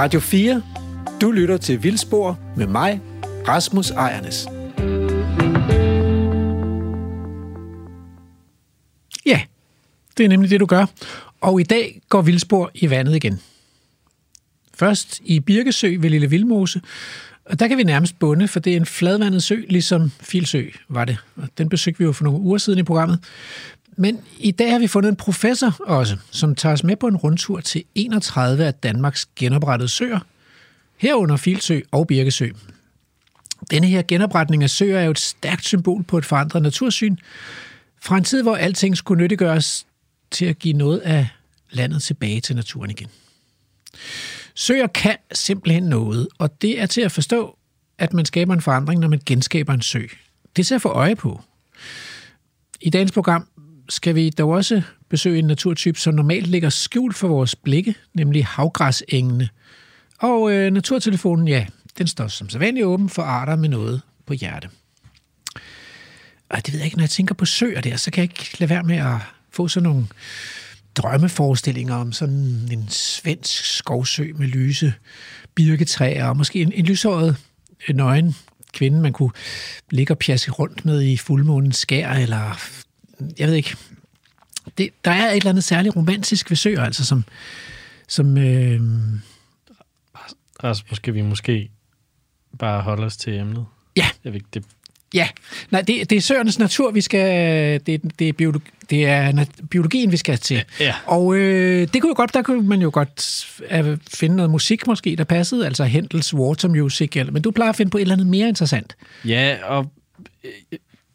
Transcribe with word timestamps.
Radio 0.00 0.20
4. 0.20 0.62
Du 1.20 1.30
lytter 1.30 1.56
til 1.56 1.82
Vildspor 1.82 2.38
med 2.56 2.66
mig, 2.66 3.00
Rasmus 3.48 3.90
Ejernes. 3.90 4.46
Ja, 9.26 9.40
det 10.16 10.24
er 10.24 10.28
nemlig 10.28 10.50
det, 10.50 10.60
du 10.60 10.66
gør. 10.66 10.86
Og 11.40 11.60
i 11.60 11.64
dag 11.64 12.00
går 12.08 12.22
Vildspor 12.22 12.70
i 12.74 12.90
vandet 12.90 13.16
igen. 13.16 13.40
Først 14.74 15.20
i 15.24 15.40
Birkesø 15.40 15.96
ved 15.98 16.10
Lille 16.10 16.30
Vildmose, 16.30 16.80
og 17.44 17.60
der 17.60 17.68
kan 17.68 17.78
vi 17.78 17.82
nærmest 17.82 18.18
bunde, 18.18 18.48
for 18.48 18.60
det 18.60 18.72
er 18.72 18.76
en 18.76 18.86
fladvandet 18.86 19.42
sø, 19.42 19.56
ligesom 19.68 20.10
Filsø 20.20 20.64
var 20.88 21.04
det. 21.04 21.16
Og 21.36 21.48
den 21.58 21.68
besøgte 21.68 21.98
vi 21.98 22.04
jo 22.04 22.12
for 22.12 22.24
nogle 22.24 22.40
uger 22.40 22.58
siden 22.58 22.78
i 22.78 22.82
programmet. 22.82 23.18
Men 24.00 24.20
i 24.38 24.50
dag 24.50 24.72
har 24.72 24.78
vi 24.78 24.86
fundet 24.86 25.08
en 25.08 25.16
professor 25.16 25.76
også, 25.80 26.16
som 26.30 26.54
tager 26.54 26.72
os 26.72 26.84
med 26.84 26.96
på 26.96 27.06
en 27.06 27.16
rundtur 27.16 27.60
til 27.60 27.84
31 27.94 28.64
af 28.64 28.74
Danmarks 28.74 29.26
genoprettede 29.36 29.88
søer, 29.88 30.20
herunder 30.96 31.36
Filsø 31.36 31.80
og 31.90 32.06
Birkesø. 32.06 32.48
Denne 33.70 33.86
her 33.86 34.02
genopretning 34.08 34.62
af 34.62 34.70
søer 34.70 34.98
er 34.98 35.04
jo 35.04 35.10
et 35.10 35.18
stærkt 35.18 35.64
symbol 35.64 36.02
på 36.02 36.18
et 36.18 36.24
forandret 36.24 36.62
natursyn, 36.62 37.16
fra 38.00 38.16
en 38.16 38.24
tid, 38.24 38.42
hvor 38.42 38.56
alting 38.56 38.96
skulle 38.96 39.22
nyttiggøres 39.22 39.86
til 40.30 40.44
at 40.44 40.58
give 40.58 40.74
noget 40.74 40.98
af 40.98 41.28
landet 41.70 42.02
tilbage 42.02 42.40
til 42.40 42.56
naturen 42.56 42.90
igen. 42.90 43.08
Søer 44.54 44.86
kan 44.86 45.16
simpelthen 45.32 45.82
noget, 45.82 46.28
og 46.38 46.62
det 46.62 46.80
er 46.80 46.86
til 46.86 47.00
at 47.00 47.12
forstå, 47.12 47.58
at 47.98 48.12
man 48.12 48.24
skaber 48.24 48.54
en 48.54 48.60
forandring, 48.60 49.00
når 49.00 49.08
man 49.08 49.20
genskaber 49.26 49.72
en 49.72 49.82
sø. 49.82 50.02
Det 50.56 50.66
ser 50.66 50.76
til 50.76 50.82
få 50.82 50.88
øje 50.88 51.16
på. 51.16 51.40
I 52.80 52.90
dagens 52.90 53.12
program 53.12 53.46
skal 53.90 54.14
vi 54.14 54.30
dog 54.30 54.50
også 54.50 54.82
besøge 55.08 55.38
en 55.38 55.46
naturtype, 55.46 55.98
som 55.98 56.14
normalt 56.14 56.46
ligger 56.46 56.68
skjult 56.68 57.16
for 57.16 57.28
vores 57.28 57.56
blikke, 57.56 57.94
nemlig 58.14 58.46
havgræsengene. 58.46 59.48
Og 60.18 60.52
øh, 60.52 60.72
naturtelefonen, 60.72 61.48
ja, 61.48 61.66
den 61.98 62.06
står 62.06 62.28
som 62.28 62.48
sædvanligt 62.48 62.86
åben 62.86 63.08
for 63.08 63.22
arter 63.22 63.56
med 63.56 63.68
noget 63.68 64.00
på 64.26 64.32
hjerte. 64.34 64.68
Og 66.50 66.66
det 66.66 66.72
ved 66.72 66.80
jeg 66.80 66.84
ikke, 66.84 66.96
når 66.96 67.02
jeg 67.02 67.10
tænker 67.10 67.34
på 67.34 67.44
søer 67.44 67.80
der, 67.80 67.96
så 67.96 68.10
kan 68.10 68.22
jeg 68.22 68.30
ikke 68.30 68.60
lade 68.60 68.70
være 68.70 68.82
med 68.82 68.96
at 68.96 69.16
få 69.50 69.68
sådan 69.68 69.88
nogle 69.88 70.06
drømmeforestillinger 70.96 71.94
om 71.94 72.12
sådan 72.12 72.68
en 72.72 72.88
svensk 72.88 73.64
skovsø 73.64 74.32
med 74.34 74.46
lyse 74.46 74.94
birketræer, 75.54 76.26
og 76.26 76.36
måske 76.36 76.62
en, 76.62 76.72
en 76.72 76.84
lyshåret 76.84 77.36
øh, 77.88 77.96
nøgen 77.96 78.36
kvinde, 78.72 79.00
man 79.00 79.12
kunne 79.12 79.30
ligge 79.90 80.12
og 80.12 80.18
pjaske 80.18 80.50
rundt 80.50 80.84
med 80.84 81.02
i 81.02 81.16
fuldmånens 81.16 81.76
skær, 81.76 82.10
eller 82.10 82.60
jeg 83.38 83.48
ved 83.48 83.54
ikke. 83.54 83.76
Det, 84.78 84.90
der 85.04 85.10
er 85.10 85.30
et 85.30 85.36
eller 85.36 85.50
andet 85.50 85.64
særligt 85.64 85.96
romantisk 85.96 86.50
ved 86.50 86.56
søer, 86.56 86.84
altså 86.84 87.04
som... 87.04 87.24
som 88.08 88.38
øh... 88.38 88.80
Altså, 90.62 90.84
skal 90.92 91.14
vi 91.14 91.22
måske 91.22 91.70
bare 92.58 92.82
holde 92.82 93.06
os 93.06 93.16
til 93.16 93.38
emnet? 93.38 93.66
Ja. 93.96 94.06
Jeg 94.24 94.32
ved 94.32 94.34
ikke, 94.34 94.48
det 94.54 94.64
Ja, 95.14 95.28
nej, 95.70 95.80
det, 95.80 96.10
det 96.10 96.16
er 96.16 96.20
søernes 96.20 96.58
natur, 96.58 96.90
vi 96.90 97.00
skal, 97.00 97.80
det, 97.86 98.18
det, 98.18 98.28
er, 98.28 98.32
biologi, 98.32 98.70
det 98.90 99.06
er 99.06 99.44
biologien, 99.70 100.12
vi 100.12 100.16
skal 100.16 100.38
til. 100.38 100.64
Ja. 100.80 100.94
Og 101.06 101.36
øh, 101.36 101.88
det 101.92 102.02
kunne 102.02 102.10
jo 102.10 102.14
godt, 102.16 102.34
der 102.34 102.42
kunne 102.42 102.68
man 102.68 102.82
jo 102.82 102.90
godt 102.92 103.46
øh, 103.70 103.98
finde 104.14 104.36
noget 104.36 104.50
musik 104.50 104.86
måske, 104.86 105.16
der 105.16 105.24
passede, 105.24 105.66
altså 105.66 105.84
Hendels 105.84 106.34
Water 106.34 106.68
Music, 106.68 107.16
eller, 107.16 107.32
men 107.32 107.42
du 107.42 107.50
plejer 107.50 107.70
at 107.70 107.76
finde 107.76 107.90
på 107.90 107.98
et 107.98 108.02
eller 108.02 108.14
andet 108.14 108.26
mere 108.26 108.48
interessant. 108.48 108.96
Ja, 109.24 109.56
og 109.64 109.92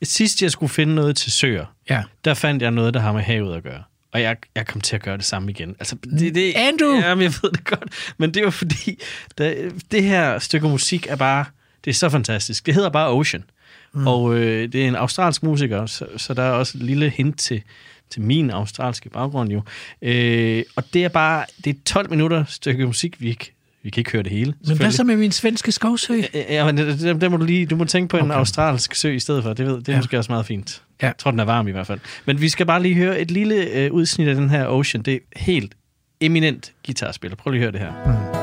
sidst 0.06 0.42
jeg 0.42 0.52
skulle 0.52 0.70
finde 0.70 0.96
noget 0.96 1.16
til 1.16 1.32
søer, 1.32 1.66
Ja. 1.90 2.04
der 2.26 2.34
fandt 2.34 2.62
jeg 2.64 2.72
noget, 2.72 2.94
der 2.94 3.00
har 3.00 3.14
med 3.14 3.22
havet 3.22 3.56
at 3.58 3.64
gøre. 3.64 3.84
Og 4.14 4.22
jeg, 4.22 4.38
jeg 4.56 4.68
kom 4.68 4.82
til 4.82 4.96
at 4.96 5.02
gøre 5.02 5.18
det 5.18 5.26
samme 5.26 5.52
igen. 5.52 5.70
Altså, 5.80 5.96
det, 6.20 6.36
det, 6.36 6.54
Andrew! 6.56 6.94
Jamen, 6.96 7.24
jeg 7.24 7.34
ved 7.42 7.52
det 7.52 7.64
godt. 7.66 8.14
Men 8.18 8.34
det 8.34 8.44
var 8.44 8.50
fordi, 8.50 9.00
der, 9.38 9.54
det 9.92 10.04
her 10.04 10.40
stykke 10.40 10.68
musik 10.68 11.08
er 11.10 11.16
bare, 11.16 11.46
det 11.86 11.92
er 11.92 11.96
så 11.96 12.10
fantastisk. 12.10 12.66
Det 12.66 12.74
hedder 12.74 12.90
bare 12.90 13.10
Ocean. 13.12 13.44
Mm. 13.94 14.08
Og 14.08 14.36
øh, 14.36 14.72
det 14.72 14.84
er 14.84 14.88
en 14.88 14.96
australsk 14.96 15.44
musiker, 15.44 15.86
så, 15.86 16.06
så 16.18 16.34
der 16.34 16.44
er 16.44 16.52
også 16.52 16.78
et 16.78 16.84
lille 16.84 17.10
hint 17.10 17.40
til, 17.40 17.62
til 18.10 18.22
min 18.22 18.50
australske 18.52 19.10
baggrund 19.10 19.52
jo. 19.52 19.62
Øh, 20.02 20.64
og 20.76 20.84
det 20.94 21.04
er 21.04 21.10
bare, 21.10 21.46
det 21.66 21.76
er 21.76 21.80
12 21.86 22.10
minutter 22.10 22.46
stykke 22.48 22.86
musik, 22.86 23.22
vi 23.22 23.30
ikke, 23.30 23.55
vi 23.86 23.90
kan 23.90 24.02
ikke 24.02 24.12
høre 24.12 24.24
det 24.24 24.32
hele. 24.32 24.54
Men 24.68 24.78
hvad 24.78 24.92
så 24.92 25.04
med 25.04 25.18
min 25.18 25.32
svenske 25.32 25.72
skovsø? 25.72 26.22
Ja, 26.50 26.66
men 26.66 26.78
det, 26.78 27.22
det, 27.22 27.32
må 27.32 27.38
du 27.38 27.46
lige, 27.46 27.66
du 27.66 27.76
må 27.76 27.86
tænke 27.86 28.08
på 28.10 28.18
en 28.18 28.24
Okay. 28.24 28.36
australsk 28.38 28.96
sø 28.96 29.12
i 29.12 29.20
stedet 29.20 29.44
for. 29.44 29.54
Det, 29.54 29.66
ved, 29.66 29.78
det 29.78 29.90
er 29.90 29.94
Ja. 29.94 29.98
måske 30.00 30.18
også 30.18 30.32
meget 30.32 30.46
fint. 30.46 30.82
Ja. 31.02 31.06
Jeg 31.08 31.14
tror, 31.18 31.32
den 31.32 31.40
er 31.40 31.44
varm 31.46 31.68
i 31.68 31.72
hvert 31.72 31.88
fald. 31.88 32.00
Men 32.26 32.42
vi 32.42 32.50
skal 32.50 32.66
bare 32.66 32.82
lige 32.82 32.96
høre 32.96 33.20
et 33.20 33.32
lille 33.32 33.56
øh, 33.56 33.92
udsnit 33.92 34.28
af 34.28 34.36
den 34.36 34.50
her 34.50 34.68
Ocean. 34.68 35.04
Det 35.04 35.14
er 35.14 35.20
helt 35.36 35.76
eminent 36.22 36.74
guitarspil. 36.86 37.36
Prøv 37.36 37.52
lige 37.52 37.60
at 37.60 37.64
høre 37.64 37.72
det 37.72 37.80
her. 37.80 37.94
Altså, 38.12 38.35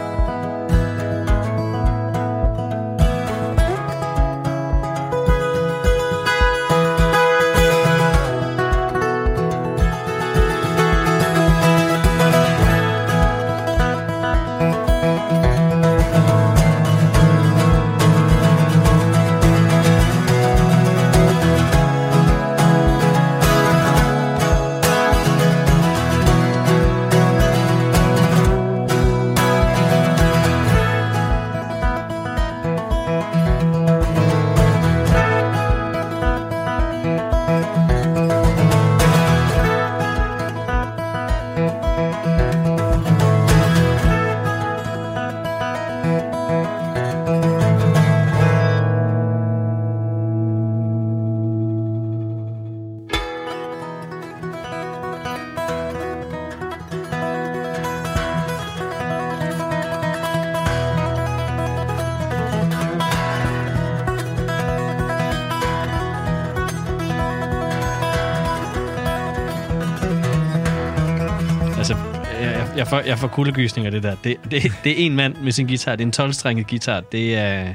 får, 72.92 73.00
jeg 73.00 73.18
får 73.18 73.28
kuldegysninger 73.28 73.90
det 73.90 74.02
der. 74.02 74.16
Det, 74.24 74.36
det, 74.50 74.72
det 74.84 74.92
er 75.02 75.06
en 75.06 75.16
mand 75.16 75.36
med 75.36 75.52
sin 75.52 75.66
guitar. 75.66 75.96
Det 75.96 76.18
er 76.18 76.24
en 76.24 76.30
12-strenget 76.30 76.66
guitar. 76.68 77.00
Det 77.00 77.36
er... 77.38 77.74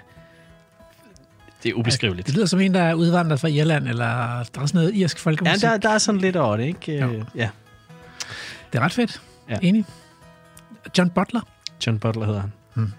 Det 1.63 1.69
er 1.69 1.73
ubeskriveligt. 1.73 2.27
Det 2.27 2.35
lyder 2.35 2.45
som 2.45 2.59
en, 2.61 2.73
der 2.73 2.81
er 2.81 2.93
udvandret 2.93 3.39
fra 3.39 3.47
Irland, 3.47 3.87
eller 3.87 4.05
der 4.05 4.61
er 4.61 4.65
sådan 4.65 4.69
noget 4.73 4.95
irsk 4.95 5.17
Ja, 5.17 5.21
folkemusik. 5.21 5.61
der, 5.61 5.77
der 5.77 5.89
er 5.89 5.97
sådan 5.97 6.21
lidt 6.21 6.35
over 6.35 6.57
det, 6.57 6.65
ikke? 6.65 6.99
Jo. 6.99 7.23
Ja. 7.35 7.49
Det 8.73 8.79
er 8.79 8.83
ret 8.83 8.93
fedt. 8.93 9.21
Ja. 9.49 9.57
Enig. 9.61 9.85
John 10.97 11.09
Butler. 11.09 11.41
John 11.87 11.99
Butler 11.99 12.25
hedder 12.25 12.41
han. 12.75 12.93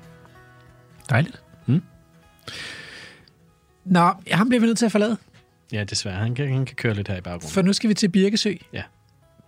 Dejligt. 1.10 1.42
Mm. 1.66 1.82
Nå, 3.84 4.10
ham 4.32 4.48
bliver 4.48 4.60
vi 4.60 4.66
nødt 4.66 4.78
til 4.78 4.86
at 4.86 4.92
forlade, 4.92 5.16
Ja, 5.72 5.84
desværre. 5.84 6.16
Han 6.16 6.34
kan, 6.34 6.52
han 6.52 6.64
kan 6.64 6.76
køre 6.76 6.94
lidt 6.94 7.08
her 7.08 7.16
i 7.16 7.20
baggrunden. 7.20 7.50
for 7.50 7.62
nu 7.62 7.72
skal 7.72 7.88
vi 7.88 7.94
til 7.94 8.08
Birkesø. 8.08 8.52
Ja. 8.72 8.82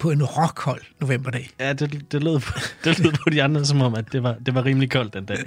På 0.01 0.11
en 0.11 0.23
rockhold 0.23 0.81
novemberdag. 1.01 1.51
Ja, 1.61 1.73
det, 1.73 2.11
det, 2.13 2.23
lød, 2.23 2.41
på- 2.41 2.59
det 2.85 2.99
lød 2.99 3.13
på 3.25 3.31
de 3.31 3.43
andre, 3.43 3.65
som 3.65 3.83
om, 3.83 3.95
at 3.95 4.13
det 4.13 4.23
var, 4.23 4.37
det 4.47 4.55
var 4.55 4.65
rimelig 4.65 4.91
koldt 4.91 5.15
den 5.15 5.25
dag. 5.25 5.45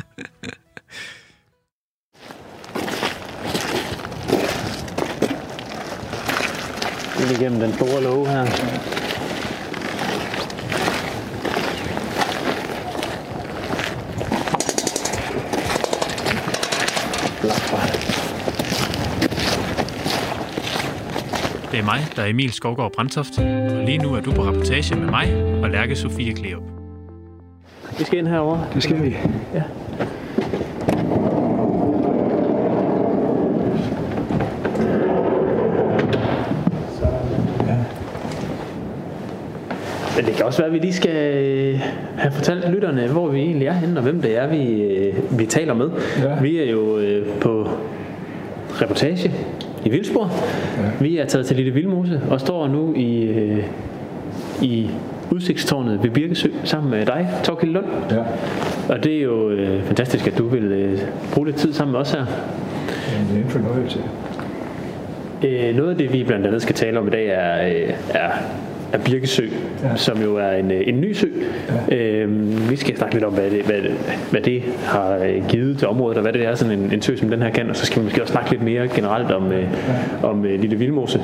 Ind 7.21 7.31
igennem 7.31 7.59
den 7.59 7.73
store 7.73 8.03
låge 8.03 8.29
her. 8.29 8.45
Det 21.73 21.79
er 21.79 21.85
mig, 21.85 21.99
der 22.15 22.21
er 22.21 22.27
Emil 22.27 22.51
Skovgaard 22.51 22.91
Brandtoft, 22.91 23.39
og 23.39 23.83
lige 23.85 23.97
nu 23.97 24.13
er 24.13 24.21
du 24.21 24.31
på 24.31 24.41
rapportage 24.41 24.95
med 24.95 25.09
mig 25.09 25.43
og 25.63 25.69
Lærke 25.69 25.95
Sofie 25.95 26.33
Kleop. 26.33 26.63
Vi 27.97 28.03
skal 28.03 28.19
ind 28.19 28.27
herover. 28.27 28.59
Det 28.73 28.83
skal 28.83 29.03
vi. 29.03 29.17
Men 40.15 40.25
det 40.25 40.35
kan 40.35 40.45
også 40.45 40.59
være, 40.59 40.67
at 40.67 40.73
vi 40.73 40.79
lige 40.79 40.93
skal 40.93 41.35
øh, 41.35 41.79
have 42.17 42.31
fortalt 42.31 42.69
lytterne, 42.69 43.07
hvor 43.07 43.27
vi 43.27 43.39
egentlig 43.39 43.67
er 43.67 43.73
henne, 43.73 43.99
og 43.99 44.03
hvem 44.03 44.21
det 44.21 44.37
er, 44.37 44.47
vi, 44.47 44.81
øh, 44.81 45.39
vi 45.39 45.45
taler 45.45 45.73
med. 45.73 45.89
Ja. 46.17 46.41
Vi 46.41 46.59
er 46.59 46.71
jo 46.71 46.97
øh, 46.97 47.27
på 47.41 47.67
reportage 48.81 49.31
i 49.85 49.89
Vildsborg. 49.89 50.29
Ja. 50.77 50.89
Vi 51.01 51.17
er 51.17 51.25
taget 51.25 51.45
til 51.45 51.55
Lille 51.55 51.71
Vildmose 51.71 52.21
og 52.29 52.39
står 52.39 52.67
nu 52.67 52.93
i, 52.93 53.23
øh, 53.23 53.63
i 54.61 54.89
udsigtstårnet 55.31 56.03
ved 56.03 56.09
Birkesø 56.09 56.49
sammen 56.63 56.91
med 56.91 57.05
dig, 57.05 57.29
Torkild 57.43 57.71
Lund. 57.71 57.85
Ja. 58.11 58.23
Og 58.93 59.03
det 59.03 59.17
er 59.17 59.21
jo 59.21 59.49
øh, 59.49 59.83
fantastisk, 59.83 60.27
at 60.27 60.37
du 60.37 60.47
vil 60.47 60.63
øh, 60.63 60.99
bruge 61.33 61.47
lidt 61.47 61.57
tid 61.57 61.73
sammen 61.73 61.91
med 61.91 61.99
os 61.99 62.11
her. 62.11 62.25
Jamen, 63.13 63.27
det 63.29 63.39
er 63.39 63.43
en 63.43 63.49
fornøjelse. 63.49 63.99
Øh, 65.43 65.75
noget 65.75 65.89
af 65.89 65.97
det, 65.97 66.13
vi 66.13 66.23
blandt 66.23 66.47
andet 66.47 66.61
skal 66.61 66.75
tale 66.75 66.99
om 66.99 67.07
i 67.07 67.11
dag, 67.11 67.27
er, 67.27 67.67
øh, 67.67 67.93
er, 68.09 68.29
er 68.93 68.97
Birkesø, 68.97 69.43
ja. 69.83 69.87
Ja. 69.87 69.95
som 69.95 70.21
jo 70.21 70.37
er 70.37 70.51
en, 70.51 70.71
en 70.71 71.01
ny 71.01 71.13
sø. 71.13 71.27
Ja. 71.91 71.95
Øh, 71.95 72.69
vi 72.69 72.75
skal 72.75 72.97
snakke 72.97 73.15
lidt 73.15 73.25
om, 73.25 73.33
hvad 73.33 73.49
det, 73.49 73.61
hvad, 73.65 73.81
hvad 74.31 74.41
det 74.41 74.63
har 74.85 75.17
øh, 75.17 75.47
givet 75.49 75.77
til 75.77 75.87
området, 75.87 76.17
og 76.17 76.21
hvad 76.21 76.33
det 76.33 76.45
er, 76.45 76.55
sådan 76.55 76.79
en, 76.79 76.91
en 76.93 77.01
sø 77.01 77.15
som 77.15 77.29
den 77.29 77.41
her 77.41 77.49
kan. 77.49 77.69
Og 77.69 77.75
så 77.75 77.85
skal 77.85 77.99
vi 77.99 78.03
måske 78.03 78.21
også 78.21 78.31
snakke 78.31 78.51
lidt 78.51 78.63
mere 78.63 78.87
generelt 78.87 79.31
om, 79.31 79.51
øh, 79.51 79.67
om 80.23 80.45
øh, 80.45 80.59
Lille 80.61 80.75
Vildmose. 80.75 81.21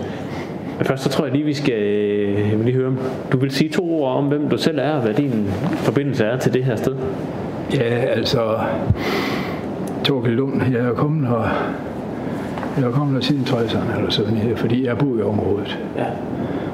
Men 0.78 0.86
først 0.86 1.04
så 1.04 1.10
tror 1.10 1.26
jeg 1.26 1.34
lige, 1.34 1.46
vi 1.46 1.54
skal 1.54 1.74
øh, 1.74 2.66
lige 2.66 2.76
høre, 2.76 2.88
om 2.88 3.00
du 3.32 3.38
vil 3.38 3.52
sige 3.52 3.70
to 3.70 4.02
ord 4.02 4.18
om, 4.18 4.26
hvem 4.26 4.50
du 4.50 4.58
selv 4.58 4.80
er, 4.80 4.92
og 4.92 5.02
hvad 5.02 5.14
din 5.14 5.48
forbindelse 5.76 6.26
er 6.26 6.38
til 6.38 6.54
det 6.54 6.64
her 6.64 6.76
sted. 6.76 6.96
Ja, 7.74 7.84
altså, 7.84 8.60
Torkel 10.04 10.34
Lund, 10.34 10.62
jeg 10.72 10.82
er 10.82 10.94
kommet 10.94 11.28
her, 11.28 11.74
jeg 12.78 12.88
er 12.88 12.92
kommet 12.92 13.16
her 13.16 13.22
siden 13.22 13.42
60'erne 13.42 13.98
eller 13.98 14.10
sådan 14.10 14.38
her, 14.38 14.56
fordi 14.56 14.86
jeg 14.86 14.98
bor 14.98 15.18
i 15.20 15.22
området. 15.22 15.80
Ja. 15.98 16.06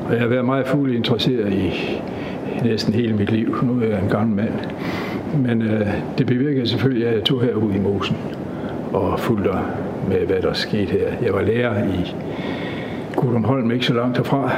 Og 0.08 0.14
jeg 0.14 0.22
har 0.22 0.28
været 0.28 0.46
meget 0.46 0.68
fuld 0.68 0.96
interesseret 0.96 1.54
i 1.54 2.02
næsten 2.64 2.94
hele 2.94 3.14
mit 3.14 3.32
liv. 3.32 3.56
Nu 3.64 3.82
er 3.82 3.88
jeg 3.88 4.04
en 4.04 4.10
gammel 4.10 4.36
mand. 4.36 4.54
Men 5.38 5.62
øh, 5.62 5.88
det 6.18 6.26
bevirkede 6.26 6.68
selvfølgelig, 6.68 7.08
at 7.08 7.14
jeg 7.16 7.24
tog 7.24 7.42
herud 7.42 7.74
i 7.74 7.80
Mosen 7.80 8.18
og 8.94 9.20
fulgte 9.20 9.50
med, 10.10 10.18
hvad 10.28 10.42
der 10.42 10.54
skete 10.54 10.92
her. 10.92 11.08
Jeg 11.22 11.34
var 11.34 11.42
lærer 11.42 11.84
i 11.84 12.16
Gudrunholm, 13.16 13.72
ikke 13.72 13.86
så 13.86 13.94
langt 13.94 14.18
herfra. 14.18 14.52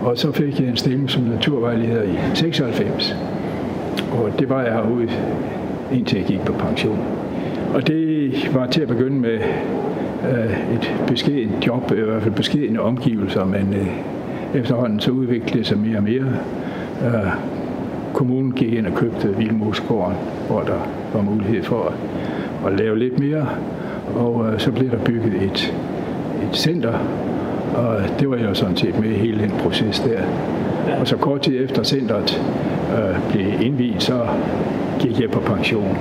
Og 0.00 0.18
så 0.18 0.32
fik 0.32 0.60
jeg 0.60 0.68
en 0.68 0.76
stilling 0.76 1.10
som 1.10 1.22
naturvejleder 1.22 2.02
i 2.02 2.14
96. 2.34 3.16
Og 4.12 4.38
det 4.38 4.48
var 4.48 4.62
jeg 4.62 4.72
herude, 4.72 5.08
indtil 5.92 6.18
jeg 6.18 6.26
gik 6.26 6.40
på 6.40 6.52
pension. 6.52 6.98
Og 7.74 7.86
det 7.86 8.32
var 8.54 8.66
til 8.66 8.80
at 8.80 8.88
begynde 8.88 9.20
med 9.20 9.38
et 10.74 10.94
beskedent 11.06 11.66
job, 11.66 11.92
i 11.92 12.00
hvert 12.00 12.22
fald 12.22 12.34
beskedende 12.34 12.80
omgivelser, 12.80 13.44
men 13.44 13.74
øh, 13.74 13.86
efterhånden 14.60 15.00
så 15.00 15.10
udviklede 15.10 15.58
det 15.58 15.66
sig 15.66 15.78
mere 15.78 15.96
og 15.96 16.02
mere. 16.02 16.26
Øh, 17.04 17.32
kommunen 18.12 18.52
gik 18.52 18.72
ind 18.72 18.86
og 18.86 18.94
købte 18.94 19.36
Vildmosgården, 19.36 20.16
hvor 20.48 20.60
der 20.60 20.86
var 21.14 21.22
mulighed 21.22 21.62
for 21.62 21.84
at, 21.84 22.72
at 22.72 22.78
lave 22.78 22.98
lidt 22.98 23.18
mere, 23.18 23.48
og 24.16 24.46
øh, 24.52 24.60
så 24.60 24.72
blev 24.72 24.90
der 24.90 24.98
bygget 25.04 25.42
et, 25.42 25.74
et 26.42 26.56
center, 26.56 26.92
og 27.74 27.96
det 28.20 28.30
var 28.30 28.36
jeg 28.36 28.48
jo 28.48 28.54
sådan 28.54 28.76
set 28.76 29.00
med 29.00 29.10
i 29.10 29.14
hele 29.14 29.42
den 29.42 29.50
proces 29.50 30.00
der. 30.00 30.20
Og 31.00 31.08
så 31.08 31.16
kort 31.16 31.40
tid 31.40 31.64
efter 31.64 31.82
centret 31.82 32.42
øh, 32.98 33.32
blev 33.32 33.46
indviet, 33.62 34.02
så 34.02 34.26
gik 34.98 35.20
jeg 35.20 35.30
på 35.30 35.40
pension. 35.40 35.96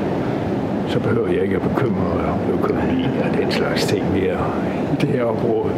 Så 0.88 1.00
behøver 1.00 1.28
jeg 1.28 1.42
ikke 1.42 1.56
at 1.56 1.62
bekymre 1.62 2.16
mig 2.16 2.26
om 2.26 2.60
økonomi 2.60 3.06
og 3.24 3.38
den 3.38 3.52
slags 3.52 3.86
ting 3.86 4.12
mere 4.14 4.38
i 4.94 4.96
det 5.02 5.10
her 5.10 5.24
område. 5.24 5.74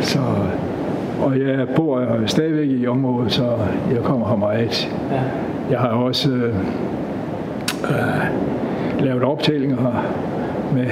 Så, 0.00 0.18
og 1.22 1.40
jeg 1.40 1.68
bor 1.76 2.06
stadigvæk 2.26 2.68
i 2.68 2.86
området, 2.86 3.32
så 3.32 3.56
jeg 3.94 4.02
kommer 4.02 4.28
her 4.28 4.36
meget. 4.36 4.94
Jeg 5.70 5.78
har 5.78 5.88
også 5.88 6.30
øh, 6.30 6.54
øh, 7.84 9.04
lavet 9.04 9.22
optællinger 9.22 10.04
med 10.74 10.90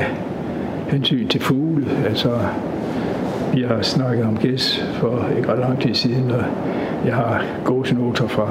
hensyn 0.89 1.29
til 1.29 1.41
fugle. 1.41 1.87
Altså, 2.07 2.31
vi 3.55 3.63
har 3.63 3.83
snakket 3.83 4.25
om 4.25 4.37
gæs 4.37 4.85
for 4.93 5.27
ikke 5.37 5.53
ret 5.53 5.59
lang 5.59 5.81
tid 5.81 5.95
siden, 5.95 6.31
og 6.31 6.45
jeg 7.07 7.15
har 7.15 7.45
gåsenoter 7.65 8.27
fra 8.27 8.49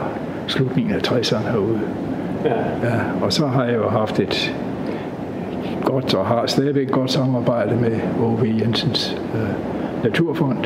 slutningen 0.47 0.93
af 0.93 0.99
60'erne 1.11 1.51
herude. 1.51 1.79
Ja. 2.45 2.55
ja. 2.83 2.99
Og 3.21 3.33
så 3.33 3.47
har 3.47 3.63
jeg 3.63 3.75
jo 3.75 3.89
haft 3.89 4.19
et 4.19 4.55
godt 5.85 6.13
og 6.13 6.25
har 6.25 6.45
stadigvæk 6.45 6.91
godt 6.91 7.11
samarbejde 7.11 7.75
med 7.75 7.99
O.V. 8.21 8.59
Jensens 8.61 9.17
øh, 9.35 9.49
Naturfond 10.03 10.65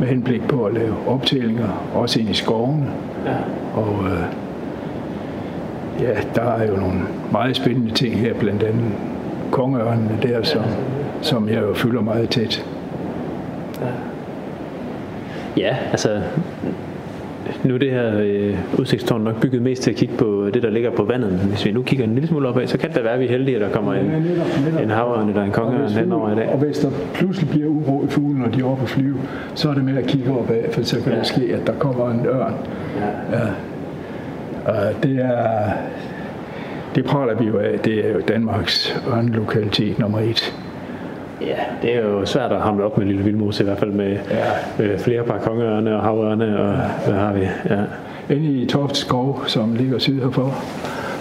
med 0.00 0.08
henblik 0.08 0.48
på 0.48 0.64
at 0.64 0.74
lave 0.74 0.94
optællinger, 1.06 1.68
også 1.94 2.20
ind 2.20 2.28
i 2.28 2.34
skovene. 2.34 2.86
Ja. 3.26 3.36
Og 3.80 4.04
øh, 4.04 4.22
ja, 6.00 6.20
der 6.34 6.42
er 6.42 6.66
jo 6.70 6.76
nogle 6.76 7.00
meget 7.32 7.56
spændende 7.56 7.94
ting 7.94 8.14
her, 8.14 8.34
blandt 8.34 8.62
andet 8.62 8.92
kongeørnene 9.50 10.18
der, 10.22 10.42
som, 10.42 10.62
som 11.20 11.48
jeg 11.48 11.62
jo 11.62 11.74
følger 11.74 12.00
meget 12.00 12.30
tæt. 12.30 12.66
Ja, 15.56 15.76
altså 15.90 16.22
nu 17.64 17.74
er 17.74 17.78
det 17.78 17.90
her 17.90 18.20
øh, 18.20 18.58
udsigtstårn 18.78 19.20
nok 19.20 19.40
bygget 19.40 19.62
mest 19.62 19.82
til 19.82 19.90
at 19.90 19.96
kigge 19.96 20.14
på 20.16 20.50
det, 20.54 20.62
der 20.62 20.70
ligger 20.70 20.90
på 20.90 21.04
vandet. 21.04 21.30
Hvis 21.30 21.66
vi 21.66 21.72
nu 21.72 21.82
kigger 21.82 22.04
en 22.04 22.14
lille 22.14 22.28
smule 22.28 22.48
opad, 22.48 22.66
så 22.66 22.78
kan 22.78 22.92
det 22.92 23.04
være, 23.04 23.12
at 23.12 23.20
vi 23.20 23.24
er 23.24 23.28
heldige, 23.28 23.56
at 23.56 23.62
der 23.62 23.70
kommer 23.70 23.94
en, 23.94 24.06
en 24.82 24.90
havørn 24.90 25.28
eller 25.28 25.42
en 25.42 25.50
kongeørn 25.50 25.90
henover 25.90 26.32
i 26.32 26.34
dag. 26.34 26.48
Og 26.48 26.58
hvis 26.58 26.78
der 26.78 26.90
pludselig 27.14 27.50
bliver 27.50 27.68
uro 27.68 28.04
i 28.04 28.08
fuglen, 28.08 28.36
når 28.42 28.48
de 28.48 28.60
er 28.60 28.64
oppe 28.64 28.82
at 28.82 28.88
flyve, 28.88 29.18
så 29.54 29.70
er 29.70 29.74
det 29.74 29.84
med 29.84 29.96
at 29.96 30.06
kigge 30.06 30.30
opad, 30.30 30.72
for 30.72 30.82
så 30.82 31.00
kan 31.00 31.12
ja. 31.12 31.18
det 31.18 31.26
ske, 31.26 31.54
at 31.60 31.66
der 31.66 31.72
kommer 31.72 32.10
en 32.10 32.26
ørn. 32.26 32.54
Ja. 33.32 33.38
ja. 33.38 33.46
Og 34.64 35.02
det 35.02 35.18
er, 35.18 35.70
det 36.94 37.04
praler 37.04 37.34
vi 37.34 37.44
jo 37.44 37.58
af. 37.58 37.78
Det 37.78 38.06
er 38.06 38.12
jo 38.12 38.20
Danmarks 38.28 39.02
ørnelokalitet 39.08 39.98
nummer 39.98 40.20
et. 40.20 40.54
Ja, 41.40 41.56
det 41.82 41.96
er 41.96 42.00
jo 42.00 42.26
svært 42.26 42.52
at 42.52 42.60
hamle 42.60 42.84
op 42.84 42.98
med 42.98 43.06
Lille 43.06 43.22
Vildmose, 43.22 43.62
i 43.62 43.66
hvert 43.66 43.78
fald 43.78 43.90
med 43.90 44.18
ja. 44.30 44.84
øh, 44.84 44.98
flere 44.98 45.24
par 45.24 45.38
kongeørne 45.38 45.96
og 45.96 46.02
havørne, 46.02 46.60
og 46.60 46.74
ja. 46.74 47.10
hvad 47.10 47.14
har 47.14 47.32
vi? 47.32 47.40
Ja. 47.70 47.80
Inde 48.34 48.46
i 48.46 48.66
Toft 48.66 48.96
Skov, 48.96 49.42
som 49.46 49.74
ligger 49.74 49.98
syd 49.98 50.20
herfor, 50.20 50.54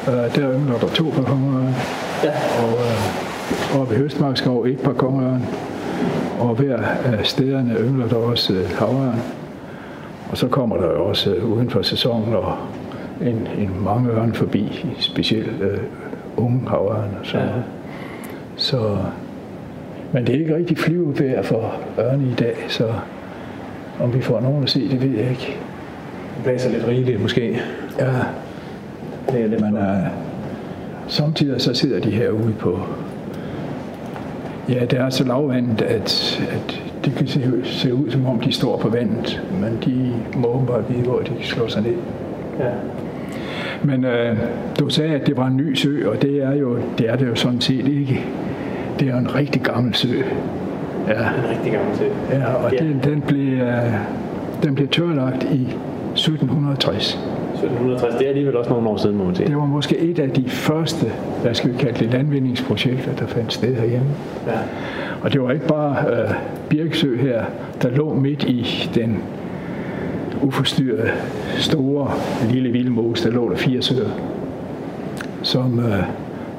øh, 0.07 0.35
der 0.35 0.53
yngler 0.53 0.79
der 0.79 0.87
to 0.87 1.03
par 1.15 1.23
kongeørne. 1.23 1.75
Ja. 2.23 2.31
Og 2.63 2.71
øh, 2.71 3.81
oppe 3.81 3.95
i 3.95 3.97
Høstmark 3.97 4.37
Skov 4.37 4.65
et 4.65 4.79
par 4.79 4.93
kongeørne. 4.93 5.41
Og 6.39 6.55
hver 6.55 6.77
af 7.05 7.25
stederne 7.25 7.75
yngler 7.79 8.07
der 8.07 8.15
også 8.15 8.53
øh, 8.53 8.69
havørne. 8.79 9.21
Og 10.31 10.37
så 10.37 10.47
kommer 10.47 10.77
der 10.77 10.85
jo 10.85 11.05
også 11.05 11.33
øh, 11.33 11.51
uden 11.51 11.69
for 11.69 11.81
sæsonen 11.81 12.33
og 12.33 12.55
en, 13.21 13.47
en 13.57 13.71
mange 13.83 14.09
ørne 14.09 14.33
forbi, 14.33 14.85
specielt 14.99 15.61
øh, 15.61 15.77
unge 16.37 16.61
havørne. 16.67 17.17
Så, 17.23 17.37
ja. 17.37 17.45
så 18.55 18.97
men 20.13 20.27
det 20.27 20.35
er 20.35 20.39
ikke 20.39 20.55
rigtig 20.55 20.77
flyvevejr 20.77 21.41
for 21.41 21.73
ørne 21.99 22.27
i 22.27 22.33
dag, 22.39 22.55
så 22.67 22.93
om 23.99 24.13
vi 24.13 24.21
får 24.21 24.41
nogen 24.41 24.63
at 24.63 24.69
se, 24.69 24.89
det 24.89 25.01
ved 25.01 25.19
jeg 25.19 25.29
ikke. 25.29 25.57
Det 26.35 26.43
blæser 26.43 26.69
lidt 26.69 26.87
rigeligt 26.87 27.21
måske. 27.21 27.61
Ja, 27.99 28.11
Det 29.31 29.41
er 29.41 29.47
lidt 29.47 29.61
men 29.61 29.73
uh, 29.73 30.07
samtidig 31.07 31.61
så 31.61 31.73
sidder 31.73 31.99
de 31.99 32.09
herude 32.09 32.53
på... 32.59 32.79
Ja, 34.69 34.85
det 34.85 34.99
er 34.99 35.09
så 35.09 35.23
lavvandet, 35.23 35.81
at, 35.81 36.39
at 36.51 36.81
det 37.05 37.13
kan 37.13 37.27
se, 37.27 37.41
se 37.63 37.93
ud, 37.93 38.11
som 38.11 38.25
om 38.25 38.39
de 38.39 38.51
står 38.51 38.77
på 38.77 38.89
vandet, 38.89 39.43
men 39.61 39.77
de 39.85 40.13
må 40.39 40.47
åbenbart 40.47 40.83
vide, 40.89 41.01
hvor 41.01 41.19
de 41.19 41.31
slår 41.41 41.67
sig 41.67 41.81
ned. 41.81 41.95
Ja. 42.59 42.71
Men 43.83 44.05
uh, 44.05 44.37
du 44.79 44.89
sagde, 44.89 45.15
at 45.15 45.27
det 45.27 45.37
var 45.37 45.47
en 45.47 45.57
ny 45.57 45.75
sø, 45.75 46.09
og 46.09 46.21
det 46.21 46.43
er, 46.43 46.55
jo, 46.55 46.77
det 46.97 47.09
er 47.09 47.15
det 47.15 47.27
jo 47.27 47.35
sådan 47.35 47.61
set 47.61 47.87
ikke. 47.87 48.25
Det 48.99 49.07
er 49.07 49.17
en 49.17 49.35
rigtig 49.35 49.61
gammel 49.61 49.93
sø. 49.95 50.07
Ja, 51.07 51.13
En 51.13 51.49
rigtig 51.49 51.71
gammel 51.71 51.97
til. 51.97 52.05
ja 52.31 52.53
og 52.53 52.71
Ja. 52.73 52.77
den, 52.77 52.99
den, 53.03 53.21
blev, 53.21 53.61
uh, 53.61 53.67
den 54.63 54.75
blev 54.75 54.87
tørlagt 54.87 55.43
i 55.43 55.67
1760. 56.15 57.07
1760, 57.53 58.15
det 58.15 58.25
er 58.25 58.29
alligevel 58.29 58.55
også 58.57 58.69
nogle 58.69 58.89
år 58.89 58.97
siden, 58.97 59.17
må 59.17 59.23
man 59.23 59.35
sige. 59.35 59.47
Det 59.47 59.55
var 59.57 59.65
måske 59.65 59.97
et 59.97 60.19
af 60.19 60.29
de 60.29 60.49
første, 60.49 61.05
hvad 61.41 61.53
skal 61.53 61.73
vi 61.73 61.77
kalde 61.77 61.99
det, 61.99 62.11
landvindingsprojekter, 62.13 63.15
der 63.15 63.27
fandt 63.27 63.53
sted 63.53 63.75
herhjemme. 63.75 64.07
Ja. 64.47 64.51
Og 65.21 65.33
det 65.33 65.41
var 65.41 65.51
ikke 65.51 65.67
bare 65.67 65.95
øh, 66.11 66.29
Birksø 66.69 67.17
her, 67.17 67.43
der 67.81 67.89
lå 67.89 68.13
midt 68.13 68.43
i 68.43 68.89
den 68.95 69.17
uforstyrrede, 70.41 71.09
store, 71.57 72.11
lille 72.51 72.69
vildmos, 72.69 73.21
der 73.21 73.31
lå 73.31 73.49
der 73.49 73.55
fire 73.55 73.81
søer, 73.81 74.09
som 75.41 75.79
øh, 75.79 76.03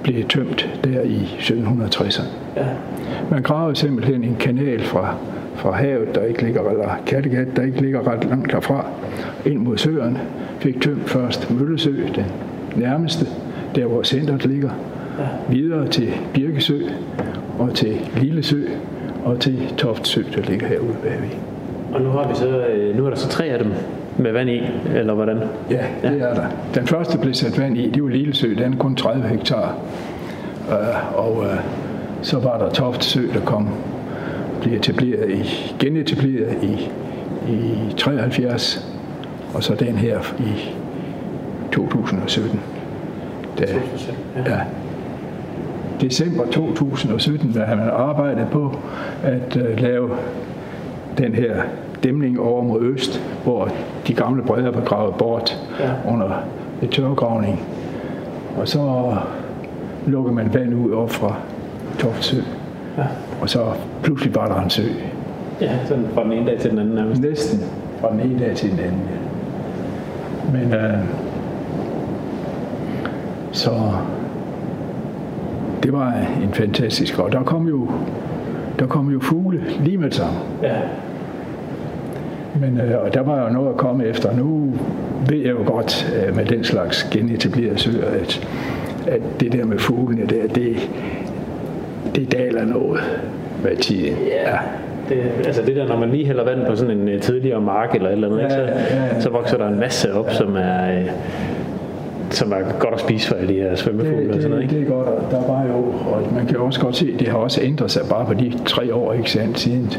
blev 0.02 0.24
tømt 0.24 0.80
der 0.84 1.02
i 1.02 1.36
1760'erne. 1.38 2.26
Ja. 2.56 2.66
Man 3.30 3.42
gravede 3.42 3.76
simpelthen 3.76 4.24
en 4.24 4.36
kanal 4.40 4.80
fra, 4.80 5.14
fra 5.54 5.72
havet, 5.72 6.14
der 6.14 6.24
ikke 6.24 6.42
ligger, 6.42 6.70
eller 6.70 6.88
Kattegat, 7.06 7.48
der 7.56 7.62
ikke 7.62 7.80
ligger 7.80 8.12
ret 8.12 8.24
langt 8.24 8.52
derfra, 8.52 8.86
ind 9.46 9.58
mod 9.58 9.78
søerne. 9.78 10.20
Fik 10.58 10.80
tømt 10.80 11.10
først 11.10 11.50
Møllesø, 11.50 11.92
den 12.14 12.24
nærmeste, 12.76 13.26
der 13.74 13.86
hvor 13.86 14.02
centret 14.02 14.46
ligger, 14.46 14.70
videre 15.48 15.88
til 15.88 16.12
Birkesø, 16.34 16.78
og 17.58 17.74
til 17.74 17.96
Lillesø, 18.16 18.62
og 19.24 19.40
til 19.40 19.74
Toftsø, 19.76 20.22
der 20.34 20.42
ligger 20.42 20.66
herude 20.66 20.96
bagved. 21.02 21.28
Og 21.92 22.02
nu 22.02 22.10
har 22.10 22.28
vi 22.28 22.34
så, 22.34 22.66
øh, 22.66 22.96
nu 22.96 23.06
er 23.06 23.10
der 23.10 23.16
så 23.16 23.28
tre 23.28 23.44
af 23.44 23.58
dem 23.58 23.72
med 24.18 24.32
vand 24.32 24.50
i, 24.50 24.62
eller 24.94 25.14
hvordan? 25.14 25.38
Ja, 25.70 25.84
det 26.02 26.22
er 26.22 26.34
der. 26.34 26.46
Den 26.74 26.86
første 26.86 27.18
blev 27.18 27.34
sat 27.34 27.58
vand 27.58 27.78
i, 27.78 27.90
det 27.90 28.02
var 28.02 28.08
Lillesø, 28.08 28.54
den 28.54 28.72
er 28.72 28.76
kun 28.76 28.94
30 28.94 29.28
hektar. 29.28 29.74
Uh, 30.68 31.18
og 31.18 31.36
uh, 31.36 31.46
så 32.22 32.38
var 32.38 32.58
der 32.58 32.70
Toft 32.70 33.04
Sø, 33.04 33.20
der 33.34 33.40
kom, 33.40 33.68
blev 34.62 34.74
etableret 34.74 35.30
i, 35.30 35.74
genetableret 35.78 36.56
i, 36.62 36.90
i 37.52 37.94
73, 37.96 38.96
og 39.54 39.62
så 39.62 39.74
den 39.74 39.94
her 39.94 40.18
i 40.38 40.74
2017. 41.72 42.60
Da, 43.58 43.66
ja. 44.46 44.60
December 46.00 46.46
2017 46.46 47.54
der 47.54 47.64
har 47.64 47.76
man 47.76 47.88
arbejdet 47.88 48.46
på 48.52 48.76
at 49.22 49.56
uh, 49.56 49.82
lave 49.82 50.10
den 51.18 51.34
her 51.34 51.62
dæmning 52.02 52.40
over 52.40 52.62
mod 52.62 52.82
øst, 52.82 53.22
hvor 53.44 53.68
de 54.06 54.14
gamle 54.14 54.42
bredder 54.42 54.70
var 54.70 54.80
gravet 54.80 55.14
bort 55.14 55.58
ja. 55.80 56.12
under 56.12 56.42
et 56.82 56.90
tørgravning. 56.90 57.62
Og 58.56 58.68
så 58.68 59.14
lukker 60.06 60.32
man 60.32 60.54
vand 60.54 60.74
ud 60.74 60.92
op 60.92 61.10
fra 61.10 61.34
Toftsø. 61.98 62.36
Ja. 62.98 63.02
Og 63.42 63.50
så 63.50 63.64
pludselig 64.02 64.34
var 64.34 64.48
der 64.48 64.62
en 64.62 64.70
sø. 64.70 64.82
Ja, 65.60 65.86
sådan 65.86 66.04
fra 66.14 66.24
den 66.24 66.32
ene 66.32 66.46
dag 66.46 66.58
til 66.58 66.70
den 66.70 66.78
anden 66.78 66.94
nærmest. 66.94 67.22
Næsten 67.22 67.60
fra 68.00 68.12
den 68.12 68.20
ene 68.20 68.38
dag 68.38 68.56
til 68.56 68.70
den 68.70 68.78
anden. 68.78 69.00
Ja. 69.10 70.58
Men 70.58 70.74
øh, 70.74 70.98
så 73.52 73.70
det 75.82 75.92
var 75.92 76.14
en 76.42 76.52
fantastisk, 76.52 77.18
og 77.18 77.32
der 77.32 77.42
kom 77.42 77.68
jo, 77.68 77.88
der 78.78 78.86
kom 78.86 79.10
jo 79.10 79.20
fugle 79.20 79.64
lige 79.80 79.98
med 79.98 80.10
sammen. 80.10 80.38
Ja. 80.62 80.76
Men 82.60 82.80
øh, 82.80 83.04
og 83.04 83.14
der 83.14 83.20
var 83.22 83.46
jo 83.46 83.52
noget 83.52 83.68
at 83.68 83.76
komme 83.76 84.04
efter. 84.06 84.36
Nu 84.36 84.72
ved 85.28 85.38
jeg 85.38 85.50
jo 85.50 85.62
godt 85.72 86.14
øh, 86.28 86.36
med 86.36 86.44
den 86.44 86.64
slags 86.64 87.08
genetablerede 87.10 87.78
søer, 87.78 88.04
at, 88.22 88.48
at 89.06 89.20
det 89.40 89.52
der 89.52 89.64
med 89.64 89.78
fuglene 89.78 90.26
der, 90.26 90.46
det, 90.54 90.76
det 92.14 92.32
daler 92.32 92.64
noget 92.64 93.00
med 93.64 93.76
tiden. 93.76 94.16
Ja. 94.44 94.56
Det, 95.08 95.22
altså 95.46 95.62
det 95.66 95.76
der, 95.76 95.88
når 95.88 95.96
man 95.98 96.10
lige 96.10 96.26
hælder 96.26 96.44
vand 96.44 96.66
på 96.66 96.76
sådan 96.76 96.98
en 96.98 97.08
øh, 97.08 97.20
tidligere 97.20 97.60
mark 97.60 97.94
eller 97.94 98.08
et 98.08 98.12
eller 98.12 98.28
andet, 98.28 98.40
Ja, 98.42 98.48
så, 98.50 98.56
ja, 98.60 99.04
ja. 99.14 99.20
så 99.20 99.30
vokser 99.30 99.56
der 99.56 99.68
en 99.68 99.80
masse 99.80 100.14
op, 100.14 100.30
som 100.30 100.56
er, 100.56 100.98
øh, 100.98 101.06
som 102.30 102.52
er 102.52 102.56
godt 102.78 102.94
at 102.94 103.00
spise 103.00 103.28
for 103.28 103.34
alle 103.34 103.54
de 103.54 103.60
her 103.60 103.74
svømmefugle 103.74 104.26
Det, 104.26 104.28
og 104.28 104.42
sådan 104.42 104.50
noget. 104.50 104.70
det, 104.70 104.76
Ikke? 104.76 104.90
det 104.90 104.92
er 104.92 104.96
godt, 105.04 105.30
der 105.30 105.46
var 105.52 105.64
jo, 105.68 105.74
og 106.12 106.34
man 106.34 106.46
kan 106.46 106.56
jo 106.56 106.64
også 106.64 106.80
godt 106.80 106.96
se, 106.96 107.10
at 107.14 107.20
det 107.20 107.28
har 107.28 107.36
også 107.38 107.60
ændret 107.62 107.90
sig 107.90 108.02
bare 108.10 108.26
på 108.26 108.34
de 108.34 108.52
tre 108.66 108.94
år, 108.94 109.12
ikke 109.12 109.30
sandt, 109.30 109.58
siden 109.60 109.92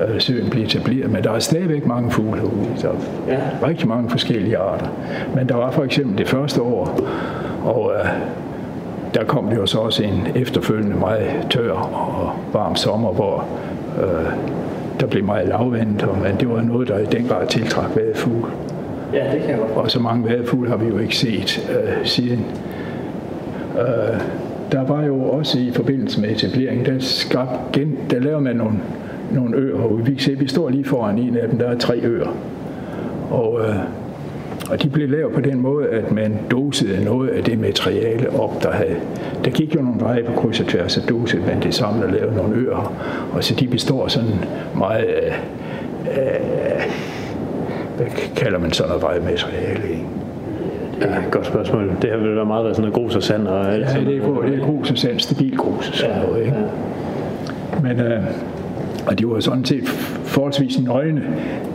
øh, 0.00 0.20
søen 0.20 0.50
blev 0.50 0.62
etableret, 0.64 1.10
men 1.10 1.24
der 1.24 1.30
er 1.32 1.38
stadigvæk 1.38 1.86
mange 1.86 2.10
fugle 2.10 2.40
herude. 2.40 2.66
Der 2.82 2.88
er 2.88 2.92
Ja. 3.62 3.66
rigtig 3.66 3.88
mange 3.88 4.10
forskellige 4.10 4.58
arter. 4.58 4.86
Men 5.34 5.48
der 5.48 5.54
var 5.56 5.70
for 5.70 5.84
eksempel 5.84 6.18
det 6.18 6.28
første 6.28 6.62
år, 6.62 7.00
og 7.64 7.92
øh, 7.98 8.10
der 9.14 9.24
kom 9.24 9.48
det 9.48 9.56
jo 9.56 9.66
så 9.66 9.78
også 9.78 10.02
en 10.02 10.28
efterfølgende 10.34 10.96
meget 10.96 11.30
tør 11.50 11.72
og 11.72 12.32
varm 12.52 12.76
sommer, 12.76 13.12
hvor 13.12 13.44
øh, 14.02 14.32
der 15.00 15.06
blev 15.06 15.24
meget 15.24 15.48
lavvandet, 15.48 16.02
og- 16.02 16.18
men 16.22 16.36
det 16.40 16.48
var 16.48 16.62
noget, 16.62 16.88
der 16.88 16.98
i 16.98 17.04
den 17.04 17.26
grad 17.28 17.46
tiltrak 17.46 17.96
vadefugle. 17.96 18.44
Ja, 19.12 19.24
det 19.32 19.40
kan 19.40 19.50
jeg 19.50 19.58
godt. 19.58 19.70
Og 19.84 19.90
så 19.90 20.00
mange 20.00 20.28
vadefugle 20.28 20.68
har 20.70 20.76
vi 20.76 20.86
jo 20.88 20.98
ikke 20.98 21.16
set 21.16 21.70
øh, 21.70 22.06
siden. 22.06 22.44
Øh, 23.78 24.20
der 24.72 24.84
var 24.86 25.02
jo 25.04 25.22
også 25.24 25.58
i 25.58 25.70
forbindelse 25.74 26.20
med 26.20 26.28
etableringen, 26.30 26.86
der, 26.86 26.92
skab, 26.98 27.46
gen, 27.72 27.96
der 28.10 28.18
lavede 28.20 28.40
man 28.40 28.56
nogle, 28.56 28.72
nogle 29.32 29.56
øer 29.56 29.78
herude. 29.78 30.04
Vi 30.04 30.10
kan 30.10 30.20
se, 30.20 30.38
vi 30.38 30.48
står 30.48 30.68
lige 30.68 30.84
foran 30.84 31.18
en 31.18 31.36
af 31.36 31.48
dem, 31.48 31.58
der 31.58 31.66
er 31.66 31.78
tre 31.78 32.00
øer. 32.02 32.36
Og, 33.30 33.60
øh, 33.60 33.76
og 34.70 34.82
de 34.82 34.88
blev 34.88 35.08
lavet 35.08 35.34
på 35.34 35.40
den 35.40 35.60
måde, 35.60 35.88
at 35.88 36.12
man 36.12 36.38
dosede 36.50 37.04
noget 37.04 37.28
af 37.28 37.44
det 37.44 37.58
materiale 37.58 38.40
op, 38.40 38.62
der 38.62 38.70
havde. 38.70 38.96
Der 39.44 39.50
gik 39.50 39.74
jo 39.74 39.82
nogle 39.82 40.00
veje 40.00 40.22
på 40.22 40.32
kryds 40.32 40.60
og 40.60 40.66
tværs, 40.66 40.96
og 40.96 41.08
dosede 41.08 41.42
man 41.46 41.62
det 41.62 41.74
sammen 41.74 42.02
og 42.02 42.10
lavede 42.10 42.36
nogle 42.36 42.56
øer. 42.56 42.92
Og 43.32 43.44
så 43.44 43.54
de 43.54 43.66
består 43.66 44.08
sådan 44.08 44.34
meget 44.76 45.04
af, 45.04 45.42
af 46.10 46.90
hvad 47.96 48.06
kalder 48.36 48.58
man 48.58 48.72
sådan 48.72 48.88
noget 48.88 49.02
vejmateriale, 49.02 49.88
ikke? 49.90 50.06
Ja, 51.00 51.06
godt 51.30 51.46
spørgsmål. 51.46 51.96
Det 52.02 52.10
har 52.10 52.16
vel 52.16 52.34
været 52.34 52.46
meget 52.46 52.76
sådan 52.76 52.90
noget 52.90 52.94
grus 52.94 53.16
og 53.16 53.22
sand 53.22 53.46
og 53.46 53.72
alt 53.72 53.82
Ja, 53.82 53.88
sådan 53.88 54.06
det 54.06 54.16
er, 54.16 54.40
det 54.40 54.54
er 54.54 54.64
grus 54.64 54.90
og 54.90 54.98
sand, 54.98 55.20
stabil 55.20 55.56
grus 55.56 55.88
og 55.88 55.94
sådan 55.94 56.16
noget, 56.22 56.44
ikke? 56.44 56.56
Men, 57.82 58.00
øh, 58.00 58.22
og 59.06 59.18
de 59.18 59.28
var 59.28 59.40
sådan 59.40 59.64
set 59.64 59.88
forholdsvis 60.24 60.80
nøgne 60.80 61.22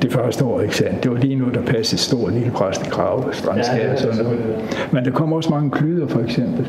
det 0.02 0.14
første 0.14 0.46
år, 0.46 0.62
ikke 0.62 0.76
sandt? 0.76 1.04
Det 1.04 1.12
var 1.12 1.18
lige 1.18 1.36
nu, 1.36 1.46
der 1.54 1.62
passede 1.62 2.02
stor 2.02 2.30
lille 2.30 2.52
præstekrav, 2.52 3.34
strandskær 3.34 3.76
Ja, 3.76 3.86
ja, 3.86 3.92
og 3.92 3.98
sådan 3.98 4.24
noget. 4.24 4.40
Men 4.92 5.06
der 5.06 5.12
kom 5.12 5.34
også 5.34 5.50
mange 5.50 5.72
klyder, 5.72 6.08
for 6.08 6.20
eksempel. 6.20 6.68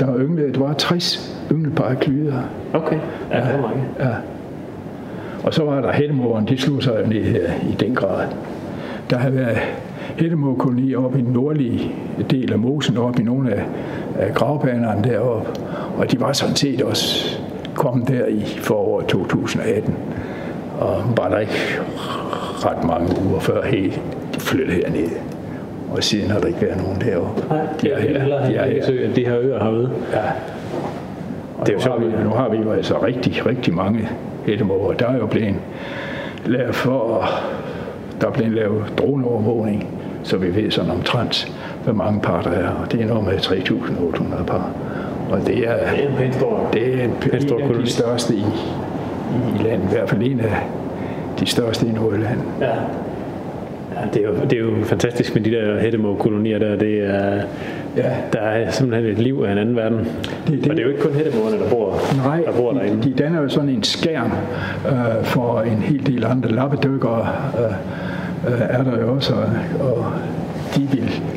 Der 0.00 0.06
var 0.06 0.18
yngle, 0.18 0.52
der 0.52 0.60
var 0.60 0.72
60 0.72 1.36
ynglepar 1.52 1.84
af 1.84 2.00
klyder. 2.00 2.42
Okay, 2.74 2.98
ja, 3.30 3.36
det 3.36 3.44
er 3.44 3.60
mange. 3.60 3.82
Ja. 3.98 4.14
Og 5.44 5.54
så 5.54 5.64
var 5.64 5.80
der 5.80 5.92
hættemåren, 5.92 6.48
de 6.48 6.58
slog 6.58 6.82
sig 6.82 7.00
jo 7.02 7.08
ned 7.08 7.24
her 7.24 7.50
i 7.70 7.76
den 7.80 7.94
grad. 7.94 8.26
Der 9.10 9.18
havde 9.18 9.34
været 9.34 9.58
hættemårkoloni 10.16 10.94
oppe 10.94 11.18
i 11.18 11.22
den 11.22 11.32
nordlige 11.32 11.92
del 12.30 12.52
af 12.52 12.58
mosen, 12.58 12.96
oppe 12.96 13.22
i 13.22 13.24
nogle 13.24 13.54
af, 13.54 13.64
af 14.18 14.34
gravbanerne 14.34 15.04
deroppe. 15.04 15.50
Og 15.96 16.12
de 16.12 16.20
var 16.20 16.32
sådan 16.32 16.56
set 16.56 16.82
også 16.82 17.40
kommet 17.74 18.08
der 18.08 18.26
i 18.26 18.44
foråret 18.58 19.06
2018. 19.06 19.94
Og 20.80 21.02
var 21.16 21.28
der 21.28 21.38
ikke 21.38 21.78
ret 22.64 22.84
mange 22.84 23.08
uger 23.26 23.40
før 23.40 23.64
helt 23.64 24.00
de 24.34 24.40
flyttede 24.40 24.76
herned. 24.76 25.10
Og 25.92 26.04
siden 26.04 26.30
har 26.30 26.40
der 26.40 26.46
ikke 26.46 26.62
været 26.62 26.82
nogen 26.82 27.00
deroppe. 27.00 27.42
Nej, 27.50 27.66
det 27.80 27.92
er 27.92 28.00
her. 28.00 28.12
De 28.46 28.54
er 28.54 28.66
her. 28.66 29.14
de 29.14 29.24
her 29.24 29.38
øer 29.38 29.64
herude. 29.64 29.90
Ja. 30.12 30.18
Og 31.58 31.66
Det 31.66 31.68
er 31.68 31.72
jo 31.72 31.78
nu, 31.78 31.92
har 31.92 32.00
sjovt. 32.00 32.18
vi, 32.18 32.24
nu 32.24 32.30
har 32.30 32.48
vi 32.48 32.56
jo 32.56 32.72
altså 32.72 33.04
rigtig, 33.06 33.46
rigtig 33.46 33.74
mange 33.74 34.08
hættemåger. 34.46 34.92
Der 34.92 35.06
er 35.06 35.16
jo 35.16 35.26
blevet 35.26 35.54
lavet 36.46 36.74
for, 36.74 37.28
der 38.20 38.26
er 38.26 38.30
blevet 38.32 38.52
lavet 38.52 38.84
droneovervågning, 38.98 39.88
så 40.22 40.36
vi 40.36 40.54
ved 40.54 40.70
sådan 40.70 40.90
omtrent, 40.90 41.52
hvor 41.84 41.92
mange 41.92 42.20
par 42.20 42.42
der 42.42 42.50
er. 42.50 42.68
Og 42.68 42.92
det 42.92 43.02
er 43.02 43.06
noget 43.06 43.24
med 43.24 43.32
3.800 43.38 44.44
par. 44.44 44.70
Og 45.30 45.46
det 45.46 45.58
er, 45.68 45.76
Det 45.96 46.04
er 46.04 46.08
en 46.08 46.14
pænt 46.18 46.34
stor. 46.34 46.68
det 46.72 46.88
er 46.88 47.04
en, 47.04 47.10
en 47.10 47.60
af 47.60 47.66
koloni. 47.66 47.84
de 47.84 47.90
største 47.90 48.34
i, 48.34 48.44
i 49.60 49.62
landet. 49.62 49.84
I 49.84 49.92
hvert 49.92 50.08
fald 50.10 50.22
en 50.22 50.40
af 50.40 50.66
de 51.40 51.46
største 51.46 51.86
i 51.86 51.90
Nordjylland. 51.92 52.38
Ja. 52.60 52.66
Ja, 53.94 54.06
det, 54.14 54.22
er 54.24 54.28
jo, 54.28 54.34
det 54.50 54.52
er 54.52 54.58
jo 54.62 54.70
fantastisk 54.84 55.34
med 55.34 55.42
de 55.42 55.50
der 55.50 55.80
hættemågekolonier 55.80 56.58
der. 56.58 56.76
Det 56.76 56.98
er, 57.10 57.40
Ja. 57.96 58.02
der 58.32 58.38
er 58.38 58.70
simpelthen 58.70 59.10
et 59.12 59.18
liv 59.18 59.44
af 59.48 59.52
en 59.52 59.58
anden 59.58 59.76
verden. 59.76 59.98
Det- 59.98 60.08
det- 60.46 60.70
Og 60.70 60.76
det 60.76 60.78
er 60.78 60.82
jo 60.82 60.88
ikke 60.88 61.02
kun 61.02 61.12
hættemågerne, 61.12 61.58
der 61.58 61.70
bor, 61.70 61.94
Nej, 62.24 62.42
der 62.46 62.52
bor 62.52 62.72
de, 62.72 62.78
derinde. 62.78 63.02
de 63.02 63.12
danner 63.22 63.42
jo 63.42 63.48
sådan 63.48 63.68
en 63.68 63.82
skærm 63.82 64.30
øh, 64.86 65.24
for 65.24 65.60
en 65.60 65.76
hel 65.78 66.06
del 66.06 66.24
andre 66.24 66.48
lappedykkere. 66.50 67.28
Øh, 67.58 68.52
øh, 68.54 68.60
er 68.60 68.82
der 68.82 69.00
jo 69.00 69.14
også, 69.14 69.34
og, 69.34 69.86
og 69.86 70.04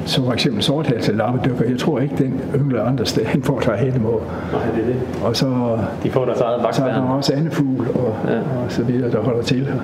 så 0.05 0.23
for 0.25 0.33
eksempel 0.33 0.63
sorthalse 0.63 1.11
lappedykker, 1.15 1.65
jeg 1.69 1.77
tror 1.79 1.99
ikke, 1.99 2.15
den 2.17 2.41
yngler 2.55 2.83
andre 2.83 3.05
steder, 3.05 3.27
han 3.27 3.43
får 3.43 3.59
sig 3.61 3.77
hættemål. 3.77 4.21
Nej, 4.51 4.61
det 4.75 4.83
er 4.83 4.87
det. 4.87 4.95
Og 5.25 5.35
så, 5.35 5.77
De 6.03 6.09
får 6.11 6.25
deres 6.25 6.41
eget 6.41 6.75
så 6.75 6.81
er 6.81 6.85
der 6.87 6.93
vagtværn. 6.93 7.17
også 7.17 7.33
andefugl 7.33 7.87
og, 7.95 8.15
ja. 8.27 8.37
og 8.37 8.65
så 8.69 8.83
videre, 8.83 9.11
der 9.11 9.19
holder 9.21 9.41
til 9.43 9.65
her. 9.65 9.79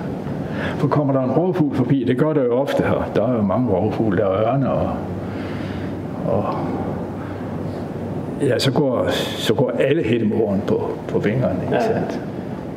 For 0.76 0.88
kommer 0.88 1.12
der 1.12 1.22
en 1.22 1.30
rovfugl 1.30 1.76
forbi, 1.76 2.04
det 2.08 2.18
gør 2.18 2.32
der 2.32 2.44
jo 2.44 2.52
ofte 2.60 2.82
her. 2.82 3.10
Der 3.14 3.28
er 3.28 3.36
jo 3.36 3.42
mange 3.42 3.70
rovfugle, 3.70 4.18
der 4.18 4.24
er 4.26 4.52
ørne 4.52 4.70
og, 4.72 4.90
og 6.26 6.44
ja, 8.42 8.58
så 8.58 8.72
går, 8.72 9.06
så 9.36 9.54
går 9.54 9.70
alle 9.78 10.02
hættemåren 10.02 10.62
på, 10.66 10.90
på 11.08 11.18
vingerne, 11.18 11.56
ikke 11.62 11.74
Ja. 11.74 11.80
sandt? 11.94 12.20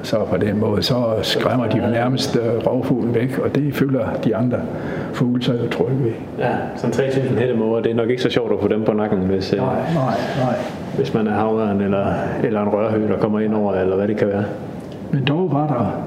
Så 0.04 0.26
på 0.30 0.38
den 0.38 0.60
måde, 0.60 0.84
så 0.84 0.96
skræmmer 1.22 1.68
de 1.68 1.78
nærmest 1.78 2.36
øh, 2.36 2.68
rovfuglen 2.68 3.16
væk, 3.16 3.40
og 3.40 3.56
det 3.56 3.76
føler 3.76 4.08
de 4.24 4.36
andre 4.36 4.58
fugle 5.14 5.44
sig 5.44 5.60
jo 5.64 5.70
trygge 5.70 6.04
ved. 6.04 6.12
Ja, 6.40 6.52
sådan 6.76 6.94
3.000 6.94 7.40
hættemåger, 7.40 7.82
det 7.82 7.92
er 7.92 7.96
nok 7.96 8.10
ikke 8.10 8.22
så 8.22 8.30
sjovt 8.30 8.52
at 8.54 8.60
få 8.62 8.68
dem 8.68 8.84
på 8.84 8.94
nakken, 8.94 9.20
hvis, 9.20 9.54
øh, 9.54 9.60
nej, 9.60 9.76
nej. 9.96 10.56
hvis 10.96 11.14
man 11.14 11.28
er 11.28 11.32
havørn 11.32 11.82
eller, 11.82 12.06
eller 12.44 12.62
en 12.62 12.70
rørhø, 12.70 13.08
der 13.08 13.18
kommer 13.18 13.40
ind 13.40 13.54
over, 13.54 13.74
eller 13.74 13.96
hvad 13.96 14.08
det 14.08 14.18
kan 14.18 14.28
være. 14.28 14.44
Men 15.12 15.26
dog 15.26 15.50
var 15.52 15.68
der, 15.68 16.04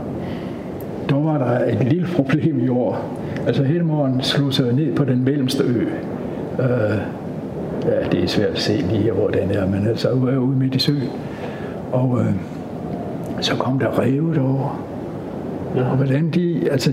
dog 1.10 1.24
var 1.24 1.38
der 1.38 1.72
et 1.72 1.84
lille 1.84 2.08
problem 2.16 2.64
i 2.64 2.68
år. 2.68 2.98
Altså 3.46 3.62
Helmorden 3.62 4.22
slog 4.22 4.52
sig 4.52 4.72
ned 4.72 4.94
på 4.94 5.04
den 5.04 5.24
mellemste 5.24 5.64
ø. 5.64 5.80
Øh, 6.58 6.98
ja, 7.84 8.08
det 8.12 8.24
er 8.24 8.28
svært 8.28 8.50
at 8.50 8.58
se 8.58 8.72
lige 8.72 9.02
her, 9.02 9.12
hvor 9.12 9.28
den 9.28 9.50
er, 9.50 9.66
men 9.66 9.86
altså 9.88 10.10
ude 10.10 10.40
ude 10.40 10.56
midt 10.56 10.74
i 10.74 10.78
søen. 10.78 11.08
Og 11.92 12.18
øh, 12.20 12.34
så 13.40 13.54
kom 13.56 13.78
der 13.78 13.86
ræve 13.86 14.34
derovre. 14.34 14.70
Ja. 15.76 15.90
Og 15.90 15.96
hvordan 15.96 16.30
de, 16.30 16.68
altså, 16.70 16.90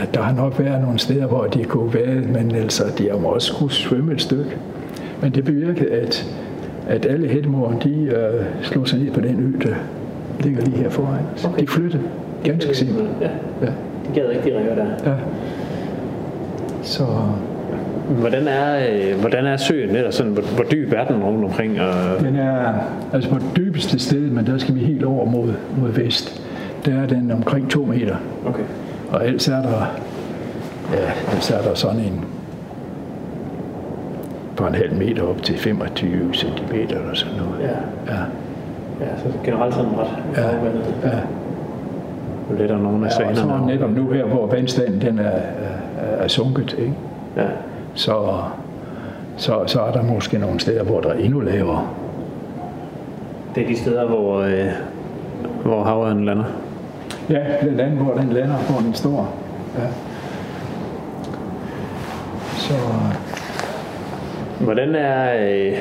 ja, 0.00 0.04
der 0.14 0.22
har 0.22 0.34
nok 0.34 0.58
været 0.58 0.82
nogle 0.82 0.98
steder, 0.98 1.26
hvor 1.26 1.44
de 1.44 1.64
kunne 1.64 1.94
være, 1.94 2.14
men 2.14 2.54
altså, 2.54 2.84
de 2.98 3.08
har 3.10 3.26
også 3.26 3.54
kunne 3.54 3.70
svømme 3.70 4.12
et 4.12 4.20
stykke. 4.22 4.50
Men 5.22 5.32
det 5.32 5.44
bevirkede, 5.44 5.90
at, 5.90 6.26
at 6.88 7.06
alle 7.06 7.28
hættemoren, 7.28 7.76
de 7.84 7.94
øh, 8.04 8.44
slog 8.62 8.88
sig 8.88 8.98
ned 8.98 9.10
på 9.10 9.20
den 9.20 9.40
ø, 9.40 9.68
der 9.68 9.74
ligger 10.40 10.62
lige 10.64 10.76
her 10.76 10.90
foran. 10.90 11.20
Okay. 11.44 11.62
De 11.62 11.66
flyttede, 11.66 12.02
ganske 12.44 12.74
simpelt. 12.76 13.08
Ja, 13.20 13.28
Ja, 13.62 13.66
de 13.66 14.20
gad 14.20 14.30
ikke 14.30 14.50
de 14.50 14.56
ræver 14.58 14.74
der. 14.74 14.86
ja. 15.10 15.16
Så 16.82 17.06
Hvordan 18.18 18.48
er, 18.48 18.88
øh, 18.90 19.20
hvordan 19.20 19.46
er 19.46 19.56
søen, 19.56 19.96
eller 19.96 20.10
sådan, 20.10 20.32
hvor, 20.32 20.42
hvor 20.42 20.64
dyb 20.64 20.92
er 20.92 21.04
den 21.04 21.22
rundt 21.22 21.44
omkring? 21.44 21.80
Og, 21.80 22.20
den 22.20 22.36
er 22.36 22.72
altså 23.12 23.30
på 23.30 23.36
dybeste 23.56 23.98
sted, 23.98 24.20
men 24.20 24.46
der 24.46 24.58
skal 24.58 24.74
vi 24.74 24.80
helt 24.80 25.04
over 25.04 25.24
mod, 25.24 25.52
mod 25.78 25.90
vest. 25.90 26.42
Der 26.86 27.02
er 27.02 27.06
den 27.06 27.30
omkring 27.30 27.70
to 27.70 27.84
meter. 27.84 28.16
okay. 28.46 28.62
Og 29.10 29.26
ellers 29.26 29.48
er 29.48 29.62
der, 29.62 29.94
ja, 30.92 31.30
ellers 31.30 31.50
er 31.50 31.62
der 31.62 31.74
sådan 31.74 32.00
en 32.00 32.24
fra 34.60 34.68
en 34.68 34.74
halv 34.74 34.94
meter 34.94 35.22
op 35.22 35.42
til 35.42 35.58
25 35.58 36.34
cm 36.34 36.74
eller 36.74 37.14
sådan 37.14 37.36
noget. 37.36 37.60
Ja. 37.60 38.14
Ja, 38.14 38.20
ja, 39.00 39.18
så 39.18 39.24
generelt 39.44 39.74
sådan 39.74 39.90
ret 39.90 40.36
ja, 40.36 40.42
afvandet. 40.42 40.94
ja. 41.04 41.10
Jo 42.50 42.56
lettere 42.58 42.82
nogle 42.82 43.06
af 43.06 43.20
ja 43.20 43.28
og 43.28 43.36
så 43.36 43.46
netop 43.66 43.90
nu 43.90 44.10
her, 44.10 44.24
hvor 44.24 44.46
vandstanden 44.46 45.00
den 45.00 45.18
er, 45.18 45.22
er, 45.22 46.16
er 46.18 46.28
sunket, 46.28 46.76
ikke? 46.78 46.94
Ja. 47.36 47.42
Så, 47.94 48.42
så, 49.36 49.62
så 49.66 49.80
er 49.80 49.92
der 49.92 50.02
måske 50.02 50.38
nogle 50.38 50.60
steder, 50.60 50.82
hvor 50.82 51.00
der 51.00 51.08
er 51.08 51.18
endnu 51.18 51.40
lavere. 51.40 51.88
Det 53.54 53.62
er 53.62 53.66
de 53.66 53.76
steder, 53.76 54.06
hvor, 54.06 54.40
øh, 54.40 54.66
hvor 55.62 55.84
havørnen 55.84 56.24
lander. 56.24 56.44
Ja, 57.30 57.40
blandt 57.62 57.80
andet, 57.80 57.98
hvor 57.98 58.14
den 58.14 58.32
lander, 58.32 58.56
hvor 58.56 58.80
den 58.80 58.94
står. 58.94 59.34
Ja. 59.78 59.86
Så 62.56 62.74
Hvordan 64.60 64.94
er, 64.94 65.46
øh, 65.48 65.72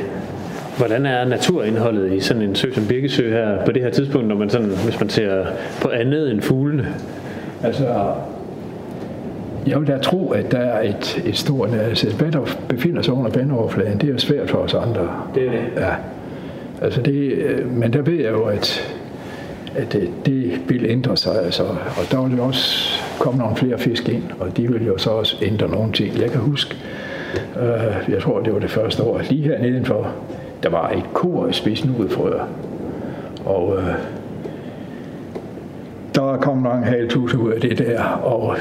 hvordan 0.78 1.06
er 1.06 1.25
naturindholdet 1.25 2.13
i 2.13 2.20
sådan 2.20 2.42
en 2.42 2.56
sø 2.56 2.74
som 2.74 2.86
Birkesø 2.88 3.32
her 3.32 3.66
på 3.66 3.72
det 3.72 3.82
her 3.82 3.89
tidspunkt, 3.89 4.28
når 4.28 4.36
man 4.36 4.50
sådan, 4.50 4.68
hvis 4.68 5.00
man 5.00 5.10
ser 5.10 5.46
på 5.82 5.89
andet 5.89 6.32
end 6.32 6.42
fuglene? 6.42 6.88
altså, 7.63 8.13
jeg 9.68 9.80
vil 9.80 9.88
da 9.88 9.98
tro, 9.98 10.32
at 10.32 10.51
der 10.51 10.58
er 10.58 10.89
et, 10.89 11.24
et 11.25 11.38
stort... 11.38 11.70
Altså, 11.74 12.16
hvad 12.16 12.32
der 12.32 12.42
befinder 12.70 13.01
sig 13.01 13.13
under 13.13 13.32
vandoverfladen, 13.32 13.98
det 13.98 14.10
er 14.10 14.13
jo 14.13 14.18
svært 14.18 14.50
for 14.50 14.58
os 14.58 14.74
andre. 14.74 15.10
Det 15.36 15.48
er 15.48 15.51
det. 15.51 15.62
Ja. 15.78 15.94
Altså 16.82 17.01
det, 17.01 17.32
øh, 17.32 17.72
men 17.72 17.94
der 17.94 18.01
ved 18.01 18.13
jeg 18.13 18.32
jo, 18.32 18.44
at, 18.44 18.96
at 19.75 19.94
det, 19.94 20.10
det 20.25 20.62
vil 20.68 20.86
ændre 20.86 21.18
sig. 21.18 21.44
Altså, 21.46 21.63
og 21.63 22.12
der 22.12 22.28
vil 22.28 22.38
jo 22.38 22.44
også 22.44 23.00
komme 23.20 23.39
nogle 23.39 23.56
flere 23.56 23.80
fisk 23.80 24.10
ind, 24.10 24.24
og 24.39 24.58
de 24.58 24.72
vil 24.72 24.86
jo 24.86 24.98
så 24.98 25.10
også 25.10 25.38
ændre 25.42 25.70
nogle 25.70 25.92
ting. 25.92 26.20
Jeg 26.22 26.32
kan 26.32 26.39
huske, 26.39 26.75
øh, 27.62 28.13
jeg 28.13 28.22
tror, 28.22 28.39
det 28.39 28.54
var 28.54 28.60
det 28.60 28.70
første 28.70 29.04
år, 29.04 29.22
lige 29.30 29.44
her 29.44 29.60
nedenfor, 29.60 30.08
der 30.63 30.70
var 30.70 30.89
et 30.89 31.04
kor 31.13 31.48
af 31.48 31.56
spidsnudefrøer. 31.56 32.48
Og 33.46 33.78
øh, 33.78 33.94
der 36.16 36.38
kom 36.38 36.58
mange 36.58 36.86
halvtuser 36.86 37.38
ud 37.38 37.51
af 37.51 37.62
det 37.62 37.78
der, 37.78 38.04
og 38.04 38.58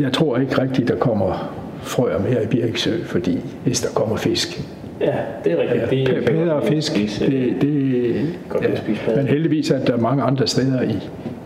jeg 0.00 0.12
tror 0.12 0.36
ikke 0.36 0.62
rigtigt, 0.62 0.88
der 0.88 0.96
kommer 0.96 1.54
frøer 1.82 2.18
mere 2.18 2.44
i 2.44 2.46
Birksø, 2.46 3.04
fordi 3.04 3.40
hvis 3.64 3.80
der 3.80 3.88
kommer 3.94 4.16
fisk, 4.16 4.62
Ja, 5.00 5.14
det 5.44 5.52
er 5.52 5.58
rigtigt. 5.58 6.08
Ja, 6.08 6.14
Det 6.14 6.24
padder 6.24 6.52
og 6.52 6.66
fisk, 6.66 6.94
det, 6.94 7.56
det, 7.60 8.38
Godt 8.48 8.64
at 8.64 8.78
spise 8.78 9.00
men 9.16 9.26
heldigvis 9.26 9.70
er 9.70 9.84
der 9.84 9.96
mange 9.96 10.22
andre 10.22 10.46
steder 10.46 10.82
i, 10.82 10.96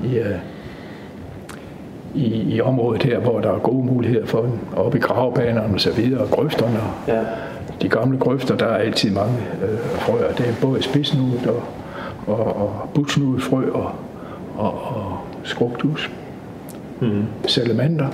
i, 0.05 0.19
øh, 0.19 0.37
i, 2.15 2.55
i 2.55 2.61
området 2.61 3.03
her, 3.03 3.19
hvor 3.19 3.41
der 3.41 3.51
er 3.51 3.59
gode 3.59 3.87
muligheder 3.87 4.27
for 4.27 4.43
dem. 4.43 4.51
Oppe 4.77 4.99
i 4.99 5.01
gravbanerne 5.01 5.75
og 5.75 5.81
så 5.81 5.93
videre, 5.93 6.21
og 6.21 6.31
grøfterne. 6.31 6.81
Ja. 7.09 7.21
De 7.83 7.89
gamle 7.89 8.19
grøfter, 8.19 8.57
der 8.57 8.67
er 8.67 8.77
altid 8.77 9.11
mange 9.11 9.39
øh, 9.63 9.79
frøer. 9.79 10.33
Det 10.33 10.49
er 10.49 10.53
både 10.61 10.83
spidsnudet 10.83 11.47
og, 11.47 11.63
og, 12.27 12.57
og 12.57 12.91
butsnudet 12.95 13.43
frø 13.43 13.71
og, 13.71 13.91
og, 14.57 14.73
og 14.73 15.19
skrubtus. 15.45 16.11
Mm. 17.03 17.25
Salamander. 17.47 18.07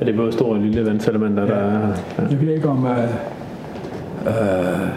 Er 0.00 0.04
det 0.04 0.16
både 0.16 0.32
store 0.32 0.50
og 0.56 0.58
lille 0.62 0.86
vandsalamander, 0.86 1.46
der 1.46 1.54
er? 1.54 1.88
Ja. 2.18 2.22
Jeg 2.30 2.40
ved 2.40 2.54
ikke 2.54 2.68
om... 2.68 2.86
Øh, 2.86 2.98
øh, 4.26 4.88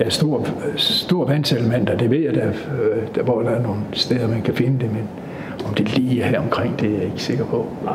ja, 0.00 0.08
stor, 0.08 0.46
stor 0.76 1.24
vandsalamander, 1.26 1.96
det 1.96 2.10
ved 2.10 2.18
jeg 2.18 2.34
da, 2.34 2.40
øh, 2.40 3.02
der, 3.14 3.22
hvor 3.22 3.42
der 3.42 3.50
er 3.50 3.62
nogle 3.62 3.78
steder, 3.92 4.28
man 4.28 4.42
kan 4.42 4.54
finde 4.54 4.78
det, 4.80 4.92
men 4.92 5.02
om 5.68 5.74
det 5.74 5.98
lige 5.98 6.22
er 6.22 6.26
her 6.26 6.40
omkring, 6.40 6.80
det 6.80 6.88
er 6.90 6.94
jeg 6.94 7.04
ikke 7.04 7.22
sikker 7.22 7.44
på. 7.44 7.66
Nej. 7.84 7.94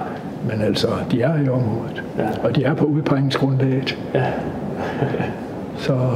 Men 0.52 0.62
altså, 0.62 0.88
de 1.12 1.22
er 1.22 1.36
i 1.46 1.50
området, 1.50 2.04
Ja. 2.18 2.30
og 2.44 2.56
de 2.56 2.64
er 2.64 2.74
på 2.74 2.86
udpegningsgrundlaget, 2.86 4.00
Ja. 4.14 4.26
så... 5.78 5.98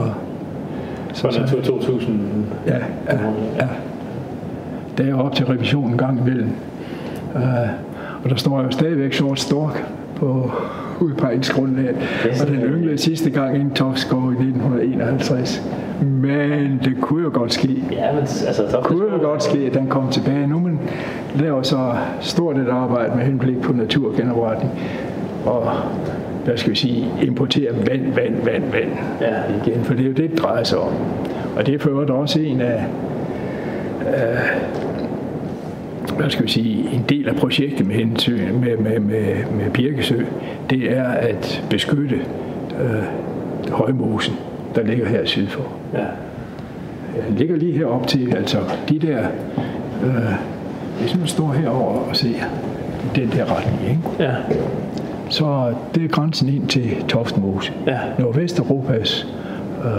Så 1.13 1.27
Natur 1.39 1.61
2000. 1.61 2.19
Ja, 2.67 2.75
ja, 3.09 3.17
ja. 3.59 3.67
Det 4.97 5.09
er 5.09 5.15
op 5.15 5.35
til 5.35 5.45
revision 5.45 5.91
en 5.91 5.97
gang 5.97 6.19
imellem. 6.19 6.49
Uh, 7.35 7.41
og 8.23 8.29
der 8.29 8.35
står 8.35 8.61
jo 8.61 8.71
stadigvæk 8.71 9.13
sort 9.13 9.39
stork 9.39 9.83
på 10.15 10.51
udpegningsgrundlaget. 10.99 11.95
Og 12.41 12.47
den 12.47 12.55
ynglede 12.55 12.97
sidste 12.97 13.29
gang 13.29 13.55
inden 13.55 13.71
Torskov 13.73 14.19
i 14.19 14.33
1951. 14.33 15.63
Men 16.01 16.81
det 16.83 17.01
kunne 17.01 17.23
jo 17.23 17.29
godt 17.33 17.53
ske. 17.53 17.83
Ja, 17.91 18.11
men 18.11 18.19
altså... 18.21 18.65
Så 18.69 18.79
kunne 18.83 19.03
jo 19.13 19.21
godt 19.21 19.43
ske, 19.43 19.57
at 19.57 19.73
den 19.73 19.87
kom 19.87 20.09
tilbage 20.11 20.47
nu, 20.47 20.59
men 20.59 20.79
laver 21.35 21.61
så 21.61 21.95
stort 22.21 22.57
et 22.57 22.69
arbejde 22.69 23.15
med 23.15 23.25
henblik 23.25 23.61
på 23.61 23.73
naturgenopretning. 23.73 24.71
Og 25.45 25.71
hvad 26.45 26.57
skal 26.57 26.71
vi 26.71 26.75
sige, 26.75 27.07
importere 27.21 27.71
vand, 27.73 28.13
vand, 28.15 28.35
vand, 28.45 28.63
vand 28.71 28.91
Ja. 29.21 29.33
igen, 29.65 29.83
for 29.83 29.93
det 29.93 30.03
er 30.03 30.07
jo 30.07 30.13
det, 30.13 30.31
det 30.31 30.39
drejer 30.39 30.63
sig 30.63 30.79
om. 30.79 30.93
Og 31.57 31.65
det 31.65 31.75
er 31.75 31.79
for 31.79 31.89
øvrigt 31.89 32.11
også 32.11 32.39
en 32.39 32.61
af, 32.61 32.85
af 34.05 34.37
hvad 36.11 36.29
skal 36.29 36.45
vi 36.45 36.49
sige, 36.49 36.89
en 36.93 37.05
del 37.09 37.29
af 37.29 37.35
projektet 37.35 37.87
med, 37.87 37.95
hensyn, 37.95 38.59
med, 38.59 38.77
med, 38.77 38.99
med, 38.99 39.35
med 39.57 39.71
Birkesø, 39.73 40.23
det 40.69 40.97
er 40.97 41.03
at 41.03 41.63
beskytte 41.69 42.15
øh, 42.81 43.71
højmosen, 43.71 44.35
der 44.75 44.83
ligger 44.83 45.09
her 45.09 45.25
syd 45.25 45.47
for. 45.47 45.63
Ja. 45.93 46.05
Den 47.27 47.35
ligger 47.35 47.55
lige 47.55 47.77
herop 47.77 48.07
til, 48.07 48.35
altså 48.35 48.57
de 48.89 48.99
der, 48.99 49.19
øh, 50.05 50.33
hvis 50.99 51.17
man 51.17 51.27
står 51.27 51.51
herover 51.51 51.99
og 51.99 52.15
ser 52.15 52.35
den 53.15 53.29
der 53.31 53.57
retning, 53.57 53.81
ikke? 53.89 54.01
Ja. 54.19 54.35
så 55.29 55.73
det 55.95 56.03
er 56.03 56.07
grænsen 56.07 56.49
ind 56.49 56.67
til 56.67 57.05
Toftmose. 57.07 57.73
Ja. 57.87 57.99
Nordvesteuropas 58.19 59.27
øh, 59.85 59.91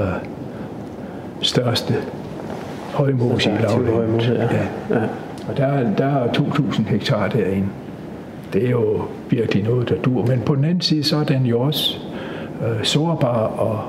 største 1.40 1.94
højmose 2.94 3.50
i 3.50 3.62
lavlandet. 3.62 4.48
ja. 4.90 4.96
ja. 4.96 5.02
Og 5.48 5.56
der, 5.56 5.66
er- 5.66 5.94
der 5.98 6.06
er 6.06 6.26
2.000 6.32 6.88
hektar 6.88 7.28
derinde. 7.28 7.68
Det 8.52 8.66
er 8.66 8.70
jo 8.70 9.02
virkelig 9.30 9.64
noget, 9.64 9.88
der 9.88 9.94
dur. 9.96 10.26
Men 10.26 10.40
på 10.40 10.54
den 10.54 10.64
anden 10.64 10.80
side, 10.80 11.04
så 11.04 11.16
er 11.16 11.24
den 11.24 11.46
jo 11.46 11.60
også 11.60 11.98
øh, 12.62 12.84
sårbar 12.84 13.36
og, 13.46 13.80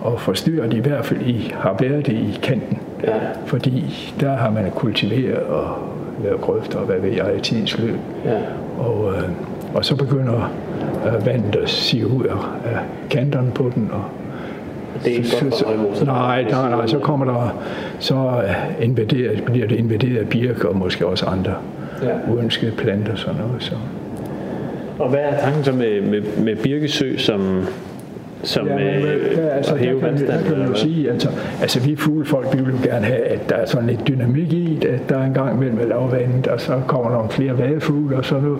og 0.00 0.20
forstyrret, 0.20 0.74
i 0.74 0.78
hvert 0.78 1.04
fald 1.06 1.20
i, 1.26 1.52
har 1.58 1.76
været 1.80 2.06
det 2.06 2.12
i 2.12 2.38
kanten. 2.42 2.78
Ja. 3.04 3.12
Fordi 3.46 3.84
der 4.20 4.36
har 4.36 4.50
man 4.50 4.70
kultiveret 4.70 5.38
og 5.38 5.78
lavet 6.24 6.40
grøfter, 6.40 6.78
og 6.78 6.86
hvad 6.86 7.00
ved 7.00 7.10
jeg, 7.12 7.36
i 7.38 7.40
tidens 7.40 7.78
løb. 7.78 7.96
Ja. 8.24 8.38
Og, 8.78 9.12
øh, 9.12 9.22
og 9.74 9.84
så 9.84 9.96
begynder 9.96 10.50
øh, 11.06 11.26
vandet 11.26 11.56
at 11.56 11.68
sive 11.70 12.06
ud 12.08 12.24
af, 12.24 12.36
af 12.64 12.78
kanterne 13.10 13.50
på 13.50 13.70
den. 13.74 13.90
Og, 13.92 14.02
Det 15.04 15.12
er 15.12 15.16
ikke 15.16 15.28
godt 15.40 15.54
for 15.58 15.66
højmose. 15.66 16.04
nej, 16.04 16.42
nej, 16.50 16.70
nej, 16.70 16.86
så 16.86 16.98
kommer 16.98 17.26
der, 17.26 17.62
så 17.98 18.42
invaderet, 18.80 19.42
bliver 19.44 19.66
det 19.66 19.76
invaderet 19.76 20.16
af 20.18 20.28
birke 20.28 20.68
og 20.68 20.76
måske 20.76 21.06
også 21.06 21.26
andre 21.26 21.54
Ja. 22.02 22.32
uønskede 22.32 22.72
planter 22.72 23.12
og 23.12 23.18
sådan 23.18 23.36
noget. 23.36 23.62
Så. 23.62 23.74
Og 24.98 25.08
hvad 25.10 25.20
er 25.20 25.40
tanken 25.40 25.64
så 25.64 25.72
med, 25.72 26.00
med, 26.00 26.22
med 26.38 26.56
Birkesø 26.56 27.16
som, 27.18 27.66
som 28.46 28.66
Ja, 28.66 28.74
men, 28.74 28.82
øh, 28.84 29.36
ja, 29.36 29.48
altså, 29.48 29.74
at 29.74 29.80
der, 29.80 29.86
hæve 29.86 30.00
kan, 30.00 30.08
vi- 30.14 30.26
der 30.26 30.26
vandstanden? 30.26 30.46
kan 30.48 30.58
man 30.58 30.68
jo 30.68 30.74
sige, 30.74 31.10
altså, 31.10 31.28
altså 31.60 31.80
vi 31.80 31.96
fuglefolk, 31.96 32.46
vi 32.58 32.62
vil 32.64 32.72
jo 32.82 32.88
gerne 32.90 33.06
have, 33.06 33.18
at 33.22 33.50
der 33.50 33.56
er 33.56 33.66
sådan 33.66 33.86
lidt 33.86 34.08
dynamik 34.08 34.52
i 34.52 34.78
det, 34.82 34.88
at 34.88 35.08
der 35.08 35.18
er 35.18 35.24
en 35.24 35.34
gang 35.34 35.58
mellem 35.58 35.78
er 35.80 35.84
lavvandet, 35.86 36.46
og 36.46 36.60
så 36.60 36.80
kommer 36.86 37.10
nogle 37.10 37.30
flere 37.30 37.58
vadefugle 37.58 38.16
og 38.16 38.24
sådan 38.24 38.44
noget. 38.44 38.58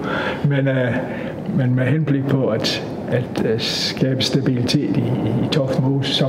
Men, 0.49 0.69
øh, 0.69 0.95
men 1.59 1.75
med 1.75 1.85
henblik 1.85 2.27
på 2.29 2.47
at, 2.49 2.85
at 3.11 3.45
øh, 3.47 3.61
skabe 3.61 4.23
stabilitet 4.23 4.97
i, 4.97 5.01
i, 5.01 5.45
i 5.45 5.49
Toft 5.53 5.83
Mose, 5.83 6.15
så, 6.15 6.27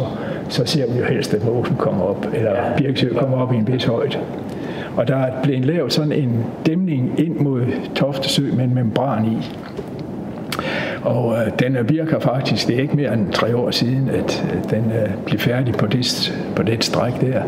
så 0.50 0.66
ser 0.66 0.94
vi 0.94 1.00
jo 1.00 1.06
helst, 1.06 1.34
at 1.34 1.46
mosen 1.46 1.76
kommer 1.76 2.06
op, 2.06 2.28
eller 2.34 2.52
ja, 2.52 2.62
Birksø 2.78 3.14
kommer 3.14 3.38
op 3.38 3.54
i 3.54 3.56
en 3.56 3.68
vis 3.74 3.84
højde. 3.86 4.18
Og 4.98 5.08
der 5.08 5.16
er 5.16 5.44
blevet 5.44 5.66
lavet 5.66 5.94
sådan 5.94 6.12
en 6.12 6.46
dæmning 6.66 7.12
ind 7.18 7.36
mod 7.40 7.62
Toftesø 7.96 8.44
med 8.56 8.64
en 8.64 8.76
membran 8.76 9.26
i. 9.26 9.38
Og 11.04 11.36
øh, 11.38 11.52
den 11.60 11.76
øh, 11.76 11.90
virker 11.90 12.20
faktisk, 12.20 12.68
det 12.68 12.76
er 12.76 12.80
ikke 12.82 12.96
mere 12.96 13.14
end 13.14 13.32
tre 13.34 13.56
år 13.58 13.72
siden, 13.72 14.10
at 14.10 14.46
øh, 14.54 14.70
den 14.70 14.92
øh, 14.92 15.10
blev 15.26 15.40
færdig 15.40 15.74
på 15.74 15.88
det, 15.88 16.34
på 16.56 16.64
det 16.64 16.84
stræk 16.84 17.22
der. 17.22 17.42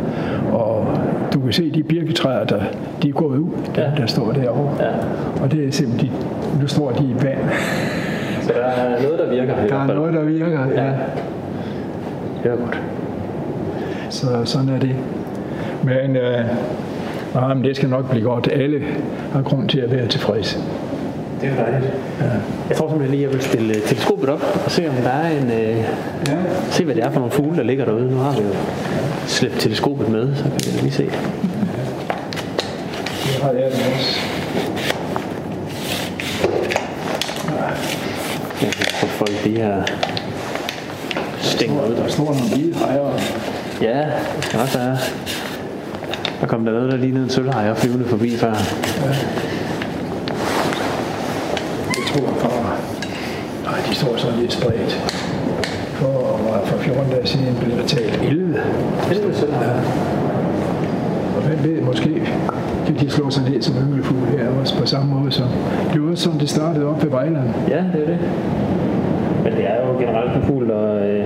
Og 0.52 0.88
du 1.34 1.40
kan 1.40 1.54
se, 1.54 1.72
de 1.72 1.84
birketræer, 1.84 2.44
der, 2.46 2.62
de 3.04 3.10
er 3.10 3.14
gået 3.14 3.38
ud, 3.38 3.50
dem, 3.76 3.84
Ja. 3.84 3.92
der 3.98 4.06
står 4.06 4.32
derovre. 4.32 4.76
Ja. 4.80 4.90
Og 5.44 5.52
det 5.52 5.68
er 5.68 5.72
simpelthen, 5.72 6.12
de, 6.56 6.62
nu 6.62 6.68
står 6.68 6.92
de 6.92 7.04
i 7.04 7.14
vand. 7.24 7.40
Så 8.42 8.54
der 8.54 8.66
er 8.66 9.02
noget, 9.04 9.20
der 9.20 9.30
virker. 9.30 9.54
Der 9.70 9.76
er 9.84 9.88
noget, 9.96 10.14
der 10.14 10.24
virker. 10.24 10.66
Ja. 10.76 10.92
Ja. 12.46 12.50
Godt. 12.50 12.82
Så 14.10 14.28
sådan 14.46 14.70
er 14.70 14.80
det. 14.80 14.96
Men, 15.84 16.16
øh, 16.16 16.46
nej, 17.36 17.54
men 17.54 17.64
det 17.64 17.76
skal 17.76 17.90
nok 17.90 18.10
blive 18.12 18.24
godt. 18.24 18.50
Alle 18.54 18.82
har 19.34 19.42
grund 19.42 19.70
til 19.70 19.80
at 19.80 19.92
være 19.92 20.08
tilfredse. 20.08 20.60
Det 21.41 21.49
er 21.49 21.56
dejligt. 21.65 21.93
Ja. 22.21 22.25
Jeg 22.69 22.78
tror 22.78 22.89
simpelthen 22.89 23.12
lige, 23.12 23.23
jeg 23.23 23.34
vil 23.34 23.41
stille 23.41 23.75
øh, 23.75 23.82
teleskopet 23.82 24.30
op 24.30 24.41
og 24.65 24.71
se, 24.71 24.89
om 24.89 24.95
der 24.95 25.10
er 25.10 25.30
en... 25.38 25.52
Øh, 25.52 25.78
ja. 26.28 26.38
Se, 26.71 26.86
hvad 26.86 26.95
det 26.95 27.04
er 27.04 27.12
for 27.12 27.19
nogle 27.19 27.32
fugle, 27.32 27.58
der 27.58 27.63
ligger 27.63 27.86
derude. 27.86 28.12
Nu 28.12 28.17
har 28.17 28.32
vi 28.32 28.41
jo 28.47 28.54
slæbt 29.28 29.60
teleskopet 29.60 30.10
med, 30.10 30.36
så 30.36 30.43
kan 30.43 30.52
vi 30.73 30.80
lige 30.82 30.91
se. 30.91 31.06
Det 33.23 33.43
har 33.43 33.52
jeg 33.52 33.65
også. 33.65 34.19
Jeg 38.62 38.71
kan 38.71 38.86
få 38.86 39.06
folk 39.06 39.43
de 39.43 39.49
her 39.49 39.84
stænger 41.41 41.88
ud. 41.88 41.95
Der 41.95 42.08
står 42.08 42.23
nogle 42.25 42.41
hvide 42.54 42.75
hejer. 42.75 43.19
Ja, 43.82 44.06
det 44.52 44.62
også 44.62 44.78
være. 44.78 44.97
Der 46.41 46.47
kom 46.47 46.65
der 46.65 46.71
noget, 46.71 46.91
der 46.91 46.97
lignede 46.97 47.23
en 47.23 47.30
sølvhejer 47.30 47.73
flyvende 47.73 48.06
forbi 48.06 48.38
før. 48.38 48.54
Tror 48.54 49.08
fra... 52.27 52.49
Nej, 53.63 53.79
de 53.89 53.95
står 53.95 54.17
sådan 54.17 54.39
lidt 54.39 54.53
spredt. 54.53 54.93
For, 55.93 56.39
for 56.65 56.77
14 56.77 57.12
dage 57.12 57.27
siden 57.27 57.55
blev 57.63 57.77
der 57.77 57.86
talt 57.88 58.19
11. 58.23 58.53
Det 59.10 59.17
er 59.29 59.34
sølvhejer. 59.34 59.82
Og 61.38 61.41
hvem 61.47 61.60
ved, 61.63 61.82
måske 61.82 62.21
kan 62.86 62.95
de 62.99 63.10
slå 63.10 63.29
sig 63.29 63.43
ned 63.49 63.62
som 63.62 63.75
ynglefugl 63.75 64.27
her 64.38 64.47
også 64.62 64.77
på 64.79 64.86
samme 64.86 65.15
måde 65.19 65.32
som... 65.32 65.47
Det 65.93 66.01
var 66.10 66.15
sådan, 66.15 66.39
det 66.39 66.49
startede 66.49 66.86
op 66.86 67.03
ved 67.03 67.10
Vejland. 67.12 67.49
Ja, 67.69 67.84
det 67.93 68.01
er 68.03 68.08
det. 68.08 68.17
Men 69.43 69.53
det 69.53 69.65
er 69.69 69.88
jo 69.88 69.99
generelt 69.99 70.36
en 70.36 70.43
fugl, 70.43 70.67
der, 70.69 70.95
øh, 70.95 71.25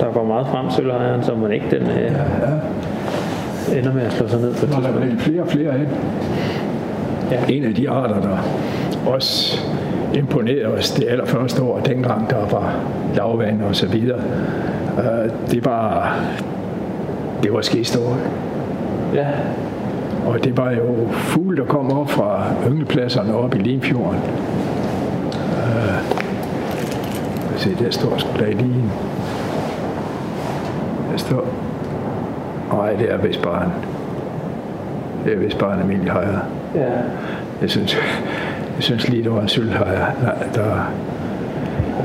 der 0.00 0.12
går 0.12 0.24
meget 0.24 0.46
frem, 0.46 0.70
sølvhejeren, 0.70 1.22
så 1.24 1.34
man 1.34 1.52
ikke 1.52 1.66
den 1.70 1.82
øh, 1.82 2.12
Ja, 3.72 3.78
ender 3.78 3.92
med 3.92 4.02
at 4.02 4.12
slå 4.12 4.28
sig 4.28 4.40
ned 4.40 4.54
på 4.54 4.66
når 4.66 4.72
der 4.74 4.80
tidspunkt. 4.82 5.00
blev 5.08 5.18
flere 5.20 5.42
og 5.42 5.48
flere 5.48 5.70
af. 5.72 5.86
Ja. 7.30 7.38
En 7.48 7.64
af 7.64 7.74
de 7.74 7.90
arter, 7.90 8.20
der 8.20 8.38
også 9.06 9.60
imponerede 10.14 10.66
os 10.66 10.90
det 10.90 11.08
allerførste 11.08 11.62
år, 11.62 11.80
dengang 11.80 12.30
der 12.30 12.48
var 12.50 12.74
lavvand 13.14 13.62
og 13.62 13.76
så 13.76 13.86
videre, 13.86 14.20
øh, 14.98 15.30
det 15.50 15.64
var, 15.64 16.14
det 17.42 17.52
var 17.52 17.60
skistor. 17.60 18.16
Ja, 19.14 19.26
Og 20.26 20.44
det 20.44 20.56
var 20.56 20.70
jo 20.70 21.08
fugle, 21.12 21.56
der 21.56 21.64
kom 21.64 21.92
op 21.92 22.10
fra 22.10 22.42
ynglepladserne 22.68 23.34
op 23.36 23.54
i 23.54 23.58
Limfjorden. 23.58 24.20
Øh, 25.56 26.14
se, 27.56 27.76
der 27.84 27.90
står 27.90 28.18
sgu 28.18 28.28
da 28.38 28.44
lige 28.50 28.62
en. 28.64 28.90
Der 31.12 31.18
står... 31.18 31.44
Nej, 32.72 32.92
det 32.92 33.12
er 33.12 33.16
vist 33.16 33.42
bare 33.42 33.64
en... 33.64 33.72
Det 35.24 35.32
er 35.32 35.38
vist 35.38 35.58
bare 35.58 35.74
en 35.74 35.80
almindelig 35.80 36.12
hejer. 36.12 36.38
ja. 36.74 36.86
Jeg 37.60 37.70
synes, 37.70 37.96
jeg 38.76 38.82
synes 38.82 39.08
lige, 39.08 39.22
det 39.22 39.32
var 39.32 39.40
en 39.40 39.48
sølvhejer. 39.48 40.06
Nej, 40.22 40.34
der, 40.54 40.92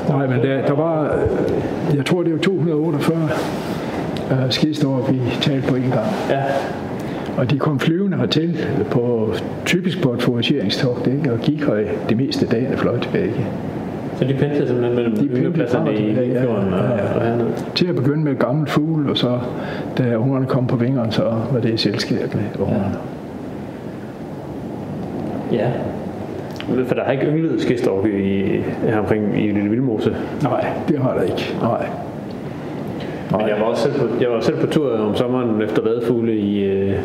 nej, 0.09 0.27
men 0.27 0.39
der, 0.39 0.65
der 0.65 0.73
var, 0.73 1.03
øh, 1.03 1.97
jeg 1.97 2.05
tror, 2.05 2.23
det 2.23 2.33
var 2.33 2.39
248 2.39 3.29
uh, 4.31 4.37
skidstår, 4.49 5.07
vi 5.11 5.19
talte 5.41 5.67
på 5.67 5.75
en 5.75 5.81
gang. 5.81 6.07
Ja, 6.29 6.43
Og 7.37 7.51
de 7.51 7.59
kom 7.59 7.79
flyvende 7.79 8.17
hertil 8.17 8.57
på 8.91 9.33
typisk 9.65 10.01
på 10.01 10.13
et 10.13 10.21
forageringstogt, 10.21 11.07
ikke? 11.07 11.33
og 11.33 11.39
gik 11.39 11.59
her 11.63 11.75
det 12.09 12.17
meste 12.17 12.45
af 12.45 12.51
dagen 12.51 12.73
og 12.73 12.79
fløj 12.79 12.99
tilbage. 12.99 13.33
så 14.17 14.25
de 14.25 14.33
pendlede 14.33 14.67
simpelthen 14.67 14.95
mellem 14.95 15.15
De 15.17 15.25
ynglepladserne 15.25 15.93
i 15.93 16.13
ja, 16.13 16.21
Limfjorden 16.21 16.73
og, 16.73 16.79
ja, 16.79 16.95
ja. 16.95 17.15
og 17.15 17.21
hernede. 17.21 17.49
Til 17.75 17.87
at 17.87 17.95
begynde 17.95 18.23
med 18.23 18.35
gammel 18.35 18.67
fugl, 18.67 19.09
og 19.09 19.17
så 19.17 19.39
da 19.97 20.15
ungerne 20.15 20.45
kom 20.45 20.67
på 20.67 20.75
vingerne, 20.75 21.11
så 21.11 21.23
var 21.51 21.59
det 21.59 21.73
i 21.73 21.77
selskab 21.77 22.35
med 22.35 22.43
ungerne. 22.59 22.95
Ja. 25.51 25.71
For 26.87 26.95
der 26.95 27.03
har 27.03 27.11
ikke 27.11 27.25
ynglet 27.25 27.61
skistorke 27.61 28.23
i, 28.23 28.57
her 28.87 28.99
omkring 28.99 29.45
i 29.45 29.51
Lille 29.51 29.69
Vildmose. 29.69 30.15
Nej, 30.43 30.67
det 30.87 30.99
har 30.99 31.13
der 31.13 31.21
ikke. 31.21 31.55
Nej. 31.61 31.85
Men 33.31 33.47
jeg 33.47 33.57
var 33.59 33.65
også 33.65 33.83
selv 33.83 33.93
på, 33.93 34.07
jeg 34.21 34.29
var 34.29 34.41
selv 34.41 34.57
på 34.57 34.67
tur 34.67 34.97
om 34.97 35.15
sommeren 35.15 35.61
efter 35.61 35.81
vadefugle 35.81 36.35
i, 36.35 36.63
øh, 36.63 36.95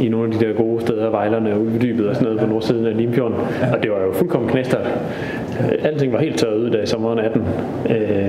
i 0.00 0.08
nogle 0.08 0.32
af 0.32 0.38
de 0.38 0.46
der 0.46 0.52
gode 0.52 0.80
steder, 0.80 1.10
Vejlerne 1.10 1.54
og 1.54 1.60
Uddybet 1.60 2.08
og 2.08 2.14
sådan 2.14 2.24
noget 2.28 2.40
på 2.40 2.46
nordsiden 2.46 2.86
af 2.86 2.96
Limfjorden. 2.96 3.36
Og 3.72 3.82
det 3.82 3.90
var 3.90 4.00
jo 4.00 4.12
fuldkommen 4.12 4.50
knæstert. 4.50 4.86
Alting 5.82 6.12
var 6.12 6.18
helt 6.18 6.38
tørret 6.38 6.56
ud 6.56 6.70
der 6.70 6.82
i 6.82 6.86
sommeren 6.86 7.18
18. 7.18 7.42
Øh, 7.90 8.28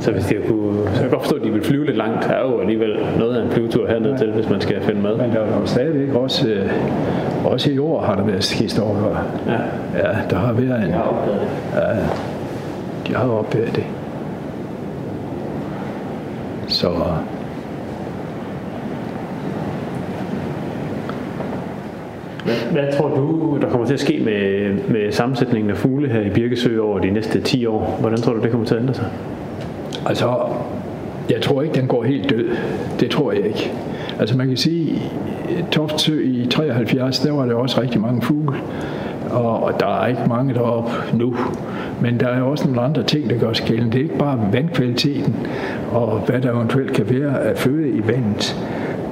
så 0.00 0.12
hvis 0.12 0.24
de 0.24 0.34
kunne, 0.48 0.84
så 0.84 0.92
kan 0.92 1.02
jeg 1.02 1.10
godt 1.10 1.22
forstå, 1.22 1.36
at 1.36 1.42
de 1.44 1.50
vil 1.50 1.62
flyve 1.64 1.86
lidt 1.86 1.96
langt. 1.96 2.24
Der 2.24 2.30
er 2.34 2.42
jo 2.52 2.60
alligevel 2.60 2.98
noget 3.18 3.36
af 3.36 3.44
en 3.44 3.50
flyvetur 3.50 3.86
herned 3.86 4.18
til, 4.18 4.32
hvis 4.32 4.50
man 4.50 4.60
skal 4.60 4.80
finde 4.80 5.00
mad. 5.02 5.16
Men 5.16 5.30
der 5.30 5.40
er 5.40 5.60
jo 5.60 5.66
stadigvæk 5.66 6.14
også, 6.14 6.48
øh, 6.48 6.70
også 7.44 7.70
i 7.70 7.78
år 7.78 8.00
har 8.02 8.14
der 8.14 8.24
været 8.24 8.44
skistorker. 8.44 9.24
Ja, 9.46 9.52
Ja, 10.08 10.16
der 10.30 10.36
har 10.36 10.52
været 10.52 10.84
en. 10.84 10.90
jeg 10.90 10.96
har 10.98 11.02
opdaget 11.02 11.40
det. 11.40 11.76
Ja, 11.76 11.96
de 13.06 13.14
har 13.14 13.28
opdaget 13.28 13.76
det. 13.76 13.84
Så 16.68 16.88
Hvad, 22.44 22.54
hvad 22.72 22.92
tror 22.92 23.08
du, 23.08 23.58
der 23.62 23.68
kommer 23.70 23.86
til 23.86 23.94
at 23.94 24.00
ske 24.00 24.22
med, 24.24 24.72
med 24.88 25.12
sammensætningen 25.12 25.70
af 25.70 25.76
fugle 25.76 26.08
her 26.08 26.20
i 26.20 26.30
Birkesø 26.30 26.80
over 26.80 26.98
de 26.98 27.10
næste 27.10 27.40
10 27.40 27.66
år? 27.66 27.96
Hvordan 28.00 28.18
tror 28.18 28.32
du, 28.32 28.40
det 28.42 28.50
kommer 28.50 28.66
til 28.66 28.74
at 28.74 28.80
ændre 28.80 28.94
sig? 28.94 29.06
Altså, 30.08 30.38
jeg 31.30 31.42
tror 31.42 31.62
ikke, 31.62 31.74
den 31.74 31.86
går 31.86 32.02
helt 32.04 32.30
død. 32.30 32.56
Det 33.00 33.10
tror 33.10 33.32
jeg 33.32 33.46
ikke. 33.46 33.72
Altså 34.18 34.36
man 34.36 34.48
kan 34.48 34.56
sige, 34.56 35.02
Toftsø 35.70 36.24
i 36.24 36.46
73, 36.50 37.18
der 37.18 37.32
var 37.32 37.46
der 37.46 37.54
også 37.54 37.80
rigtig 37.80 38.00
mange 38.00 38.22
fugle. 38.22 38.56
Og, 39.30 39.80
der 39.80 40.02
er 40.02 40.06
ikke 40.06 40.22
mange 40.28 40.54
deroppe 40.54 40.90
nu. 41.14 41.36
Men 42.00 42.20
der 42.20 42.28
er 42.28 42.42
også 42.42 42.64
nogle 42.64 42.80
andre 42.80 43.02
ting, 43.02 43.30
der 43.30 43.38
gør 43.38 43.52
sig 43.52 43.66
gældende. 43.66 43.92
Det 43.92 43.98
er 43.98 44.02
ikke 44.02 44.18
bare 44.18 44.48
vandkvaliteten 44.52 45.36
og 45.92 46.18
hvad 46.18 46.40
der 46.40 46.52
eventuelt 46.52 46.92
kan 46.92 47.10
være 47.10 47.40
af 47.40 47.56
føde 47.56 47.88
i 47.88 48.06
vandet. 48.06 48.56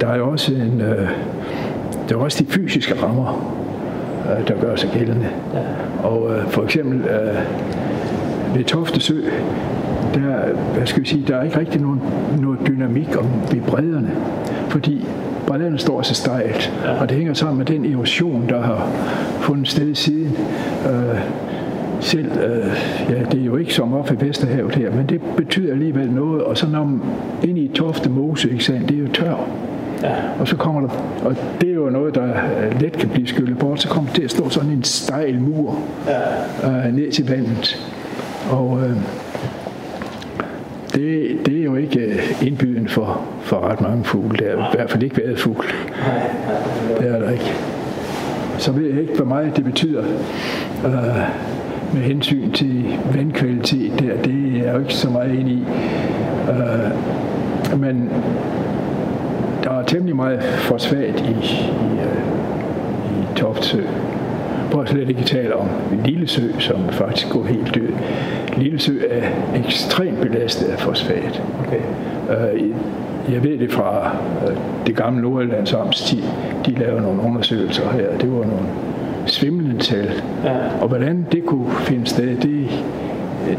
Der 0.01 0.07
er 0.07 0.21
også 0.21 0.53
en, 0.53 0.81
øh, 0.81 1.09
der 2.09 2.15
er 2.15 2.19
også 2.19 2.43
de 2.43 2.49
fysiske 2.49 3.03
rammer, 3.03 3.55
øh, 4.25 4.47
der 4.47 4.61
gør 4.61 4.75
sig 4.75 4.89
gældende. 4.93 5.27
Og 6.03 6.31
øh, 6.35 6.47
for 6.47 6.63
eksempel 6.63 6.99
øh, 6.99 7.35
ved 8.55 8.63
Toftesø, 8.63 9.21
der, 10.13 10.53
hvad 10.77 10.87
skal 10.87 11.01
vi 11.03 11.07
sige, 11.07 11.23
der 11.27 11.35
er 11.35 11.43
ikke 11.43 11.59
rigtig 11.59 11.81
nogen, 11.81 12.01
noget 12.41 12.59
dynamik 12.67 13.17
om 13.19 13.25
ved 13.51 13.61
bredderne, 13.61 14.11
fordi 14.69 15.07
bredderne 15.47 15.77
står 15.77 16.01
så 16.01 16.13
stejlt, 16.15 16.73
og 16.99 17.09
det 17.09 17.17
hænger 17.17 17.33
sammen 17.33 17.57
med 17.57 17.65
den 17.65 17.93
erosion, 17.93 18.45
der 18.49 18.61
har 18.61 18.89
fundet 19.41 19.67
sted 19.67 19.95
siden. 19.95 20.37
Øh, 20.89 21.19
selv, 21.99 22.31
øh, 22.37 22.71
ja, 23.09 23.23
det 23.31 23.41
er 23.41 23.45
jo 23.45 23.55
ikke 23.57 23.73
som 23.73 23.93
op 23.93 24.11
i 24.11 24.25
Vesterhavet 24.25 24.75
her, 24.75 24.91
men 24.91 25.05
det 25.09 25.21
betyder 25.37 25.71
alligevel 25.73 26.11
noget, 26.11 26.43
og 26.43 26.57
så 26.57 26.67
når 26.69 26.83
man 26.83 27.01
ind 27.43 27.57
i 27.57 27.71
Tofte 27.75 28.09
Mose, 28.09 28.49
ikke 28.51 28.63
sandt, 28.63 28.89
det 28.89 28.97
er 28.97 29.01
jo 29.01 29.07
tør. 29.07 29.47
Ja. 30.03 30.15
Og 30.39 30.47
så 30.47 30.55
kommer 30.55 30.81
der, 30.81 30.89
og 31.25 31.35
det 31.61 31.69
er 31.69 31.73
jo 31.73 31.89
noget, 31.89 32.15
der 32.15 32.23
øh, 32.23 32.81
let 32.81 32.91
kan 32.93 33.09
blive 33.09 33.27
skyllet 33.27 33.57
bort, 33.57 33.81
så 33.81 33.87
kommer 33.87 34.09
der 34.09 34.15
til 34.15 34.23
at 34.23 34.31
stå 34.31 34.49
sådan 34.49 34.69
en 34.69 34.83
stejl 34.83 35.41
mur 35.41 35.79
Ja. 36.07 36.87
øh, 36.87 36.95
ned 36.95 37.11
til 37.11 37.27
vandet. 37.29 37.91
Og 38.51 38.79
øh, 38.83 38.95
det, 40.95 41.37
det 41.45 41.59
er 41.59 41.63
jo 41.63 41.75
ikke 41.75 41.99
øh, 41.99 42.47
indbyden 42.47 42.87
for, 42.87 43.25
for 43.41 43.59
ret 43.59 43.81
mange 43.81 44.03
fugle. 44.03 44.37
Det 44.37 44.51
er 44.51 44.57
i 44.57 44.75
hvert 44.75 44.89
fald 44.89 45.03
ikke 45.03 45.17
været 45.17 45.39
fugle. 45.39 45.69
Det 46.99 47.07
er 47.07 47.19
der 47.19 47.29
ikke. 47.29 47.53
Så 48.57 48.71
ved 48.71 48.89
jeg 48.89 49.01
ikke, 49.01 49.13
hvor 49.15 49.25
meget 49.25 49.55
det 49.55 49.63
betyder 49.63 50.03
øh, 50.85 50.93
med 51.93 52.01
hensyn 52.01 52.51
til 52.51 52.97
vandkvalitet. 53.13 53.99
Der, 53.99 54.21
det 54.23 54.57
er 54.57 54.63
jeg 54.63 54.73
jo 54.73 54.79
ikke 54.79 54.93
så 54.93 55.09
meget 55.09 55.39
ind 55.39 55.49
i. 55.49 55.63
Øh, 56.49 57.79
men 57.79 58.09
der 59.63 59.71
er 59.71 59.85
temmelig 59.85 60.15
meget 60.15 60.43
fosfat 60.43 61.19
i, 61.19 61.23
i, 61.23 61.99
øh, 61.99 62.21
i 63.11 63.35
Toftsø. 63.35 63.81
Prøv 64.71 64.87
slet 64.87 65.09
ikke 65.09 65.23
tale 65.23 65.55
om 65.55 65.67
Lillesø, 66.05 66.59
som 66.59 66.89
faktisk 66.91 67.29
går 67.29 67.43
helt 67.43 67.75
død. 67.75 67.89
Lillesø 68.57 68.99
er 69.09 69.27
ekstremt 69.55 70.21
belastet 70.21 70.65
af 70.65 70.79
fosfat. 70.79 71.43
Okay. 71.67 71.79
Øh, 72.53 72.69
Jeg 73.33 73.43
ved 73.43 73.57
det 73.57 73.71
fra 73.71 74.11
øh, 74.47 74.57
det 74.87 74.95
gamle 74.95 75.21
Nordjyllands 75.21 75.73
Amts 75.73 76.03
tid. 76.03 76.21
De 76.65 76.71
lavede 76.71 77.01
nogle 77.01 77.21
undersøgelser 77.21 77.91
her. 77.91 78.17
Det 78.21 78.31
var 78.31 78.37
nogle 78.37 78.65
svimlende 79.25 79.83
tal. 79.83 80.11
Ja. 80.43 80.51
Og 80.81 80.87
hvordan 80.87 81.25
det 81.31 81.45
kunne 81.45 81.71
finde 81.71 82.07
sted, 82.07 82.37
det, 82.37 82.67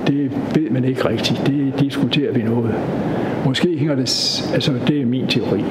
det 0.06 0.30
ved 0.54 0.70
man 0.70 0.85
ikke 0.85 1.09
rigtigt. 1.09 1.42
Det 1.46 1.80
diskuterer 1.80 2.32
vi 2.32 2.42
noget. 2.42 2.74
Måske 3.44 3.78
hænger 3.78 3.94
det, 3.94 4.02
altså 4.54 4.72
det 4.87 5.00
er 5.00 5.06
min 5.06 5.26
teori. 5.26 5.64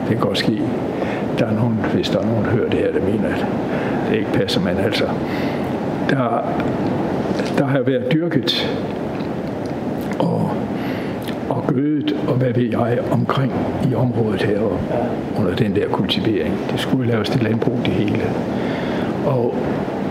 Det 0.00 0.08
kan 0.08 0.18
godt 0.18 0.38
ske. 0.38 0.62
Der 1.38 1.46
er 1.46 1.54
nogen, 1.54 1.76
hvis 1.94 2.08
der 2.08 2.18
er 2.18 2.26
nogen, 2.26 2.44
der 2.44 2.50
hører 2.50 2.70
det 2.70 2.78
her, 2.78 2.92
der 2.92 3.00
mener, 3.00 3.28
at 3.28 3.46
det 4.10 4.16
ikke 4.18 4.32
passer, 4.32 4.60
men 4.60 4.76
altså, 4.76 5.04
der, 6.10 6.52
der 7.58 7.66
har 7.66 7.80
været 7.80 8.12
dyrket 8.12 8.78
og, 10.18 10.50
og 11.50 11.64
gødet, 11.66 12.16
og 12.28 12.34
hvad 12.34 12.52
ved 12.52 12.70
jeg, 12.70 12.98
omkring 13.12 13.52
i 13.90 13.94
området 13.94 14.42
heroppe, 14.42 14.76
under 15.38 15.54
den 15.54 15.76
der 15.76 15.88
kultivering. 15.88 16.54
Det 16.72 16.80
skulle 16.80 17.08
laves 17.10 17.30
til 17.30 17.42
landbrug 17.42 17.78
det 17.84 17.92
hele. 17.92 18.22
Og 19.26 19.54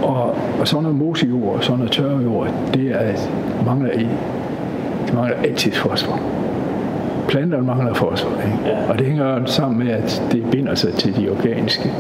Og, 0.04 0.36
og 0.60 0.68
sådan 0.68 0.84
noget 0.84 0.98
mosejord, 0.98 1.62
sådan 1.62 1.78
noget 1.78 1.92
tørrejord, 1.92 2.48
det 2.74 2.92
er, 2.92 3.14
mangler, 3.66 3.92
i, 3.92 4.08
det 5.06 5.14
mangler 5.14 5.36
altid 5.36 5.72
fosfor. 5.72 6.20
Planterne 7.28 7.66
mangler 7.66 7.94
fosfor, 7.94 8.30
ikke? 8.46 8.58
Ja. 8.66 8.90
og 8.90 9.00
det 9.00 9.08
hænger 9.08 9.46
sammen 9.46 9.86
med, 9.86 9.94
at 9.94 10.24
det 10.32 10.44
binder 10.52 10.76
sig 10.76 10.94
til 10.94 11.16
de 11.16 11.30
organiske 11.30 11.92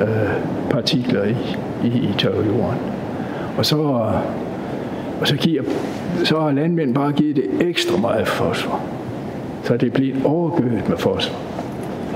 øh, 0.00 0.30
partikler 0.70 1.24
i, 1.24 1.36
i, 1.84 1.88
i 1.88 2.14
tørrejorden. 2.18 2.78
Og 3.58 3.66
så, 3.66 4.12
og 5.20 5.28
så, 5.28 5.36
giver, 5.36 5.62
så 6.24 6.40
har 6.40 6.52
landmænd 6.52 6.94
bare 6.94 7.12
givet 7.12 7.36
det 7.36 7.44
ekstra 7.60 8.00
meget 8.00 8.28
fosfor. 8.28 8.80
Så 9.64 9.76
det 9.76 9.92
bliver 9.92 10.16
overgødet 10.24 10.88
med 10.88 10.96
fosfor. 10.96 11.38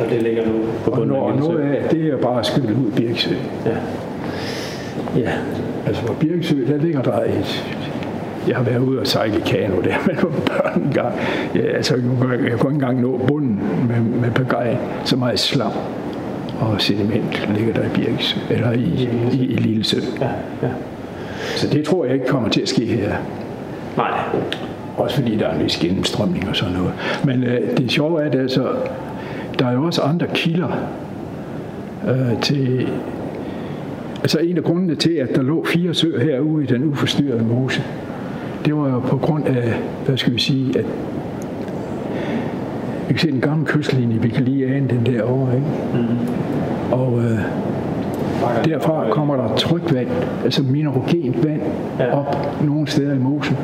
Og 0.00 0.10
det 0.10 0.22
ligger 0.22 0.46
nu 0.46 0.52
på 0.84 0.90
Og 0.90 0.96
bunden 0.96 1.16
når 1.16 1.30
af 1.30 1.36
noget 1.38 1.60
af 1.60 1.88
det 1.88 2.12
er 2.12 2.16
bare 2.16 2.44
skyllet 2.44 2.70
ud 2.70 2.88
i 2.88 2.90
Birksø. 2.96 3.34
Ja. 3.66 3.76
Ja. 5.20 5.32
Altså 5.86 6.06
på 6.06 6.12
Birksø, 6.12 6.66
der 6.66 6.76
ligger 6.76 7.02
der 7.02 7.20
et... 7.22 7.64
Jeg 8.48 8.56
har 8.56 8.62
været 8.62 8.78
ude 8.78 9.00
og 9.00 9.06
sejle 9.06 9.36
i 9.36 9.40
kano 9.46 9.74
der 9.76 9.94
med 10.06 10.14
nogle 10.14 10.36
børn 10.46 10.82
en 10.82 10.92
gang. 10.92 11.14
Ja, 11.54 11.60
altså, 11.60 11.94
jeg 11.94 12.04
kunne 12.20 12.32
jeg 12.32 12.38
kunne 12.38 12.52
ikke 12.52 12.84
engang 12.84 13.00
nå 13.00 13.20
bunden 13.28 13.60
med, 13.88 14.20
med 14.20 14.30
pagajen. 14.30 14.78
Så 15.04 15.16
meget 15.16 15.38
slam 15.38 15.72
og 16.60 16.80
sediment 16.80 17.48
ligger 17.56 17.74
der 17.74 17.82
i 17.82 17.88
Birksø, 17.94 18.40
eller 18.50 18.72
i, 18.72 19.08
i, 19.32 19.46
i 19.46 19.56
Lillesø. 19.56 19.96
Ja, 20.20 20.28
ja. 20.62 20.68
Så 21.56 21.68
det 21.68 21.84
tror 21.84 22.04
jeg 22.04 22.14
ikke 22.14 22.26
kommer 22.26 22.48
til 22.48 22.60
at 22.60 22.68
ske 22.68 22.84
her. 22.84 23.14
Nej. 23.96 24.18
Også 24.96 25.16
fordi 25.16 25.36
der 25.36 25.46
er 25.46 25.54
en 25.54 25.64
vis 25.64 25.76
gennemstrømning 25.76 26.48
og 26.48 26.56
sådan 26.56 26.74
noget. 26.74 26.92
Men 27.24 27.44
øh, 27.44 27.78
det 27.78 27.90
sjove 27.90 28.22
er, 28.22 28.26
at 28.26 28.34
altså, 28.34 28.68
der 29.58 29.66
er 29.66 29.72
jo 29.72 29.84
også 29.84 30.02
andre 30.02 30.26
kilder 30.34 30.68
øh, 32.08 32.40
til... 32.40 32.88
Altså 34.22 34.38
en 34.38 34.56
af 34.56 34.64
grundene 34.64 34.94
til, 34.94 35.10
at 35.10 35.36
der 35.36 35.42
lå 35.42 35.64
fire 35.64 35.94
søer 35.94 36.20
herude 36.20 36.64
i 36.64 36.66
den 36.66 36.84
uforstyrrede 36.84 37.44
mose, 37.44 37.82
det 38.64 38.76
var 38.76 38.88
jo 38.88 38.98
på 39.00 39.16
grund 39.16 39.46
af, 39.46 39.74
hvad 40.06 40.16
skal 40.16 40.34
vi 40.34 40.38
sige, 40.38 40.78
at 40.78 40.84
vi 43.08 43.14
kan 43.14 43.18
se 43.18 43.30
den 43.30 43.40
gamle 43.40 43.66
kystlinje, 43.66 44.22
vi 44.22 44.28
kan 44.28 44.44
lige 44.44 44.66
ane 44.66 44.88
den 44.88 45.06
derovre, 45.06 45.54
ikke? 45.54 45.66
Mm. 45.94 46.92
Og 46.92 47.18
øh, 47.18 47.38
derfra 48.64 49.04
kommer 49.10 49.36
der 49.36 49.54
trykvand, 49.56 50.08
altså 50.44 50.62
minerogent 50.62 51.44
vand, 51.46 51.60
Ja. 51.98 52.18
op 52.18 52.36
nogle 52.64 52.88
steder 52.88 53.14
i 53.14 53.18
mosen. 53.18 53.56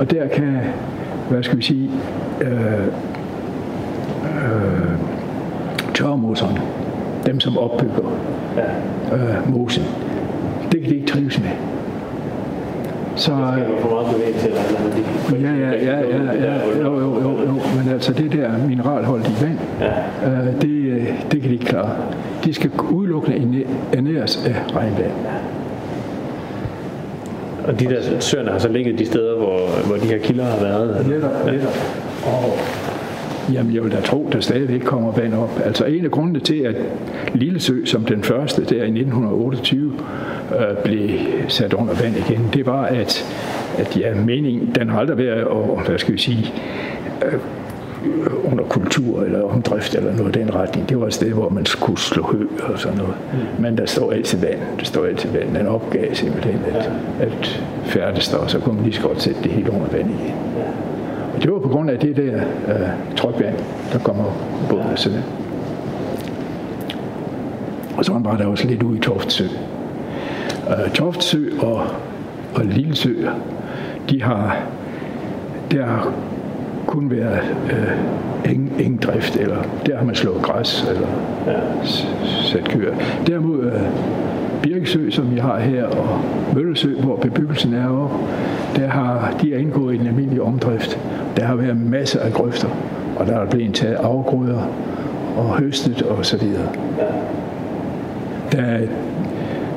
Og 0.00 0.10
der 0.10 0.28
kan, 0.28 0.58
hvad 1.30 1.42
skal 1.42 1.58
vi 1.58 1.62
sige, 1.62 1.90
øh, 2.40 2.86
øh, 4.24 4.92
tørremosserne, 5.94 6.60
dem 7.26 7.40
som 7.40 7.58
opbygger 7.58 8.10
Ja. 8.56 9.16
øh, 9.16 9.52
mosen, 9.54 9.82
det 10.72 10.80
kan 10.80 10.90
de 10.90 10.94
ikke 10.96 11.06
trives 11.06 11.38
med. 11.40 11.48
Så 13.16 13.30
Det 13.32 13.64
for 13.80 13.90
meget 13.90 14.06
bevægelse 14.14 14.48
eller 14.48 14.60
andet. 14.78 15.42
ja, 15.42 15.66
ja, 15.66 15.70
ja, 15.70 16.00
ja, 16.00 16.50
ja, 16.50 16.80
jo, 16.82 17.00
jo, 17.00 17.20
jo, 17.22 17.30
jo, 17.46 17.54
men 17.84 17.92
altså 17.92 18.12
det 18.12 18.32
der 18.32 18.50
mineralholdige 18.68 19.36
vand, 19.42 19.58
Ja. 19.80 20.30
øh, 20.30 20.62
det, 20.62 20.68
øh, 20.68 21.06
det 21.32 21.40
kan 21.40 21.50
de 21.50 21.54
ikke 21.54 21.64
klare. 21.66 21.90
De 22.44 22.54
skal 22.54 22.70
udelukkende 22.90 23.64
ernæres 23.92 24.44
af 24.46 24.76
regnvand. 24.76 25.12
Og 27.64 27.80
de 27.80 27.84
der 27.84 28.20
søerne 28.20 28.50
har 28.50 28.58
så 28.58 28.68
ligget 28.68 28.98
de 28.98 29.06
steder, 29.06 29.36
hvor, 29.36 29.86
hvor 29.86 29.96
de 29.96 30.06
her 30.06 30.18
kilder 30.18 30.44
har 30.44 30.60
været. 30.60 31.00
eller? 31.00 31.14
Netop, 31.14 31.46
netop. 31.46 31.76
Og 32.24 32.58
jamen, 33.52 33.74
jeg 33.74 33.84
vil 33.84 33.92
da 33.92 34.00
tro, 34.00 34.28
der 34.32 34.40
stadigvæk 34.40 34.80
kommer 34.80 35.12
vand 35.12 35.34
op. 35.34 35.60
Altså 35.64 35.84
en 35.84 36.04
af 36.04 36.10
grundene 36.10 36.40
til, 36.40 36.54
at 36.54 36.76
Lillesø 37.34 37.84
som 37.84 38.04
den 38.04 38.22
første 38.22 38.64
der 38.64 38.84
i 38.84 38.90
1928 38.90 39.92
øh, 40.58 40.76
blev 40.84 41.10
sat 41.48 41.72
under 41.72 41.94
vand 42.02 42.16
igen, 42.16 42.50
det 42.54 42.66
var, 42.66 42.82
at, 42.82 43.24
at 43.78 43.96
ja, 43.96 44.14
meningen, 44.14 44.72
den 44.74 44.88
har 44.88 45.00
aldrig 45.00 45.18
været, 45.18 45.44
og, 45.44 45.82
hvad 45.86 45.98
skal 45.98 46.14
vi 46.14 46.18
sige, 46.18 46.52
øh, 47.26 47.32
Øh, 48.04 48.52
under 48.52 48.64
kultur 48.64 49.22
eller 49.22 49.42
omdrift 49.42 49.94
eller 49.94 50.16
noget 50.16 50.36
i 50.36 50.38
den 50.38 50.54
retning. 50.54 50.88
Det 50.88 51.00
var 51.00 51.06
et 51.06 51.14
sted, 51.14 51.32
hvor 51.32 51.48
man 51.48 51.66
skulle 51.66 52.00
slå 52.00 52.22
hø 52.22 52.46
og 52.72 52.78
sådan 52.78 52.98
noget. 52.98 53.14
Men 53.58 53.78
der 53.78 53.86
står 53.86 54.12
altid 54.12 54.38
vand. 54.38 54.58
Der 54.78 54.84
står 54.84 55.04
altid 55.04 55.30
vand. 55.30 55.52
Man 55.52 55.66
opgav 55.66 56.14
simpelthen 56.14 56.60
at, 56.74 56.90
at 57.20 57.62
færdes 57.84 58.28
der, 58.28 58.36
og 58.36 58.50
så 58.50 58.58
kunne 58.58 58.74
man 58.74 58.84
lige 58.84 58.94
så 58.94 59.02
godt 59.02 59.22
sætte 59.22 59.42
det 59.42 59.50
hele 59.50 59.70
under 59.70 59.86
vand 59.92 60.10
igen. 60.10 60.34
Og 61.34 61.42
det 61.42 61.52
var 61.52 61.58
på 61.58 61.68
grund 61.68 61.90
af 61.90 61.98
det 61.98 62.16
der 62.16 62.36
øh, 62.68 62.88
trykvand, 63.16 63.54
der 63.92 63.98
kommer 63.98 64.24
på 64.24 64.66
bunden 64.68 64.86
af 64.86 64.90
altså. 64.90 65.10
søen. 65.10 65.22
Og 67.96 68.04
sådan 68.04 68.24
var 68.24 68.36
der 68.36 68.46
også 68.46 68.68
lidt 68.68 68.82
ude 68.82 68.98
i 68.98 69.00
Toftsø. 69.00 69.44
Øh, 70.68 70.92
Toftsø 70.92 71.50
og, 71.60 71.82
og 72.54 72.64
Lillesø, 72.64 73.14
de 74.10 74.22
har, 74.22 74.56
der 75.70 76.12
kun 76.86 77.10
være 77.10 77.38
øh, 77.72 78.52
ingen, 78.52 78.72
ingen 78.78 78.96
drift, 78.96 79.36
eller 79.36 79.62
der 79.86 79.96
har 79.96 80.04
man 80.04 80.14
slået 80.14 80.42
græs, 80.42 80.86
eller 80.88 81.08
ja. 81.46 81.86
sat 82.52 82.64
køer. 82.64 82.94
Derimod 83.26 83.64
øh, 83.64 83.80
Birkesø, 84.62 85.10
som 85.10 85.34
vi 85.34 85.38
har 85.38 85.58
her, 85.58 85.84
og 85.84 86.20
Møllesø, 86.54 86.94
hvor 86.94 87.16
bebyggelsen 87.16 87.74
er 87.74 87.88
oppe, 87.88 88.16
der 88.76 88.88
har 88.88 89.34
de 89.42 89.54
er 89.54 89.58
indgået 89.58 89.94
i 89.94 89.98
den 89.98 90.06
almindelige 90.06 90.42
omdrift. 90.42 90.98
Der 91.36 91.44
har 91.44 91.54
været 91.54 91.76
masser 91.76 92.20
af 92.20 92.32
grøfter, 92.32 92.68
og 93.16 93.26
der 93.26 93.36
er 93.36 93.50
blevet 93.50 93.74
taget 93.74 93.94
afgrøder 93.94 94.62
og 95.36 95.58
høstet 95.58 96.02
og 96.02 96.26
så 96.26 96.36
videre. 96.36 96.68
Da, 98.52 98.80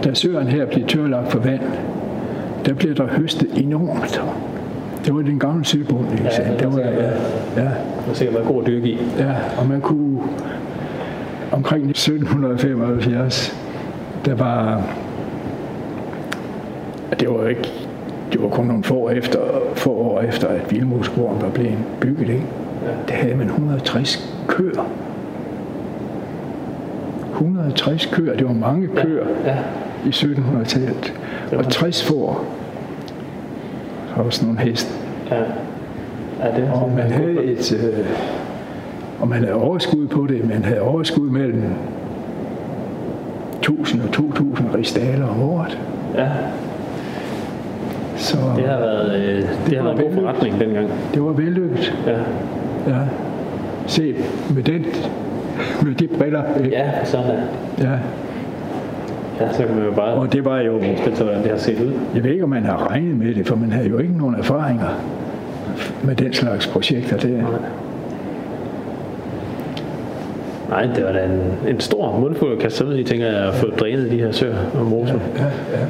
da 0.03 0.13
søerne 0.13 0.49
her 0.49 0.65
bliver 0.65 0.87
tørlagt 0.87 1.31
for 1.31 1.39
vand, 1.39 1.61
der 2.65 2.73
bliver 2.73 2.95
der 2.95 3.07
høstet 3.07 3.47
enormt. 3.55 4.21
Det 5.05 5.15
var 5.15 5.21
den 5.21 5.39
gamle 5.39 5.65
søbund, 5.65 6.11
ikke 6.11 6.25
sandt? 6.31 6.59
Det 6.59 6.73
var, 6.73 6.79
ja, 6.79 6.91
ja, 7.57 7.61
Der 7.61 7.69
er 8.09 8.13
sikkert 8.13 8.35
været 8.35 8.47
god 8.47 8.63
dyrke 8.65 8.87
i. 8.87 8.97
ja, 9.17 9.31
og 9.59 9.67
man 9.67 9.81
kunne 9.81 10.19
omkring 11.51 11.89
1775, 11.89 13.55
der 14.25 14.35
var, 14.35 14.81
det 17.19 17.29
var 17.29 17.35
jo 17.35 17.45
ikke, 17.45 17.69
det 18.33 18.41
var 18.41 18.47
kun 18.49 18.65
nogle 18.65 18.83
få, 18.83 18.95
år 18.95 19.09
efter, 19.09 19.39
få 19.75 19.89
år 19.91 20.21
efter, 20.21 20.47
at 20.47 20.71
Vildmosgården 20.71 21.41
var 21.41 21.49
blevet 21.49 21.77
bygget, 22.01 22.29
ikke? 22.29 22.45
Der 23.07 23.13
havde 23.13 23.35
man 23.35 23.47
160 23.47 24.33
køer. 24.47 24.89
160 27.33 28.05
køer, 28.05 28.35
det 28.37 28.47
var 28.47 28.53
mange 28.53 28.87
køer 28.87 29.25
Ja. 29.45 29.55
i 30.05 30.09
1700-tallet. 30.09 31.13
Og 31.57 31.69
60 31.71 32.03
får. 32.03 32.45
Og 34.15 34.25
også 34.25 34.45
nogle 34.45 34.59
heste. 34.59 34.93
Ja. 35.31 35.35
Ja, 35.35 36.55
det 36.61 36.69
Og 36.73 36.91
man 36.95 37.11
havde 37.11 37.43
et, 37.43 37.73
øh, 37.73 38.05
og 39.21 39.27
man 39.27 39.37
havde 39.39 39.53
overskud 39.53 40.07
på 40.07 40.25
det. 40.29 40.47
Man 40.49 40.63
havde 40.63 40.81
overskud 40.81 41.29
mellem 41.29 41.63
1000 43.61 44.01
og 44.01 44.11
2000 44.11 44.75
rigsdaler 44.75 45.27
om 45.27 45.41
året. 45.41 45.79
Ja, 46.17 46.29
Så 48.15 48.37
det 48.57 48.65
har 48.65 48.77
været, 48.77 49.15
øh, 49.15 49.43
det 49.69 49.77
har 49.77 49.83
var 49.83 49.93
været 49.93 50.05
en 50.07 50.15
god 50.15 50.23
forretning 50.23 50.59
dengang. 50.59 50.89
det 51.13 51.23
var 51.23 51.31
vellykket. 51.31 51.93
Ja, 52.07 52.17
Ja. 52.87 52.99
Se, 53.87 54.15
med, 54.55 54.63
den, 54.63 54.85
med 55.83 55.95
de 55.95 56.07
briller. 56.07 56.43
ikke? 56.63 56.69
ja 56.69 57.05
sådan 57.05 57.31
er 57.31 57.41
ja. 57.81 57.97
Ja, 59.39 59.53
så 59.53 59.65
kan 59.65 59.75
man 59.75 59.85
jo 59.85 59.91
bare 59.91 60.13
Og 60.13 60.33
det 60.33 60.45
var 60.45 60.59
jo, 60.59 60.71
hvordan 61.17 61.43
det 61.43 61.51
har 61.51 61.57
set 61.57 61.79
ud. 61.79 61.93
jeg 62.15 62.23
ved 62.23 62.31
ikke, 62.31 62.43
om 62.43 62.49
man 62.49 62.65
har 62.65 62.91
regnet 62.91 63.17
med 63.17 63.35
det, 63.35 63.47
for 63.47 63.55
man 63.55 63.71
havde 63.71 63.89
jo 63.89 63.97
ikke 63.97 64.17
nogen 64.17 64.35
erfaringer 64.35 64.87
med 66.03 66.15
den 66.15 66.33
slags 66.33 66.67
projekter 66.67 67.17
der. 67.17 67.43
Nej, 70.69 70.87
det 70.95 71.05
var 71.05 71.11
da 71.11 71.23
en, 71.23 71.69
en 71.73 71.79
stor 71.79 72.19
mundfuld 72.19 72.51
at 72.51 72.59
kaste 72.59 72.85
ud 72.85 72.97
i, 72.97 73.03
tænker 73.03 73.25
jeg, 73.27 73.47
at 73.47 73.53
få 73.53 73.67
drænet 73.69 74.11
de 74.11 74.17
her 74.19 74.31
søer 74.31 74.55
og 74.79 74.85
moser. 74.85 75.19
Ja, 75.37 75.43
ja. 75.43 75.85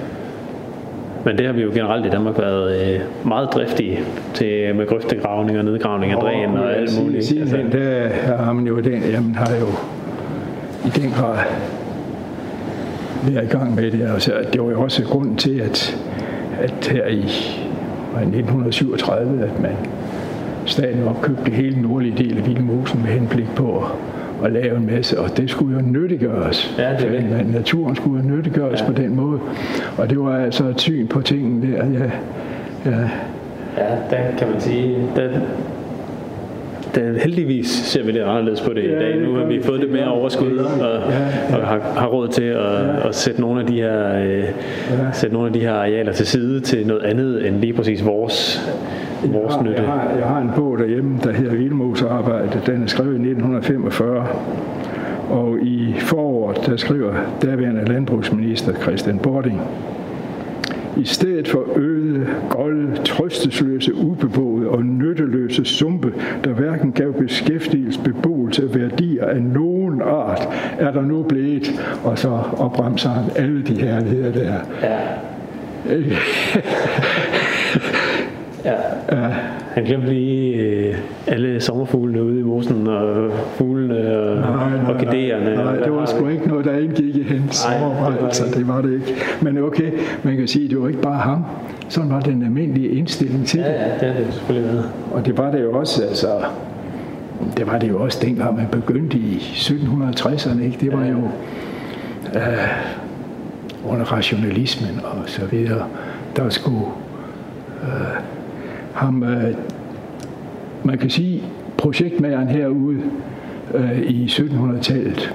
Men 1.25 1.37
det 1.37 1.45
har 1.45 1.53
vi 1.53 1.61
jo 1.61 1.71
generelt 1.73 2.05
i 2.05 2.09
Danmark 2.09 2.37
været 2.39 2.93
øh, 2.93 2.99
meget 3.25 3.49
driftige 3.53 3.99
til 4.33 4.75
med 4.75 4.87
grøftegravning 4.87 5.57
og 5.59 5.65
nedgravning 5.65 6.11
af 6.11 6.17
dræn 6.17 6.57
og 6.57 6.75
alt 6.77 7.01
muligt. 7.01 7.31
ikke? 7.31 7.45
Sidenhen, 7.47 7.71
der 7.71 8.09
har 8.37 8.53
man 8.53 8.67
jo 8.67 8.79
den, 8.79 9.01
jamen 9.11 9.35
har 9.35 9.55
jo 9.55 9.67
i 10.85 10.89
den 11.01 11.11
grad 11.11 11.37
været 13.23 13.43
i 13.43 13.47
gang 13.47 13.75
med 13.75 13.91
det. 13.91 14.07
Altså, 14.13 14.33
det 14.53 14.61
var 14.61 14.69
jo 14.69 14.81
også 14.81 15.03
grunden 15.03 15.35
til, 15.35 15.59
at, 15.59 15.97
at 16.61 16.87
her 16.91 17.07
i 17.07 17.31
var 18.13 18.21
det 18.21 18.27
1937, 18.27 19.43
at 19.43 19.61
man 19.61 19.71
staten 20.65 21.03
opkøbte 21.03 21.51
hele 21.51 21.75
den 21.75 21.81
nordlige 21.81 22.17
del 22.17 22.37
af 22.37 22.47
Vildmosen 22.47 23.01
med 23.01 23.09
henblik 23.09 23.47
på 23.55 23.77
at, 23.77 24.45
at 24.45 24.51
lave 24.51 24.77
en 24.77 24.85
masse, 24.85 25.19
og 25.19 25.37
det 25.37 25.49
skulle 25.49 25.75
jo 25.75 25.81
nyttiggøres. 25.81 26.75
Ja, 26.77 26.89
det 26.99 27.07
er 27.07 27.37
det. 27.37 27.53
Naturen 27.53 27.95
skulle 27.95 28.23
jo 28.23 28.35
nyttiggøres 28.35 28.81
ja. 28.81 28.85
på 28.85 28.93
den 28.93 29.15
måde. 29.15 29.39
Og 29.97 30.09
det 30.09 30.19
var 30.19 30.37
altså 30.37 30.65
et 30.65 30.81
syn 30.81 31.07
på 31.07 31.21
tingene 31.21 31.71
der. 31.71 31.85
Ja, 31.85 32.11
ja, 32.85 33.09
Ja, 33.77 33.95
der 34.09 34.37
kan 34.37 34.49
man 34.51 34.61
sige, 34.61 34.97
der, 35.15 35.29
det, 36.95 37.21
heldigvis 37.21 37.67
ser 37.67 38.03
vi 38.03 38.11
lidt 38.11 38.23
anderledes 38.23 38.61
på 38.61 38.73
det 38.73 38.83
i 38.83 38.87
dag. 38.91 39.17
Nu 39.17 39.35
har 39.35 39.45
vi 39.45 39.61
fået 39.61 39.79
lidt 39.79 39.91
mere 39.91 40.07
overskud 40.07 40.57
og, 40.57 40.91
og 41.59 41.67
har, 41.67 41.79
har 41.79 42.07
råd 42.07 42.27
til 42.27 42.43
at, 42.43 43.05
at 43.05 43.15
sætte 43.15 43.41
nogle 43.41 43.61
af 43.61 43.67
de 43.67 43.73
her 43.81 44.23
øh, 44.23 44.43
sætte 45.13 45.33
nogle 45.33 45.47
af 45.47 45.53
de 45.53 45.59
her 45.59 45.73
arealer 45.73 46.13
til 46.13 46.25
side 46.25 46.59
til 46.59 46.87
noget 46.87 47.03
andet 47.03 47.47
end 47.47 47.55
lige 47.55 47.73
præcis 47.73 48.05
vores 48.05 48.61
vores 49.27 49.55
jeg, 49.55 49.63
nytte. 49.63 49.81
jeg, 49.81 49.91
har, 49.91 50.11
jeg 50.17 50.25
har 50.25 50.41
en 50.41 50.51
bog 50.55 50.77
derhjemme, 50.77 51.19
der 51.23 51.31
hedder 51.31 51.55
Vildmosarbejde. 51.55 52.61
Den 52.65 52.83
er 52.83 52.87
skrevet 52.87 53.11
i 53.11 53.29
1945. 53.29 54.27
Og 55.29 55.57
i 55.61 55.93
foråret, 55.99 56.65
der 56.65 56.77
skriver 56.77 57.13
daværende 57.41 57.85
landbrugsminister 57.85 58.73
Christian 58.73 59.19
Bording, 59.19 59.61
i 60.97 61.05
stedet 61.05 61.47
for 61.47 61.65
øde, 61.75 62.27
golde, 62.49 63.03
trøstesløse, 63.03 63.95
ubeboede 63.95 64.69
og 64.69 64.85
nytteløse 64.85 65.65
sumpe, 65.65 66.13
der 66.43 66.53
hverken 66.53 66.91
gav 66.91 67.13
beskæftigelse, 67.13 67.99
beboelse 68.03 68.63
og 68.63 68.75
værdier 68.75 69.25
af 69.25 69.41
nogen 69.41 70.01
art, 70.01 70.47
er 70.79 70.91
der 70.91 71.01
nu 71.01 71.23
blevet, 71.23 71.81
og 72.03 72.19
så 72.19 72.29
opremser 72.57 73.09
han 73.09 73.31
alle 73.35 73.63
de 73.63 73.81
herligheder 73.81 74.31
der. 74.31 74.59
Ja. 74.81 74.99
ja. 78.65 79.27
Han 79.73 79.83
glemte 79.83 80.07
lige 80.07 80.53
øh, 80.55 80.95
alle 81.27 81.61
sommerfuglene 81.61 82.23
ude 82.23 82.39
i 82.39 82.43
mosen, 82.43 82.87
og 82.87 83.31
fuglene 83.55 84.17
og 84.17 84.43
orkideerne. 84.95 85.55
Nej, 85.55 85.75
det 85.75 85.91
var 85.91 86.05
sgu 86.05 86.27
ikke 86.27 86.47
noget, 86.47 86.65
der 86.65 86.77
indgik 86.77 87.15
i 87.15 87.23
hans 87.23 87.65
Nej, 87.65 87.73
det 87.77 87.81
var 87.85 87.87
overvejelser. 88.11 88.45
det 88.51 88.67
var 88.67 88.81
det 88.81 88.93
ikke. 88.93 89.13
Men 89.41 89.57
okay, 89.57 89.91
man 90.23 90.37
kan 90.37 90.47
sige, 90.47 90.65
at 90.65 90.71
det 90.71 90.81
var 90.81 90.87
ikke 90.87 91.01
bare 91.01 91.17
ham. 91.19 91.45
Sådan 91.89 92.09
var 92.09 92.19
den 92.19 92.43
almindelige 92.43 92.89
indstilling 92.89 93.47
til 93.47 93.59
Ja, 93.59 93.67
det. 93.67 93.73
ja, 93.73 94.07
det 94.07 94.13
har 94.15 94.23
det 94.23 94.33
selvfølgelig 94.33 94.69
været. 94.71 94.89
Og 95.13 95.25
det 95.25 95.37
var 95.37 95.51
det 95.51 95.61
jo 95.63 95.79
også, 95.79 96.03
altså, 96.03 96.27
det 97.57 97.67
var 97.67 97.77
det 97.79 97.89
jo 97.89 98.01
også 98.03 98.19
dengang 98.21 98.55
man 98.55 98.67
begyndte 98.71 99.17
i 99.17 99.35
1760'erne, 99.55 100.63
ikke? 100.63 100.77
Det 100.81 100.93
var 100.93 101.05
jo 101.05 101.17
øh, 102.35 102.67
under 103.91 104.05
rationalismen 104.05 104.99
og 105.03 105.17
så 105.25 105.45
videre, 105.45 105.85
der 106.35 106.49
skulle 106.49 106.85
øh, 107.83 107.89
ham, 108.95 109.23
øh, 109.23 109.55
man 110.83 110.97
kan 110.97 111.09
sige, 111.09 111.43
projektmageren 111.77 112.47
herude 112.47 113.01
øh, 113.73 114.01
i 114.01 114.25
1700-tallet, 114.25 115.33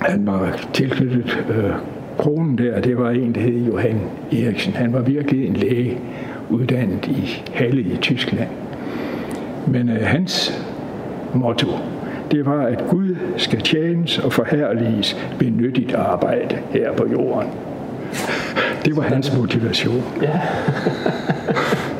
han 0.00 0.26
var 0.26 0.68
tilknyttet 0.72 1.44
øh, 1.48 1.70
kronen 2.18 2.58
der, 2.58 2.80
det 2.80 2.98
var 2.98 3.10
en, 3.10 3.34
der 3.34 3.40
hed 3.40 3.66
Johan 3.66 4.00
Eriksen. 4.32 4.72
Han 4.72 4.92
var 4.92 5.00
virkelig 5.00 5.46
en 5.46 5.56
læge, 5.56 5.98
uddannet 6.50 7.06
i 7.06 7.42
Halle 7.54 7.80
i 7.80 7.96
Tyskland. 7.96 8.48
Men 9.66 9.88
øh, 9.88 10.00
hans 10.02 10.64
motto, 11.34 11.66
det 12.30 12.46
var, 12.46 12.66
at 12.66 12.84
Gud 12.88 13.16
skal 13.36 13.60
tjenes 13.60 14.18
og 14.18 14.32
forherliges 14.32 15.16
ved 15.40 15.50
nyttigt 15.50 15.94
arbejde 15.94 16.58
her 16.70 16.92
på 16.92 17.06
jorden. 17.12 17.48
Det 18.84 18.96
var 18.96 19.02
hans 19.02 19.36
motivation. 19.36 20.02
Ja. 20.22 20.40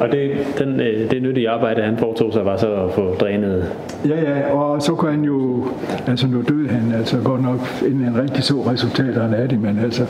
Og 0.00 0.12
det, 0.12 0.30
den, 0.58 0.80
øh, 0.80 1.10
det 1.10 1.22
nyttige 1.22 1.50
arbejde, 1.50 1.82
han 1.82 1.98
foretog 1.98 2.32
sig, 2.32 2.44
var 2.44 2.56
så 2.56 2.74
at 2.74 2.92
få 2.92 3.14
drænet. 3.14 3.72
Ja, 4.08 4.20
ja, 4.20 4.52
og 4.52 4.82
så 4.82 4.94
kunne 4.94 5.10
han 5.10 5.24
jo, 5.24 5.64
altså 6.06 6.26
nu 6.26 6.42
døde 6.48 6.68
han, 6.68 6.92
altså 6.92 7.18
godt 7.24 7.42
nok, 7.42 7.60
inden 7.86 8.04
han 8.04 8.22
rigtig 8.22 8.44
så 8.44 8.54
resultaterne 8.54 9.36
af 9.36 9.48
det, 9.48 9.60
men 9.60 9.78
altså, 9.78 10.06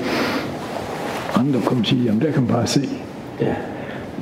andre 1.37 1.61
kunne 1.66 1.85
sige, 1.85 2.05
jamen 2.05 2.20
der 2.20 2.31
kan 2.31 2.42
man 2.42 2.50
bare 2.53 2.66
se. 2.66 2.81
Ja. 3.40 3.55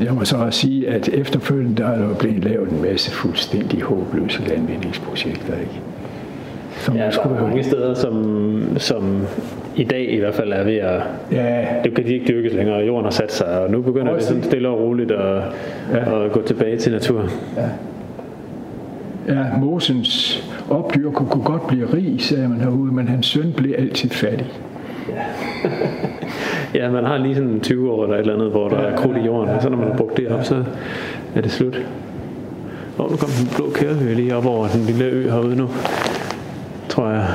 Jeg 0.05 0.15
må 0.15 0.25
så 0.25 0.37
også 0.37 0.61
sige, 0.61 0.89
at 0.89 1.09
efterfølgende 1.09 1.77
der 1.77 1.87
er 1.87 1.99
der 1.99 2.09
jo 2.09 2.15
blevet 2.15 2.45
lavet 2.45 2.71
en 2.71 2.83
masse 2.83 3.11
fuldstændig 3.11 3.83
håbløse 3.83 4.43
landvindingsprojekter, 4.49 5.55
ikke? 5.61 5.81
Som 6.79 6.97
Ja, 6.97 7.05
der 7.05 7.11
skulle 7.11 7.37
er 7.37 7.43
mange 7.43 7.65
steder, 7.65 7.95
som, 7.95 8.63
som 8.77 9.27
i 9.77 9.85
dag 9.85 10.13
i 10.13 10.19
hvert 10.19 10.35
fald 10.35 10.53
er 10.53 10.65
ved 10.65 10.77
at... 10.77 11.01
Ja, 11.33 11.67
Det 11.85 11.95
kan 11.95 12.05
de 12.07 12.13
ikke 12.15 12.27
dyrkes 12.29 12.53
længere, 12.53 12.79
jorden 12.79 13.05
har 13.05 13.11
sat 13.11 13.33
sig, 13.33 13.61
og 13.61 13.71
nu 13.71 13.81
begynder 13.83 14.15
det 14.15 14.23
sådan 14.23 14.43
stille 14.43 14.69
og 14.69 14.81
roligt 14.81 15.11
at, 15.11 15.43
Ja. 15.93 16.25
at 16.25 16.33
gå 16.33 16.43
tilbage 16.43 16.77
til 16.77 16.93
naturen. 16.93 17.29
ja, 19.29 19.35
Mosens 19.61 20.43
opdyrker 20.71 21.11
kunne 21.25 21.45
godt 21.45 21.67
blive 21.67 21.87
rig, 21.95 22.17
sagde 22.19 22.49
man 22.49 22.61
herude, 22.61 22.93
men 22.93 23.09
hans 23.09 23.27
søn 23.27 23.53
blev 23.57 23.75
altid 23.79 24.11
fattig. 24.11 24.47
Ja, 26.75 26.91
man 26.91 27.05
har 27.05 27.19
lige 27.19 27.35
sådan 27.35 27.61
20 27.61 27.91
år 27.93 28.03
eller 28.05 28.17
et 28.17 28.21
eller 28.21 28.35
andet, 28.35 28.51
hvor 28.51 28.69
der 28.69 28.77
er 28.77 28.97
krudt 28.97 29.17
i 29.17 29.21
jorden, 29.21 29.49
og 29.55 29.63
så 29.63 29.69
når 29.69 29.77
man 29.77 29.89
har 29.89 29.97
brugt 29.97 30.17
det 30.17 30.29
op, 30.29 30.45
så 30.45 30.65
er 31.37 31.41
det 31.41 31.51
slut. 31.51 31.77
Og 32.99 33.11
nu 33.11 33.17
kom 33.17 33.29
den 33.29 33.49
blå 33.57 33.71
kærehøge 33.75 34.15
lige 34.15 34.37
op 34.37 34.47
over 34.47 34.67
den 34.69 34.81
lille 34.81 35.05
ø 35.05 35.31
herude 35.31 35.57
nu, 35.57 35.69
tror 36.89 37.11
jeg. 37.11 37.27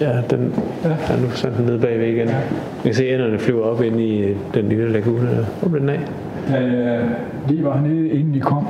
Ja, 0.00 0.12
den 0.30 0.52
er 0.84 1.20
nu 1.22 1.30
sådan 1.30 1.64
nede 1.64 1.78
bagved 1.80 2.06
igen. 2.08 2.26
Man 2.26 2.36
kan 2.84 2.94
se, 2.94 3.04
at 3.08 3.14
enderne 3.14 3.38
flyver 3.38 3.64
op 3.64 3.82
ind 3.82 4.00
i 4.00 4.34
den 4.54 4.68
lille 4.68 4.92
lagune 4.92 5.30
der. 5.36 5.44
Hvor 5.60 5.68
blev 5.68 5.80
den 5.80 5.88
af? 5.88 6.00
Da 6.48 6.56
jeg 6.56 7.00
lige 7.48 7.64
var 7.64 7.80
nede, 7.80 8.08
inden 8.08 8.34
I 8.34 8.38
kom, 8.38 8.66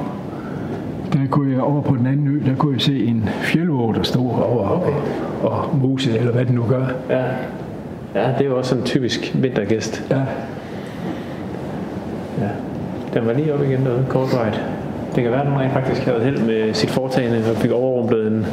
der 1.12 1.18
kunne 1.30 1.52
jeg 1.52 1.60
over 1.62 1.80
på 1.82 1.96
den 1.96 2.06
anden 2.06 2.28
ø, 2.28 2.50
der 2.50 2.56
kunne 2.56 2.72
jeg 2.74 2.80
se 2.80 3.04
en 3.04 3.28
fjeldvåg, 3.42 3.94
der 3.94 4.02
stod 4.02 4.30
over 4.30 4.68
og, 4.68 4.92
og 5.42 5.76
mose, 5.82 6.18
eller 6.18 6.32
hvad 6.32 6.44
den 6.44 6.54
nu 6.54 6.64
gør. 6.68 6.86
Ja. 7.10 7.24
Ja, 8.14 8.28
det 8.38 8.40
er 8.40 8.44
jo 8.44 8.58
også 8.58 8.68
sådan 8.68 8.82
en 8.82 8.86
typisk 8.86 9.32
vintergæst. 9.34 10.06
Ja, 10.10 10.20
Ja. 12.40 12.48
Den 13.14 13.26
var 13.26 13.32
lige 13.32 13.54
op 13.54 13.62
igen 13.62 13.84
derude, 13.84 14.04
kortvarigt. 14.08 14.62
Det 15.14 15.22
kan 15.22 15.32
være, 15.32 15.40
at 15.40 15.60
rent 15.60 15.72
faktisk 15.72 16.02
havde 16.02 16.20
held 16.20 16.38
med 16.38 16.74
sit 16.74 16.90
foretagende 16.90 17.38
og 17.50 17.56
fik 17.56 17.70
overrumplet 17.70 18.26
en... 18.26 18.46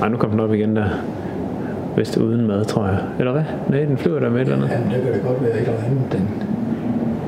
Nej, 0.00 0.08
nu 0.08 0.16
kom 0.16 0.30
den 0.30 0.40
op 0.40 0.54
igen 0.54 0.76
der. 0.76 0.84
Vist 1.96 2.16
uden 2.16 2.46
mad, 2.46 2.64
tror 2.64 2.86
jeg. 2.86 2.98
Eller 3.18 3.32
hvad? 3.32 3.42
Nej, 3.68 3.80
den 3.84 3.98
flyver 3.98 4.20
der 4.20 4.30
med 4.30 4.36
et 4.40 4.52
eller 4.52 4.56
andet. 4.56 4.70
Jamen, 4.70 4.90
det 4.94 5.02
kan 5.02 5.12
det 5.12 5.22
godt 5.22 5.42
være 5.42 5.50
et 5.52 5.58
eller 5.58 5.72
andet. 5.86 6.12
Den, 6.12 6.28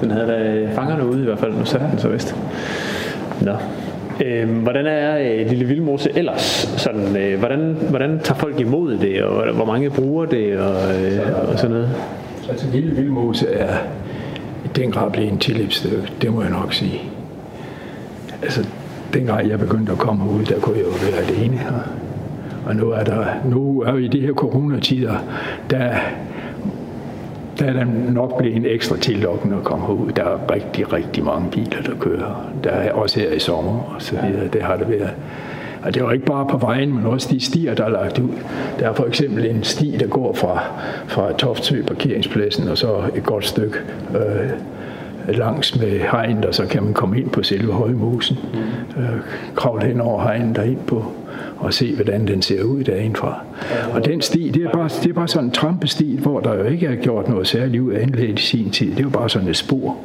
Den 0.01 0.11
havde 0.11 0.27
da 0.27 0.69
fangerne 0.75 1.07
ude 1.07 1.23
i 1.23 1.25
hvert 1.25 1.39
fald. 1.39 1.53
Nu 1.55 1.65
satte 1.65 1.87
den 1.91 1.99
så 1.99 2.09
vist. 2.09 2.37
Nå. 3.41 3.53
Øhm, 4.25 4.51
hvordan 4.55 4.87
er 4.87 5.19
øh, 5.19 5.49
Lille 5.49 5.65
Vildmose 5.65 6.11
ellers? 6.19 6.43
Sådan, 6.77 7.17
øh, 7.17 7.39
hvordan, 7.39 7.77
hvordan 7.91 8.19
tager 8.25 8.39
folk 8.39 8.61
imod 8.61 8.99
det, 8.99 9.23
og 9.23 9.53
hvor- 9.55 9.65
mange 9.65 9.91
bruger 9.91 10.25
det, 10.27 10.59
og, 10.59 10.75
øh, 10.75 11.51
og 11.53 11.59
sådan 11.59 11.71
noget? 11.71 11.91
altså, 12.51 12.67
Lille 12.73 12.95
Vildmose 12.97 13.49
er 13.53 13.75
i 14.65 14.69
den 14.77 14.91
grad 14.91 15.11
blevet 15.11 15.33
en 15.33 15.39
tilløbsstykke, 15.39 16.13
det 16.23 16.33
må 16.33 16.43
jeg 16.43 16.51
nok 16.51 16.73
sige. 16.73 17.01
Altså, 18.43 18.67
dengang 19.15 19.49
jeg 19.49 19.59
begyndte 19.59 19.93
at 19.93 19.99
komme 19.99 20.31
ud, 20.31 20.45
der 20.45 20.61
kunne 20.61 20.77
jeg 20.77 20.85
jo 20.85 20.91
være 20.91 21.21
alene 21.21 21.57
her. 21.57 21.73
Og 22.67 22.77
nu 22.77 22.91
er 22.91 23.05
der, 23.05 23.25
nu 23.45 23.81
er 23.81 23.93
vi 23.93 24.05
i 24.05 24.09
de 24.09 24.21
her 24.21 24.33
coronatider, 24.33 25.15
der, 25.71 25.95
der 27.59 27.67
er 27.67 27.73
der 27.73 27.85
nok 28.11 28.39
blevet 28.39 28.57
en 28.57 28.67
ekstra 28.67 28.97
tillokkende 28.97 29.57
at 29.57 29.65
komme 29.65 29.95
ud. 29.95 30.13
Der 30.13 30.23
er 30.23 30.53
rigtig, 30.53 30.93
rigtig 30.93 31.25
mange 31.25 31.51
biler, 31.51 31.83
der 31.83 31.95
kører. 32.01 32.51
Der 32.65 32.71
er 32.71 32.93
også 32.93 33.21
her 33.21 33.33
i 33.33 33.39
sommer 33.39 33.95
og 33.95 34.03
så 34.03 34.13
videre. 34.27 34.49
Det 34.49 34.63
har 34.63 34.77
det 34.77 34.89
været. 34.89 35.11
Og 35.83 35.95
det 35.95 36.03
var 36.05 36.13
ikke 36.13 36.25
bare 36.25 36.47
på 36.51 36.59
vejen, 36.59 36.95
men 36.95 37.07
også 37.07 37.29
de 37.31 37.41
stier, 37.41 37.75
der 37.75 37.85
er 37.85 37.89
lagt 37.89 38.19
ud. 38.19 38.29
Der 38.79 38.89
er 38.89 38.93
for 38.93 39.05
eksempel 39.05 39.47
en 39.47 39.65
sti, 39.65 39.97
der 40.01 40.07
går 40.07 40.35
fra, 40.35 40.63
fra 41.07 41.33
Toftsø 41.33 41.83
parkeringspladsen 41.83 42.69
og 42.69 42.79
så 42.79 43.03
et 43.17 43.25
godt 43.25 43.47
stykke 43.47 43.79
øh, 44.15 44.51
langs 45.33 45.81
med 45.81 46.01
hegnet, 46.01 46.45
og 46.45 46.55
så 46.55 46.67
kan 46.67 46.83
man 46.83 46.95
komme 46.95 47.19
ind 47.19 47.31
på 47.31 47.43
selve 47.43 47.73
Højmosen. 47.73 48.39
Øh, 48.99 49.05
kravle 49.57 49.87
hen 49.87 50.01
over 50.01 50.23
hegnet 50.23 50.57
derind 50.57 50.79
på 50.87 51.05
og 51.59 51.75
se, 51.75 51.95
hvordan 51.95 52.27
den 52.27 52.43
ser 52.43 52.63
ud 52.63 52.85
derindfra. 52.85 53.45
Og 53.93 54.05
den 54.05 54.21
sti, 54.21 54.51
det 54.51 54.65
er 54.65 54.71
bare, 54.71 54.89
det 54.89 55.11
er 55.11 55.13
bare 55.13 55.29
sådan 55.29 55.45
en 55.45 55.51
trampesti, 55.51 56.19
hvor 56.23 56.41
der 56.41 56.55
jo 56.55 56.63
ikke 56.63 56.87
er 56.87 56.95
gjort 56.95 57.29
noget 57.29 57.47
særligt 57.47 57.83
ud 57.83 57.93
af 57.93 58.03
anlægget 58.03 58.39
i 58.39 58.43
sin 58.43 58.71
tid. 58.71 58.91
Det 58.91 58.99
er 58.99 59.03
jo 59.03 59.09
bare 59.09 59.31
sådan 59.31 59.49
et 59.49 59.57
spor. 59.57 59.97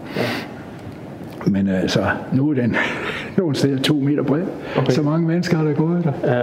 Men 1.48 1.68
altså, 1.68 2.04
nu 2.34 2.50
er 2.50 2.54
den 2.54 2.76
nogle 3.38 3.56
steder 3.56 3.82
to 3.82 3.94
meter 3.94 4.24
bred. 4.24 4.42
Okay. 4.78 4.92
Så 4.92 5.02
mange 5.02 5.28
mennesker 5.28 5.58
har 5.58 5.64
der 5.64 5.74
gået 5.74 6.04
der. 6.04 6.36
Ja. 6.36 6.42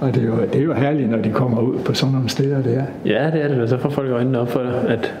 Og 0.00 0.14
det 0.14 0.22
er, 0.22 0.26
jo, 0.26 0.36
det 0.52 0.60
er 0.60 0.64
jo 0.64 0.72
herligt, 0.72 1.10
når 1.10 1.18
de 1.18 1.30
kommer 1.30 1.60
ud 1.60 1.78
på 1.78 1.94
sådan 1.94 2.12
nogle 2.12 2.28
steder 2.28 2.62
der. 2.62 2.82
ja, 3.04 3.30
det 3.30 3.44
er 3.44 3.48
det. 3.48 3.68
Så 3.68 3.78
får 3.78 3.90
folk 3.90 4.10
øjnene 4.10 4.38
op 4.38 4.50
for, 4.50 4.60
at, 4.88 5.14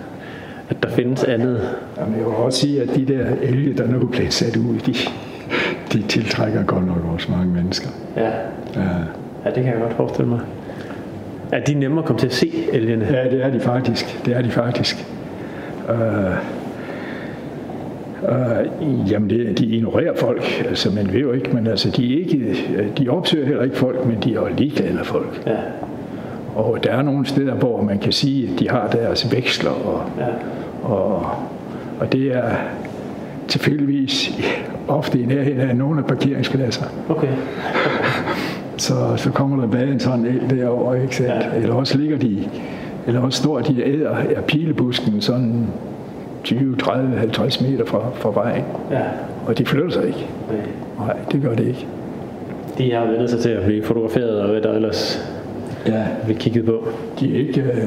at 0.68 0.82
der 0.82 0.88
findes 0.88 1.24
andet. 1.24 1.60
Jamen, 1.98 2.18
jeg 2.18 2.24
vil 2.26 2.34
også 2.34 2.60
sige, 2.60 2.82
at 2.82 2.88
de 2.94 3.04
der 3.04 3.26
elge, 3.42 3.74
der 3.74 3.86
nu 3.88 4.00
er 4.00 4.06
blevet 4.06 4.32
sat 4.32 4.56
ud, 4.56 4.78
de, 4.78 4.94
de 5.92 6.02
tiltrækker 6.08 6.64
godt 6.64 6.86
nok 6.86 6.98
også 7.12 7.30
mange 7.32 7.54
mennesker. 7.54 7.88
Ja. 8.16 8.30
Ja. 8.76 8.82
ja, 9.44 9.50
det 9.50 9.64
kan 9.64 9.66
jeg 9.66 9.80
godt 9.80 9.94
forestille 9.94 10.28
mig. 10.28 10.40
Er 11.52 11.60
de 11.60 11.74
nemmere 11.74 12.02
at 12.02 12.06
komme 12.06 12.20
til 12.20 12.26
at 12.26 12.32
se 12.32 12.50
elgene? 12.72 13.06
Ja, 13.10 13.30
det 13.30 13.44
er 13.44 13.50
de 13.50 13.60
faktisk. 13.60 14.24
Det 14.26 14.36
er 14.36 14.42
de 14.42 14.50
faktisk. 14.50 15.06
Uh, 15.88 15.94
uh, 18.22 19.10
jamen, 19.12 19.30
det, 19.30 19.58
de 19.58 19.66
ignorerer 19.66 20.16
folk. 20.16 20.64
Altså, 20.68 20.90
man 20.90 21.12
ved 21.12 21.20
jo 21.20 21.32
ikke, 21.32 21.50
men 21.52 21.66
altså, 21.66 21.90
de, 21.90 22.20
ikke, 22.20 22.56
de 22.98 23.08
opsøger 23.08 23.46
heller 23.46 23.62
ikke 23.62 23.76
folk, 23.76 24.06
men 24.06 24.16
de 24.24 24.30
er 24.30 24.34
jo 24.34 24.48
ligeglade 24.56 24.94
med 24.94 25.04
folk. 25.04 25.42
Ja. 25.46 25.56
Og 26.54 26.78
der 26.84 26.90
er 26.90 27.02
nogle 27.02 27.26
steder, 27.26 27.54
hvor 27.54 27.82
man 27.82 27.98
kan 27.98 28.12
sige, 28.12 28.52
at 28.52 28.60
de 28.60 28.68
har 28.68 28.88
deres 28.88 29.32
veksler, 29.32 29.70
og, 29.70 30.02
og, 30.82 31.26
og 32.00 32.12
det 32.12 32.36
er 32.36 32.50
tilfældigvis 33.48 34.32
ofte 34.88 35.20
i 35.20 35.26
nærheden 35.26 35.60
af 35.60 35.76
nogle 35.76 36.00
af 36.00 36.06
parkeringspladser. 36.06 36.84
Okay. 37.08 37.28
Så, 38.76 38.94
så 39.16 39.30
kommer 39.30 39.60
der 39.60 39.68
bare 39.68 39.86
en 39.86 40.00
sådan 40.00 40.26
el 40.26 40.58
derovre, 40.58 41.02
ikke 41.02 41.16
sandt? 41.16 41.30
Ja. 41.30 41.62
Eller 41.62 41.74
også 41.74 41.98
ligger 41.98 42.18
de, 42.18 42.48
eller 43.06 43.20
også 43.20 43.42
står 43.42 43.60
de 43.60 43.86
æder 43.86 44.10
af 44.36 44.44
pilebusken 44.44 45.20
sådan 45.20 45.66
20, 46.44 46.76
30, 46.76 47.16
50 47.16 47.60
meter 47.60 47.84
fra, 47.84 48.00
fra 48.14 48.30
vejen. 48.34 48.64
Ja. 48.90 49.02
Og 49.46 49.58
de 49.58 49.64
flytter 49.66 49.90
sig 49.90 50.06
ikke. 50.06 50.26
Nej. 50.50 51.06
Nej, 51.06 51.16
det 51.32 51.42
gør 51.42 51.54
det 51.54 51.66
ikke. 51.66 51.86
De 52.78 52.92
har 52.92 53.06
vendt 53.06 53.30
sig 53.30 53.40
til 53.40 53.48
at 53.48 53.64
blive 53.64 53.84
fotograferet, 53.84 54.40
og 54.40 54.50
hvad 54.50 54.60
der 54.60 54.72
ellers 54.72 55.33
Ja, 55.86 56.06
vi 56.26 56.34
kigget 56.34 56.64
på. 56.64 56.88
de 57.20 57.34
er 57.34 57.38
ikke, 57.38 57.60
øh, 57.60 57.82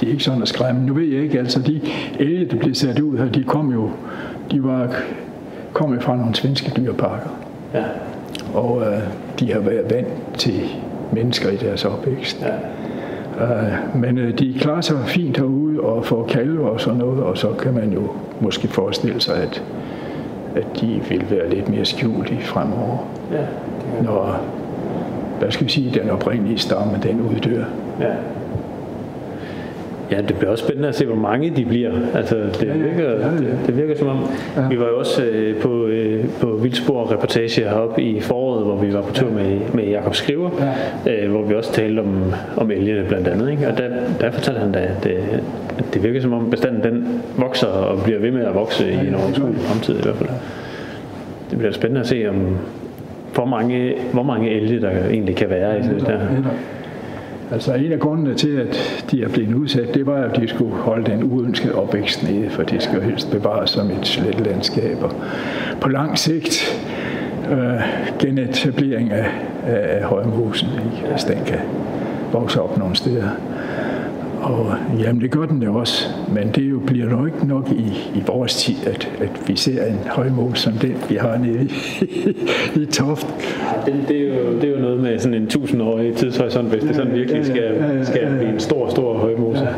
de 0.00 0.06
er 0.06 0.10
ikke 0.10 0.24
sådan 0.24 0.42
at 0.42 0.48
skræmme. 0.48 0.86
Nu 0.86 0.94
ved 0.94 1.04
jeg 1.04 1.22
ikke, 1.22 1.38
altså 1.38 1.60
de 1.60 1.80
elge, 2.18 2.44
der 2.44 2.56
blev 2.56 2.74
sat 2.74 3.00
ud 3.00 3.18
her, 3.18 3.28
de 3.28 3.42
kom 3.44 3.72
jo, 3.72 3.90
de 4.50 4.64
var, 4.64 4.94
kom 5.72 5.94
jo 5.94 6.00
fra 6.00 6.16
nogle 6.16 6.34
svenske 6.34 6.72
dyreparker. 6.76 7.28
Ja. 7.74 7.84
Og 8.54 8.82
øh, 8.82 8.98
de 9.40 9.52
har 9.52 9.60
været 9.60 9.90
vant 9.90 10.08
til 10.38 10.60
mennesker 11.12 11.50
i 11.50 11.56
deres 11.56 11.84
opvækst. 11.84 12.42
Ja. 12.42 12.54
Uh, 13.44 14.00
men 14.00 14.18
uh, 14.18 14.28
de 14.38 14.54
klarer 14.60 14.80
sig 14.80 14.96
fint 15.06 15.36
herude 15.36 15.80
og 15.80 16.04
får 16.04 16.24
kalve 16.26 16.70
og 16.70 16.80
sådan 16.80 16.98
noget, 16.98 17.22
og 17.22 17.38
så 17.38 17.48
kan 17.50 17.74
man 17.74 17.92
jo 17.92 18.02
måske 18.40 18.68
forestille 18.68 19.20
sig, 19.20 19.36
at, 19.36 19.62
at 20.56 20.66
de 20.80 21.00
vil 21.08 21.24
være 21.30 21.50
lidt 21.50 21.68
mere 21.68 21.84
skjulte 21.84 22.36
fremover, 22.40 22.98
Ja. 23.32 23.44
når, 24.02 24.40
hvad 25.38 25.50
skal 25.50 25.66
vi 25.66 25.70
sige, 25.70 26.00
den 26.00 26.10
oprindelige 26.10 26.58
stamme, 26.58 26.92
den 27.02 27.20
uddør. 27.20 27.64
Ja. 28.00 28.06
Ja, 30.10 30.16
det 30.20 30.36
bliver 30.36 30.50
også 30.50 30.64
spændende 30.64 30.88
at 30.88 30.94
se, 30.94 31.06
hvor 31.06 31.14
mange 31.16 31.50
de 31.56 31.64
bliver. 31.64 31.92
Altså, 32.14 32.36
det, 32.36 32.62
ja, 32.66 32.72
virker, 32.72 33.10
ja, 33.10 33.26
ja. 33.26 33.30
det, 33.30 33.58
det 33.66 33.76
virker 33.76 33.96
som 33.98 34.08
om, 34.08 34.18
Ja. 34.56 34.68
vi 34.68 34.80
var 34.80 34.86
jo 34.86 34.98
også 34.98 35.22
øh, 35.24 35.56
på, 35.56 35.86
øh, 35.86 36.24
på 36.40 36.46
Vildspor 36.46 37.12
reportage 37.12 37.64
heroppe 37.64 38.02
i 38.02 38.20
foråret, 38.20 38.64
hvor 38.64 38.76
vi 38.76 38.92
var 38.94 39.02
på 39.02 39.12
tur 39.14 39.30
med, 39.30 39.60
med 39.74 39.84
Jakob 39.84 40.14
Skriver, 40.14 40.50
øh, 41.08 41.30
hvor 41.30 41.42
vi 41.42 41.54
også 41.54 41.72
talte 41.72 42.00
om, 42.00 42.32
om 42.56 42.70
elgene 42.70 43.04
blandt 43.08 43.28
andet. 43.28 43.50
Ikke? 43.50 43.68
Og 43.68 43.78
der, 43.78 43.88
der 44.20 44.30
fortalte 44.30 44.60
han 44.60 44.72
da, 44.72 44.78
at 44.78 45.04
det, 45.04 45.16
at 45.78 45.84
det 45.94 46.02
virker 46.02 46.20
som 46.20 46.32
om 46.32 46.50
bestanden 46.50 46.82
den 46.92 47.20
vokser 47.36 47.66
og 47.66 48.02
bliver 48.02 48.18
ved 48.18 48.30
med 48.30 48.44
at 48.44 48.54
vokse 48.54 48.90
i 49.04 49.08
en 49.08 49.14
overskuelig 49.14 49.60
fremtid 49.60 49.98
i 49.98 50.02
hvert 50.02 50.16
fald. 50.16 50.28
Det 51.50 51.58
bliver 51.58 51.72
spændende 51.72 52.00
at 52.00 52.06
se, 52.06 52.26
om 52.30 52.36
hvor 53.38 53.46
mange, 53.46 53.94
hvor 54.12 54.22
mange 54.22 54.50
elge 54.50 54.80
der 54.80 54.90
egentlig 54.90 55.36
kan 55.36 55.50
være 55.50 55.78
i 55.78 55.82
det 55.82 56.06
der. 56.06 56.20
Altså 57.52 57.74
en 57.74 57.92
af 57.92 57.98
grundene 57.98 58.34
til, 58.34 58.56
at 58.56 59.04
de 59.10 59.22
er 59.22 59.28
blevet 59.28 59.54
udsat, 59.54 59.94
det 59.94 60.06
var, 60.06 60.22
at 60.22 60.36
de 60.36 60.48
skulle 60.48 60.74
holde 60.74 61.10
den 61.10 61.24
uønskede 61.24 61.74
opvækst 61.74 62.22
nede, 62.22 62.50
for 62.50 62.62
det 62.62 62.82
skal 62.82 62.94
jo 62.94 63.00
helst 63.00 63.30
bevares 63.30 63.70
som 63.70 63.90
et 63.90 64.06
slet 64.06 64.40
landskab. 64.46 65.02
Og 65.02 65.12
på 65.80 65.88
lang 65.88 66.18
sigt 66.18 66.82
øh, 67.50 67.80
genetablering 68.18 69.12
af, 69.12 69.26
af, 69.66 69.96
af 69.96 70.02
højmosen, 70.04 70.68
ikke? 70.68 71.12
hvis 71.12 71.24
den 71.24 71.38
kan 71.46 71.60
vokse 72.32 72.62
op 72.62 72.78
nogle 72.78 72.96
steder. 72.96 73.28
Og 74.42 74.76
jamen, 74.98 75.22
det 75.22 75.30
gør 75.30 75.46
den 75.46 75.62
jo 75.62 75.74
også, 75.74 76.08
men 76.34 76.52
det 76.54 76.70
jo 76.70 76.78
bliver 76.86 77.08
nok 77.08 77.26
ikke 77.26 77.46
nok 77.46 77.70
i, 77.70 78.18
i 78.18 78.22
vores 78.26 78.56
tid, 78.56 78.86
at, 78.86 79.12
at 79.20 79.48
vi 79.48 79.56
ser 79.56 79.86
en 79.86 79.98
højmos 80.06 80.58
som 80.58 80.72
den, 80.72 80.96
vi 81.08 81.14
har 81.16 81.38
nede 81.38 81.64
i, 81.64 82.80
i 82.82 82.86
Toft. 82.86 83.26
Det, 83.86 84.04
det, 84.08 84.16
er 84.16 84.38
jo, 84.38 84.54
det 84.54 84.64
er 84.64 84.74
jo 84.74 84.80
noget 84.80 85.00
med 85.00 85.18
sådan 85.18 85.42
en 85.42 85.48
tusindårig 85.48 86.16
tidshorisont, 86.16 86.68
hvis 86.68 86.82
det 86.82 86.96
sådan 86.96 87.14
virkelig 87.14 87.46
skal, 87.46 87.62
ja, 87.62 87.86
ja, 87.86 87.92
ja, 87.92 88.04
skal 88.04 88.20
ja, 88.20 88.30
ja. 88.30 88.36
blive 88.36 88.52
en 88.52 88.60
stor, 88.60 88.90
stor 88.90 89.18
højmose. 89.18 89.64
Ja. 89.64 89.74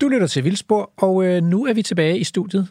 Du 0.00 0.08
lytter 0.08 0.26
til 0.26 0.44
Vildspor, 0.44 0.92
og 0.96 1.24
øh, 1.24 1.42
nu 1.42 1.66
er 1.66 1.74
vi 1.74 1.82
tilbage 1.82 2.18
i 2.18 2.24
studiet. 2.24 2.68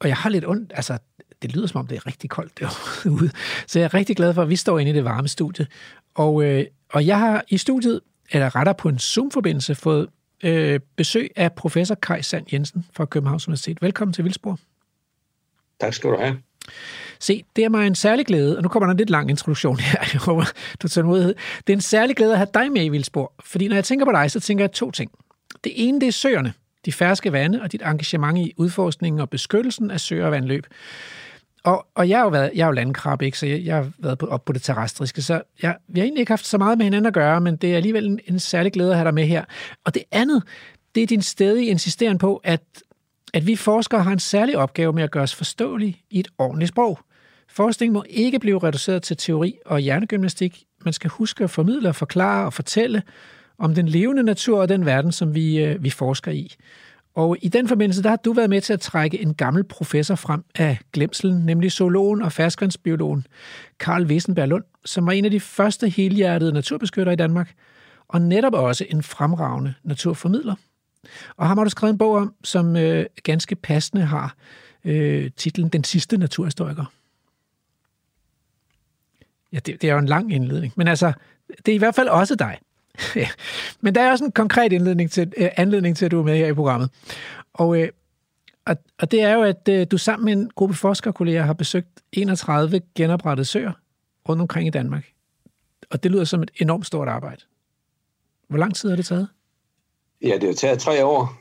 Og 0.00 0.08
jeg 0.08 0.16
har 0.16 0.30
lidt 0.30 0.46
ondt, 0.46 0.72
altså 0.74 0.98
det 1.42 1.54
lyder 1.54 1.66
som 1.66 1.78
om 1.78 1.86
det 1.86 1.96
er 1.96 2.06
rigtig 2.06 2.30
koldt 2.30 2.58
derude. 2.58 3.30
Så 3.66 3.78
jeg 3.78 3.84
er 3.84 3.94
rigtig 3.94 4.16
glad 4.16 4.34
for, 4.34 4.42
at 4.42 4.48
vi 4.48 4.56
står 4.56 4.78
inde 4.78 4.90
i 4.90 4.94
det 4.94 5.04
varme 5.04 5.28
studie. 5.28 5.66
Og, 6.14 6.44
øh, 6.44 6.64
og 6.92 7.06
jeg 7.06 7.18
har 7.18 7.44
i 7.48 7.58
studiet, 7.58 8.00
eller 8.32 8.56
rettere 8.56 8.74
på 8.74 8.88
en 8.88 8.98
Zoom-forbindelse, 8.98 9.74
fået 9.74 10.08
øh, 10.42 10.80
besøg 10.96 11.30
af 11.36 11.52
professor 11.52 11.94
Kai 11.94 12.22
Sand 12.22 12.46
Jensen 12.52 12.86
fra 12.92 13.04
Københavns 13.04 13.48
Universitet. 13.48 13.82
Velkommen 13.82 14.12
til 14.12 14.24
Vildspor. 14.24 14.58
Tak 15.80 15.94
skal 15.94 16.10
du 16.10 16.16
have. 16.16 16.38
Se, 17.20 17.44
det 17.56 17.64
er 17.64 17.68
mig 17.68 17.86
en 17.86 17.94
særlig 17.94 18.26
glæde, 18.26 18.56
og 18.56 18.62
nu 18.62 18.68
kommer 18.68 18.86
der 18.86 18.90
en 18.90 18.98
lidt 18.98 19.10
lang 19.10 19.30
introduktion 19.30 19.78
her, 19.78 19.98
jeg 20.12 20.20
håber, 20.20 20.44
du 20.82 20.88
tager 20.88 21.02
tålmodighed. 21.02 21.34
Det 21.66 21.72
er 21.72 21.76
en 21.76 21.80
særlig 21.80 22.16
glæde 22.16 22.32
at 22.32 22.38
have 22.38 22.48
dig 22.54 22.72
med 22.72 22.84
i 22.84 22.88
Vildspor, 22.88 23.32
fordi 23.44 23.68
når 23.68 23.74
jeg 23.74 23.84
tænker 23.84 24.06
på 24.06 24.12
dig, 24.12 24.30
så 24.30 24.40
tænker 24.40 24.64
jeg 24.64 24.72
to 24.72 24.90
ting. 24.90 25.10
Det 25.64 25.72
ene, 25.74 26.00
det 26.00 26.06
er 26.06 26.12
søerne, 26.12 26.52
de 26.84 26.92
ferske 26.92 27.32
vande 27.32 27.62
og 27.62 27.72
dit 27.72 27.82
engagement 27.82 28.38
i 28.38 28.52
udforskningen 28.56 29.20
og 29.20 29.30
beskyttelsen 29.30 29.90
af 29.90 30.00
søer 30.00 30.24
og 30.24 30.32
vandløb. 30.32 30.66
Og, 31.64 31.86
og 31.94 32.08
jeg 32.08 32.18
har 32.18 32.24
jo 32.24 32.30
været, 32.30 32.50
jeg 32.54 32.62
er 32.62 32.66
jo 32.66 32.72
landkrab, 32.72 33.22
ikke? 33.22 33.38
så 33.38 33.46
jeg, 33.46 33.64
jeg 33.64 33.76
har 33.76 33.90
været 33.98 34.18
på, 34.18 34.26
op 34.26 34.44
på 34.44 34.52
det 34.52 34.62
terrestriske, 34.62 35.22
så 35.22 35.42
jeg, 35.62 35.76
vi 35.88 36.00
har 36.00 36.04
egentlig 36.04 36.20
ikke 36.20 36.32
haft 36.32 36.46
så 36.46 36.58
meget 36.58 36.78
med 36.78 36.84
hinanden 36.84 37.06
at 37.06 37.14
gøre, 37.14 37.40
men 37.40 37.56
det 37.56 37.72
er 37.72 37.76
alligevel 37.76 38.06
en, 38.06 38.20
en 38.26 38.38
særlig 38.38 38.72
glæde 38.72 38.90
at 38.90 38.96
have 38.96 39.04
dig 39.04 39.14
med 39.14 39.24
her. 39.24 39.44
Og 39.84 39.94
det 39.94 40.02
andet, 40.12 40.42
det 40.94 41.02
er 41.02 41.06
din 41.06 41.22
stedige 41.22 41.66
insisteren 41.66 42.18
på, 42.18 42.40
at, 42.44 42.62
at 43.34 43.46
vi 43.46 43.56
forskere 43.56 44.02
har 44.02 44.12
en 44.12 44.18
særlig 44.18 44.58
opgave 44.58 44.92
med 44.92 45.02
at 45.02 45.10
gøre 45.10 45.22
os 45.22 45.34
forståelige 45.34 46.02
i 46.10 46.20
et 46.20 46.28
ordentligt 46.38 46.68
sprog. 46.68 46.98
Forskning 47.48 47.92
må 47.92 48.04
ikke 48.10 48.38
blive 48.38 48.58
reduceret 48.58 49.02
til 49.02 49.16
teori 49.16 49.54
og 49.66 49.80
hjernegymnastik. 49.80 50.64
Man 50.84 50.92
skal 50.92 51.10
huske 51.10 51.44
at 51.44 51.50
formidle 51.50 51.88
og 51.88 51.96
forklare 51.96 52.46
og 52.46 52.52
fortælle 52.52 53.02
om 53.58 53.74
den 53.74 53.88
levende 53.88 54.22
natur 54.22 54.60
og 54.60 54.68
den 54.68 54.86
verden, 54.86 55.12
som 55.12 55.34
vi, 55.34 55.64
øh, 55.64 55.82
vi 55.82 55.90
forsker 55.90 56.30
i. 56.30 56.54
Og 57.14 57.36
i 57.42 57.48
den 57.48 57.68
forbindelse, 57.68 58.02
der 58.02 58.08
har 58.08 58.16
du 58.16 58.32
været 58.32 58.50
med 58.50 58.60
til 58.60 58.72
at 58.72 58.80
trække 58.80 59.22
en 59.22 59.34
gammel 59.34 59.64
professor 59.64 60.14
frem 60.14 60.44
af 60.54 60.78
glemselen, 60.92 61.46
nemlig 61.46 61.72
zoologen 61.72 62.22
og 62.22 62.32
ferskvandsbiologen 62.32 63.26
Karl 63.80 64.06
Wesenberg 64.06 64.48
Lund, 64.48 64.64
som 64.84 65.06
var 65.06 65.12
en 65.12 65.24
af 65.24 65.30
de 65.30 65.40
første 65.40 65.88
helhjertede 65.88 66.52
naturbeskyttere 66.52 67.12
i 67.12 67.16
Danmark, 67.16 67.54
og 68.08 68.20
netop 68.20 68.54
også 68.54 68.86
en 68.88 69.02
fremragende 69.02 69.74
naturformidler. 69.82 70.54
Og 71.36 71.48
ham 71.48 71.58
har 71.58 71.64
du 71.64 71.70
skrevet 71.70 71.92
en 71.92 71.98
bog 71.98 72.16
om, 72.16 72.34
som 72.44 72.76
øh, 72.76 73.06
ganske 73.22 73.56
passende 73.56 74.04
har 74.04 74.36
øh, 74.84 75.30
titlen 75.36 75.68
Den 75.68 75.84
sidste 75.84 76.16
naturhistoriker. 76.16 76.84
Ja, 79.52 79.58
det, 79.58 79.82
det 79.82 79.90
er 79.90 79.92
jo 79.92 79.98
en 79.98 80.06
lang 80.06 80.32
indledning, 80.32 80.72
men 80.76 80.88
altså, 80.88 81.12
det 81.66 81.72
er 81.72 81.76
i 81.76 81.78
hvert 81.78 81.94
fald 81.94 82.08
også 82.08 82.34
dig. 82.34 82.58
Ja. 83.16 83.28
Men 83.80 83.94
der 83.94 84.00
er 84.00 84.10
også 84.10 84.24
en 84.24 84.32
konkret 84.32 84.72
indledning 84.72 85.10
til, 85.10 85.32
øh, 85.36 85.48
anledning 85.56 85.96
til, 85.96 86.04
at 86.04 86.10
du 86.10 86.18
er 86.18 86.24
med 86.24 86.36
her 86.36 86.46
i 86.46 86.54
programmet. 86.54 86.90
Og, 87.54 87.80
øh, 87.80 87.88
og, 88.66 88.76
og 89.00 89.10
det 89.10 89.22
er 89.22 89.34
jo, 89.34 89.42
at 89.42 89.68
øh, 89.68 89.86
du 89.90 89.98
sammen 89.98 90.24
med 90.24 90.32
en 90.32 90.50
gruppe 90.54 90.74
forskerkolleger 90.74 91.42
har 91.42 91.52
besøgt 91.52 91.88
31 92.12 92.80
genoprettede 92.94 93.44
søer 93.44 93.72
rundt 94.28 94.42
omkring 94.42 94.66
i 94.66 94.70
Danmark. 94.70 95.04
Og 95.90 96.02
det 96.02 96.10
lyder 96.10 96.24
som 96.24 96.42
et 96.42 96.50
enormt 96.56 96.86
stort 96.86 97.08
arbejde. 97.08 97.42
Hvor 98.48 98.58
lang 98.58 98.74
tid 98.74 98.88
har 98.88 98.96
det 98.96 99.06
taget? 99.06 99.28
Ja, 100.22 100.38
det 100.40 100.48
har 100.48 100.54
taget 100.54 100.78
tre 100.78 101.04
år, 101.04 101.34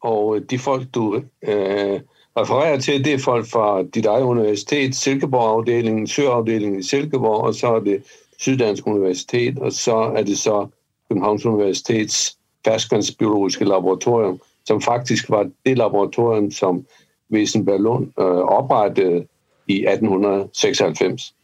og 0.00 0.36
øh, 0.36 0.42
de 0.50 0.58
folk, 0.58 0.94
du 0.94 1.22
øh, 1.42 2.00
refererer 2.36 2.80
til, 2.80 3.04
det 3.04 3.14
er 3.14 3.18
folk 3.18 3.46
fra 3.46 3.82
dit 3.82 4.06
eget 4.06 4.22
universitet, 4.22 4.96
Silkeborg-afdelingen, 4.96 6.06
Søafdelingen 6.06 6.80
i 6.80 6.82
Silkeborg, 6.82 7.40
og 7.40 7.54
så 7.54 7.74
er 7.74 7.80
det 7.80 8.02
Syddansk 8.38 8.86
Universitet, 8.86 9.58
og 9.58 9.72
så 9.72 9.96
er 9.96 10.22
det 10.22 10.38
så 10.38 10.68
Københavns 11.08 11.46
Universitets 11.46 12.38
ferskvandsbiologiske 12.64 13.64
laboratorium, 13.64 14.40
som 14.64 14.82
faktisk 14.82 15.30
var 15.30 15.50
det 15.66 15.78
laboratorium, 15.78 16.50
som 16.50 16.86
Wesenberg 17.32 17.80
Lund 17.80 18.12
øh, 18.20 18.26
oprettede 18.26 19.26
i 19.68 19.86
1896. 19.86 21.34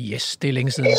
Yes, 0.00 0.36
det 0.36 0.48
er 0.48 0.52
længe 0.52 0.70
siden. 0.70 0.90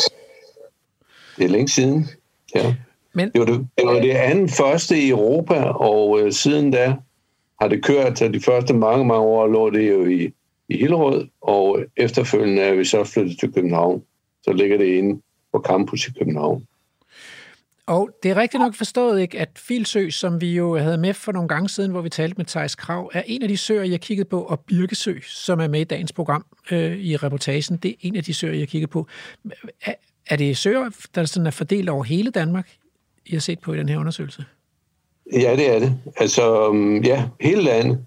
Det 1.36 1.44
er 1.44 1.48
længe 1.48 1.68
siden. 1.68 2.06
Ja. 2.54 2.74
Men, 3.12 3.30
Det 3.30 3.40
var 3.40 3.46
det, 3.46 3.68
det 3.78 3.86
var 3.86 4.00
det 4.00 4.10
anden 4.10 4.48
første 4.48 4.98
i 4.98 5.10
Europa, 5.10 5.62
og 5.64 6.20
øh, 6.20 6.32
siden 6.32 6.70
da 6.70 6.96
har 7.60 7.68
det 7.68 7.84
kørt, 7.84 8.18
så 8.18 8.28
de 8.28 8.40
første 8.40 8.74
mange, 8.74 9.04
mange 9.04 9.26
år 9.26 9.46
lå 9.46 9.70
det 9.70 9.90
jo 9.90 10.06
i, 10.06 10.32
i 10.68 10.78
Hillerød, 10.78 11.28
og 11.40 11.80
efterfølgende 11.96 12.62
er 12.62 12.74
vi 12.74 12.84
så 12.84 13.04
flyttet 13.04 13.38
til 13.38 13.52
København. 13.52 14.02
Så 14.42 14.52
ligger 14.52 14.78
det 14.78 14.86
inde 14.86 15.20
på 15.52 15.62
campus 15.66 16.06
i 16.06 16.12
København 16.18 16.66
og 17.88 18.10
det 18.22 18.30
er 18.30 18.36
rigtigt 18.36 18.60
nok 18.60 18.74
forstået, 18.74 19.20
ikke, 19.20 19.38
at 19.38 19.48
Filsø, 19.56 20.10
som 20.10 20.40
vi 20.40 20.54
jo 20.54 20.76
havde 20.76 20.98
med 20.98 21.14
for 21.14 21.32
nogle 21.32 21.48
gange 21.48 21.68
siden, 21.68 21.90
hvor 21.90 22.00
vi 22.00 22.08
talte 22.08 22.34
med 22.36 22.44
Thijs 22.44 22.74
Krav, 22.74 23.10
er 23.14 23.22
en 23.26 23.42
af 23.42 23.48
de 23.48 23.56
søer, 23.56 23.84
jeg 23.84 24.00
kiggede 24.00 24.28
på, 24.28 24.42
og 24.42 24.60
Birkesø, 24.60 25.14
som 25.22 25.60
er 25.60 25.68
med 25.68 25.80
i 25.80 25.84
dagens 25.84 26.12
program 26.12 26.44
øh, 26.70 26.98
i 26.98 27.16
reportagen, 27.16 27.76
det 27.76 27.90
er 27.90 27.94
en 28.00 28.16
af 28.16 28.24
de 28.24 28.34
søer, 28.34 28.54
jeg 28.54 28.68
kiggede 28.68 28.90
på. 28.90 29.06
Er, 29.84 29.94
er 30.26 30.36
det 30.36 30.56
søer, 30.56 30.90
der 31.14 31.24
sådan 31.24 31.46
er 31.46 31.50
fordelt 31.50 31.88
over 31.88 32.04
hele 32.04 32.30
Danmark, 32.30 32.68
I 33.26 33.32
har 33.32 33.40
set 33.40 33.58
på 33.58 33.72
i 33.72 33.78
den 33.78 33.88
her 33.88 33.98
undersøgelse? 33.98 34.44
Ja, 35.32 35.56
det 35.56 35.74
er 35.74 35.78
det. 35.78 35.94
Altså, 36.16 36.68
um, 36.68 37.02
ja, 37.02 37.24
hele 37.40 37.62
landet. 37.62 37.98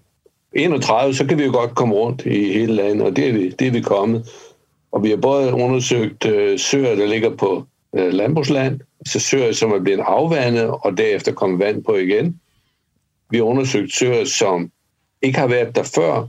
31, 0.52 1.14
så 1.14 1.26
kan 1.26 1.38
vi 1.38 1.44
jo 1.44 1.52
godt 1.52 1.74
komme 1.74 1.94
rundt 1.94 2.26
i 2.26 2.52
hele 2.52 2.74
landet, 2.74 3.06
og 3.06 3.16
det 3.16 3.28
er 3.28 3.32
vi, 3.32 3.50
det 3.50 3.66
er 3.66 3.72
vi 3.72 3.80
kommet. 3.80 4.28
Og 4.92 5.02
vi 5.02 5.10
har 5.10 5.16
både 5.16 5.52
undersøgt 5.52 6.26
øh, 6.26 6.58
søer, 6.58 6.94
der 6.94 7.06
ligger 7.06 7.36
på 7.36 7.66
øh, 7.96 8.12
landbrugsland, 8.12 8.80
søer, 9.06 9.52
som 9.52 9.72
er 9.72 9.80
blevet 9.80 10.00
afvandet, 10.06 10.70
og 10.70 10.96
derefter 10.96 11.32
kommet 11.32 11.58
vand 11.58 11.84
på 11.84 11.96
igen. 11.96 12.40
vi 13.30 13.36
har 13.36 13.44
undersøgt 13.44 13.94
søer, 13.94 14.24
som 14.24 14.70
ikke 15.22 15.38
har 15.38 15.46
været 15.46 15.76
der 15.76 15.82
før, 15.82 16.28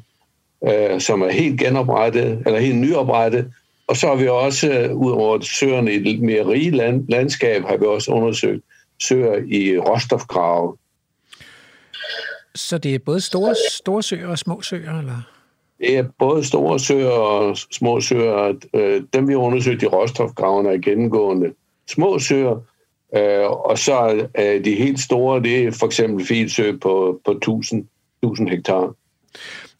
øh, 0.67 1.01
som 1.01 1.21
er 1.21 1.29
helt 1.29 1.59
genoprettet, 1.59 2.43
eller 2.45 2.59
helt 2.59 2.77
nyoprettet, 2.77 3.51
og 3.87 3.97
så 3.97 4.07
har 4.07 4.15
vi 4.15 4.27
også, 4.27 4.69
øh, 4.69 4.95
ud 4.95 5.11
over 5.11 5.39
søerne 5.39 5.91
i 5.93 5.95
et 5.95 6.01
lidt 6.01 6.21
mere 6.21 6.47
rige 6.47 6.71
land, 6.71 7.09
landskab, 7.09 7.63
har 7.63 7.77
vi 7.77 7.85
også 7.85 8.11
undersøgt 8.11 8.63
søer 9.01 9.43
i 9.47 9.79
råstofgrave. 9.79 10.77
Så 12.55 12.77
det 12.77 12.95
er 12.95 12.99
både 12.99 13.21
store, 13.21 13.55
store 13.71 14.03
søer 14.03 14.27
og 14.27 14.39
små 14.39 14.61
søer, 14.61 14.99
eller? 14.99 15.21
Det 15.79 15.97
er 15.97 16.03
både 16.19 16.45
store 16.45 16.79
søer 16.79 17.09
og 17.09 17.57
små 17.57 18.01
søer. 18.01 18.53
Øh, 18.73 19.03
dem, 19.13 19.27
vi 19.27 19.33
har 19.33 19.39
undersøgt 19.39 19.83
i 19.83 19.87
råstofgravene, 19.87 20.69
er 20.69 20.77
gennemgående 20.77 21.53
små 21.87 22.19
søer, 22.19 22.55
øh, 23.15 23.49
og 23.49 23.77
så 23.77 24.27
øh, 24.39 24.65
de 24.65 24.75
helt 24.75 24.99
store, 24.99 25.43
det 25.43 25.63
er 25.63 25.71
for 25.71 25.85
eksempel 25.85 26.25
Filsø 26.25 26.77
på, 26.81 27.21
på 27.25 27.31
1000, 27.31 27.87
1000 28.23 28.49
hektar. 28.49 28.93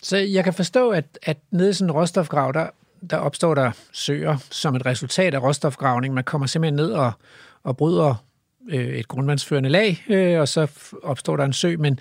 Så 0.01 0.17
jeg 0.17 0.43
kan 0.43 0.53
forstå, 0.53 0.89
at, 0.89 1.05
at 1.23 1.37
nede 1.51 1.69
i 1.69 1.73
sådan 1.73 1.89
en 1.89 1.95
råstofgrav, 1.95 2.51
der, 2.53 2.67
der 3.09 3.17
opstår 3.17 3.55
der 3.55 3.71
søer 3.91 4.37
som 4.51 4.75
et 4.75 4.85
resultat 4.85 5.33
af 5.33 5.43
råstofgravning. 5.43 6.13
Man 6.13 6.23
kommer 6.23 6.47
simpelthen 6.47 6.75
ned 6.75 6.91
og, 6.91 7.11
og 7.63 7.77
bryder 7.77 8.15
øh, 8.69 8.87
et 8.87 9.07
grundvandsførende 9.07 9.69
lag, 9.69 10.03
øh, 10.09 10.39
og 10.39 10.47
så 10.47 10.67
opstår 11.03 11.37
der 11.37 11.45
en 11.45 11.53
sø. 11.53 11.75
Men, 11.77 11.99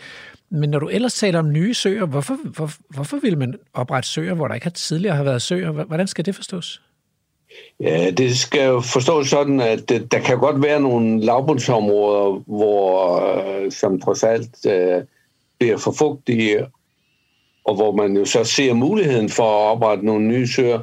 men 0.50 0.70
når 0.70 0.78
du 0.78 0.88
ellers 0.88 1.14
taler 1.14 1.38
om 1.38 1.52
nye 1.52 1.74
søer, 1.74 2.06
hvorfor, 2.06 2.36
hvor, 2.44 2.70
hvorfor 2.88 3.18
vil 3.18 3.38
man 3.38 3.54
oprette 3.74 4.08
søer, 4.08 4.34
hvor 4.34 4.48
der 4.48 4.54
ikke 4.54 4.70
tidligere 4.70 5.16
har 5.16 5.24
været 5.24 5.42
søer? 5.42 5.70
Hvordan 5.70 6.06
skal 6.06 6.26
det 6.26 6.34
forstås? 6.34 6.82
Ja, 7.82 8.10
det 8.10 8.38
skal 8.38 8.66
jo 8.66 8.80
forstås 8.80 9.28
sådan, 9.28 9.60
at 9.60 9.88
der 9.88 10.18
kan 10.18 10.38
godt 10.38 10.62
være 10.62 10.80
nogle 10.80 11.20
lavbundsområder, 11.20 12.42
hvor, 12.46 13.20
øh, 13.20 13.72
som 13.72 14.00
trods 14.00 14.22
alt 14.22 14.66
øh, 14.66 15.02
bliver 15.58 15.76
for 15.76 15.92
fugtige, 15.92 16.66
og 17.64 17.74
hvor 17.74 17.92
man 17.92 18.16
jo 18.16 18.24
så 18.24 18.44
ser 18.44 18.72
muligheden 18.72 19.28
for 19.28 19.42
at 19.42 19.70
oprette 19.70 20.04
nogle 20.04 20.26
nye 20.26 20.46
søer. 20.46 20.80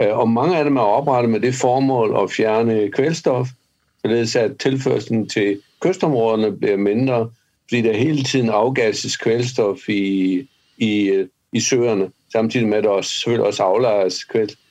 Øh, 0.00 0.18
og 0.18 0.28
mange 0.28 0.58
af 0.58 0.64
dem 0.64 0.76
er 0.76 0.80
oprettet 0.80 1.30
med 1.30 1.40
det 1.40 1.54
formål 1.54 2.24
at 2.24 2.30
fjerne 2.30 2.90
kvælstof, 2.90 3.48
således 4.02 4.36
at 4.36 4.56
tilførselen 4.58 5.28
til 5.28 5.60
kystområderne 5.80 6.56
bliver 6.56 6.76
mindre, 6.76 7.30
fordi 7.68 7.82
der 7.82 7.92
hele 7.92 8.22
tiden 8.24 8.48
afgasses 8.48 9.16
kvælstof 9.16 9.88
i, 9.88 10.42
i, 10.78 11.02
øh, 11.08 11.28
i 11.52 11.60
søerne, 11.60 12.10
samtidig 12.32 12.68
med 12.68 12.78
at 12.78 12.84
der 12.84 12.90
også, 12.90 13.10
selvfølgelig 13.10 13.46
også 13.46 13.62
aflejres 13.62 14.24
kvælstof 14.24 14.65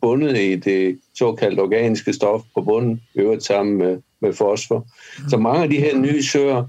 bundet 0.00 0.38
i 0.38 0.56
det 0.56 0.98
såkaldte 1.18 1.60
organiske 1.60 2.12
stof 2.12 2.42
på 2.54 2.60
bunden, 2.62 3.02
øvrigt 3.14 3.44
sammen 3.44 3.76
med, 3.76 3.98
med 4.20 4.32
fosfor. 4.32 4.86
Så 5.28 5.36
mange 5.36 5.62
af 5.62 5.70
de 5.70 5.76
her 5.76 5.98
nye 5.98 6.22
søer, 6.22 6.64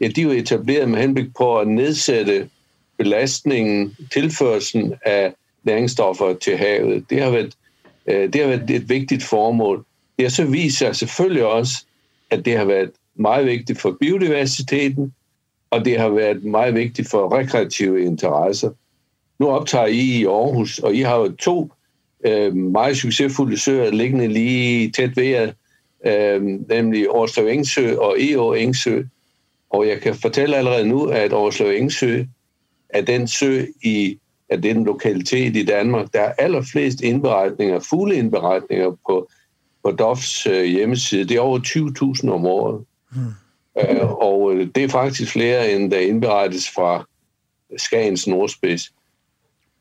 ja, 0.00 0.08
de 0.08 0.20
er 0.20 0.24
jo 0.24 0.30
etableret 0.30 0.88
med 0.88 1.00
henblik 1.00 1.26
på 1.38 1.58
at 1.58 1.68
nedsætte 1.68 2.48
belastningen, 2.98 3.96
tilførselen 4.12 4.94
af 5.04 5.32
næringsstoffer 5.64 6.34
til 6.34 6.56
havet. 6.56 7.10
Det 7.10 7.22
har 7.22 7.30
været, 7.30 7.54
øh, 8.06 8.32
det 8.32 8.40
har 8.40 8.48
været 8.48 8.70
et 8.70 8.88
vigtigt 8.88 9.22
formål. 9.22 9.84
Det 10.16 10.24
har 10.24 10.30
så 10.30 10.44
vist 10.44 10.78
sig 10.78 10.96
selvfølgelig 10.96 11.44
også, 11.44 11.84
at 12.30 12.44
det 12.44 12.56
har 12.56 12.64
været 12.64 12.90
meget 13.14 13.46
vigtigt 13.46 13.80
for 13.80 13.96
biodiversiteten, 14.00 15.14
og 15.70 15.84
det 15.84 15.98
har 16.00 16.08
været 16.08 16.44
meget 16.44 16.74
vigtigt 16.74 17.10
for 17.10 17.36
rekreative 17.38 18.04
interesser. 18.04 18.70
Nu 19.38 19.48
optager 19.48 19.86
I 19.86 19.98
i 19.98 20.24
Aarhus, 20.24 20.78
og 20.78 20.94
I 20.94 21.00
har 21.00 21.16
jo 21.16 21.32
to 21.32 21.72
øh, 22.26 22.54
meget 22.54 22.96
succesfulde 22.96 23.58
søer 23.58 23.90
liggende 23.90 24.28
lige 24.28 24.90
tæt 24.90 25.16
ved 25.16 25.24
jer, 25.24 25.52
øh, 26.06 26.42
nemlig 26.68 27.10
Årslev 27.10 27.46
Engsø 27.46 27.96
og 27.96 28.16
EO 28.20 28.52
Engsø. 28.52 29.02
Og 29.70 29.88
jeg 29.88 30.00
kan 30.00 30.14
fortælle 30.14 30.56
allerede 30.56 30.88
nu, 30.88 31.06
at 31.06 31.32
Årslev 31.32 31.70
Engsø 31.70 32.24
er 32.88 33.00
den 33.00 33.28
sø 33.28 33.64
i 33.82 34.18
af 34.48 34.62
den 34.62 34.84
lokalitet 34.84 35.56
i 35.56 35.64
Danmark, 35.64 36.06
der 36.12 36.20
er 36.20 36.32
allerflest 36.38 37.00
indberetninger, 37.00 37.80
fugleindberetninger 37.80 38.90
på, 39.06 39.28
på 39.84 39.90
DOFs 39.90 40.46
øh, 40.46 40.64
hjemmeside. 40.64 41.24
Det 41.24 41.36
er 41.36 41.40
over 41.40 41.58
20.000 42.22 42.30
om 42.30 42.46
året. 42.46 42.84
Hmm. 43.12 43.20
Øh, 43.80 44.12
og 44.12 44.54
øh, 44.54 44.68
det 44.74 44.84
er 44.84 44.88
faktisk 44.88 45.32
flere, 45.32 45.72
end 45.72 45.90
der 45.90 45.98
indberettes 45.98 46.70
fra 46.70 47.06
Skagens 47.76 48.26
nordspids. 48.26 48.92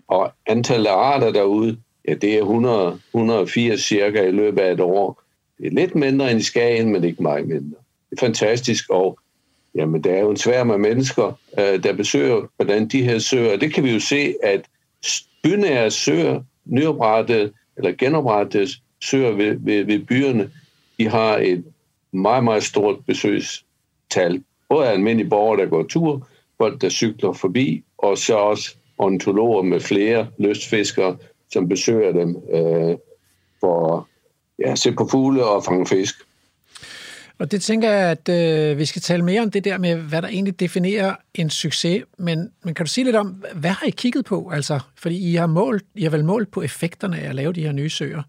Og 0.07 0.31
antallet 0.45 0.88
af 0.88 0.93
arter 0.93 1.31
derude, 1.31 1.77
ja, 2.08 2.14
det 2.14 2.34
er 2.34 2.39
100, 2.39 2.99
180 3.14 3.82
cirka 3.82 4.28
i 4.28 4.32
løbet 4.32 4.62
af 4.62 4.74
et 4.74 4.80
år. 4.80 5.22
Det 5.58 5.68
er 5.68 5.72
lidt 5.72 5.95
mindre 5.95 6.32
end 6.32 6.39
i 6.39 6.43
Skagen, 6.43 6.91
men 6.91 7.03
ikke 7.03 7.24
meget 7.24 7.47
mindre. 7.47 7.78
Det 8.10 8.22
er 8.22 8.26
fantastisk, 8.26 8.89
og 8.89 9.20
Jamen, 9.78 10.03
der 10.03 10.14
er 10.14 10.20
jo 10.20 10.30
en 10.30 10.38
svær 10.38 10.64
med 10.64 10.78
mennesker, 10.78 11.39
øh, 11.60 11.84
der 11.84 11.93
besøger 11.93 12.47
hvordan 12.55 12.88
de 12.88 13.03
her 13.03 13.20
søer. 13.20 13.58
Det 13.58 13.74
kan 13.74 13.84
vi 13.84 13.93
jo 13.93 13.99
se, 13.99 14.36
at 14.43 14.62
bynære 15.43 15.91
søer, 15.91 16.41
nyoprettede 16.66 17.51
eller 17.78 17.91
genoprettede 17.91 18.68
søer 19.01 19.32
ved, 19.32 19.58
ved, 19.60 19.84
ved 19.84 19.99
byerne, 19.99 20.51
de 20.99 21.08
har 21.08 21.38
et 21.38 21.64
meget, 22.12 22.43
meget 22.43 22.64
stort 22.64 23.05
besøgstal. 23.08 24.43
Både 24.70 24.88
almindelige 24.88 25.30
borgere, 25.30 25.62
der 25.62 25.70
går 25.70 25.84
tur, 25.84 26.28
folk, 26.58 26.82
der 26.82 26.89
cykler 26.89 27.34
forbi, 27.34 27.84
og 27.97 28.18
så 28.18 28.36
også 28.36 28.76
ontologer 28.97 29.62
med 29.62 29.80
flere 29.80 30.28
lystfiskere, 30.39 31.18
som 31.51 31.69
besøger 31.69 32.11
dem 32.11 32.37
øh, 32.53 32.97
for 33.59 34.07
ja, 34.59 34.71
at 34.71 34.79
se 34.79 34.91
på 34.91 35.07
fugle 35.11 35.45
og 35.45 35.63
fange 35.63 35.85
fisk. 35.85 36.15
Og 37.39 37.51
det 37.51 37.61
tænker 37.61 37.91
jeg, 37.91 38.11
at 38.11 38.29
øh, 38.29 38.77
vi 38.77 38.85
skal 38.85 39.01
tale 39.01 39.25
mere 39.25 39.41
om 39.41 39.51
det 39.51 39.63
der 39.63 39.77
med, 39.77 39.95
hvad 39.95 40.21
der 40.21 40.27
egentlig 40.27 40.59
definerer 40.59 41.15
en 41.33 41.49
succes. 41.49 42.03
Men, 42.17 42.51
men 42.63 42.73
kan 42.73 42.85
du 42.85 42.91
sige 42.91 43.05
lidt 43.05 43.15
om, 43.15 43.43
hvad 43.55 43.69
har 43.69 43.87
I 43.87 43.89
kigget 43.89 44.25
på? 44.25 44.49
Altså, 44.53 44.79
fordi 44.95 45.31
I 45.31 45.35
har, 45.35 45.47
målt, 45.47 45.85
I 45.95 46.03
har 46.03 46.09
vel 46.09 46.25
målt 46.25 46.51
på 46.51 46.61
effekterne 46.61 47.19
af 47.19 47.29
at 47.29 47.35
lave 47.35 47.53
de 47.53 47.61
her 47.61 47.71
nye 47.71 47.89
søer 47.89 48.23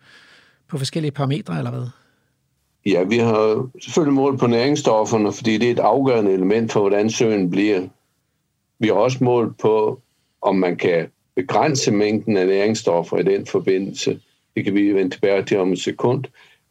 på 0.69 0.79
forskellige 0.79 1.13
parametre, 1.13 1.59
eller 1.59 1.71
hvad? 1.71 1.87
Ja, 2.87 3.03
vi 3.03 3.19
har 3.19 3.69
selvfølgelig 3.81 4.15
målt 4.15 4.41
på 4.41 4.47
næringsstofferne, 4.47 5.33
fordi 5.33 5.59
det 5.59 5.69
er 5.69 5.73
et 5.73 5.79
afgørende 5.79 6.33
element 6.33 6.73
for, 6.73 6.81
hvordan 6.81 7.11
søen 7.11 7.51
bliver. 7.51 7.89
Vi 8.79 8.89
har 8.89 8.95
også 8.95 9.25
målt 9.25 9.59
på, 9.59 10.01
om 10.43 10.57
man 10.57 10.77
kan 10.77 11.09
begrænse 11.39 11.91
mængden 11.91 12.37
af 12.37 12.47
næringsstoffer 12.47 13.19
i 13.19 13.23
den 13.23 13.47
forbindelse. 13.47 14.21
Det 14.57 14.65
kan 14.65 14.75
vi 14.75 14.95
vende 14.95 15.11
tilbage 15.11 15.45
til 15.45 15.59
om 15.59 15.73
et 15.73 15.81
sekund. 15.81 16.25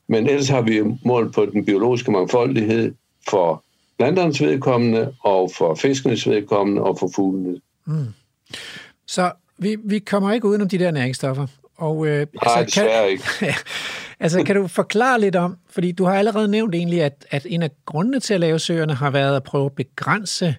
Men 0.08 0.28
ellers 0.28 0.50
har 0.50 0.62
vi 0.62 0.82
målt 1.06 1.34
på 1.34 1.46
den 1.46 1.66
biologiske 1.66 2.12
mangfoldighed 2.12 2.94
for 3.30 3.64
planternes 3.98 4.42
vedkommende, 4.42 5.14
og 5.24 5.52
for 5.58 5.76
fiskenes 5.76 6.30
vedkommende, 6.30 6.82
og 6.82 7.00
for 7.00 7.10
fuglene. 7.16 7.60
Mm. 7.86 8.08
Så 9.06 9.32
vi, 9.58 9.78
vi 9.86 10.00
kommer 10.00 10.32
ikke 10.32 10.48
udenom 10.48 10.70
de 10.70 10.80
der 10.80 10.92
næringsstoffer. 10.92 11.48
Og, 11.76 12.08
øh, 12.08 12.28
Nej, 12.46 12.54
altså, 12.56 12.82
kan, 12.82 13.10
ikke. 13.10 13.24
altså, 14.20 14.44
kan 14.44 14.56
du 14.56 14.68
forklare 14.68 15.22
lidt 15.22 15.36
om, 15.36 15.58
fordi 15.70 15.92
du 15.92 16.06
har 16.06 16.14
allerede 16.14 16.48
nævnt 16.48 16.76
egentlig, 16.76 17.04
at, 17.04 17.26
at 17.32 17.46
en 17.50 17.64
af 17.64 17.70
grundene 17.86 18.20
til 18.20 18.34
at 18.34 18.40
lave 18.40 18.60
søerne 18.60 18.94
har 18.94 19.10
været 19.10 19.36
at 19.36 19.44
prøve 19.44 19.66
at 19.66 19.74
begrænse 19.76 20.56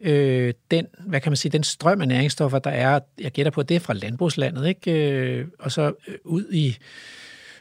øh, 0.00 0.54
den, 0.70 0.86
hvad 1.06 1.20
kan 1.20 1.30
man 1.30 1.36
sige, 1.36 1.52
den 1.52 1.62
strøm 1.62 2.00
af 2.00 2.08
næringsstoffer, 2.08 2.58
der 2.58 2.70
er, 2.70 3.00
jeg 3.20 3.30
gætter 3.30 3.52
på, 3.52 3.62
det 3.62 3.74
er 3.74 3.80
fra 3.80 3.94
landbrugslandet, 3.94 4.68
ikke? 4.68 5.10
Øh, 5.12 5.46
og 5.58 5.72
så 5.72 5.92
øh, 6.08 6.14
ud 6.24 6.52
i 6.52 6.76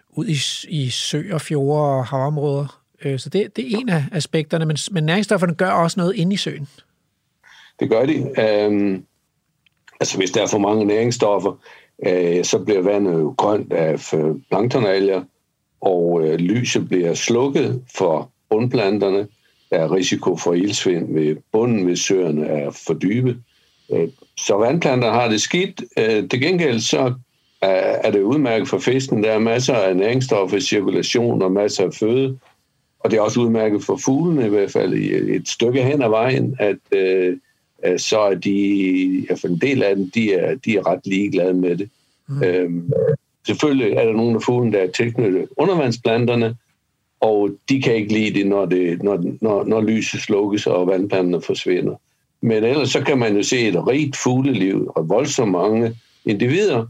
ud 0.10 0.26
i, 0.28 0.38
i 0.70 0.90
søer, 0.90 1.38
fjorde 1.38 1.98
og 1.98 2.06
havområder. 2.06 2.82
Øh, 3.06 3.20
så 3.20 3.30
det, 3.30 3.56
det 3.56 3.74
er 3.74 3.78
en 3.78 3.90
af 3.90 4.04
aspekterne, 4.12 4.66
men, 4.66 4.78
men 4.92 5.04
næringsstofferne 5.04 5.56
gør 5.56 5.72
også 5.72 6.00
noget 6.00 6.16
inde 6.16 6.34
i 6.34 6.38
søen. 6.38 6.68
Det 7.80 7.90
gør 7.90 8.06
de. 8.06 8.42
Øhm, 8.42 9.06
altså 10.00 10.18
hvis 10.18 10.32
der 10.32 10.44
er 10.44 10.48
for 10.48 10.58
mange 10.58 10.86
næringsstoffer, 10.86 11.60
øh, 12.08 12.44
så 12.46 12.60
bliver 12.60 12.82
vandet 12.82 13.14
jo 13.14 13.36
grønt 13.38 13.74
af 13.74 14.00
planktonalger, 14.50 15.24
og 15.82 16.22
øh, 16.24 16.36
lyset 16.36 16.90
bliver 16.90 17.14
slukket 17.14 17.84
for 17.96 18.32
bundplanterne. 18.50 19.28
Der 19.72 19.78
er 19.78 19.94
risiko 19.94 20.36
for 20.36 20.54
ildsvind 20.54 21.14
ved 21.14 21.36
bunden, 21.52 21.84
hvis 21.84 22.00
søerne 22.00 22.46
er 22.46 22.72
for 22.88 22.94
dybe. 22.94 23.38
Uh, 23.90 24.10
så 24.38 24.56
vandplanter 24.56 25.12
har 25.12 25.30
det 25.30 25.42
skidt. 25.42 25.84
Uh, 25.98 26.30
til 26.30 26.42
gengæld 26.42 26.80
så 26.80 27.14
er 27.62 28.12
det 28.12 28.22
udmærket 28.22 28.68
for 28.68 28.80
fisken. 28.80 29.24
Der 29.24 29.32
er 29.32 29.40
masser 29.40 29.74
af 29.74 29.96
næringsstoffer 29.96 30.58
i 30.58 30.62
cirkulation 30.62 31.42
og 31.42 31.52
masser 31.52 31.84
af 31.84 31.94
føde. 31.94 32.38
Og 33.00 33.12
det 33.12 33.18
er 33.18 33.22
også 33.22 33.40
udmærket 33.40 33.84
for 33.84 33.98
fuglene, 34.06 34.46
i 34.46 34.50
hvert 34.50 34.72
fald 34.72 34.94
i 34.94 35.36
et 35.36 35.50
stykke 35.50 35.84
hen 35.84 36.02
ad 36.02 36.10
vejen, 36.10 36.56
at 36.60 36.78
øh, 36.92 37.38
så 37.98 38.20
er 38.20 38.36
de, 38.36 38.52
i 38.52 39.26
hvert 39.26 39.40
fald 39.40 39.54
en 39.54 39.62
del 39.62 39.84
af 39.84 39.96
dem, 39.96 40.12
de 40.12 40.34
er, 40.34 40.56
de 40.56 40.78
er 40.78 40.88
ret 40.88 41.00
ligeglade 41.06 41.54
med 41.54 41.78
det. 41.78 41.90
Mm. 42.28 42.44
Øhm, 42.44 42.92
selvfølgelig 43.48 43.94
er 43.94 44.06
der 44.06 44.14
nogle 44.14 44.36
af 44.36 44.42
fuglene, 44.42 44.78
der 44.78 44.84
er 44.84 44.92
tilknyttet 44.92 45.48
undervandsplanterne, 45.58 46.56
og 47.20 47.50
de 47.70 47.82
kan 47.82 47.96
ikke 47.96 48.14
lide 48.14 48.40
det, 48.40 48.48
når, 48.48 48.66
det, 48.66 49.04
når, 49.04 49.24
når, 49.42 49.64
når 49.64 49.82
lyset 49.82 50.22
slukkes 50.22 50.68
og 50.68 50.88
vandplanterne 50.88 51.42
forsvinder. 51.42 51.96
Men 52.42 52.64
ellers 52.64 52.90
så 52.90 53.02
kan 53.02 53.18
man 53.18 53.36
jo 53.36 53.44
se 53.44 53.68
et 53.68 53.88
rigt 53.88 54.18
fugleliv 54.18 54.92
og 54.96 55.10
voldsomt 55.10 55.52
mange 55.52 55.96
individer, 56.26 56.86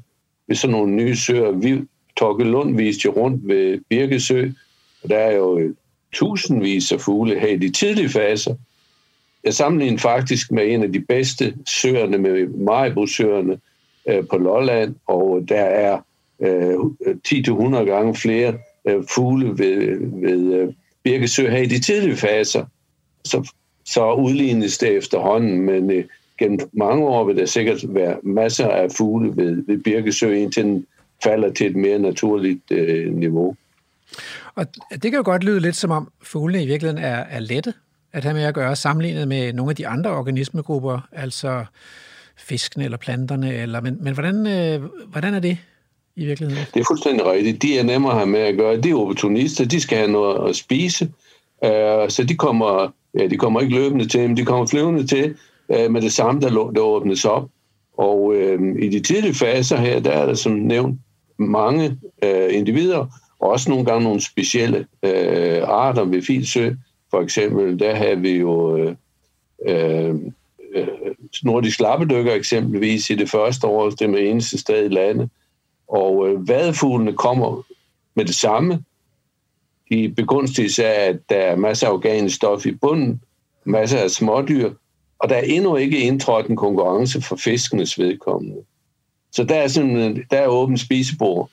ved 0.47 0.55
sådan 0.55 0.71
nogle 0.71 0.93
nye 0.95 1.15
søer. 1.15 1.51
Vi, 1.51 1.81
Torke 2.17 2.43
Lund 2.43 2.75
viste 2.75 3.01
jo 3.05 3.11
rundt 3.11 3.47
ved 3.47 3.79
Birkesø, 3.89 4.49
og 5.03 5.09
der 5.09 5.17
er 5.17 5.35
jo 5.35 5.59
øh, 5.59 5.75
tusindvis 6.13 6.91
af 6.91 7.01
fugle 7.01 7.39
her 7.39 7.47
i 7.47 7.57
de 7.57 7.71
tidlige 7.71 8.09
faser. 8.09 8.55
jeg 9.43 9.53
sammenligner 9.53 9.97
faktisk 9.97 10.51
med 10.51 10.73
en 10.73 10.83
af 10.83 10.91
de 10.91 10.99
bedste 10.99 11.53
søerne, 11.67 12.17
med 12.17 12.47
Maribosøerne 12.47 13.59
øh, 14.09 14.27
på 14.27 14.37
Lolland, 14.37 14.95
og 15.07 15.45
der 15.49 15.61
er 15.61 15.99
øh, 16.39 16.75
10-100 17.27 17.75
gange 17.75 18.15
flere 18.15 18.57
øh, 18.89 19.03
fugle 19.15 19.49
ved, 19.49 19.97
ved 20.21 20.53
øh, 20.53 20.73
Birkesø 21.03 21.49
her 21.49 21.57
i 21.57 21.65
de 21.65 21.79
tidlige 21.79 22.15
faser. 22.15 22.65
Så, 23.25 23.51
så 23.85 24.13
udlignes 24.13 24.77
det 24.77 24.97
efterhånden, 24.97 25.61
men 25.61 25.91
øh, 25.91 26.03
gennem 26.37 26.59
mange 26.73 27.05
år 27.05 27.25
vil 27.25 27.37
der 27.37 27.45
sikkert 27.45 27.83
være 27.87 28.17
masser 28.23 28.67
af 28.67 28.91
fugle 28.91 29.37
ved, 29.37 29.63
ved 29.67 29.77
Birkesø, 29.83 30.33
indtil 30.33 30.63
den 30.63 30.85
falder 31.23 31.53
til 31.53 31.67
et 31.67 31.75
mere 31.75 31.99
naturligt 31.99 32.71
øh, 32.71 33.13
niveau. 33.13 33.55
Og 34.55 34.65
det 34.91 35.01
kan 35.01 35.13
jo 35.13 35.21
godt 35.25 35.43
lyde 35.43 35.59
lidt 35.59 35.75
som 35.75 35.91
om 35.91 36.11
fuglene 36.21 36.63
i 36.63 36.67
virkeligheden 36.67 37.03
er, 37.03 37.15
er 37.15 37.39
lette 37.39 37.73
at 38.13 38.23
have 38.23 38.33
med 38.33 38.43
at 38.43 38.53
gøre, 38.53 38.75
sammenlignet 38.75 39.27
med 39.27 39.53
nogle 39.53 39.69
af 39.69 39.75
de 39.75 39.87
andre 39.87 40.09
organismegrupper, 40.09 41.07
altså 41.11 41.65
fiskene 42.37 42.85
eller 42.85 42.97
planterne, 42.97 43.53
eller, 43.53 43.81
men, 43.81 43.97
men 44.03 44.13
hvordan, 44.13 44.47
øh, 44.47 44.89
hvordan 45.07 45.33
er 45.33 45.39
det 45.39 45.57
i 46.19 46.25
virkeligheden? 46.25 46.65
Det 46.73 46.79
er 46.79 46.85
fuldstændig 46.87 47.25
rigtigt. 47.25 47.61
De 47.61 47.77
er 47.77 47.83
nemmere 47.83 48.11
at 48.11 48.17
have 48.17 48.29
med 48.29 48.39
at 48.39 48.57
gøre. 48.57 48.81
De 48.81 48.89
er 48.89 48.95
opportunister, 48.95 49.65
de 49.65 49.81
skal 49.81 49.97
have 49.97 50.11
noget 50.11 50.49
at 50.49 50.55
spise, 50.55 51.11
øh, 51.63 52.09
så 52.09 52.25
de 52.29 52.35
kommer, 52.35 52.93
ja, 53.19 53.27
de 53.27 53.37
kommer 53.37 53.61
ikke 53.61 53.75
løbende 53.75 54.07
til, 54.07 54.19
men 54.19 54.37
de 54.37 54.45
kommer 54.45 54.67
flyvende 54.67 55.07
til 55.07 55.35
øh, 55.71 55.91
med 55.91 56.01
det 56.01 56.13
samme, 56.13 56.41
der, 56.41 56.49
der 56.49 56.81
åbnes 56.81 57.25
op. 57.25 57.49
Og 57.97 58.35
øh, 58.35 58.75
i 58.83 58.89
de 58.89 58.99
tidlige 58.99 59.33
faser 59.33 59.77
her, 59.77 59.99
der 59.99 60.11
er 60.11 60.25
der 60.25 60.33
som 60.33 60.51
nævnt 60.51 60.99
mange 61.37 61.97
øh, 62.23 62.55
individer, 62.55 63.07
og 63.39 63.49
også 63.49 63.69
nogle 63.69 63.85
gange 63.85 64.03
nogle 64.03 64.21
specielle 64.21 64.87
øh, 65.03 65.61
arter 65.63 66.03
ved 66.03 66.21
Filsø. 66.21 66.69
For 67.11 67.21
eksempel, 67.21 67.79
der 67.79 67.95
har 67.95 68.15
vi 68.15 68.31
jo 68.31 68.77
øh, 68.77 68.95
øh, 69.67 70.15
øh 70.75 70.87
nordisk 71.43 71.79
lappedykker 71.79 72.33
eksempelvis 72.33 73.09
i 73.09 73.15
det 73.15 73.29
første 73.29 73.67
år, 73.67 73.89
det 73.89 74.09
med 74.09 74.19
eneste 74.19 74.57
sted 74.57 74.85
i 74.85 74.93
landet. 74.93 75.29
Og 75.89 76.29
øh, 76.29 76.47
vadefuglene 76.47 77.13
kommer 77.13 77.63
med 78.15 78.25
det 78.25 78.35
samme. 78.35 78.83
De 79.91 80.09
begunstiges 80.09 80.79
af, 80.79 81.09
at 81.09 81.19
der 81.29 81.35
er 81.35 81.55
masser 81.55 81.87
af 81.87 81.91
organisk 81.91 82.35
stof 82.35 82.65
i 82.65 82.71
bunden, 82.71 83.21
masser 83.63 83.99
af 83.99 84.11
smådyr, 84.11 84.73
og 85.19 85.29
der 85.29 85.35
er 85.35 85.41
endnu 85.41 85.75
ikke 85.75 85.99
indtrådt 85.99 86.47
en 86.47 86.55
konkurrence 86.55 87.21
for 87.21 87.35
fiskenes 87.35 87.99
vedkommende. 87.99 88.57
Så 89.31 89.43
der 89.43 89.55
er, 89.55 89.67
sådan, 89.67 90.25
der 90.31 90.37
er 90.37 90.47
åben 90.47 90.77
spisebord. 90.77 91.49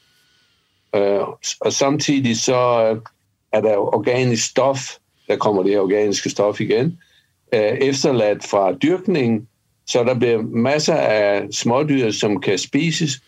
Øh, 0.95 1.20
og 1.61 1.72
samtidig 1.72 2.41
så 2.41 2.91
øh, 2.91 3.01
er 3.53 3.61
der 3.61 3.76
organisk 3.76 4.51
stof, 4.51 4.78
der 5.28 5.37
kommer 5.37 5.62
det 5.62 5.80
organiske 5.80 6.30
stof 6.30 6.61
igen, 6.61 6.99
øh, 7.55 7.61
efterladt 7.61 8.45
fra 8.45 8.72
dyrkningen, 8.72 9.49
så 9.87 10.05
der 10.05 10.14
bliver 10.14 10.43
masser 10.43 10.95
af 10.95 11.47
smådyr, 11.53 12.11
som 12.11 12.41
kan 12.41 12.59
spises, 12.59 13.20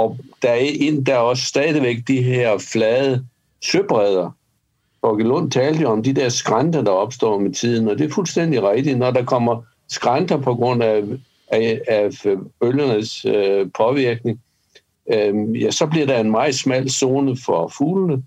og 0.00 0.18
der 0.42 0.48
er, 0.48 0.54
ind, 0.80 1.06
der 1.06 1.14
er 1.14 1.18
også 1.18 1.44
stadigvæk 1.44 1.96
de 2.08 2.22
her 2.22 2.58
flade 2.58 3.26
søbredder. 3.60 4.30
Og 5.02 5.18
Lund 5.18 5.50
talte 5.50 5.82
jo 5.82 5.88
om 5.88 6.02
de 6.02 6.12
der 6.12 6.28
skrænter, 6.28 6.82
der 6.82 6.90
opstår 6.90 7.38
med 7.38 7.52
tiden, 7.52 7.88
og 7.88 7.98
det 7.98 8.06
er 8.06 8.14
fuldstændig 8.14 8.62
rigtigt. 8.62 8.98
Når 8.98 9.10
der 9.10 9.24
kommer 9.24 9.62
skrænter 9.88 10.36
på 10.36 10.54
grund 10.54 10.82
af, 10.82 11.02
af, 11.48 11.80
af 11.88 12.10
bølgernes 12.60 13.24
øh, 13.24 13.70
påvirkning, 13.74 14.40
øh, 15.12 15.62
ja, 15.62 15.70
så 15.70 15.86
bliver 15.86 16.06
der 16.06 16.20
en 16.20 16.30
meget 16.30 16.54
smal 16.54 16.90
zone 16.90 17.36
for 17.44 17.68
fuglene, 17.68 18.22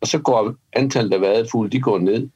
og 0.00 0.06
så 0.06 0.18
går 0.18 0.54
antallet 0.72 1.12
af 1.12 1.20
vadefugle, 1.20 1.70
de 1.70 1.80
går 1.80 1.98
ned. 1.98 2.28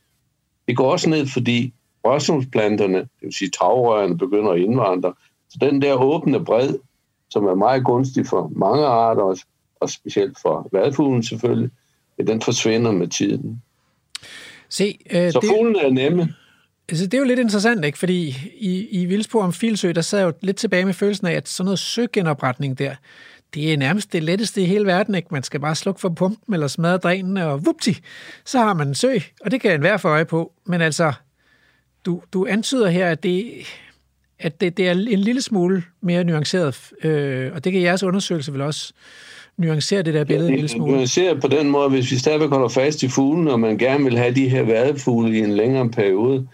Det 0.69 0.77
går 0.77 0.93
også 0.93 1.11
ned, 1.11 1.27
fordi 1.27 1.73
rørsumsplanterne, 2.05 2.99
det 2.99 3.09
vil 3.23 3.35
sige 3.35 3.51
tagrørene, 3.51 4.19
begynder 4.19 4.51
at 4.51 4.61
indvandre. 4.61 5.15
Så 5.51 5.59
den 5.61 5.83
der 5.83 5.95
åbne 5.95 6.45
bred, 6.45 6.75
som 7.31 7.47
er 7.47 7.55
meget 7.55 7.85
gunstig 7.85 8.27
for 8.27 8.53
mange 8.57 8.85
arter, 8.87 9.37
og 9.81 9.91
specielt 9.91 10.39
for 10.43 10.69
vadfuglen 10.73 11.23
selvfølgelig, 11.23 11.71
den 12.27 12.43
forsvinder 12.43 12.93
med 12.93 13.09
tiden. 13.09 13.63
Se, 14.69 14.99
øh, 15.11 15.33
så 15.33 15.41
det, 15.41 15.49
fuglene 15.49 15.81
er 15.81 15.91
nemme. 15.91 16.35
Altså, 16.89 17.05
det 17.05 17.15
er 17.15 17.19
jo 17.19 17.25
lidt 17.25 17.39
interessant, 17.39 17.85
ikke? 17.85 17.99
fordi 17.99 18.37
i, 18.57 18.89
i 18.91 19.05
Vildsborg 19.05 19.43
om 19.43 19.53
Filsø, 19.53 19.93
der 19.93 20.01
sad 20.01 20.19
jeg 20.19 20.27
jo 20.27 20.33
lidt 20.41 20.57
tilbage 20.57 20.85
med 20.85 20.95
følelsen 20.95 21.27
af, 21.27 21.33
at 21.33 21.49
sådan 21.49 21.65
noget 21.65 21.79
søgenopretning 21.79 22.79
der, 22.79 22.95
det 23.55 23.73
er 23.73 23.77
nærmest 23.77 24.13
det 24.13 24.23
letteste 24.23 24.63
i 24.63 24.65
hele 24.65 24.87
verden. 24.87 25.15
Ikke? 25.15 25.29
Man 25.31 25.43
skal 25.43 25.61
bare 25.61 25.75
slukke 25.75 26.01
for 26.01 26.09
pumpen 26.09 26.55
eller 26.55 26.67
smadre 26.67 26.97
drænene, 26.97 27.47
og 27.47 27.67
vupti, 27.67 27.99
så 28.45 28.59
har 28.59 28.75
man 28.75 28.89
en 28.89 28.95
sø, 28.95 29.19
og 29.41 29.51
det 29.51 29.61
kan 29.61 29.73
enhver 29.73 29.97
få 29.97 30.09
øje 30.09 30.25
på. 30.25 30.53
Men 30.65 30.81
altså, 30.81 31.13
du, 32.07 32.23
du 32.33 32.47
antyder 32.47 32.89
her, 32.89 33.11
at 33.11 33.23
det, 33.23 33.53
at 34.39 34.61
det, 34.61 34.77
det 34.77 34.89
er 34.89 34.93
en 34.93 35.21
lille 35.21 35.43
smule 35.43 35.83
mere 36.01 36.25
nuanceret, 36.25 36.93
øh, 37.05 37.51
og 37.55 37.65
det 37.65 37.73
kan 37.73 37.83
jeres 37.83 38.03
undersøgelse 38.03 38.53
vel 38.53 38.61
også 38.61 38.93
nuancere 39.57 40.03
det 40.03 40.15
der 40.15 40.25
billede 40.25 40.49
ja, 40.49 40.53
en 40.53 40.57
lille 40.57 40.69
smule. 40.69 40.93
Nuancere 40.93 41.41
på 41.41 41.49
den 41.49 41.71
måde, 41.71 41.89
hvis 41.89 42.11
vi 42.11 42.17
stadigvæk 42.17 42.49
holder 42.49 42.69
fast 42.69 43.03
i 43.03 43.09
fuglen, 43.09 43.49
og 43.49 43.61
man 43.61 43.79
gerne 43.79 44.05
vil 44.05 44.19
have 44.19 44.35
de 44.35 44.49
her 44.49 44.63
vadefugle 44.63 45.39
i 45.39 45.41
en 45.41 45.53
længere 45.53 45.91
periode, 45.91 46.49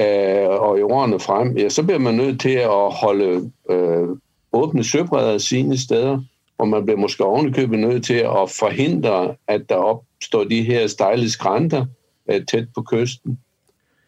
øh, 0.00 0.48
og 0.48 0.78
i 0.78 0.82
årene 0.82 1.20
frem, 1.20 1.56
ja, 1.56 1.68
så 1.68 1.82
bliver 1.82 1.98
man 1.98 2.14
nødt 2.14 2.40
til 2.40 2.54
at 2.54 2.92
holde 2.92 3.50
øh, 3.70 4.08
åbne 4.52 4.84
søbredder 4.84 5.38
sine 5.38 5.78
steder, 5.78 6.22
og 6.58 6.68
man 6.68 6.84
bliver 6.84 6.98
måske 6.98 7.24
ovenikøbet 7.24 7.78
nødt 7.78 8.04
til 8.04 8.14
at 8.14 8.50
forhindre, 8.58 9.34
at 9.48 9.68
der 9.68 9.74
opstår 9.74 10.44
de 10.44 10.62
her 10.62 10.86
stejle 10.86 11.30
skrænter 11.30 11.86
øh, 12.30 12.46
tæt 12.46 12.66
på 12.74 12.82
kysten. 12.82 13.38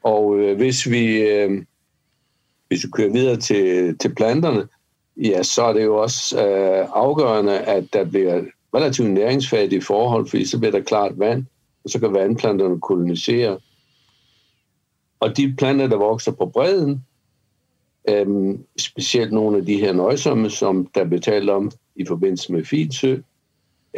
Og 0.02 0.38
øh, 0.38 0.56
hvis 0.56 0.90
vi 0.90 1.20
øh, 1.20 1.62
hvis 2.68 2.84
vi 2.84 2.90
kører 2.90 3.12
videre 3.12 3.36
til, 3.36 3.98
til 3.98 4.14
planterne, 4.14 4.68
ja, 5.16 5.42
så 5.42 5.62
er 5.62 5.72
det 5.72 5.84
jo 5.84 5.96
også 5.96 6.46
øh, 6.46 6.88
afgørende, 6.92 7.58
at 7.58 7.84
der 7.92 8.04
bliver 8.04 8.42
relativt 8.74 9.10
næringsfattige 9.10 9.82
forhold, 9.82 10.28
fordi 10.28 10.44
så 10.44 10.58
bliver 10.58 10.72
der 10.72 10.80
klart 10.80 11.18
vand, 11.18 11.44
og 11.84 11.90
så 11.90 12.00
kan 12.00 12.12
vandplanterne 12.12 12.80
kolonisere. 12.80 13.58
Og 15.20 15.36
de 15.36 15.54
planter, 15.58 15.86
der 15.86 15.96
vokser 15.96 16.32
på 16.32 16.46
bredden, 16.46 17.04
øhm, 18.08 18.64
specielt 18.78 19.32
nogle 19.32 19.56
af 19.58 19.66
de 19.66 19.80
her 19.80 19.92
nøjsomme, 19.92 20.50
som 20.50 20.86
der 20.94 21.04
bliver 21.04 21.20
talt 21.20 21.50
om 21.50 21.70
i 21.96 22.04
forbindelse 22.06 22.52
med 22.52 22.64
Filsø, 22.64 23.16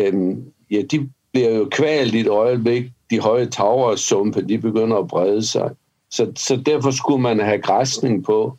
øhm, 0.00 0.52
ja, 0.70 0.82
de 0.82 1.10
bliver 1.32 1.50
jo 1.50 1.68
kvalt 1.70 2.14
i 2.14 2.20
et 2.20 2.28
øjeblik. 2.28 2.84
De 3.10 3.20
høje 3.20 3.46
tagre 3.46 3.86
og 3.86 3.98
sumpe, 3.98 4.42
de 4.42 4.58
begynder 4.58 4.96
at 4.96 5.08
brede 5.08 5.46
sig. 5.46 5.70
Så, 6.10 6.32
så 6.36 6.56
derfor 6.66 6.90
skulle 6.90 7.22
man 7.22 7.40
have 7.40 7.58
græsning 7.58 8.24
på, 8.24 8.58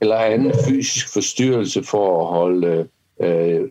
eller 0.00 0.16
anden 0.16 0.52
fysisk 0.68 1.12
forstyrrelse 1.12 1.82
for 1.82 2.20
at 2.20 2.26
holde 2.26 2.88
øh, 3.20 3.68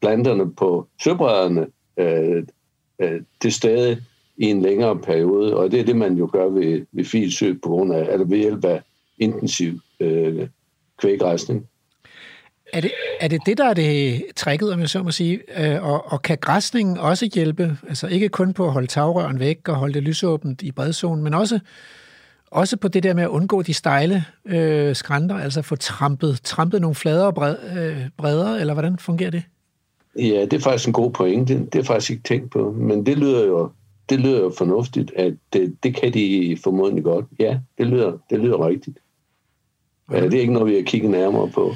planterne 0.00 0.54
på 0.54 0.86
søbredderne 1.04 1.66
øh, 1.96 2.44
øh, 2.98 3.20
til 3.40 3.52
stede 3.52 4.02
i 4.36 4.44
en 4.44 4.62
længere 4.62 4.98
periode. 4.98 5.56
Og 5.56 5.70
det 5.70 5.80
er 5.80 5.84
det, 5.84 5.96
man 5.96 6.14
jo 6.14 6.30
gør 6.32 6.48
ved, 6.48 6.86
ved 6.92 7.04
filsø 7.04 7.54
på 7.62 7.68
grund 7.68 7.94
af, 7.94 8.12
eller 8.12 8.26
ved 8.26 8.38
hjælp 8.38 8.64
af 8.64 8.82
intensiv 9.18 9.80
øh, 10.00 10.48
kvæggræsning. 10.98 11.66
Er 12.72 12.80
det, 12.80 12.92
er 13.20 13.28
det 13.28 13.40
det, 13.46 13.58
der 13.58 13.64
er 13.64 13.74
det 13.74 14.22
trækket, 14.36 14.72
om 14.72 14.80
jeg 14.80 14.88
så 14.88 15.02
må 15.02 15.10
sige? 15.10 15.40
Øh, 15.56 15.84
og, 15.84 16.12
og 16.12 16.22
kan 16.22 16.38
græsningen 16.38 16.98
også 16.98 17.30
hjælpe? 17.34 17.78
Altså 17.88 18.06
ikke 18.06 18.28
kun 18.28 18.52
på 18.52 18.66
at 18.66 18.72
holde 18.72 18.86
tagrøren 18.86 19.40
væk 19.40 19.68
og 19.68 19.74
holde 19.74 19.94
det 19.94 20.02
lysåbent 20.02 20.62
i 20.62 20.72
bredzonen, 20.72 21.24
men 21.24 21.34
også 21.34 21.60
også 22.50 22.76
på 22.76 22.88
det 22.88 23.02
der 23.02 23.14
med 23.14 23.22
at 23.22 23.28
undgå 23.28 23.62
de 23.62 23.74
stejle 23.74 24.24
øh, 24.44 24.96
skrænter, 24.96 25.36
altså 25.38 25.62
få 25.62 25.76
trampet, 25.76 26.40
trampet 26.44 26.80
nogle 26.80 26.94
fladere 26.94 27.32
bred, 27.32 27.56
øh, 27.78 27.96
bredere, 28.16 28.60
eller 28.60 28.72
hvordan 28.72 28.98
fungerer 28.98 29.30
det? 29.30 29.42
Ja, 30.18 30.44
det 30.44 30.52
er 30.52 30.60
faktisk 30.60 30.86
en 30.86 30.92
god 30.92 31.10
pointe. 31.10 31.54
Det, 31.54 31.72
det 31.72 31.78
er 31.78 31.84
faktisk 31.84 32.10
ikke 32.10 32.22
tænkt 32.22 32.50
på, 32.50 32.72
men 32.72 33.06
det 33.06 33.18
lyder 33.18 33.46
jo, 33.46 33.70
det 34.08 34.20
lyder 34.20 34.40
jo 34.40 34.52
fornuftigt, 34.58 35.12
at 35.16 35.34
det, 35.52 35.76
det 35.82 35.96
kan 35.96 36.14
de 36.14 36.58
formodentlig 36.64 37.04
godt. 37.04 37.26
Ja, 37.38 37.58
det 37.78 37.86
lyder, 37.86 38.12
det 38.30 38.40
lyder 38.40 38.66
rigtigt. 38.68 38.98
Ja, 40.12 40.20
det 40.20 40.34
er 40.34 40.40
ikke 40.40 40.52
noget, 40.52 40.70
vi 40.70 40.76
har 40.76 40.82
kigget 40.82 41.10
nærmere 41.10 41.48
på. 41.48 41.74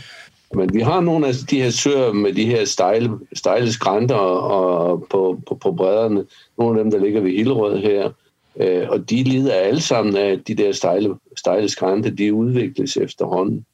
Men 0.54 0.74
vi 0.74 0.80
har 0.80 1.00
nogle 1.00 1.26
af 1.26 1.34
de 1.50 1.62
her 1.62 1.70
søer 1.70 2.12
med 2.12 2.32
de 2.32 2.44
her 2.44 2.64
stejle, 2.64 3.10
stejle 3.32 3.72
skrænter 3.72 4.14
og 4.14 5.06
på, 5.10 5.42
på, 5.48 5.54
på 5.54 5.72
bredderne. 5.72 6.24
Nogle 6.58 6.78
af 6.78 6.84
dem, 6.84 6.90
der 6.90 6.98
ligger 6.98 7.20
ved 7.20 7.30
Hillerød 7.30 7.78
her. 7.78 8.10
Øh, 8.56 8.88
og 8.88 9.10
de 9.10 9.22
lider 9.22 9.54
alle 9.54 9.80
sammen 9.80 10.16
af, 10.16 10.30
at 10.30 10.48
de 10.48 10.54
der 10.54 10.72
stejle, 10.72 11.14
stejle 11.36 11.68
skrænter, 11.68 12.10
de 12.10 12.34
udvikles 12.34 12.96
efterhånden. 12.96 13.64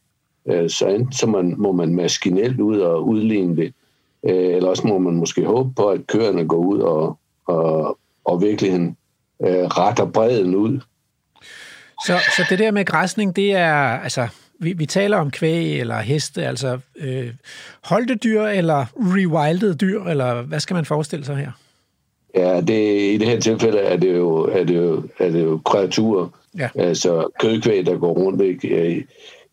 Øh, 0.47 0.71
så 0.71 0.87
enten 0.87 1.13
så 1.13 1.27
man, 1.27 1.55
må 1.59 1.73
man 1.73 1.95
maskinelt 1.95 2.61
ud 2.61 2.79
og 2.79 3.09
udligne 3.09 3.57
det, 3.57 3.75
øh, 4.29 4.57
eller 4.57 4.69
også 4.69 4.87
må 4.87 4.99
man 4.99 5.15
måske 5.15 5.45
håbe 5.45 5.75
på, 5.75 5.89
at 5.89 6.07
køerne 6.07 6.49
går 6.49 6.57
ud 6.57 6.79
og, 6.79 7.19
og, 7.47 7.99
og 8.25 8.43
virkelig 8.43 8.95
øh, 9.43 9.65
retter 9.65 10.07
bredden 10.07 10.55
ud. 10.55 10.81
Så, 12.07 12.19
så 12.37 12.47
det 12.51 12.59
der 12.59 12.71
med 12.71 12.85
græsning, 12.85 13.37
det 13.37 13.53
er, 13.53 13.75
altså, 13.75 14.29
vi, 14.59 14.73
vi 14.73 14.87
taler 14.87 15.17
om 15.17 15.31
kvæg 15.31 15.81
eller 15.81 16.01
heste, 16.01 16.47
altså 16.47 16.79
øh, 16.97 17.31
holdte 17.85 18.15
dyr 18.15 18.43
eller 18.43 18.87
rewildede 18.97 19.75
dyr, 19.75 20.05
eller 20.05 20.43
hvad 20.43 20.61
skal 20.61 20.75
man 20.75 20.85
forestille 20.85 21.25
sig 21.25 21.37
her? 21.37 21.51
Ja, 22.37 22.61
det, 22.61 23.13
i 23.15 23.19
det 23.19 23.29
her 23.29 23.41
tilfælde 23.41 23.79
er 23.79 23.97
det 23.97 24.17
jo, 24.17 24.45
er 24.45 24.65
det 24.65 24.77
jo, 24.77 25.03
er 25.19 25.31
det 25.31 25.45
jo 25.45 25.61
kreaturer. 25.65 26.29
Ja. 26.59 26.69
Altså 26.75 27.27
kødkvæg, 27.41 27.87
der 27.87 27.99
går 27.99 28.13
rundt. 28.13 28.43
Ikke? 28.43 28.77
Jeg, 28.77 29.05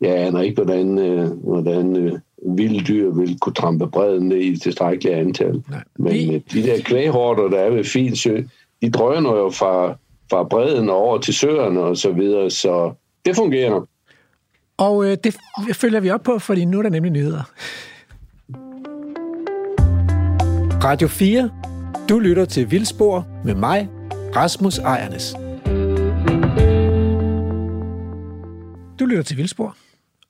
jeg 0.01 0.17
aner 0.17 0.41
ikke, 0.41 0.63
hvordan, 0.63 0.99
øh, 0.99 1.25
hvordan 1.31 1.95
øh, 1.95 2.19
vilde 2.57 2.83
dyr 2.83 3.11
vil 3.11 3.39
kunne 3.39 3.53
trampe 3.53 3.87
bredden 3.87 4.27
ned 4.27 4.37
i 4.37 4.57
tilstrækkeligt 4.57 5.15
antal. 5.15 5.63
Nej. 5.69 5.83
Men 5.95 6.43
de 6.53 6.63
der 6.63 6.81
kvæghorter, 6.81 7.43
der 7.43 7.59
er 7.59 7.69
ved 7.69 7.83
Filsø, 7.83 8.41
de 8.81 8.91
drøner 8.91 9.31
jo 9.31 9.49
fra, 9.49 9.95
fra 10.29 10.43
bredden 10.43 10.89
over 10.89 11.17
til 11.17 11.33
søerne 11.33 11.79
og 11.79 11.97
så 11.97 12.11
videre, 12.11 12.49
så 12.49 12.93
det 13.25 13.35
fungerer. 13.35 13.87
Og 14.77 15.05
øh, 15.05 15.17
det 15.23 15.35
følger 15.73 15.99
vi 15.99 16.09
op 16.09 16.23
på, 16.23 16.39
fordi 16.39 16.65
nu 16.65 16.79
er 16.79 16.83
der 16.83 16.89
nemlig 16.89 17.11
nyheder. 17.11 17.43
Radio 20.83 21.07
4. 21.07 21.49
Du 22.09 22.19
lytter 22.19 22.45
til 22.45 22.71
Vildspor 22.71 23.27
med 23.45 23.55
mig, 23.55 23.89
Rasmus 24.35 24.77
Ejernes. 24.77 25.33
Du 28.99 29.05
lytter 29.05 29.23
til 29.23 29.37
Vildspor. 29.37 29.77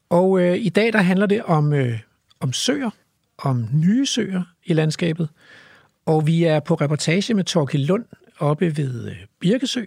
Og 0.10 0.42
øh, 0.42 0.58
i 0.58 0.70
dag 0.70 0.94
der 0.94 1.02
handler 1.02 1.26
det 1.26 1.44
om, 1.44 1.74
øh, 1.74 2.00
om 2.40 2.54
søer, 2.54 2.90
om 3.38 3.68
nye 3.74 4.06
søer 4.06 4.44
i 4.66 4.74
landskabet. 4.74 5.30
Og 6.06 6.28
vi 6.28 6.44
er 6.44 6.60
på 6.60 6.76
reportage 6.76 7.34
med 7.34 7.44
Torkild 7.44 7.86
Lund 7.86 8.06
oppe 8.40 8.78
ved 8.78 9.10
øh, 9.10 9.16
Birkesø 9.40 9.84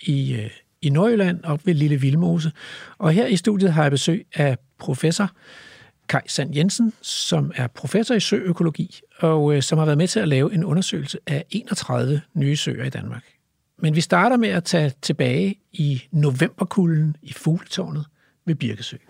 i, 0.00 0.34
øh, 0.34 0.50
i 0.82 0.90
Nordjylland, 0.90 1.44
oppe 1.44 1.66
ved 1.66 1.74
Lille 1.74 1.96
Vildmose. 1.96 2.52
Og 2.98 3.12
her 3.12 3.26
i 3.26 3.36
studiet 3.36 3.72
har 3.72 3.82
jeg 3.82 3.90
besøg 3.90 4.26
af 4.34 4.58
professor 4.78 5.30
Kai 6.08 6.20
Sand 6.26 6.56
Jensen, 6.56 6.92
som 7.02 7.52
er 7.54 7.66
professor 7.66 8.14
i 8.14 8.20
søøkologi, 8.20 9.00
og 9.18 9.54
øh, 9.54 9.62
som 9.62 9.78
har 9.78 9.84
været 9.84 9.98
med 9.98 10.08
til 10.08 10.20
at 10.20 10.28
lave 10.28 10.54
en 10.54 10.64
undersøgelse 10.64 11.18
af 11.26 11.44
31 11.50 12.20
nye 12.34 12.56
søer 12.56 12.84
i 12.84 12.90
Danmark. 12.90 13.24
Men 13.78 13.94
vi 13.96 14.00
starter 14.00 14.36
med 14.36 14.48
at 14.48 14.64
tage 14.64 14.92
tilbage 15.02 15.54
i 15.72 16.02
novemberkulden 16.12 17.16
i 17.22 17.32
Fugletårnet 17.32 18.04
ved 18.46 18.54
Birkesø. 18.54 18.96
Det 18.96 19.06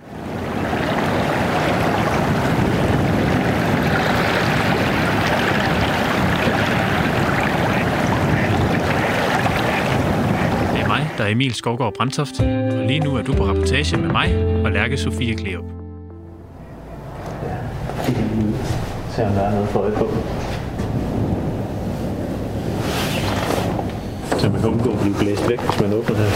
er 10.83 10.89
mig, 10.89 11.11
der 11.19 11.25
er 11.25 11.29
Emil 11.29 11.55
Skovgaard 11.55 11.95
Brandtoft, 11.95 12.41
og 12.41 12.87
lige 12.87 13.01
nu 13.01 13.17
er 13.17 13.23
du 13.23 13.35
på 13.35 13.45
rapportage 13.45 13.97
med 13.97 14.09
mig 14.09 14.37
og 14.65 14.73
Lærke 14.73 14.97
Sofie 14.97 15.37
Kleop. 15.37 15.65
Se 19.19 19.27
om 19.27 19.33
der 19.33 19.41
er 19.41 19.51
noget 19.51 19.69
for 19.69 19.81
øje 19.81 19.93
på. 19.93 20.07
Så 24.39 24.49
man 24.49 24.61
kan 24.61 24.71
undgå 24.71 24.91
at 24.91 24.99
blive 24.99 25.14
blæst 25.14 25.49
væk, 25.49 25.61
hvis 25.61 25.81
man 25.81 25.93
åbner 25.93 26.16
her. 26.16 26.31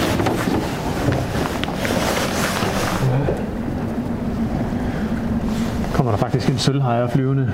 Kommer 5.95 6.13
der 6.13 6.19
faktisk 6.19 6.51
en 6.51 6.59
sølvhajer 6.59 7.07
flyvende 7.07 7.53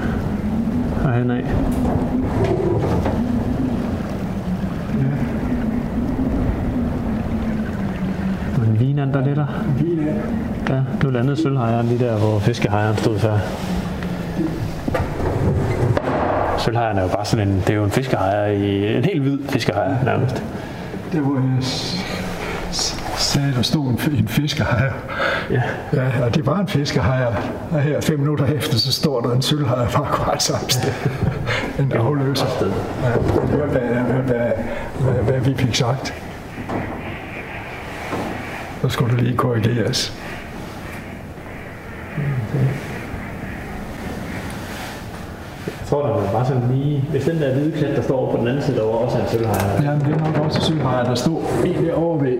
herhen 1.03 1.31
af. 1.31 1.45
Men 8.59 8.81
vinen 8.81 9.15
der 9.15 9.25
lidt 9.25 9.37
der. 9.37 9.47
Ja, 10.69 10.83
nu 11.05 11.11
landede 11.11 11.43
sølvhejeren 11.43 11.87
lige 11.87 12.05
der, 12.05 12.19
hvor 12.19 12.39
fiskehejeren 12.39 12.97
stod 12.97 13.19
før. 13.19 13.39
Sølvhejeren 16.59 16.99
er 16.99 17.03
jo 17.03 17.09
bare 17.09 17.25
sådan 17.25 17.49
en, 17.49 17.55
det 17.61 17.71
er 17.71 17.75
jo 17.75 17.85
en 17.85 17.91
fiskehejer 17.91 18.47
i 18.47 18.97
en 18.97 19.05
helt 19.05 19.23
hvid 19.23 19.39
fiskehejer 19.49 20.05
nærmest. 20.05 20.43
Der 21.13 21.21
hvor 21.21 21.35
jeg 21.35 21.65
sagde, 23.17 23.55
der 23.55 23.63
stod 23.63 23.87
en, 23.87 24.01
en 24.19 24.29
fiskehajer. 24.29 24.93
Ja. 25.51 25.63
Ja, 25.93 26.25
og 26.25 26.35
det 26.35 26.47
var 26.47 26.59
en 26.59 26.69
fiskehajer. 26.69 27.35
Og 27.71 27.81
her 27.81 28.01
fem 28.01 28.19
minutter 28.19 28.47
efter, 28.47 28.79
så 28.79 28.93
står 28.93 29.21
der 29.21 29.33
en 29.33 29.43
sølvhajer 29.43 29.89
fra 29.89 30.03
akkurat 30.03 30.43
samme 30.43 30.71
sted. 30.71 30.93
en 31.79 31.93
afløser. 31.93 32.47
Ja, 33.03 33.09
hør, 33.57 33.67
hvad, 33.67 33.81
hør, 33.81 34.23
hvad, 34.23 34.53
hvad, 35.01 35.23
hvad, 35.23 35.41
vi 35.41 35.55
fik 35.55 35.75
sagt. 35.75 36.15
Så 38.83 38.89
skulle 38.89 39.17
du 39.17 39.23
lige 39.23 39.37
korrigeres. 39.37 40.15
Jeg 42.55 42.67
tror, 45.89 46.03
der 46.07 46.15
var 46.15 46.33
bare 46.33 46.47
sådan 46.47 46.63
lige... 46.73 47.05
Hvis 47.11 47.25
den 47.25 47.41
der 47.41 47.53
hvide 47.53 47.73
klat, 47.73 47.97
der 47.97 48.03
står 48.03 48.31
på 48.31 48.37
den 48.37 48.49
anden 48.49 48.63
side, 48.63 48.77
der 48.77 48.85
var 48.85 48.93
også 48.93 49.19
en 49.19 49.25
sølvhejer. 49.29 49.83
Jamen, 49.83 50.01
det 50.01 50.15
er 50.15 50.33
nok 50.33 50.45
også 50.45 50.61
sølvhajer, 50.61 51.05
der 51.05 51.15
stod 51.15 51.41
en 51.65 51.85
derovre 51.85 52.25
ved. 52.25 52.39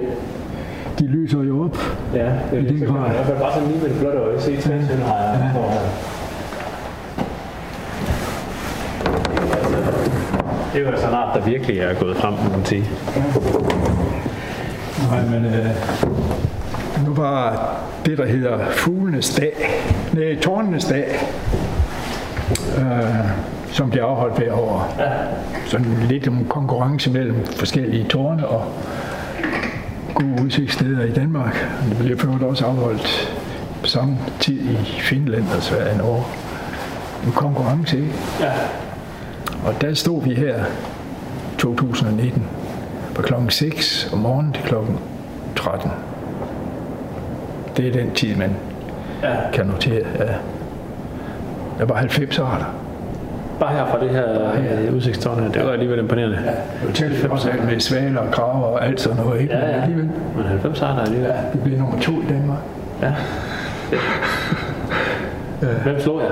De 0.99 1.07
lyser 1.07 1.43
jo 1.43 1.65
op. 1.65 1.77
Ja, 2.15 2.33
det 2.51 2.59
er 2.59 2.63
I 2.63 2.65
den 2.65 2.79
så 2.79 2.85
kan 2.85 2.95
man 2.95 3.07
i 3.07 3.11
hvert 3.11 3.27
fald 3.27 3.39
bare 3.39 3.53
sådan 3.55 3.69
lige 3.69 3.81
med 3.83 3.91
et 3.91 3.99
blåt 4.01 4.15
øje 4.15 4.41
se 4.41 4.57
tre 4.57 4.87
sølvhejer. 4.89 5.39
der 5.39 5.51
står 5.53 5.71
her. 5.71 5.81
Det 10.73 10.87
er 10.87 10.91
jo 10.91 10.97
sådan 10.97 11.09
en 11.09 11.15
art, 11.15 11.35
der 11.35 11.45
virkelig 11.45 11.79
er 11.79 11.95
gået 11.95 12.17
frem, 12.17 12.33
må 12.33 12.57
man 12.57 12.65
sige. 12.65 12.85
Nej, 15.11 15.25
men 15.25 15.45
øh, 15.45 15.67
nu 17.07 17.15
var 17.15 17.77
det, 18.07 18.19
der 18.19 18.27
hedder 18.27 18.59
fuglenes 18.71 19.35
dag, 19.35 19.53
nej, 20.13 20.37
tårnenes 20.41 20.85
dag, 20.85 21.05
øh, 22.79 23.15
som 23.73 23.91
bliver 23.91 24.05
afholdt 24.07 24.39
hver 24.39 24.53
år. 24.53 24.95
Ja. 24.99 25.05
Sådan 25.67 25.87
lidt 26.09 26.29
om 26.29 26.45
konkurrence 26.49 27.11
mellem 27.11 27.45
forskellige 27.47 28.05
tårne 28.09 28.49
og 28.49 28.65
gode 30.15 30.43
udsigtssteder 30.45 31.05
i 31.05 31.11
Danmark. 31.13 31.67
Det 31.89 31.99
bliver 31.99 32.19
for 32.19 32.47
også 32.47 32.65
afholdt 32.67 33.35
på 33.83 33.87
samme 33.89 34.17
tid 34.41 34.61
i 34.61 34.77
Finland 35.01 35.45
og 35.57 35.63
Sverige 35.63 35.91
og 35.91 35.97
Norge. 35.99 36.25
En 37.27 37.33
konkurrence, 37.33 37.97
ikke? 37.97 38.13
Ja. 38.41 38.51
Og 39.67 39.81
der 39.81 39.95
stod 39.95 40.23
vi 40.23 40.35
her 40.35 40.65
2019 41.59 42.43
fra 43.15 43.23
klokken 43.23 43.51
6 43.51 44.11
om 44.13 44.19
morgenen 44.19 44.53
til 44.53 44.63
klokken 44.63 44.99
13. 45.57 45.91
Det 47.77 47.89
er 47.89 47.93
den 47.93 48.11
tid, 48.15 48.37
man 48.37 48.57
Ja. 49.23 49.35
kan 49.53 49.67
notere. 49.67 50.05
Ja. 50.19 50.25
Der 51.79 51.85
var 51.85 51.95
90 51.95 52.39
arter. 52.39 52.65
Bare 53.61 53.73
her 53.75 53.87
fra 53.87 54.01
det 54.05 54.11
her 54.11 54.25
øh, 54.89 54.95
udsigtstårn 54.97 55.43
her, 55.43 55.49
det 55.53 55.65
var 55.67 55.73
alligevel 55.73 55.99
imponerende. 55.99 56.39
Ja, 56.87 56.93
Til 56.93 57.31
også 57.31 57.51
alt 57.51 57.65
med 57.65 57.81
svaler 57.81 58.21
og 58.21 58.31
kraver 58.31 58.65
og 58.65 58.87
alt 58.87 59.01
sådan 59.01 59.17
noget. 59.25 59.41
Ikke? 59.41 59.55
Ja, 59.55 59.61
Men 59.61 59.71
ja. 59.75 59.81
alligevel, 59.83 60.11
Men 60.37 60.45
90 60.47 60.83
arter 60.83 61.03
alligevel. 61.03 61.31
det 61.53 61.63
blev 61.63 61.79
nummer 61.79 62.01
to 62.01 62.13
i 62.13 62.25
Danmark. 62.29 62.59
Ja. 63.03 63.13
Hvem 65.85 66.01
slog 66.01 66.21
jeg? 66.21 66.31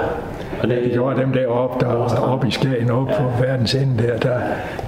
Og 0.63 0.69
det, 0.69 0.79
Det 0.85 0.93
gjorde 0.93 1.21
dem 1.21 1.33
deroppe, 1.33 1.85
der 1.87 1.91
er 1.93 2.21
oppe 2.21 2.49
i 2.49 2.51
Skagen, 2.51 2.91
oppe 2.91 3.13
på 3.19 3.31
verdens 3.41 3.75
ende 3.75 4.03
der, 4.03 4.19
der 4.19 4.39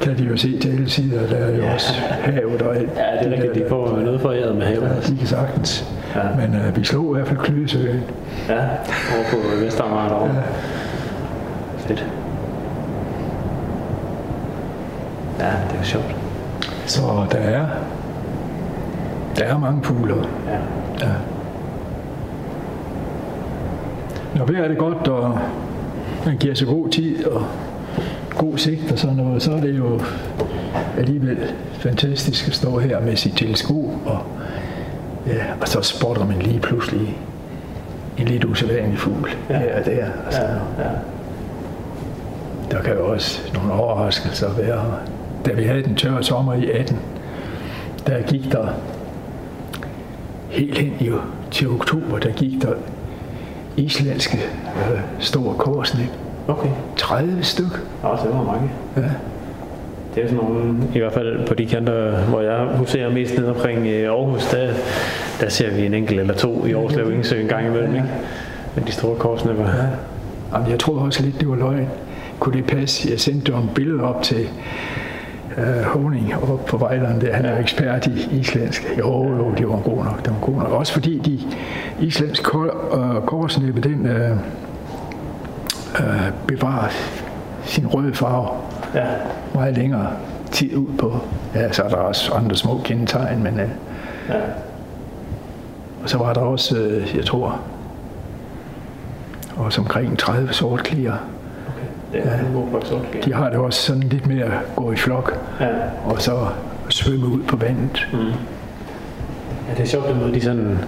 kan 0.01 0.19
de 0.19 0.23
jo 0.25 0.37
se 0.37 0.59
til 0.59 0.69
alle 0.71 0.91
sider, 0.91 1.27
der 1.27 1.37
er 1.37 1.57
jo 1.57 1.63
også 1.75 1.93
havet 2.21 2.63
og 2.63 2.77
alt. 2.77 2.91
Ja, 2.97 3.29
det 3.29 3.39
er 3.39 3.43
rigtigt. 3.43 3.55
De 3.65 3.69
får 3.69 3.99
noget 4.05 4.21
foræret 4.21 4.57
med 4.57 4.67
havet. 4.67 4.83
Ja, 4.83 5.13
de 5.13 5.19
kan 5.19 5.27
sagtens. 5.27 5.98
Ja. 6.15 6.23
Men 6.37 6.55
øh, 6.55 6.77
vi 6.77 6.85
slog 6.85 7.11
i 7.11 7.15
hvert 7.15 7.29
fald 7.29 7.39
Klydesøen. 7.39 8.03
Ja, 8.49 8.59
over 8.59 9.25
på 9.31 9.37
Vestermark 9.65 10.11
derovre. 10.11 10.35
Ja. 10.35 10.43
Fedt. 11.79 12.07
Ja, 15.39 15.45
det 15.45 15.75
er 15.75 15.79
jo 15.79 15.85
sjovt. 15.85 16.17
Så 16.87 17.01
der 17.33 17.39
er, 17.39 17.67
der 19.37 19.45
er 19.45 19.59
mange 19.59 19.85
fugle. 19.85 20.15
Ja. 20.47 20.59
Ja. 21.07 21.13
Når 24.35 24.45
vejret 24.45 24.65
er 24.65 24.69
det 24.69 24.79
godt, 24.79 25.09
og 25.09 25.39
man 26.27 26.37
giver 26.37 26.55
sig 26.55 26.67
god 26.67 26.89
tid 26.89 27.25
og 27.27 27.43
god 28.37 28.59
sigt 28.59 28.93
og 28.93 28.99
sådan 28.99 29.17
noget, 29.17 29.43
så 29.43 29.53
er 29.53 29.61
det 29.61 29.79
jo 29.79 30.01
alligevel 30.99 31.39
fantastisk 31.73 32.49
at 32.49 32.55
stå 32.55 32.79
her 32.79 33.01
med 33.01 33.17
sit 33.17 33.33
teleskop, 33.37 33.85
og, 34.07 34.19
ja, 35.29 35.45
og 35.61 35.69
så 35.69 35.83
spotter 35.83 36.25
man 36.25 36.37
lige 36.39 36.61
pludselig 36.61 37.19
en 38.19 38.25
lidt 38.25 38.45
usædvanlig 38.45 38.99
fugl 38.99 39.31
ja. 39.51 39.59
her 39.59 39.79
og 39.79 39.85
der. 39.87 40.07
Altså, 40.27 40.41
Ja, 40.43 40.49
ja. 40.85 40.91
Der 42.71 42.83
kan 42.83 42.95
jo 42.95 43.13
også 43.13 43.41
nogle 43.55 43.73
overraskelser 43.73 44.55
være. 44.55 44.85
Da 45.47 45.53
vi 45.53 45.65
havde 45.65 45.83
den 45.83 45.97
tørre 45.97 46.23
sommer 46.23 46.55
i 46.55 46.71
18, 46.71 46.99
der 48.07 48.23
gik 48.23 48.53
der 48.53 48.67
helt 50.49 50.79
hen 50.79 50.93
jo 51.01 51.21
til 51.51 51.69
oktober, 51.71 52.19
der 52.19 52.31
gik 52.31 52.63
der 52.63 52.73
islandske 53.77 54.39
øh, 54.93 55.01
store 55.19 55.55
korsnæb. 55.55 56.09
Okay. 56.49 56.69
30 56.97 57.43
styk. 57.43 57.81
Også 58.03 58.25
det 58.25 58.35
var 58.35 58.43
mange. 58.43 58.71
Ja. 58.97 59.03
Det 60.19 60.25
er 60.25 60.29
sådan 60.29 60.45
nogle, 60.45 60.75
i 60.95 60.99
hvert 60.99 61.13
fald 61.13 61.47
på 61.47 61.55
de 61.55 61.67
kanter, 61.67 62.11
hvor 62.11 62.41
jeg 62.41 62.67
huserer 62.77 63.11
mest 63.11 63.39
ned 63.39 63.47
omkring 63.47 63.87
øh, 63.87 64.11
Aarhus, 64.11 64.47
der, 64.47 64.73
der 65.41 65.49
ser 65.49 65.71
vi 65.71 65.87
en 65.87 65.95
enkelt 65.95 66.21
eller 66.21 66.35
to 66.35 66.67
i 66.67 66.73
Aarhuslev 66.73 67.13
Ingesø 67.13 67.41
en 67.41 67.49
gang 67.49 67.67
imellem, 67.67 67.95
ikke? 67.95 68.09
Men 68.75 68.87
de 68.87 68.93
store 68.93 69.17
korsnæpper. 69.17 69.65
Ja. 69.65 69.85
Jamen, 70.53 70.71
jeg 70.71 70.79
troede 70.79 71.03
også 71.03 71.23
lidt, 71.23 71.41
det 71.41 71.49
var 71.49 71.57
løgn. 71.57 71.89
Kunne 72.39 72.57
det 72.57 72.67
passe? 72.67 73.09
Jeg 73.11 73.21
sendte 73.21 73.53
jo 73.53 73.59
en 73.59 73.71
billede 73.75 74.03
op 74.03 74.23
til 74.23 74.49
uh, 75.57 75.83
Honing 75.83 76.35
oppe 76.43 76.67
på 76.67 76.77
Vejland, 76.77 77.21
der, 77.21 77.35
han 77.35 77.45
er 77.45 77.59
ekspert 77.59 78.07
i 78.07 78.29
islandsk. 78.41 78.95
Jo, 78.99 79.37
jo, 79.37 79.53
det 79.59 79.69
var 79.69 79.81
god 79.81 80.05
nok, 80.05 80.25
det 80.25 80.33
var 80.33 80.41
god 80.41 80.55
nok. 80.55 80.73
Også 80.73 80.93
fordi 80.93 81.19
de 81.19 81.41
islandske 82.07 82.59
øh, 82.59 83.23
korsnæppe, 83.27 83.81
den 83.81 84.07
uh, 84.07 84.39
uh, 86.01 86.33
bevarer 86.47 86.89
sin 87.65 87.87
røde 87.87 88.15
farve 88.15 88.49
Ja. 88.95 89.07
Meget 89.55 89.77
længere 89.79 90.07
tid 90.51 90.77
ud 90.77 90.97
på. 90.99 91.17
Ja, 91.55 91.73
så 91.73 91.83
er 91.83 91.89
der 91.89 91.97
også 91.97 92.33
andre 92.33 92.57
små 92.57 92.81
kendetegn, 92.85 93.43
men... 93.43 93.55
Uh, 93.55 93.61
Ja. 94.29 94.35
og 96.03 96.09
så 96.11 96.19
var 96.19 96.33
der 96.33 96.41
også, 96.41 96.77
uh, 96.77 97.17
jeg 97.17 97.25
tror, 97.25 97.61
også 99.57 99.81
omkring 99.81 100.19
30 100.19 100.53
sortklier. 100.53 101.15
Er 102.15 102.39
en 102.39 102.53
god 102.55 102.71
vokset 102.71 102.99
De 103.25 103.33
har 103.33 103.51
det 103.51 103.59
også 103.59 103.83
sådan 103.83 104.03
lidt 104.03 104.27
mere 104.27 104.45
at 104.45 104.51
gå 104.77 104.93
i 104.93 104.97
flok, 104.97 105.39
Ja. 105.61 105.67
og 106.05 106.23
så 106.23 106.47
svømme 106.89 107.27
ud 107.27 107.43
på 107.43 107.57
vandet. 107.57 108.09
ja, 109.69 109.75
det 109.77 109.83
er 109.83 109.87
sjovt, 109.87 110.17
måde, 110.21 110.35
de 110.35 110.41
sådan... 110.41 110.79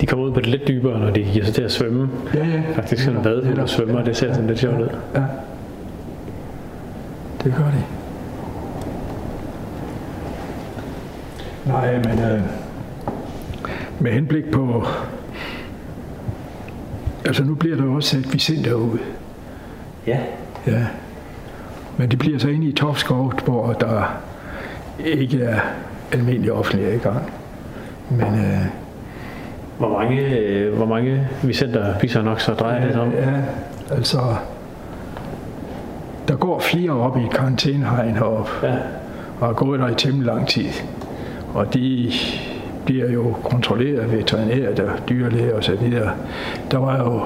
De 0.00 0.06
kommer 0.06 0.26
ud 0.26 0.32
på 0.32 0.40
det 0.40 0.48
lidt 0.48 0.68
dybere, 0.68 1.00
når 1.00 1.10
de 1.10 1.22
giver 1.22 1.44
sig 1.44 1.54
til 1.54 1.62
at 1.62 1.72
svømme. 1.72 2.08
Ja, 2.34 2.38
ja. 2.46 2.62
Faktisk 2.74 3.04
sådan 3.04 3.18
en 3.18 3.24
vadhund 3.24 3.58
og 3.58 3.68
svømmer, 3.68 4.02
det 4.04 4.16
ser 4.16 4.32
sådan 4.32 4.46
lidt 4.46 4.58
sjovt 4.58 4.80
ud. 4.80 4.88
Ja. 5.14 5.20
Det 7.46 7.54
gør 7.54 7.64
de. 7.64 7.82
Nej, 11.66 11.96
men 11.96 12.18
øh, 12.18 12.40
med 14.00 14.12
henblik 14.12 14.50
på... 14.50 14.84
Altså 17.24 17.44
nu 17.44 17.54
bliver 17.54 17.76
der 17.76 17.90
også 17.90 18.08
sat 18.08 18.32
Vicenter 18.32 18.74
ud. 18.74 18.98
Ja. 20.06 20.18
Ja. 20.66 20.86
Men 21.96 22.10
det 22.10 22.18
bliver 22.18 22.38
så 22.38 22.48
inde 22.48 22.66
i 22.66 22.72
Topskov, 22.72 23.32
hvor 23.44 23.72
der 23.72 24.20
ikke 25.04 25.42
er 25.42 25.60
almindelig 26.12 26.52
offentlig 26.52 26.86
adgang. 26.86 27.32
Men 28.10 28.34
øh, 28.34 28.66
Hvor 29.78 29.98
mange, 29.98 30.38
øh, 30.38 30.76
hvor 30.76 30.86
mange 30.86 31.28
Vicenter 31.42 31.98
Pisa 31.98 32.22
nok 32.22 32.40
så 32.40 32.54
drejer 32.54 32.84
det 32.84 32.92
sig 32.92 33.02
om? 33.02 33.12
ja, 33.12 33.32
altså... 33.90 34.18
Der 36.28 36.36
går 36.36 36.58
flere 36.60 36.90
op 36.90 37.16
i 37.16 37.26
karantænehegn 37.34 38.14
heroppe. 38.14 38.50
Ja. 38.62 38.74
og 39.40 39.46
har 39.46 39.52
gået 39.54 39.80
der 39.80 39.88
i 39.88 39.94
temmelig 39.94 40.26
lang 40.26 40.48
tid. 40.48 40.68
Og 41.54 41.74
de 41.74 42.12
bliver 42.84 43.10
jo 43.12 43.34
kontrolleret 43.44 43.98
af 43.98 44.12
veterinærer, 44.12 44.74
der 44.74 44.90
dyrlæger 45.08 45.76
videre. 45.80 46.10
Der 46.70 46.78
var 46.78 46.98
jo, 46.98 47.20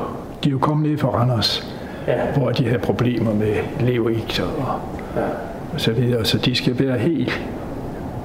de 0.44 0.48
er 0.48 0.52
jo 0.52 0.58
kommet 0.58 0.90
ned 0.90 0.98
fra 0.98 1.08
Randers, 1.08 1.74
Ja. 2.06 2.14
hvor 2.36 2.50
de 2.50 2.64
havde 2.66 2.78
problemer 2.78 3.34
med 3.34 3.54
leverikter 3.80 4.44
og, 4.44 4.80
Ja. 5.16 5.26
og 5.74 5.80
så 5.80 5.92
videre. 5.92 6.24
Så 6.24 6.38
de 6.38 6.54
skal 6.54 6.78
være 6.78 6.98
helt 6.98 7.42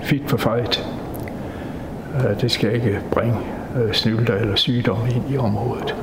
fit 0.01 0.21
for 0.27 0.37
fight. 0.37 0.89
Øh, 2.15 2.41
Det 2.41 2.51
skal 2.51 2.73
ikke 2.75 2.99
bringe 3.11 3.35
øh, 3.75 3.93
snylter 3.93 4.33
eller 4.35 4.55
sygdomme 4.55 5.03
ind 5.15 5.23
i 5.33 5.37
området. 5.37 5.95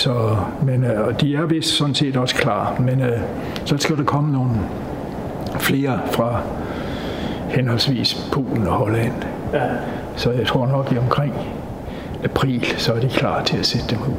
Så, 0.00 0.36
men, 0.62 0.84
øh, 0.84 1.06
og 1.06 1.20
de 1.20 1.36
er 1.36 1.46
vist 1.46 1.68
sådan 1.76 1.94
set 1.94 2.16
også 2.16 2.34
klar, 2.34 2.76
men 2.78 3.00
øh, 3.00 3.20
så 3.64 3.76
skal 3.78 3.96
der 3.96 4.04
komme 4.04 4.32
nogle 4.32 4.50
flere 5.58 6.00
fra 6.10 6.40
henholdsvis 7.48 8.28
Polen 8.32 8.66
og 8.66 8.72
Holland. 8.72 9.12
Ja. 9.52 9.60
Så 10.16 10.30
jeg 10.30 10.46
tror 10.46 10.66
nok 10.66 10.92
i 10.92 10.98
omkring 10.98 11.34
april, 12.24 12.64
så 12.76 12.92
er 12.92 13.00
de 13.00 13.08
klar 13.08 13.42
til 13.42 13.56
at 13.56 13.66
sætte 13.66 13.86
dem 13.90 13.98
ud. 13.98 14.14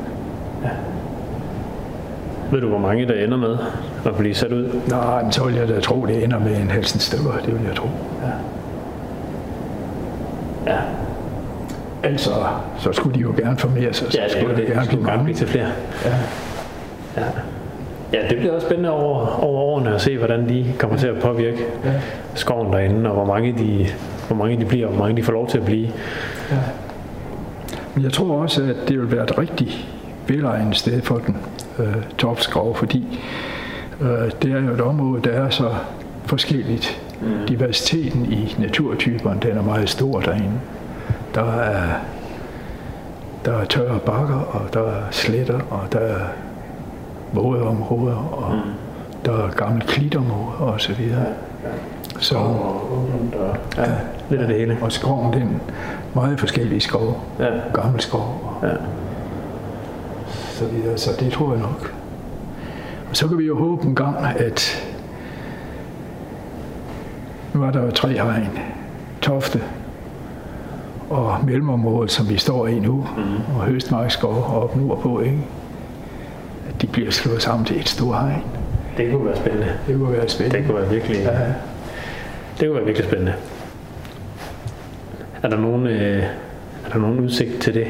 Ved 2.52 2.62
du, 2.62 2.68
hvor 2.70 2.80
mange 2.80 3.08
der 3.08 3.26
ender 3.26 3.38
med 3.38 3.58
at 4.06 4.16
blive 4.16 4.34
sat 4.34 4.52
ud? 4.52 4.70
Nej, 4.88 5.24
men 5.24 5.32
så 5.32 5.44
vil 5.44 5.56
jeg 5.56 5.68
da 5.68 5.80
tro, 5.80 6.06
det 6.06 6.24
ender 6.24 6.40
med 6.40 6.62
en 6.62 6.70
halsen 6.70 7.00
stykker. 7.00 7.32
Det 7.46 7.54
vil 7.54 7.68
jeg 7.68 7.76
tro. 7.76 7.88
Ja. 10.68 11.01
Altså, 12.04 12.30
så 12.80 12.92
skulle 12.94 13.16
de 13.16 13.20
jo 13.20 13.34
gerne 13.38 13.58
formere 13.58 13.94
sig. 13.94 14.12
Så 14.12 14.18
Ja, 14.18 14.24
det 14.24 14.32
skulle 14.32 14.56
det. 14.56 14.66
gerne 14.66 14.80
Det 14.80 14.86
skulle 14.86 14.88
blive 15.04 15.12
gerne 15.12 15.18
mange. 15.18 15.24
blive 15.24 15.38
til 15.38 15.48
flere. 15.48 15.68
Ja. 16.06 16.12
ja. 17.22 17.28
Ja, 18.14 18.28
det 18.30 18.38
bliver 18.38 18.54
også 18.54 18.68
spændende 18.68 18.92
over, 18.92 19.44
over 19.44 19.62
årene 19.62 19.96
at 19.96 20.02
se, 20.02 20.18
hvordan 20.18 20.50
de 20.50 20.74
kommer 20.80 20.98
til 20.98 21.08
at 21.08 21.20
påvirke 21.22 21.58
ja. 21.86 21.92
skoven 22.36 22.74
derinde, 22.74 23.10
og 23.10 23.16
hvor 23.16 23.26
mange, 23.26 23.52
de, 23.58 23.88
hvor 24.28 24.36
mange 24.36 24.60
de 24.60 24.66
bliver, 24.66 24.88
og 24.88 24.94
hvor 24.94 25.04
mange 25.04 25.18
de 25.18 25.24
får 25.24 25.34
lov 25.34 25.48
til 25.48 25.58
at 25.58 25.66
blive. 25.66 25.90
Men 27.96 28.04
jeg 28.04 28.14
tror 28.14 28.42
også, 28.42 28.64
at 28.64 28.76
det 28.88 29.00
vil 29.00 29.12
være 29.12 29.24
et 29.24 29.38
rigtig 29.38 29.88
velegnet 30.28 30.76
sted 30.76 31.02
for 31.02 31.22
den, 31.28 31.38
øh, 31.80 31.96
Topskov, 32.18 32.76
fordi 32.76 33.20
øh, 34.02 34.32
det 34.42 34.52
er 34.52 34.60
jo 34.62 34.74
et 34.74 34.82
område, 34.82 35.22
der 35.24 35.30
er 35.32 35.50
så 35.50 35.70
forskelligt. 36.26 37.02
Mm. 37.22 37.28
Diversiteten 37.48 38.26
i 38.26 38.56
naturtyperne, 38.60 39.40
den 39.42 39.58
er 39.58 39.62
meget 39.62 39.90
stor 39.90 40.20
derinde. 40.20 40.52
Der 41.36 41.54
er, 41.54 41.88
der 43.46 43.54
er 43.58 43.66
tørre 43.66 44.00
bakker, 44.00 44.40
og 44.40 44.74
der 44.74 44.82
er 44.82 45.02
sletter, 45.12 45.60
og 45.70 45.94
der 45.94 46.00
er 46.00 46.20
våde 47.34 47.62
områder, 47.64 48.16
og 48.16 48.56
mm. 48.56 48.62
der 49.26 49.32
er 49.48 49.52
gamle 49.52 49.82
klitområder 49.82 50.60
og 50.60 50.82
så 50.82 50.94
videre. 50.94 51.26
Så, 52.20 52.36
Ja, 53.78 53.84
lidt 54.30 54.42
af 54.42 54.48
det 54.48 54.56
hele. 54.58 54.78
og 54.82 54.92
skoven, 54.92 55.34
den 55.34 55.62
meget 56.16 56.40
forskellige 56.40 56.82
skov. 56.82 57.24
Ja. 57.40 57.50
Gammel 57.74 58.02
skov 58.02 58.58
og 58.62 58.68
Ja. 58.68 58.74
så 60.30 60.66
videre. 60.66 60.98
Så 60.98 61.10
det 61.20 61.34
tror 61.34 61.52
jeg 61.52 61.62
nok. 61.62 61.94
Og 63.10 63.16
så 63.18 63.28
kan 63.28 63.38
vi 63.38 63.44
jo 63.46 63.58
håbe 63.58 63.84
en 63.88 63.96
gang, 63.96 64.18
at 64.40 64.88
nu 67.54 67.64
er 67.64 67.72
der 67.72 67.84
jo 67.86 67.92
tre 67.92 68.08
hegn. 68.10 68.60
Tofte 69.22 69.62
og 71.12 71.38
mellemområdet, 71.46 72.12
som 72.12 72.30
vi 72.30 72.38
står 72.38 72.68
i 72.68 72.80
nu, 72.80 73.08
mm. 73.18 73.56
og 73.60 73.66
Høstmarkskov 73.66 74.34
og 74.34 74.64
op 74.64 74.76
nordpå, 74.76 75.20
ikke? 75.22 75.38
At 76.70 76.82
de 76.82 76.88
bliver 76.88 77.12
slået 77.12 77.42
sammen 77.42 77.66
til 77.66 77.80
et 77.80 77.90
stort 77.90 78.16
hegn. 78.16 78.44
Det 78.98 79.12
kunne 79.12 79.26
være 79.26 79.36
spændende. 79.38 79.68
Det 79.88 79.96
kunne 79.98 80.12
være 80.14 80.30
spændende. 80.30 80.58
Det 80.60 80.68
kunne 80.68 80.78
være 80.82 80.90
virkelig, 80.90 81.18
Ja. 81.18 81.30
det 82.60 82.68
kunne 82.68 82.76
være 82.76 82.86
virkelig 82.86 83.08
spændende. 83.08 83.34
Er 85.44 85.50
der 85.50 85.58
nogen, 85.58 85.88
øh, 85.88 86.24
er 86.86 86.90
der 86.94 87.00
nogen 87.00 87.20
udsigt 87.20 87.60
til 87.62 87.74
det? 87.74 87.88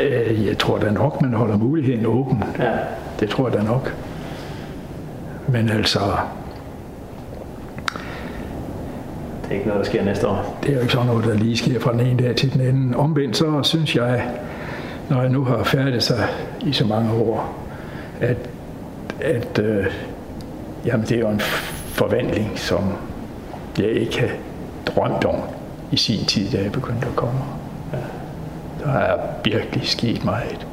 Øh, 0.00 0.46
Jeg 0.46 0.58
tror 0.58 0.78
da 0.78 0.90
nok, 0.90 1.22
man 1.22 1.32
holder 1.34 1.56
muligheden 1.56 2.06
åben. 2.06 2.44
Ja. 2.58 2.70
Det 3.20 3.28
tror 3.30 3.48
jeg 3.48 3.58
da 3.58 3.62
nok. 3.64 3.94
Men 5.48 5.70
altså, 5.70 5.98
Det 9.50 9.56
er 9.56 9.58
ikke 9.58 9.68
noget, 9.68 9.84
der 9.84 9.90
sker 9.90 10.04
næste 10.04 10.28
år. 10.28 10.58
Det 10.62 10.70
er 10.70 10.74
jo 10.74 10.80
ikke 10.80 10.92
sådan 10.92 11.06
noget, 11.06 11.24
der 11.24 11.34
lige 11.34 11.56
sker 11.56 11.80
fra 11.80 11.92
den 11.92 12.00
ene 12.00 12.22
dag 12.22 12.36
til 12.36 12.52
den 12.52 12.60
anden. 12.60 12.94
Omvendt 12.94 13.36
så 13.36 13.62
synes 13.62 13.96
jeg, 13.96 14.28
når 15.08 15.20
jeg 15.20 15.30
nu 15.30 15.44
har 15.44 15.64
færdet 15.64 16.02
sig 16.02 16.28
i 16.60 16.72
så 16.72 16.86
mange 16.86 17.12
år, 17.12 17.54
at, 18.20 18.36
at 19.20 19.58
øh, 19.58 19.86
jamen, 20.86 21.06
det 21.06 21.16
er 21.16 21.20
jo 21.20 21.28
en 21.28 21.40
forvandling, 21.86 22.58
som 22.58 22.92
jeg 23.78 23.88
ikke 23.88 24.18
havde 24.18 24.32
drømt 24.86 25.24
om 25.24 25.40
i 25.92 25.96
sin 25.96 26.24
tid, 26.24 26.50
da 26.50 26.62
jeg 26.62 26.72
begyndte 26.72 27.06
at 27.06 27.16
komme. 27.16 27.40
Der 28.84 28.92
er 28.92 29.18
virkelig 29.44 29.88
sket 29.88 30.24
meget. 30.24 30.66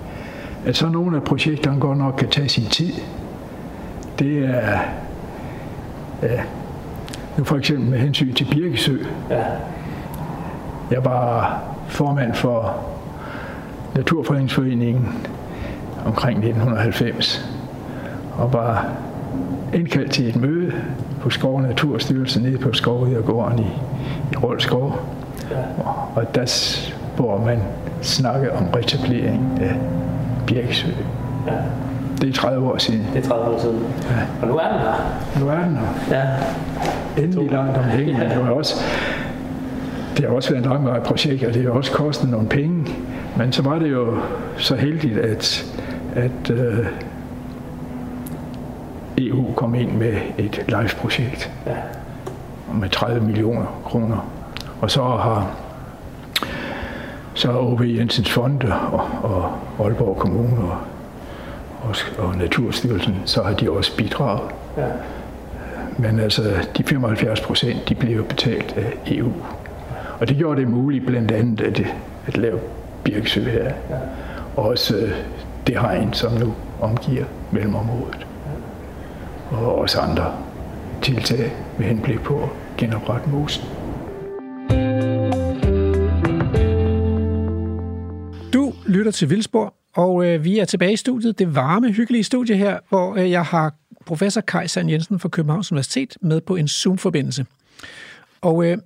At 0.66 0.78
så 0.78 0.90
nogle 0.90 1.18
af 1.18 1.24
projekterne 1.24 1.80
godt 1.80 1.98
nok 1.98 2.14
kan 2.18 2.30
tage 2.30 2.50
sin 2.50 2.66
tid, 2.66 2.94
det 4.20 4.46
er, 4.46 4.80
ja, 6.24 6.42
for 7.46 7.56
eksempel 7.58 7.90
med 7.90 8.00
hensyn 8.00 8.34
til 8.34 8.48
Birkesø, 8.52 8.98
Ja. 9.30 9.44
jeg 10.92 11.06
var 11.06 11.60
formand 11.88 12.34
for 12.34 12.76
Naturfredningsforeningen 13.96 15.08
omkring 16.06 16.38
1990 16.40 17.50
og 18.38 18.54
var 18.54 18.86
indkaldt 19.74 20.12
til 20.12 20.30
et 20.30 20.36
møde 20.36 20.72
på 21.22 21.30
Skov 21.30 21.56
og 21.56 21.62
Naturstyrelsen 21.62 22.44
nede 22.44 22.58
på 22.58 22.74
Skovridergården 22.74 23.60
i, 23.60 23.68
i 24.32 24.36
Rolskov. 24.36 25.00
Og, 25.86 25.96
og 26.16 26.36
der, 26.36 26.78
hvor 27.16 27.46
man 27.46 27.60
snakkede 28.02 28.52
om 28.52 28.66
retablering 28.76 29.60
af 29.62 29.76
Birkesø. 30.48 30.88
Ja. 31.48 31.54
Det 32.22 32.30
er 32.30 32.34
30 32.34 32.68
år 32.72 32.78
siden. 32.78 33.08
Det 33.14 33.24
er 33.26 33.28
30 33.30 33.56
år 33.56 33.60
siden. 33.60 33.84
Ja. 34.10 34.16
Og 34.42 34.48
nu 34.48 34.58
er 34.58 34.68
den 34.72 34.80
her. 34.80 34.94
Nu 35.40 35.48
er 35.50 35.64
den 35.66 35.78
her. 35.78 35.88
Ja. 37.18 37.24
endelig 37.24 37.52
langt 37.52 37.78
om 37.78 37.84
hængen, 37.84 38.14
men 38.20 38.30
det 38.30 38.44
har 38.44 38.52
også 38.52 38.76
det 40.18 40.26
har 40.26 40.36
også 40.36 40.50
været 40.50 40.64
en 40.66 40.70
langvarig 40.70 41.04
projekt, 41.04 41.44
og 41.44 41.54
det 41.54 41.64
har 41.64 41.72
også 41.72 41.92
kostet 41.92 42.30
nogle 42.30 42.48
penge. 42.48 42.86
Men 43.38 43.52
så 43.52 43.62
var 43.62 43.80
det 43.80 43.92
jo 43.92 44.18
så 44.58 44.76
heldigt, 44.76 45.18
at, 45.18 45.66
at 46.16 46.50
øh, 46.52 46.86
EU 49.18 49.54
kom 49.56 49.76
ind 49.76 49.92
med 49.92 50.14
et 50.38 50.64
live-projekt 50.68 51.52
Ja. 51.68 51.72
med 52.74 52.90
30 52.90 53.22
millioner 53.22 53.66
kroner. 53.86 54.28
Og 54.82 54.92
så 54.92 55.02
har 55.02 55.48
så 57.34 57.52
har 57.52 57.60
OB 57.60 57.82
Jensens 57.82 58.30
Fonde 58.32 58.74
og, 58.92 59.02
og 59.24 59.52
Aalborg 59.86 60.18
Kommune 60.18 60.58
og, 60.58 60.78
og, 61.90 62.26
og 62.28 62.38
Naturstyrelsen, 62.38 63.16
så 63.26 63.44
har 63.44 63.54
de 63.54 63.72
også 63.72 63.98
bidraget 63.98 64.52
Ja. 64.78 64.88
Men 65.98 66.20
altså, 66.20 66.68
de 66.78 66.84
75 66.84 67.42
procent, 67.42 67.90
de 67.90 67.96
bliver 67.96 68.24
betalt 68.24 68.74
af 68.78 68.94
EU. 69.08 69.32
Og 70.20 70.28
det 70.30 70.38
gjorde 70.38 70.62
det 70.62 70.70
muligt 70.70 71.06
blandt 71.06 71.32
andet 71.32 71.62
at, 71.62 71.80
at 72.28 72.38
lave 72.38 72.60
Birkesø 73.04 73.44
her. 73.44 73.74
Og 74.56 74.64
også 74.66 74.96
øh, 74.96 75.12
det 75.68 75.80
hegn, 75.80 76.14
som 76.14 76.34
nu 76.34 76.54
omgiver 76.82 77.26
mellemområdet. 77.52 78.28
Og 79.52 79.76
også 79.76 80.00
andre 80.00 80.34
tiltag 81.02 81.54
med 81.78 81.86
henblik 81.86 82.20
på 82.22 82.44
at 82.44 82.50
genoprette 82.78 83.30
mosen. 83.30 83.64
Du 88.54 88.74
lytter 88.86 89.12
til 89.12 89.30
Vildspor, 89.30 89.77
og 89.98 90.26
øh, 90.26 90.44
vi 90.44 90.60
er 90.60 90.66
tilbage 90.66 90.94
i 90.94 90.96
studiet, 90.96 91.40
det 91.40 91.56
varme, 91.56 91.92
hyggelige 91.92 92.24
studie 92.24 92.58
her, 92.58 92.80
hvor 92.90 93.16
øh, 93.16 93.32
jeg 93.32 93.46
har 93.46 93.74
professor 94.06 94.42
Kai 94.42 94.68
Sand 94.68 94.90
Jensen 94.90 95.20
fra 95.20 95.30
Københavns 95.30 95.72
Universitet 95.72 96.18
med 96.22 96.42
på 96.42 96.56
en 96.56 96.68
Zoom-forbindelse. 96.68 97.46
Og 98.42 98.66
øh, 98.66 98.78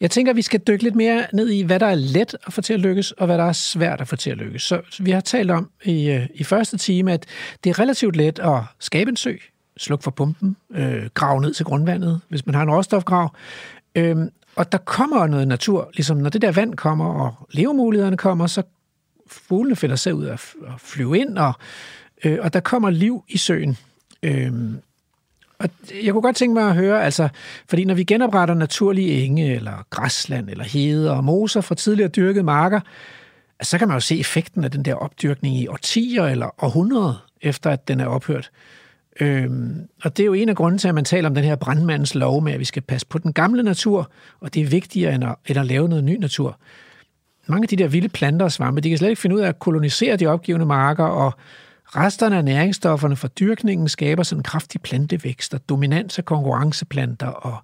jeg 0.00 0.10
tænker, 0.10 0.32
at 0.32 0.36
vi 0.36 0.42
skal 0.42 0.60
dykke 0.60 0.82
lidt 0.82 0.94
mere 0.94 1.26
ned 1.32 1.48
i, 1.48 1.62
hvad 1.62 1.80
der 1.80 1.86
er 1.86 1.94
let 1.94 2.36
at 2.46 2.52
få 2.52 2.60
til 2.60 2.74
at 2.74 2.80
lykkes, 2.80 3.12
og 3.12 3.26
hvad 3.26 3.38
der 3.38 3.44
er 3.44 3.52
svært 3.52 4.00
at 4.00 4.08
få 4.08 4.16
til 4.16 4.30
at 4.30 4.36
lykkes. 4.36 4.62
Så, 4.62 4.80
så 4.90 5.02
vi 5.02 5.10
har 5.10 5.20
talt 5.20 5.50
om 5.50 5.70
i, 5.84 6.10
øh, 6.10 6.26
i 6.34 6.44
første 6.44 6.78
time, 6.78 7.12
at 7.12 7.26
det 7.64 7.70
er 7.70 7.78
relativt 7.78 8.16
let 8.16 8.38
at 8.38 8.60
skabe 8.78 9.10
en 9.10 9.16
sø, 9.16 9.34
slukke 9.76 10.02
for 10.02 10.10
pumpen, 10.10 10.56
øh, 10.74 11.08
grave 11.14 11.40
ned 11.40 11.54
til 11.54 11.64
grundvandet, 11.64 12.20
hvis 12.28 12.46
man 12.46 12.54
har 12.54 12.62
en 12.62 12.70
råstofgrav. 12.70 13.34
Øh, 13.94 14.16
og 14.56 14.72
der 14.72 14.78
kommer 14.78 15.26
noget 15.26 15.48
natur, 15.48 15.90
ligesom 15.94 16.16
når 16.16 16.30
det 16.30 16.42
der 16.42 16.52
vand 16.52 16.74
kommer, 16.74 17.06
og 17.06 17.48
levemulighederne 17.50 18.16
kommer, 18.16 18.46
så 18.46 18.62
fuglene 19.32 19.76
finder 19.76 19.96
sig 19.96 20.14
ud 20.14 20.26
at 20.26 20.40
flyve 20.78 21.18
ind, 21.18 21.38
og, 21.38 21.52
øh, 22.24 22.38
og 22.42 22.52
der 22.52 22.60
kommer 22.60 22.90
liv 22.90 23.24
i 23.28 23.38
søen. 23.38 23.78
Øh, 24.22 24.52
og 25.58 25.68
jeg 26.04 26.12
kunne 26.12 26.22
godt 26.22 26.36
tænke 26.36 26.54
mig 26.54 26.68
at 26.68 26.74
høre, 26.74 27.04
altså, 27.04 27.28
fordi 27.68 27.84
når 27.84 27.94
vi 27.94 28.04
genopretter 28.04 28.54
naturlige 28.54 29.24
enge, 29.24 29.54
eller 29.54 29.86
græsland, 29.90 30.50
eller 30.50 30.64
hede 30.64 31.10
og 31.10 31.24
moser 31.24 31.60
fra 31.60 31.74
tidligere 31.74 32.08
dyrkede 32.08 32.44
marker, 32.44 32.80
så 33.62 33.78
kan 33.78 33.88
man 33.88 33.96
jo 33.96 34.00
se 34.00 34.20
effekten 34.20 34.64
af 34.64 34.70
den 34.70 34.82
der 34.82 34.94
opdyrkning 34.94 35.56
i 35.56 35.66
årtier 35.66 36.24
eller 36.24 36.64
århundreder, 36.64 37.26
efter 37.40 37.70
at 37.70 37.88
den 37.88 38.00
er 38.00 38.06
ophørt. 38.06 38.50
Øhm, 39.20 39.88
og 40.04 40.16
det 40.16 40.22
er 40.22 40.26
jo 40.26 40.32
en 40.32 40.48
af 40.48 40.56
grunden 40.56 40.78
til, 40.78 40.88
at 40.88 40.94
man 40.94 41.04
taler 41.04 41.28
om 41.28 41.34
den 41.34 41.44
her 41.44 41.56
brandmandens 41.56 42.14
lov 42.14 42.42
med, 42.42 42.52
at 42.52 42.60
vi 42.60 42.64
skal 42.64 42.82
passe 42.82 43.06
på 43.06 43.18
den 43.18 43.32
gamle 43.32 43.62
natur, 43.62 44.10
og 44.40 44.54
det 44.54 44.62
er 44.62 44.66
vigtigere 44.66 45.14
end 45.14 45.24
at, 45.24 45.34
end 45.46 45.58
at 45.58 45.66
lave 45.66 45.88
noget 45.88 46.04
ny 46.04 46.16
natur. 46.16 46.58
Mange 47.46 47.64
af 47.64 47.68
de 47.68 47.76
der 47.76 47.88
vilde 47.88 48.08
planter 48.08 48.44
og 48.44 48.52
svampe, 48.52 48.80
de 48.80 48.88
kan 48.88 48.98
slet 48.98 49.08
ikke 49.08 49.20
finde 49.20 49.36
ud 49.36 49.40
af 49.40 49.48
at 49.48 49.58
kolonisere 49.58 50.16
de 50.16 50.26
opgivende 50.26 50.66
marker, 50.66 51.04
og 51.04 51.32
Resterne 51.96 52.36
af 52.36 52.44
næringsstofferne 52.44 53.16
fra 53.16 53.28
dyrkningen 53.28 53.88
skaber 53.88 54.22
sådan 54.22 54.38
en 54.38 54.42
kraftig 54.42 54.80
plantevækst 54.80 55.54
og 55.54 55.68
dominans 55.68 56.18
af 56.18 56.24
konkurrenceplanter. 56.24 57.26
Og 57.26 57.56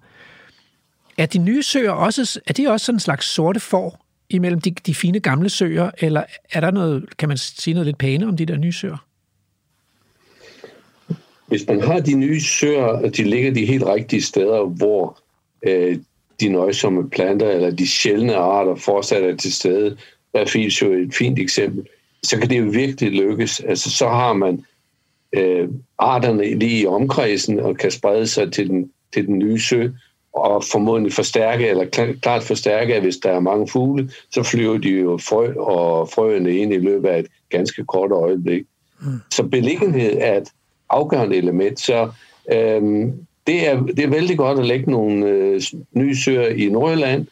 er 1.17 1.25
de 1.25 1.37
nye 1.37 1.63
søer 1.63 1.91
også, 1.91 2.39
er 2.47 2.53
de 2.53 2.67
også 2.67 2.85
sådan 2.85 2.95
en 2.95 2.99
slags 2.99 3.25
sorte 3.25 3.59
får 3.59 4.05
imellem 4.29 4.61
de, 4.61 4.71
de 4.71 4.95
fine 4.95 5.19
gamle 5.19 5.49
søer, 5.49 5.91
eller 5.97 6.23
er 6.51 6.59
der 6.59 6.71
noget, 6.71 7.17
kan 7.17 7.29
man 7.29 7.37
sige 7.37 7.73
noget 7.73 7.85
lidt 7.85 7.97
pænere 7.97 8.29
om 8.29 8.37
de 8.37 8.45
der 8.45 8.57
nye 8.57 8.71
søer? 8.71 9.05
Hvis 11.47 11.67
man 11.67 11.81
har 11.81 11.99
de 11.99 12.13
nye 12.13 12.41
søer, 12.41 13.09
de 13.09 13.23
ligger 13.23 13.53
de 13.53 13.65
helt 13.65 13.83
rigtige 13.83 14.21
steder, 14.21 14.65
hvor 14.65 15.19
øh, 15.63 15.97
de 16.41 16.49
nøjsomme 16.49 17.09
planter 17.09 17.49
eller 17.49 17.71
de 17.71 17.87
sjældne 17.87 18.35
arter 18.35 18.75
fortsat 18.75 19.23
er 19.23 19.35
til 19.35 19.53
stede. 19.53 19.97
Der 20.33 20.39
er 20.39 20.45
Filsjø 20.45 21.03
et 21.03 21.15
fint 21.15 21.39
eksempel 21.39 21.85
så 22.23 22.39
kan 22.39 22.49
det 22.49 22.59
jo 22.59 22.65
virkelig 22.65 23.11
lykkes. 23.11 23.59
Altså, 23.59 23.91
så 23.91 24.07
har 24.07 24.33
man 24.33 24.65
øh, 25.33 25.69
arterne 25.99 26.59
lige 26.59 26.81
i 26.81 26.85
omkredsen 26.85 27.59
og 27.59 27.77
kan 27.77 27.91
sprede 27.91 28.27
sig 28.27 28.51
til 28.53 28.69
den, 28.69 28.91
til 29.13 29.27
den 29.27 29.39
nye 29.39 29.59
sø, 29.59 29.87
og 30.33 30.63
formodentlig 30.71 31.13
forstærke, 31.13 31.67
eller 31.67 32.15
klart 32.21 32.43
forstærke, 32.43 32.95
at 32.95 33.01
hvis 33.01 33.17
der 33.17 33.31
er 33.31 33.39
mange 33.39 33.67
fugle, 33.67 34.11
så 34.31 34.43
flyver 34.43 34.77
de 34.77 34.89
jo 34.89 35.17
frø 35.17 35.53
og 35.53 36.09
frøene 36.09 36.57
ind 36.57 36.73
i 36.73 36.77
løbet 36.77 37.09
af 37.09 37.19
et 37.19 37.27
ganske 37.49 37.85
kort 37.85 38.11
øjeblik. 38.11 38.63
Mm. 39.01 39.07
Så 39.31 39.43
beliggenhed 39.43 40.17
er 40.19 40.37
et 40.37 40.49
afgørende 40.89 41.35
element. 41.35 41.79
Så 41.79 42.11
øhm, 42.51 43.13
det, 43.49 43.67
er, 43.67 43.81
det 43.81 43.99
er 43.99 44.09
vældig 44.09 44.37
godt 44.37 44.59
at 44.59 44.65
lægge 44.65 44.91
nogle 44.91 45.25
øh, 45.27 45.61
nye 45.93 46.15
søer 46.15 46.47
i 46.47 46.69
Nordjylland, 46.69 47.27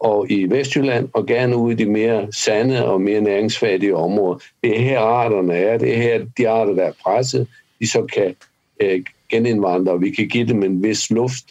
og 0.00 0.30
i 0.30 0.50
Vestjylland, 0.50 1.08
og 1.12 1.26
gerne 1.26 1.56
ud 1.56 1.72
i 1.72 1.74
de 1.74 1.86
mere 1.86 2.32
sande 2.32 2.86
og 2.86 3.00
mere 3.00 3.20
næringsfattige 3.20 3.96
områder. 3.96 4.38
Det 4.62 4.76
er 4.76 4.82
her 4.82 5.00
arterne 5.00 5.54
er, 5.54 5.78
det 5.78 5.92
er 5.92 6.02
her 6.02 6.24
de 6.38 6.48
arter, 6.48 6.72
der 6.72 6.82
er 6.82 6.92
presset, 7.02 7.46
de 7.80 7.88
så 7.88 8.02
kan 8.02 8.34
øh, 8.80 9.02
genindvandre, 9.28 9.92
og 9.92 10.00
vi 10.00 10.10
kan 10.10 10.28
give 10.28 10.46
dem 10.46 10.62
en 10.62 10.82
vis 10.82 11.10
luft 11.10 11.44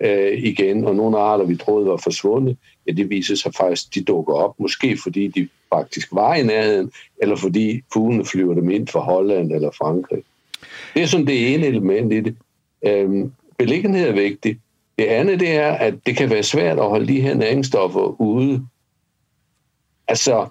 øh, 0.00 0.32
igen, 0.38 0.84
og 0.84 0.96
nogle 0.96 1.18
arter, 1.18 1.44
vi 1.44 1.56
troede 1.56 1.86
var 1.86 1.96
forsvundet, 1.96 2.56
ja, 2.86 2.92
det 2.92 3.10
viser 3.10 3.34
sig 3.34 3.54
faktisk, 3.54 3.94
de 3.94 4.02
dukker 4.02 4.34
op, 4.34 4.60
måske 4.60 4.98
fordi 5.02 5.28
de 5.28 5.48
faktisk 5.74 6.08
var 6.12 6.34
i 6.34 6.42
nærheden, 6.42 6.90
eller 7.22 7.36
fordi 7.36 7.82
fuglene 7.92 8.24
flyver 8.24 8.54
dem 8.54 8.70
ind 8.70 8.88
fra 8.88 9.00
Holland 9.00 9.52
eller 9.52 9.70
Frankrig. 9.70 10.22
Det 10.94 11.02
er 11.02 11.06
sådan 11.06 11.26
det 11.26 11.54
ene 11.54 11.66
element 11.66 12.12
i 12.12 12.20
det. 12.20 12.36
Øhm, 12.86 13.32
beliggenhed 13.58 14.08
er 14.08 14.12
vigtig. 14.12 14.60
det 14.98 15.04
andet 15.04 15.40
det 15.40 15.56
er, 15.56 15.72
at 15.72 15.94
det 16.06 16.16
kan 16.16 16.30
være 16.30 16.42
svært 16.42 16.78
at 16.78 16.88
holde 16.88 17.08
de 17.08 17.20
her 17.20 17.34
næringsstoffer 17.34 18.20
ude. 18.20 18.66
Altså, 20.08 20.46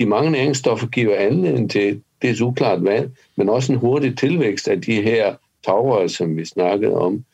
de 0.00 0.06
mange 0.06 0.30
næringsstoffer 0.30 0.86
giver 0.86 1.16
anledning 1.16 1.70
til 1.70 2.02
det 2.22 2.40
er 2.40 2.44
uklart 2.44 2.84
vand, 2.84 3.10
men 3.36 3.48
også 3.48 3.72
en 3.72 3.78
hurtig 3.78 4.18
tilvækst 4.18 4.68
af 4.68 4.80
de 4.80 5.02
her 5.02 5.34
tagrør, 5.64 6.06
som 6.06 6.36
vi 6.36 6.44
snakkede 6.44 6.94
om. 6.94 7.24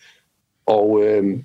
Og 0.66 1.02
øh, 1.04 1.38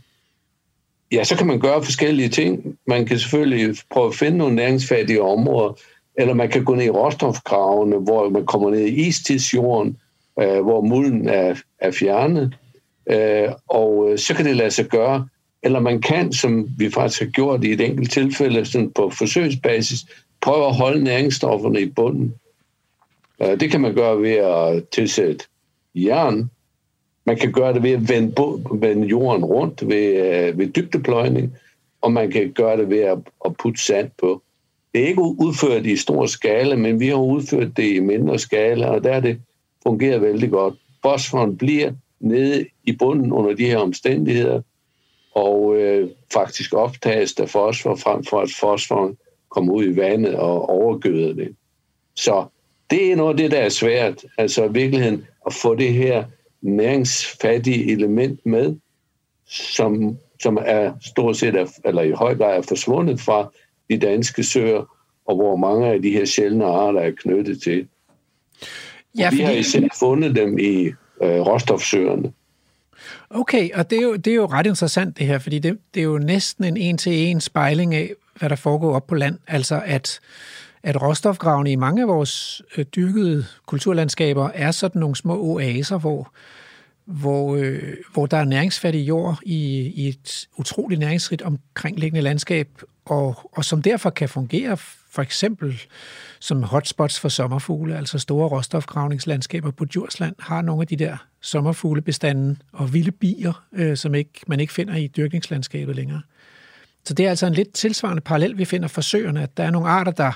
ja, 1.11 1.23
så 1.23 1.37
kan 1.37 1.47
man 1.47 1.59
gøre 1.59 1.83
forskellige 1.83 2.29
ting. 2.29 2.77
Man 2.87 3.05
kan 3.05 3.19
selvfølgelig 3.19 3.75
prøve 3.91 4.07
at 4.07 4.15
finde 4.15 4.37
nogle 4.37 4.55
næringsfattige 4.55 5.21
områder, 5.21 5.73
eller 6.15 6.33
man 6.33 6.49
kan 6.49 6.63
gå 6.63 6.75
ned 6.75 6.85
i 6.85 6.89
råstofgravene, 6.89 7.97
hvor 7.97 8.29
man 8.29 8.45
kommer 8.45 8.69
ned 8.69 8.79
i 8.79 9.07
istidsjorden, 9.07 9.97
øh, 10.41 10.61
hvor 10.61 10.81
mulden 10.81 11.29
er, 11.29 11.55
er 11.79 11.91
fjernet. 11.91 12.57
Øh, 13.09 13.49
og 13.67 14.11
øh, 14.11 14.17
så 14.17 14.33
kan 14.33 14.45
det 14.45 14.55
lade 14.55 14.71
sig 14.71 14.85
gøre, 14.85 15.27
eller 15.63 15.79
man 15.79 16.01
kan, 16.01 16.33
som 16.33 16.69
vi 16.77 16.89
faktisk 16.89 17.21
har 17.21 17.29
gjort 17.29 17.63
i 17.63 17.71
et 17.71 17.81
enkelt 17.81 18.11
tilfælde 18.11 18.65
sådan 18.65 18.91
på 18.91 19.09
forsøgsbasis, 19.09 20.05
prøve 20.41 20.65
at 20.67 20.75
holde 20.75 21.03
næringsstofferne 21.03 21.81
i 21.81 21.89
bunden. 21.89 22.33
Øh, 23.41 23.59
det 23.59 23.71
kan 23.71 23.81
man 23.81 23.95
gøre 23.95 24.21
ved 24.21 24.31
at 24.31 24.89
tilsætte 24.89 25.45
jern. 25.95 26.49
Man 27.25 27.37
kan 27.37 27.51
gøre 27.51 27.73
det 27.73 27.83
ved 27.83 27.91
at 27.91 28.09
vende, 28.09 28.33
vende 28.71 29.07
jorden 29.07 29.45
rundt 29.45 29.87
ved, 29.87 30.05
øh, 30.05 30.57
ved 30.57 30.67
dybdepløjning, 30.67 31.53
og 32.01 32.11
man 32.11 32.31
kan 32.31 32.51
gøre 32.51 32.77
det 32.77 32.89
ved 32.89 32.99
at, 32.99 33.17
at 33.45 33.57
putte 33.57 33.81
sand 33.81 34.11
på. 34.17 34.41
Det 34.93 35.03
er 35.03 35.07
ikke 35.07 35.21
udført 35.21 35.85
i 35.85 35.97
stor 35.97 36.25
skala, 36.25 36.75
men 36.75 36.99
vi 36.99 37.07
har 37.07 37.15
udført 37.15 37.77
det 37.77 37.95
i 37.95 37.99
mindre 37.99 38.39
skala, 38.39 38.87
og 38.87 39.03
der 39.03 39.11
er 39.11 39.19
det 39.19 39.41
fungerer 39.83 40.19
vældig 40.19 40.49
godt. 40.49 40.73
Bosforen 41.03 41.57
bliver 41.57 41.91
nede 42.19 42.65
i 42.87 42.91
bunden 42.91 43.31
under 43.31 43.53
de 43.53 43.65
her 43.65 43.77
omstændigheder, 43.77 44.61
og 45.35 45.77
øh, 45.77 46.09
faktisk 46.33 46.73
optages 46.73 47.33
der 47.33 47.45
fosfor 47.45 47.95
frem 47.95 48.23
for, 48.23 48.41
at 48.41 48.49
fosforen 48.59 49.17
kommer 49.49 49.73
ud 49.73 49.85
i 49.85 49.95
vandet 49.95 50.35
og 50.35 50.69
overgøder 50.69 51.33
det. 51.33 51.55
Så 52.15 52.45
det 52.89 53.11
er 53.11 53.15
noget 53.15 53.29
af 53.29 53.37
det, 53.37 53.51
der 53.51 53.57
er 53.57 53.69
svært. 53.69 54.25
Altså 54.37 54.65
i 54.65 54.71
virkeligheden 54.71 55.25
at 55.45 55.53
få 55.53 55.75
det 55.75 55.93
her 55.93 56.23
næringsfattige 56.61 57.91
element 57.91 58.45
med, 58.45 58.75
som, 59.47 60.17
som 60.41 60.57
er 60.61 60.93
stort 61.01 61.37
set, 61.37 61.55
er, 61.55 61.65
eller 61.85 62.01
i 62.01 62.11
høj 62.11 62.35
grad 62.35 62.57
er 62.57 62.61
forsvundet 62.61 63.21
fra 63.21 63.51
de 63.89 63.97
danske 63.97 64.43
søer, 64.43 64.85
og 65.25 65.35
hvor 65.35 65.55
mange 65.55 65.87
af 65.87 66.01
de 66.01 66.11
her 66.11 66.25
sjældne 66.25 66.65
arter 66.65 66.99
er 66.99 67.11
knyttet 67.11 67.61
til. 67.61 67.87
Ja, 69.17 69.27
fordi... 69.27 69.37
Vi 69.37 69.41
har 69.41 69.51
især 69.51 69.87
fundet 69.99 70.35
dem 70.35 70.57
i 70.59 70.85
øh, 71.21 71.41
råstofsøerne. 71.41 72.33
Okay, 73.29 73.69
og 73.73 73.89
det 73.89 73.97
er, 73.97 74.01
jo, 74.01 74.15
det 74.15 74.31
er 74.31 74.35
jo 74.35 74.45
ret 74.45 74.65
interessant 74.65 75.17
det 75.17 75.27
her, 75.27 75.39
fordi 75.39 75.59
det, 75.59 75.77
det 75.93 75.99
er 75.99 76.03
jo 76.03 76.17
næsten 76.17 76.63
en 76.63 76.77
en-til-en 76.77 77.41
spejling 77.41 77.95
af, 77.95 78.11
hvad 78.39 78.49
der 78.49 78.55
foregår 78.55 78.95
op 78.95 79.07
på 79.07 79.15
land. 79.15 79.39
Altså 79.47 79.81
at, 79.85 80.19
at 80.83 81.01
råstofgravene 81.01 81.71
i 81.71 81.75
mange 81.75 82.01
af 82.01 82.07
vores 82.07 82.61
øh, 82.77 82.85
dyrkede 82.85 83.45
kulturlandskaber 83.65 84.49
er 84.53 84.71
sådan 84.71 84.99
nogle 84.99 85.15
små 85.15 85.39
oaser, 85.39 85.97
hvor, 85.97 86.31
hvor, 87.05 87.55
øh, 87.55 87.93
hvor 88.13 88.25
der 88.25 88.37
er 88.37 88.45
næringsfattig 88.45 89.07
jord 89.07 89.39
i, 89.43 89.91
i 89.95 90.07
et 90.07 90.47
utroligt 90.57 90.99
næringsrigt 90.99 91.41
omkringliggende 91.41 92.21
landskab, 92.21 92.67
og, 93.05 93.49
og 93.51 93.65
som 93.65 93.81
derfor 93.81 94.09
kan 94.09 94.29
fungere 94.29 94.77
for 95.11 95.21
eksempel 95.21 95.81
som 96.39 96.63
hotspots 96.63 97.19
for 97.19 97.29
sommerfugle, 97.29 97.97
altså 97.97 98.19
store 98.19 98.47
råstofgravningslandskaber 98.47 99.71
på 99.71 99.85
Djursland, 99.85 100.35
har 100.39 100.61
nogle 100.61 100.81
af 100.81 100.87
de 100.87 100.95
der 100.95 101.17
sommerfuglebestanden 101.41 102.61
og 102.73 102.93
vilde 102.93 103.11
bier, 103.11 103.63
øh, 103.73 103.97
som 103.97 104.15
ikke, 104.15 104.31
man 104.47 104.59
ikke 104.59 104.73
finder 104.73 104.95
i 104.95 105.07
dyrkningslandskabet 105.07 105.95
længere. 105.95 106.21
Så 107.05 107.13
det 107.13 107.25
er 107.25 107.29
altså 107.29 107.45
en 107.45 107.53
lidt 107.53 107.73
tilsvarende 107.73 108.21
parallel, 108.21 108.57
vi 108.57 108.65
finder 108.65 108.87
for 108.87 109.01
søerne, 109.01 109.43
at 109.43 109.57
der 109.57 109.63
er 109.63 109.71
nogle 109.71 109.89
arter, 109.89 110.11
der 110.11 110.31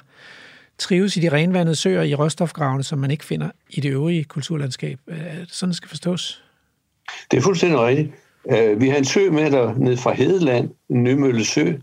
trives 0.78 1.18
i 1.18 1.20
de 1.20 1.30
renvandede 1.32 1.76
søer 1.76 2.04
i 2.04 2.16
råstofgravene, 2.16 2.84
som 2.84 3.00
man 3.00 3.12
ikke 3.12 3.26
finder 3.26 3.52
i 3.70 3.80
det 3.80 3.90
øvrige 3.90 4.24
kulturlandskab. 4.24 5.00
Sådan 5.48 5.74
skal 5.74 5.90
forstås. 5.90 6.44
Det 7.32 7.38
er 7.38 7.42
fuldstændig 7.42 7.80
rigtigt. 7.80 8.12
Øh, 8.52 8.82
vi 8.82 8.90
har 8.90 8.98
en 8.98 9.06
sø 9.06 9.30
med 9.32 9.52
der 9.52 9.74
ned 9.74 9.98
fra 9.98 10.14
Hedeland, 10.14 10.70
Nymølle 10.90 11.46
Sø, 11.46 11.74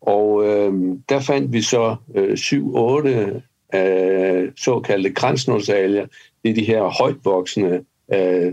og 0.00 0.46
øh, 0.46 0.72
der 1.08 1.20
fandt 1.20 1.52
vi 1.52 1.62
så 1.62 1.96
øh, 2.14 2.32
7-8 2.32 3.78
øh, 3.78 4.52
såkaldte 4.56 5.10
grænsnålsalger. 5.10 6.06
Det 6.42 6.50
er 6.50 6.54
de 6.54 6.64
her 6.64 6.82
højtvoksende 6.82 7.84
øh, 8.14 8.46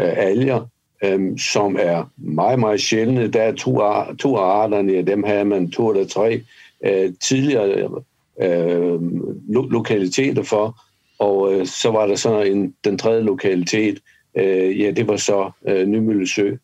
øh, 0.00 0.14
alger, 0.16 0.66
øh, 1.04 1.38
som 1.38 1.76
er 1.80 2.10
meget, 2.16 2.58
meget 2.58 2.80
sjældne. 2.80 3.28
Der 3.28 3.42
er 3.42 3.52
to, 3.52 3.80
to 4.18 4.36
arterne, 4.36 5.02
dem 5.02 5.22
havde 5.22 5.44
man 5.44 5.70
to 5.70 5.90
eller 5.90 6.06
tre 6.06 6.42
øh, 6.84 7.12
tidligere 7.20 8.02
øh, 8.42 9.00
lo- 9.48 9.68
lokaliteter 9.68 10.42
for, 10.42 10.76
og 11.18 11.52
øh, 11.52 11.66
så 11.66 11.90
var 11.90 12.06
der 12.06 12.16
så 12.16 12.40
en, 12.40 12.74
den 12.84 12.98
tredje 12.98 13.22
lokalitet, 13.22 13.98
øh, 14.38 14.80
ja, 14.80 14.90
det 14.90 15.08
var 15.08 15.16
så 15.16 15.50
øh, 15.68 15.86
Nymøllesø. 15.86 16.56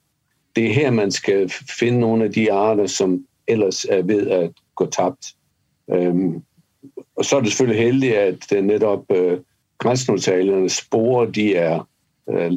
Det 0.57 0.67
er 0.67 0.73
her, 0.73 0.91
man 0.91 1.11
skal 1.11 1.53
finde 1.79 2.01
nogle 2.01 2.25
af 2.25 2.33
de 2.33 2.53
arter, 2.53 2.87
som 2.87 3.25
ellers 3.53 3.85
er 3.85 4.03
ved 4.03 4.27
at 4.27 4.51
gå 4.75 4.87
tabt. 4.87 5.35
Øhm, 5.91 6.43
og 7.17 7.25
så 7.25 7.37
er 7.37 7.41
det 7.41 7.49
selvfølgelig 7.49 7.85
heldigt, 7.85 8.15
at 8.15 8.65
netop 8.65 9.05
øh, 9.11 9.39
grænsnotaliernes 9.79 10.73
sporer, 10.73 11.31
de, 11.31 11.55
er, 11.55 11.89
øh, 12.31 12.53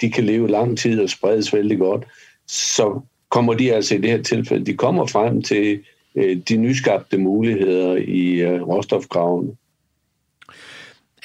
de 0.00 0.10
kan 0.10 0.24
leve 0.24 0.48
lang 0.48 0.78
tid 0.78 1.00
og 1.00 1.10
spredes 1.10 1.52
vældig 1.52 1.78
godt. 1.78 2.04
Så 2.46 3.00
kommer 3.30 3.54
de 3.54 3.74
altså 3.74 3.94
i 3.94 3.98
det 3.98 4.10
her 4.10 4.22
tilfælde, 4.22 4.66
de 4.66 4.76
kommer 4.76 5.06
frem 5.06 5.42
til 5.42 5.84
øh, 6.14 6.36
de 6.48 6.56
nyskabte 6.56 7.18
muligheder 7.18 7.96
i 7.96 8.40
øh, 8.40 8.62
råstofgravene. 8.62 9.56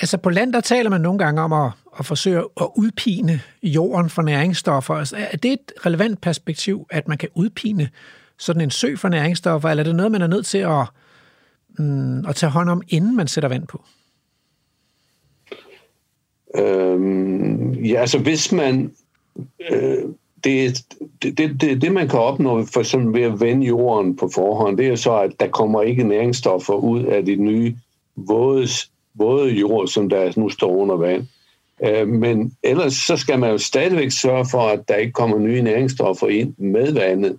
Altså 0.02 0.18
på 0.18 0.30
land, 0.30 0.54
der 0.54 0.62
taler 0.62 0.90
man 0.90 1.02
nogle 1.02 1.20
gange 1.20 1.42
om 1.42 1.54
at, 1.54 1.72
at 2.00 2.06
forsøge 2.06 2.44
at 2.62 2.70
udpine 2.76 3.42
jorden 3.64 4.10
for 4.10 4.22
næringsstoffer. 4.22 4.94
Altså, 4.94 5.16
er 5.18 5.38
det 5.38 5.52
et 5.52 5.72
relevant 5.86 6.22
perspektiv, 6.22 6.88
at 6.90 7.08
man 7.08 7.18
kan 7.18 7.30
udpine 7.36 7.90
sådan 8.40 8.62
en 8.62 8.72
sø 8.72 8.96
for 8.96 9.10
næringsstoffer, 9.10 9.70
eller 9.70 9.84
er 9.84 9.88
det 9.88 9.96
noget, 9.96 10.12
man 10.12 10.22
er 10.22 10.28
nødt 10.28 10.46
til 10.46 10.58
at, 10.58 10.86
mm, 11.80 12.26
at 12.26 12.36
tage 12.36 12.50
hånd 12.50 12.70
om, 12.70 12.82
inden 12.88 13.16
man 13.16 13.28
sætter 13.28 13.50
vand 13.50 13.68
på? 13.68 13.84
Øhm, 16.56 17.74
ja, 17.74 18.02
altså 18.02 18.20
hvis 18.20 18.52
man... 18.52 18.92
Øh, 19.72 20.04
det, 20.44 20.86
det, 21.22 21.38
det, 21.38 21.62
det, 21.62 21.82
det, 21.82 21.92
man 21.92 22.08
kan 22.08 22.20
opnå 22.20 22.66
for 22.66 22.84
sådan 22.84 23.14
ved 23.14 23.22
at 23.22 23.40
vende 23.40 23.68
jorden 23.68 24.16
på 24.16 24.30
forhånd, 24.34 24.78
det 24.78 24.88
er 24.88 24.96
så, 24.96 25.18
at 25.18 25.32
der 25.40 25.48
kommer 25.48 25.82
ikke 25.82 26.04
næringsstoffer 26.04 26.74
ud 26.74 27.04
af 27.04 27.26
de 27.26 27.36
nye 27.36 27.76
våde, 28.16 28.68
våde 29.14 29.50
jord, 29.54 29.88
som 29.88 30.10
der 30.10 30.32
nu 30.36 30.50
står 30.50 30.76
under 30.76 30.96
vand. 30.96 31.28
Øh, 31.86 32.08
men 32.08 32.54
ellers 32.64 32.94
så 32.94 33.18
skal 33.18 33.40
man 33.40 33.52
jo 33.52 33.58
stadigvæk 33.58 34.12
sørge 34.12 34.46
for, 34.52 34.68
at 34.68 34.88
der 34.88 34.96
ikke 34.96 35.12
kommer 35.12 35.40
nye 35.40 35.62
næringsstoffer 35.62 36.28
ind 36.28 36.54
med 36.58 36.94
vandet. 36.94 37.38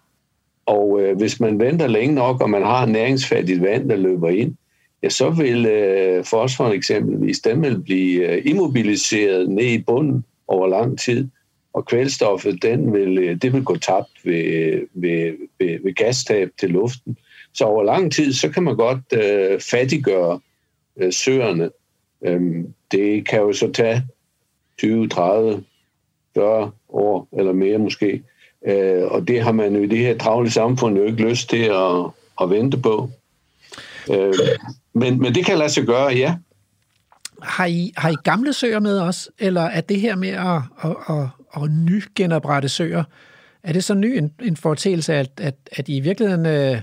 Og 0.69 1.01
øh, 1.01 1.17
hvis 1.17 1.41
man 1.41 1.59
venter 1.59 1.87
længe 1.87 2.15
nok, 2.15 2.41
og 2.41 2.51
man 2.51 2.63
har 2.63 2.87
næringsfattigt 2.87 3.63
vand, 3.63 3.89
der 3.89 3.97
løber 3.97 4.29
ind, 4.29 4.55
ja, 5.03 5.09
så 5.09 5.31
vil 5.31 5.67
øh, 5.67 6.25
fosforen 6.25 6.73
eksempelvis, 6.73 7.41
den 7.41 7.63
vil 7.63 7.81
blive 7.83 8.29
øh, 8.29 8.43
immobiliseret 8.47 9.51
ned 9.51 9.65
i 9.65 9.83
bunden 9.83 10.25
over 10.49 10.67
lang 10.67 10.99
tid, 10.99 11.29
og 11.73 11.87
kvælstoffet, 11.87 12.63
den 12.63 12.93
vil, 12.93 13.19
øh, 13.19 13.43
det 13.43 13.53
vil 13.53 13.65
gå 13.65 13.77
tabt 13.77 14.11
ved, 14.25 14.81
ved, 14.95 15.37
ved, 15.59 15.79
ved 15.85 15.95
gastab 15.95 16.51
til 16.61 16.71
luften. 16.71 17.17
Så 17.55 17.65
over 17.65 17.83
lang 17.83 18.13
tid, 18.13 18.33
så 18.33 18.49
kan 18.49 18.63
man 18.63 18.77
godt 18.77 19.13
øh, 19.13 19.61
fattiggøre 19.61 20.41
øh, 20.97 21.13
søerne. 21.13 21.71
Øhm, 22.25 22.75
det 22.91 23.29
kan 23.29 23.41
jo 23.41 23.53
så 23.53 23.73
tage 23.73 24.03
20, 24.79 25.09
30, 25.09 25.65
40 26.35 26.71
år 26.89 27.29
eller 27.39 27.53
mere 27.53 27.79
måske. 27.79 28.23
Øh, 28.67 29.03
og 29.05 29.29
det 29.29 29.43
har 29.43 29.53
man 29.53 29.77
jo 29.77 29.83
i 29.83 29.87
det 29.87 29.99
her 29.99 30.19
travle 30.19 30.51
samfund 30.51 30.97
jo 30.97 31.05
ikke 31.05 31.29
lyst 31.29 31.51
til 31.51 31.63
at, 31.63 32.11
at 32.41 32.51
vente 32.51 32.77
på. 32.79 33.11
Øh, 34.11 34.35
men, 34.93 35.21
men 35.21 35.35
det 35.35 35.47
kan 35.47 35.59
lade 35.59 35.71
sig 35.71 35.87
gøre, 35.87 36.07
ja. 36.07 36.35
Har 37.43 37.67
I, 37.67 37.93
har 37.97 38.11
I 38.11 38.17
gamle 38.25 38.53
søer 38.53 38.81
med 38.81 39.01
os, 39.01 39.31
eller 39.39 39.63
er 39.63 39.81
det 39.81 40.01
her 40.01 40.17
med 40.17 40.29
at, 40.29 40.63
at, 40.83 41.17
at, 41.17 41.29
at 41.63 41.71
nygenoprette 41.71 42.69
søer, 42.69 43.05
er 43.63 43.73
det 43.73 43.85
så 43.85 43.95
ny 43.95 44.17
en, 44.17 44.33
en 44.43 44.57
foretagelse, 44.57 45.15
at, 45.15 45.31
at, 45.37 45.55
at 45.73 45.89
I 45.89 45.97
i 45.97 46.01
virkeligheden 46.01 46.47
øh, 46.47 46.81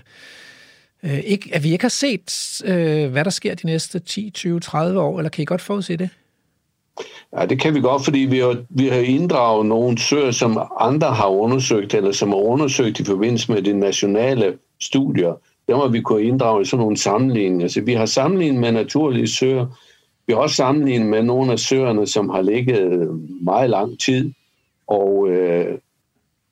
øh, 1.04 1.20
ikke, 1.20 1.50
at 1.54 1.64
vi 1.64 1.72
ikke 1.72 1.84
har 1.84 1.90
set, 1.90 2.62
øh, 2.66 3.12
hvad 3.12 3.26
der 3.26 3.32
sker 3.32 3.56
de 3.56 3.66
næste 3.66 4.00
10, 4.00 4.30
20, 4.30 4.60
30 4.60 5.02
år, 5.02 5.20
eller 5.20 5.30
kan 5.30 5.42
I 5.42 5.46
godt 5.46 5.62
forudse 5.62 5.98
det? 5.98 6.10
Ja, 7.38 7.46
det 7.46 7.60
kan 7.60 7.76
vi 7.76 7.82
godt, 7.82 8.04
fordi 8.04 8.20
vi 8.20 8.40
har, 8.40 8.64
vi 8.70 8.88
har 8.88 9.00
inddraget 9.00 9.66
nogle 9.66 9.98
søer, 9.98 10.32
som 10.32 10.60
andre 10.80 11.08
har 11.08 11.28
undersøgt, 11.28 11.94
eller 11.94 12.12
som 12.12 12.32
er 12.32 12.38
undersøgt 12.38 13.00
i 13.00 13.06
forbindelse 13.06 13.52
med 13.52 13.62
de 13.62 13.74
nationale 13.74 14.58
studier. 14.82 15.34
Der 15.68 15.78
må 15.78 15.88
vi 15.88 16.02
kunne 16.02 16.24
inddrage 16.24 16.62
i 16.62 16.66
sådan 16.66 16.82
nogle 16.82 16.98
sammenligninger. 16.98 17.68
Så 17.68 17.82
vi 17.82 17.94
har 17.94 18.06
sammenlignet 18.06 18.62
med 18.62 18.72
naturlige 18.72 19.28
søer. 19.28 19.66
Vi 20.28 20.34
har 20.34 20.40
også 20.40 20.56
sammenlignet 20.56 21.08
med 21.08 21.24
nogle 21.24 21.52
af 21.52 21.60
søerne, 21.60 22.08
som 22.08 22.30
har 22.30 22.42
ligget 22.42 22.80
øh, 22.80 23.08
meget 23.44 23.70
lang 23.70 24.00
tid. 24.00 24.32
Og 24.88 25.28
øh, 25.30 25.78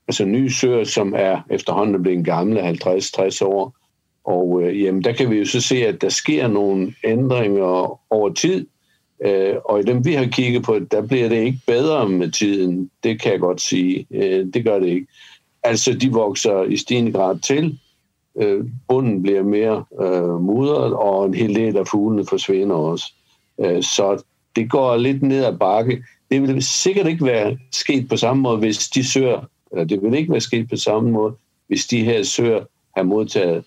altså 0.08 0.26
nye 0.26 0.52
søer, 0.52 0.84
som 0.84 1.14
er 1.18 1.41
efterhånden 1.50 2.04
blevet 2.04 2.26
gamle, 2.26 2.70
50-60 2.70 3.46
år. 3.46 3.76
Og 4.24 4.62
øh, 4.64 4.82
jamen, 4.82 5.04
der 5.04 5.14
kan 5.14 5.30
vi 5.30 5.38
jo 5.38 5.46
så 5.46 5.62
se, 5.62 5.76
at 5.88 6.02
der 6.02 6.10
sker 6.10 6.48
nogle 6.48 6.94
ændringer 7.04 8.00
over 8.14 8.34
tid, 8.34 8.68
Øh, 9.24 9.55
og 9.65 9.80
i 9.80 9.84
dem, 9.84 10.05
vi 10.05 10.13
har 10.13 10.26
kigget 10.26 10.63
på, 10.63 10.80
der 10.91 11.01
bliver 11.01 11.30
det 11.30 11.43
ikke 11.43 11.59
bedre 11.67 12.09
med 12.09 12.32
tiden. 12.32 12.89
Det 13.03 13.21
kan 13.21 13.32
jeg 13.32 13.39
godt 13.39 13.61
sige. 13.61 14.07
Øh, 14.11 14.45
det 14.53 14.65
gør 14.65 14.80
det 14.80 14.88
ikke. 14.88 15.07
Altså, 15.63 15.93
de 15.93 16.11
vokser 16.11 16.63
i 16.63 16.78
stigende 16.78 17.11
grad 17.11 17.39
til. 17.39 17.80
Øh, 18.41 18.65
bunden 18.88 19.21
bliver 19.21 19.43
mere 19.43 19.86
øh, 20.01 20.41
mudret, 20.41 20.93
og 20.93 21.26
en 21.26 21.34
hel 21.34 21.55
del 21.55 21.78
af 21.78 21.88
fuglene 21.88 22.26
forsvinder 22.30 22.76
også. 22.76 23.13
Øh, 23.59 23.84
så 23.84 24.24
det 24.55 24.71
går 24.71 24.97
lidt 24.97 25.24
ned 25.24 25.43
ad 25.43 25.57
bakke. 25.57 26.03
Det 26.32 26.41
vil 26.41 26.63
sikkert 26.63 27.07
ikke 27.07 27.26
være 27.26 27.57
sket 27.71 28.09
på 28.09 28.17
samme 28.17 28.43
måde, 28.43 28.57
hvis 28.57 28.89
de 28.89 29.03
søger, 29.03 29.41
eller 29.71 29.86
det 29.86 30.03
vil 30.03 30.13
ikke 30.13 30.32
være 30.32 30.41
sket 30.41 30.69
på 30.69 30.76
samme 30.76 31.11
måde, 31.11 31.34
hvis 31.67 31.86
de 31.86 32.03
her 32.03 32.24
søer 32.24 32.63
har 32.97 33.03
modtaget 33.03 33.63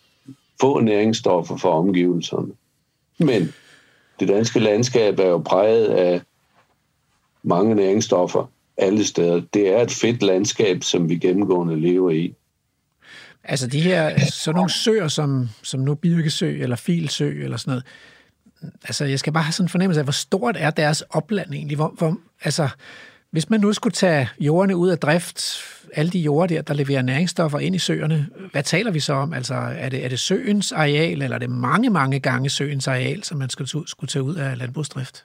få 0.60 0.80
næringsstoffer 0.80 1.56
fra 1.56 1.70
omgivelserne. 1.78 2.52
Men 3.18 3.52
det 4.20 4.28
danske 4.28 4.60
landskab 4.60 5.18
er 5.18 5.26
jo 5.26 5.38
præget 5.38 5.86
af 5.86 6.20
mange 7.42 7.74
næringsstoffer 7.74 8.50
alle 8.76 9.04
steder. 9.04 9.42
Det 9.54 9.68
er 9.68 9.82
et 9.82 9.90
fedt 9.90 10.22
landskab, 10.22 10.82
som 10.82 11.08
vi 11.08 11.16
gennemgående 11.18 11.80
lever 11.80 12.10
i. 12.10 12.34
Altså 13.44 13.66
de 13.66 13.80
her, 13.80 14.18
sådan 14.30 14.56
nogle 14.56 14.70
søer 14.70 15.08
som, 15.08 15.48
som 15.62 15.80
nu 15.80 15.94
Birkesø 15.94 16.62
eller 16.62 16.76
Filsø 16.76 17.44
eller 17.44 17.56
sådan 17.56 17.70
noget, 17.70 17.84
altså 18.84 19.04
jeg 19.04 19.18
skal 19.18 19.32
bare 19.32 19.42
have 19.42 19.52
sådan 19.52 19.64
en 19.64 19.68
fornemmelse 19.68 20.00
af, 20.00 20.04
hvor 20.04 20.12
stort 20.12 20.56
er 20.58 20.70
deres 20.70 21.02
opland 21.10 21.54
egentlig? 21.54 21.76
Hvor, 21.76 21.94
hvor, 21.98 22.16
altså, 22.42 22.68
hvis 23.30 23.50
man 23.50 23.60
nu 23.60 23.72
skulle 23.72 23.92
tage 23.92 24.28
jordene 24.40 24.76
ud 24.76 24.88
af 24.88 24.98
drift, 24.98 25.62
alle 25.94 26.10
de 26.10 26.18
jorder 26.18 26.46
der, 26.46 26.62
der 26.62 26.74
leverer 26.74 27.02
næringsstoffer 27.02 27.58
ind 27.58 27.74
i 27.74 27.78
søerne, 27.78 28.26
hvad 28.52 28.62
taler 28.62 28.90
vi 28.90 29.00
så 29.00 29.12
om? 29.12 29.32
Altså, 29.32 29.54
er 29.54 29.88
det, 29.88 30.04
er 30.04 30.08
det 30.08 30.20
søens 30.20 30.72
areal, 30.72 31.22
eller 31.22 31.34
er 31.34 31.38
det 31.38 31.50
mange, 31.50 31.90
mange 31.90 32.20
gange 32.20 32.50
søens 32.50 32.88
areal, 32.88 33.24
som 33.24 33.38
man 33.38 33.50
skulle, 33.50 33.68
skulle 33.86 34.08
tage 34.08 34.22
ud 34.22 34.34
af 34.34 34.58
landbrugsdrift? 34.58 35.24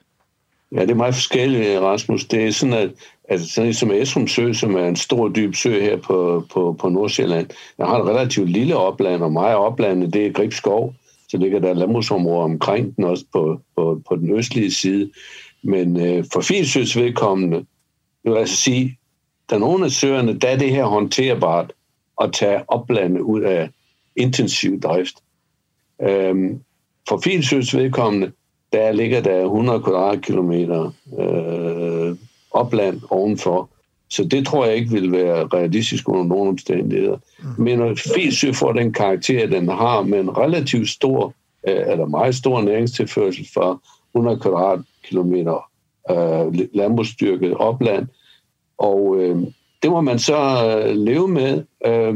Ja, 0.74 0.80
det 0.80 0.90
er 0.90 0.94
meget 0.94 1.14
forskelligt, 1.14 1.80
Rasmus. 1.80 2.24
Det 2.24 2.46
er 2.46 2.52
sådan, 2.52 2.74
at, 2.74 2.90
at 3.24 3.40
sådan 3.40 3.74
som 3.74 3.90
Esrum 3.90 4.28
Sø, 4.28 4.52
som 4.52 4.76
er 4.76 4.88
en 4.88 4.96
stor, 4.96 5.28
dyb 5.28 5.54
sø 5.54 5.80
her 5.80 5.96
på, 5.96 6.46
på, 6.52 6.76
på 6.80 6.88
Nordsjælland, 6.88 7.46
der 7.76 7.86
har 7.86 7.98
et 7.98 8.08
relativt 8.08 8.50
lille 8.50 8.76
opland, 8.76 9.22
og 9.22 9.32
meget 9.32 9.56
oplandet, 9.56 10.14
det 10.14 10.26
er 10.26 10.32
Gribskov. 10.32 10.94
Så 11.28 11.38
ligger 11.38 11.60
der 11.60 11.74
landbrugsområder 11.74 12.44
omkring 12.44 12.96
den 12.96 13.04
også 13.04 13.24
på, 13.32 13.60
på, 13.76 14.02
på 14.08 14.16
den 14.16 14.38
østlige 14.38 14.70
side. 14.70 15.10
Men 15.62 16.00
øh, 16.00 16.24
for 16.32 16.40
Filsøs 16.40 16.96
vedkommende, 16.96 17.56
det 18.22 18.32
vil 18.32 18.36
altså 18.36 18.56
sige, 18.56 18.98
der 19.50 19.56
er 19.56 19.60
nogle 19.60 19.84
af 19.84 19.90
søerne, 19.90 20.38
der 20.38 20.48
er 20.48 20.56
det 20.56 20.70
her 20.70 20.84
håndterbart 20.84 21.72
at 22.22 22.32
tage 22.32 22.70
oplandet 22.70 23.20
ud 23.20 23.40
af 23.40 23.70
intensiv 24.16 24.80
drift. 24.80 25.14
Øhm, 26.02 26.60
for 27.08 27.20
Filsøs 27.24 27.76
vedkommende, 27.76 28.32
der 28.72 28.92
ligger 28.92 29.20
der 29.20 29.44
100 29.44 29.82
kvadratkilometer 29.82 30.92
øh, 31.18 32.16
opland 32.50 33.00
ovenfor. 33.10 33.68
Så 34.08 34.24
det 34.24 34.46
tror 34.46 34.66
jeg 34.66 34.76
ikke 34.76 34.90
vil 34.90 35.12
være 35.12 35.46
realistisk 35.46 36.08
under 36.08 36.24
nogen 36.24 36.48
omstændigheder. 36.48 37.16
Mm. 37.38 37.64
Men 37.64 37.78
når 37.78 37.94
Filsø 38.14 38.52
får 38.52 38.72
den 38.72 38.92
karakter, 38.92 39.46
den 39.46 39.68
har, 39.68 40.02
med 40.02 40.20
en 40.20 40.38
relativt 40.38 40.88
stor, 40.88 41.34
øh, 41.68 41.82
eller 41.86 42.06
meget 42.06 42.34
stor 42.34 42.62
næringstilførsel 42.62 43.48
for 43.54 43.82
100 44.14 44.40
kvadratkilometer 44.40 45.68
øh, 46.10 46.68
landbrugsstyrket 46.74 47.54
opland, 47.54 48.06
og 48.82 49.16
øh, 49.20 49.36
det 49.82 49.90
må 49.90 50.00
man 50.00 50.18
så 50.18 50.36
øh, 50.66 50.96
leve 50.96 51.28
med. 51.28 51.62
Øh, 51.86 52.14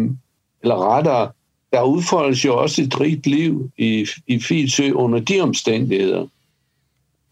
eller 0.63 0.95
rettere, 0.95 1.31
der 1.73 1.83
udfoldes 1.83 2.45
jo 2.45 2.57
også 2.57 2.83
et 2.83 3.01
rigt 3.01 3.27
liv 3.27 3.71
i, 3.79 4.07
i 4.27 4.41
Filsø 4.41 4.93
under 4.93 5.19
de 5.19 5.41
omstændigheder. 5.41 6.27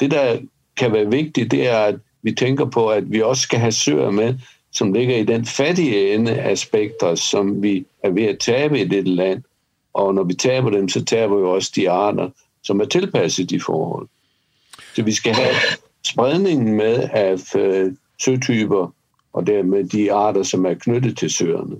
Det, 0.00 0.10
der 0.10 0.38
kan 0.76 0.92
være 0.92 1.10
vigtigt, 1.10 1.50
det 1.50 1.68
er, 1.68 1.78
at 1.78 1.94
vi 2.22 2.32
tænker 2.32 2.64
på, 2.64 2.88
at 2.88 3.10
vi 3.12 3.22
også 3.22 3.42
skal 3.42 3.58
have 3.58 3.72
søer 3.72 4.10
med, 4.10 4.34
som 4.72 4.92
ligger 4.92 5.16
i 5.16 5.24
den 5.24 5.46
fattige 5.46 6.14
ende 6.14 6.34
af 6.34 6.58
spektret, 6.58 7.18
som 7.18 7.62
vi 7.62 7.86
er 8.02 8.10
ved 8.10 8.24
at 8.24 8.38
tabe 8.38 8.80
i 8.80 8.88
dette 8.88 9.10
land. 9.10 9.42
Og 9.94 10.14
når 10.14 10.22
vi 10.22 10.34
taber 10.34 10.70
dem, 10.70 10.88
så 10.88 11.04
taber 11.04 11.36
vi 11.36 11.44
også 11.44 11.72
de 11.76 11.90
arter, 11.90 12.30
som 12.62 12.80
er 12.80 12.84
tilpasset 12.84 13.50
de 13.50 13.60
forhold. 13.60 14.08
Så 14.94 15.02
vi 15.02 15.12
skal 15.12 15.34
have 15.34 15.54
spredningen 16.06 16.76
med 16.76 17.08
af 17.12 17.56
øh, 17.56 17.92
søtyper, 18.24 18.92
og 19.34 19.46
dermed 19.46 19.84
de 19.84 20.12
arter, 20.12 20.42
som 20.42 20.66
er 20.66 20.74
knyttet 20.74 21.18
til 21.18 21.30
søerne. 21.30 21.76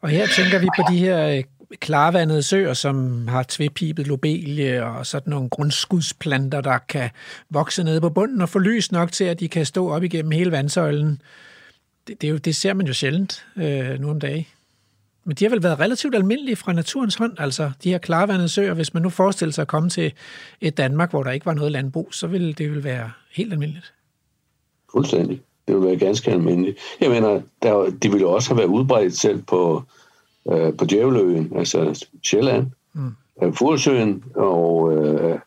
Og 0.00 0.08
her 0.08 0.26
tænker 0.26 0.58
vi 0.58 0.68
på 0.76 0.92
de 0.92 0.98
her 0.98 1.28
øh, 1.28 1.44
klarvandede 1.80 2.42
søer, 2.42 2.74
som 2.74 3.28
har 3.28 3.44
tvepibet 3.48 4.06
lobelie 4.06 4.84
og 4.84 5.06
sådan 5.06 5.30
nogle 5.30 5.48
grundskudsplanter, 5.48 6.60
der 6.60 6.78
kan 6.78 7.10
vokse 7.50 7.84
nede 7.84 8.00
på 8.00 8.10
bunden 8.10 8.40
og 8.40 8.48
få 8.48 8.58
lys 8.58 8.92
nok 8.92 9.12
til, 9.12 9.24
at 9.24 9.40
de 9.40 9.48
kan 9.48 9.66
stå 9.66 9.90
op 9.90 10.02
igennem 10.02 10.30
hele 10.30 10.50
vandsøjlen. 10.50 11.22
Det, 12.06 12.20
det, 12.20 12.26
er 12.26 12.30
jo, 12.30 12.36
det 12.36 12.56
ser 12.56 12.74
man 12.74 12.86
jo 12.86 12.92
sjældent 12.92 13.46
øh, 13.56 14.00
nu 14.00 14.10
om 14.10 14.20
dagen. 14.20 14.46
Men 15.24 15.34
de 15.34 15.44
har 15.44 15.50
vel 15.50 15.62
været 15.62 15.80
relativt 15.80 16.14
almindelige 16.14 16.56
fra 16.56 16.72
naturens 16.72 17.14
hånd, 17.14 17.40
altså 17.40 17.70
de 17.84 17.90
her 17.90 17.98
klarvandede 17.98 18.48
søer. 18.48 18.74
Hvis 18.74 18.94
man 18.94 19.02
nu 19.02 19.10
forestiller 19.10 19.52
sig 19.52 19.62
at 19.62 19.68
komme 19.68 19.90
til 19.90 20.12
et 20.60 20.76
Danmark, 20.76 21.10
hvor 21.10 21.22
der 21.22 21.30
ikke 21.30 21.46
var 21.46 21.54
noget 21.54 21.72
landbrug, 21.72 22.08
så 22.12 22.26
ville 22.26 22.52
det 22.52 22.70
vel 22.70 22.84
være 22.84 23.10
helt 23.32 23.52
almindeligt. 23.52 23.92
Fuldstændig. 24.92 25.40
Det 25.70 25.78
ville 25.78 25.88
være 25.88 25.98
ganske 25.98 26.30
almindeligt. 26.30 26.78
Jeg 27.00 27.10
mener, 27.10 27.40
der, 27.62 27.90
de 28.02 28.10
ville 28.10 28.26
også 28.26 28.48
have 28.48 28.58
været 28.58 28.68
udbredt 28.68 29.18
selv 29.18 29.42
på, 29.42 29.82
øh, 30.50 30.76
på 30.76 30.84
Djævleøen, 30.84 31.52
altså 31.56 32.06
Sjælland, 32.24 32.66
mm. 32.94 33.10
øh, 33.42 33.54
Fursøen 33.54 34.24
og, 34.34 34.92
øh, 34.92 35.38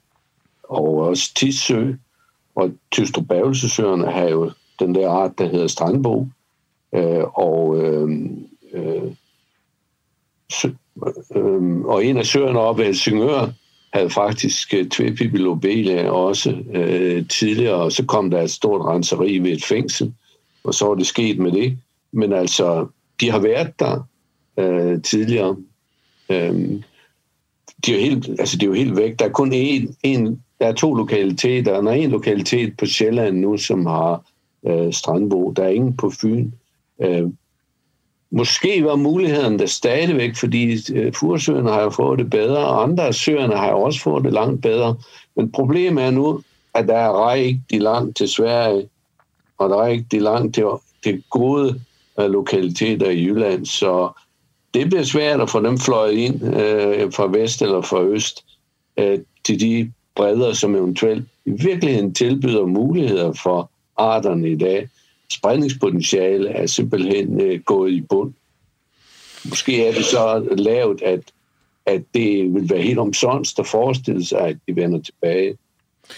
og 0.63 0.95
også 0.95 1.33
Tissø. 1.35 1.91
Og 2.55 2.71
Tystrup 2.91 3.27
Bavelsesøerne 3.27 4.11
har 4.11 4.23
jo 4.23 4.51
den 4.79 4.95
der 4.95 5.09
art, 5.09 5.31
der 5.37 5.45
hedder 5.45 5.67
strandbo. 5.67 6.27
Øh, 6.95 7.23
og 7.23 7.77
øh, 7.83 8.09
øh, 8.73 9.03
øh, 11.35 11.85
og 11.85 12.05
en 12.05 12.17
af 12.17 12.25
søerne 12.25 12.59
oppe 12.59 12.79
ved 12.79 12.85
Helsingør 12.85 13.47
havde 13.93 14.09
faktisk 14.09 14.73
øh, 14.73 14.81
uh, 14.81 14.87
Tvepipi 14.87 15.43
også 16.09 16.57
øh, 16.73 17.27
tidligere, 17.27 17.75
og 17.75 17.91
så 17.91 18.05
kom 18.05 18.29
der 18.29 18.41
et 18.41 18.51
stort 18.51 18.81
renseri 18.81 19.37
ved 19.37 19.51
et 19.51 19.65
fængsel, 19.65 20.13
og 20.63 20.73
så 20.73 20.85
var 20.85 20.95
det 20.95 21.07
sket 21.07 21.39
med 21.39 21.51
det. 21.51 21.77
Men 22.11 22.33
altså, 22.33 22.87
de 23.19 23.31
har 23.31 23.39
været 23.39 23.79
der 23.79 24.07
øh, 24.57 25.01
tidligere. 25.01 25.57
Øh, 26.29 26.53
de 27.85 27.95
er, 27.95 27.99
helt, 27.99 28.29
altså, 28.39 28.57
de 28.57 28.65
er 28.65 28.67
jo 28.67 28.73
helt 28.73 28.95
væk. 28.95 29.19
Der 29.19 29.25
er 29.25 29.29
kun 29.29 29.53
én, 29.53 29.93
en, 30.03 30.41
der 30.59 30.67
er 30.67 30.73
to 30.73 30.93
lokaliteter. 30.93 31.81
Der 31.81 31.91
er 31.91 31.95
en 31.95 32.09
lokalitet 32.09 32.77
på 32.77 32.85
Sjælland 32.85 33.39
nu, 33.39 33.57
som 33.57 33.85
har 33.85 34.23
øh, 34.67 34.93
strandbo. 34.93 35.51
Der 35.51 35.63
er 35.63 35.69
ingen 35.69 35.97
på 35.97 36.09
Fyn. 36.21 36.51
Øh, 37.01 37.27
Måske 38.35 38.83
var 38.83 38.95
muligheden 38.95 39.59
der 39.59 39.65
stadigvæk, 39.65 40.35
fordi 40.35 40.93
øh, 40.93 41.13
Fursøerne 41.13 41.69
har 41.69 41.81
jo 41.81 41.89
fået 41.89 42.19
det 42.19 42.29
bedre, 42.29 42.57
og 42.57 42.83
andre 42.83 43.07
af 43.07 43.13
søerne 43.13 43.55
har 43.57 43.69
jo 43.69 43.81
også 43.81 43.99
fået 44.01 44.23
det 44.23 44.33
langt 44.33 44.61
bedre. 44.61 44.95
Men 45.35 45.51
problemet 45.51 46.03
er 46.03 46.11
nu, 46.11 46.41
at 46.73 46.87
der 46.87 46.97
er 46.97 47.31
rigtig 47.31 47.81
langt 47.81 48.17
til 48.17 48.29
Sverige, 48.29 48.89
og 49.57 49.69
der 49.69 49.75
er 49.75 49.87
rigtig 49.87 50.21
langt 50.21 50.55
til, 50.55 50.65
til 51.03 51.23
gode 51.29 51.81
øh, 52.19 52.29
lokaliteter 52.29 53.09
i 53.09 53.23
Jylland, 53.23 53.65
så 53.65 54.09
det 54.73 54.89
bliver 54.89 55.03
svært 55.03 55.41
at 55.41 55.49
få 55.49 55.61
dem 55.61 55.77
fløjet 55.77 56.13
ind 56.13 56.43
øh, 56.43 57.11
fra 57.11 57.27
vest 57.27 57.61
eller 57.61 57.81
fra 57.81 58.03
øst 58.03 58.45
øh, 58.97 59.19
til 59.43 59.59
de 59.59 59.91
bredder, 60.15 60.53
som 60.53 60.75
eventuelt 60.75 61.25
i 61.45 61.51
virkeligheden 61.51 62.13
tilbyder 62.13 62.65
muligheder 62.65 63.33
for 63.33 63.69
arterne 63.97 64.49
i 64.49 64.55
dag 64.55 64.89
spredningspotentiale 65.33 66.49
er 66.49 66.67
simpelthen 66.67 67.41
øh, 67.41 67.59
gået 67.59 67.91
i 67.91 68.01
bund. 68.01 68.33
Måske 69.45 69.87
er 69.87 69.93
det 69.93 70.05
så 70.05 70.47
lavt, 70.57 71.01
at, 71.01 71.21
at 71.85 72.03
det 72.13 72.53
vil 72.53 72.69
være 72.69 72.81
helt 72.81 72.99
omsonst 72.99 73.59
at 73.59 73.67
forestille 73.67 74.25
sig, 74.25 74.39
at 74.39 74.57
de 74.67 74.75
vender 74.75 75.01
tilbage. 75.01 75.57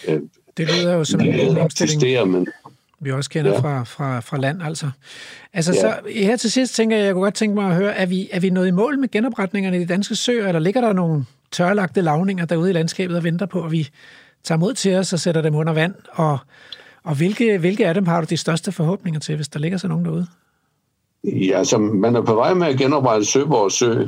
Øh, 0.08 0.22
det 0.58 0.68
lyder 0.68 0.94
jo 0.94 1.04
som 1.04 1.22
en 1.22 1.58
omstilling. 1.58 2.32
Men, 2.32 2.48
vi 3.00 3.12
også 3.12 3.30
kender 3.30 3.52
ja. 3.52 3.60
fra, 3.60 3.84
fra, 3.84 4.20
fra 4.20 4.38
land, 4.38 4.64
altså. 4.64 4.90
Altså, 5.54 5.74
ja. 5.74 5.80
så 5.80 6.00
her 6.08 6.36
til 6.36 6.52
sidst 6.52 6.76
tænker 6.76 6.98
jeg, 6.98 7.06
jeg 7.06 7.14
kunne 7.14 7.24
godt 7.24 7.34
tænke 7.34 7.56
mig 7.56 7.70
at 7.70 7.76
høre, 7.76 7.96
er 7.96 8.06
vi, 8.06 8.30
er 8.32 8.40
vi 8.40 8.50
nået 8.50 8.68
i 8.68 8.72
mål 8.72 9.00
med 9.00 9.12
genopretningerne 9.12 9.78
i 9.78 9.80
de 9.80 9.86
danske 9.86 10.16
søer, 10.16 10.48
eller 10.48 10.60
ligger 10.60 10.82
der 10.82 10.94
nogle 10.94 11.26
tørlagte 11.52 12.02
lavninger 12.02 12.46
derude 12.46 12.70
i 12.70 12.74
landskabet 12.74 13.18
og 13.18 13.24
venter 13.24 13.46
på, 13.46 13.64
at 13.64 13.72
vi 13.72 13.90
tager 14.44 14.60
mod 14.60 14.74
til 14.74 14.96
os 14.96 15.14
og 15.14 15.20
sætter 15.20 15.42
dem 15.42 15.56
under 15.56 15.74
vand, 15.74 15.96
og 16.12 16.38
og 17.06 17.15
hvilke, 17.15 17.57
hvilke 17.57 17.88
af 17.88 17.94
dem 17.94 18.06
har 18.06 18.22
du 18.22 18.27
de 18.30 18.38
største 18.38 18.72
forhåbninger 18.72 19.19
til, 19.19 19.36
hvis 19.36 19.48
der 19.48 19.60
ligger 19.60 19.77
så 19.77 19.88
nogen 19.88 20.06
derude? 20.06 20.27
Ja, 21.23 21.64
som, 21.64 21.82
man 21.82 22.15
er 22.15 22.22
på 22.22 22.36
vej 22.36 22.53
med 22.53 22.68
at 22.68 22.77
genoprette 22.77 23.26
Søborg 23.26 23.72
Sø, 23.72 24.06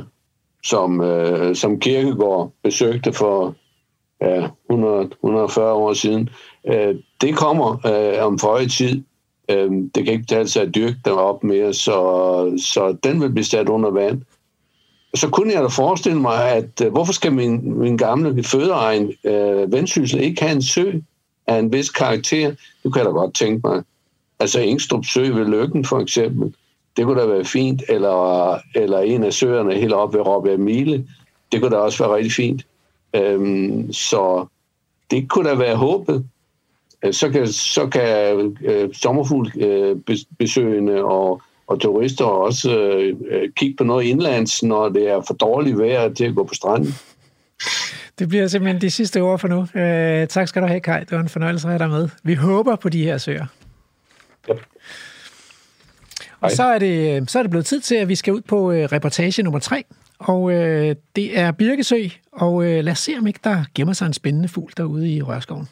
som, 0.64 1.00
øh, 1.00 1.56
som 1.56 1.80
Kirkegård 1.80 2.52
besøgte 2.62 3.12
for 3.12 3.54
ja, 4.20 4.48
100, 4.70 5.10
140 5.24 5.72
år 5.72 5.92
siden. 5.92 6.28
Øh, 6.68 6.94
det 7.20 7.36
kommer 7.36 7.86
øh, 7.86 8.26
om 8.26 8.38
for 8.38 8.58
tid. 8.58 9.02
Øh, 9.50 9.70
det 9.94 10.04
kan 10.04 10.06
ikke 10.06 10.22
betale 10.22 10.48
sig 10.48 10.62
at 10.62 10.74
dyrke 10.74 10.96
den 11.04 11.12
op 11.12 11.44
mere, 11.44 11.74
så, 11.74 11.94
så 12.64 12.96
den 13.02 13.20
vil 13.20 13.30
blive 13.32 13.44
sat 13.44 13.68
under 13.68 13.90
vand. 13.90 14.22
Så 15.14 15.28
kunne 15.28 15.52
jeg 15.52 15.62
da 15.62 15.68
forestille 15.68 16.20
mig, 16.20 16.50
at 16.50 16.80
øh, 16.84 16.92
hvorfor 16.92 17.12
skal 17.12 17.32
min, 17.32 17.78
min 17.78 17.96
gamle 17.96 18.44
fødeegn 18.44 19.12
øh, 19.24 19.72
Vendsyssel 19.72 20.20
ikke 20.20 20.42
have 20.42 20.54
en 20.54 20.62
sø? 20.62 20.92
Af 21.48 21.58
en 21.58 21.72
vis 21.72 21.90
karakter. 21.90 22.54
du 22.84 22.90
kan 22.90 23.04
da 23.04 23.10
godt 23.10 23.34
tænke 23.34 23.68
mig. 23.68 23.82
Altså 24.40 24.60
Ingstrup 24.60 25.04
Sø 25.04 25.32
ved 25.32 25.46
Lykken 25.46 25.84
for 25.84 26.00
eksempel. 26.00 26.54
Det 26.96 27.04
kunne 27.04 27.20
da 27.20 27.26
være 27.26 27.44
fint. 27.44 27.82
Eller, 27.88 28.58
eller 28.74 28.98
en 28.98 29.24
af 29.24 29.32
søerne 29.32 29.74
helt 29.74 29.92
op 29.92 30.14
ved 30.14 30.20
Robbe 30.20 30.56
Mile. 30.56 31.06
Det 31.52 31.60
kunne 31.60 31.76
da 31.76 31.76
også 31.76 32.04
være 32.04 32.16
rigtig 32.16 32.32
fint. 32.32 32.66
Øhm, 33.14 33.92
så 33.92 34.46
det 35.10 35.28
kunne 35.28 35.48
da 35.48 35.54
være 35.54 35.76
håbet. 35.76 36.26
Øh, 37.04 37.12
så 37.12 37.30
kan, 37.30 37.48
så 37.48 37.86
kan 37.86 38.56
øh, 38.62 38.94
sommerfuglbesøgende 38.94 40.92
øh, 40.92 41.04
og, 41.04 41.42
og 41.66 41.80
turister 41.80 42.24
også 42.24 42.78
øh, 42.78 43.16
øh, 43.30 43.48
kigge 43.56 43.76
på 43.76 43.84
noget 43.84 44.04
indlands, 44.04 44.62
når 44.62 44.88
det 44.88 45.08
er 45.08 45.20
for 45.26 45.34
dårligt 45.34 45.78
vejr 45.78 46.14
til 46.14 46.24
at 46.24 46.34
gå 46.34 46.44
på 46.44 46.54
stranden. 46.54 46.94
Det 48.18 48.28
bliver 48.28 48.46
simpelthen 48.46 48.80
de 48.80 48.90
sidste 48.90 49.20
ord 49.20 49.38
for 49.38 49.48
nu. 49.48 49.80
Øh, 49.80 50.28
tak 50.28 50.48
skal 50.48 50.62
du 50.62 50.66
have, 50.66 50.80
Kai. 50.80 51.00
Det 51.00 51.12
var 51.12 51.20
en 51.20 51.28
fornøjelse 51.28 51.68
at 51.68 51.72
have 51.72 51.78
dig 51.78 51.90
med. 51.90 52.08
Vi 52.22 52.34
håber 52.34 52.76
på 52.76 52.88
de 52.88 53.04
her 53.04 53.18
søer. 53.18 53.46
Ja. 54.48 54.54
Og 56.40 56.50
så 56.50 56.64
er, 56.64 56.78
det, 56.78 57.30
så 57.30 57.38
er 57.38 57.42
det 57.42 57.50
blevet 57.50 57.66
tid 57.66 57.80
til, 57.80 57.94
at 57.94 58.08
vi 58.08 58.14
skal 58.14 58.32
ud 58.32 58.40
på 58.40 58.72
øh, 58.72 58.84
reportage 58.84 59.42
nummer 59.42 59.58
tre. 59.58 59.84
Og 60.18 60.52
øh, 60.52 60.96
det 61.16 61.38
er 61.38 61.52
Birkesø, 61.52 62.08
og 62.32 62.64
øh, 62.64 62.84
lad 62.84 62.92
os 62.92 62.98
se, 62.98 63.14
om 63.18 63.26
ikke 63.26 63.40
der 63.44 63.64
gemmer 63.74 63.94
sig 63.94 64.06
en 64.06 64.12
spændende 64.12 64.48
fugl 64.48 64.72
derude 64.76 65.10
i 65.10 65.22
Rørskoven. 65.22 65.68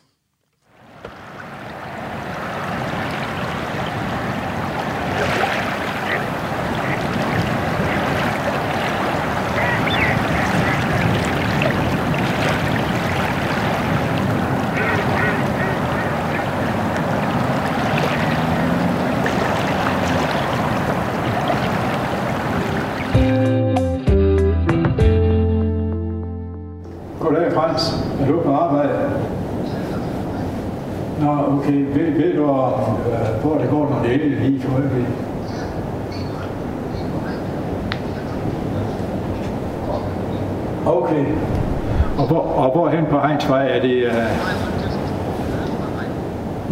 Egnsvej, 43.37 43.69
er 43.69 43.81
det 43.81 44.07
uh, 44.07 44.13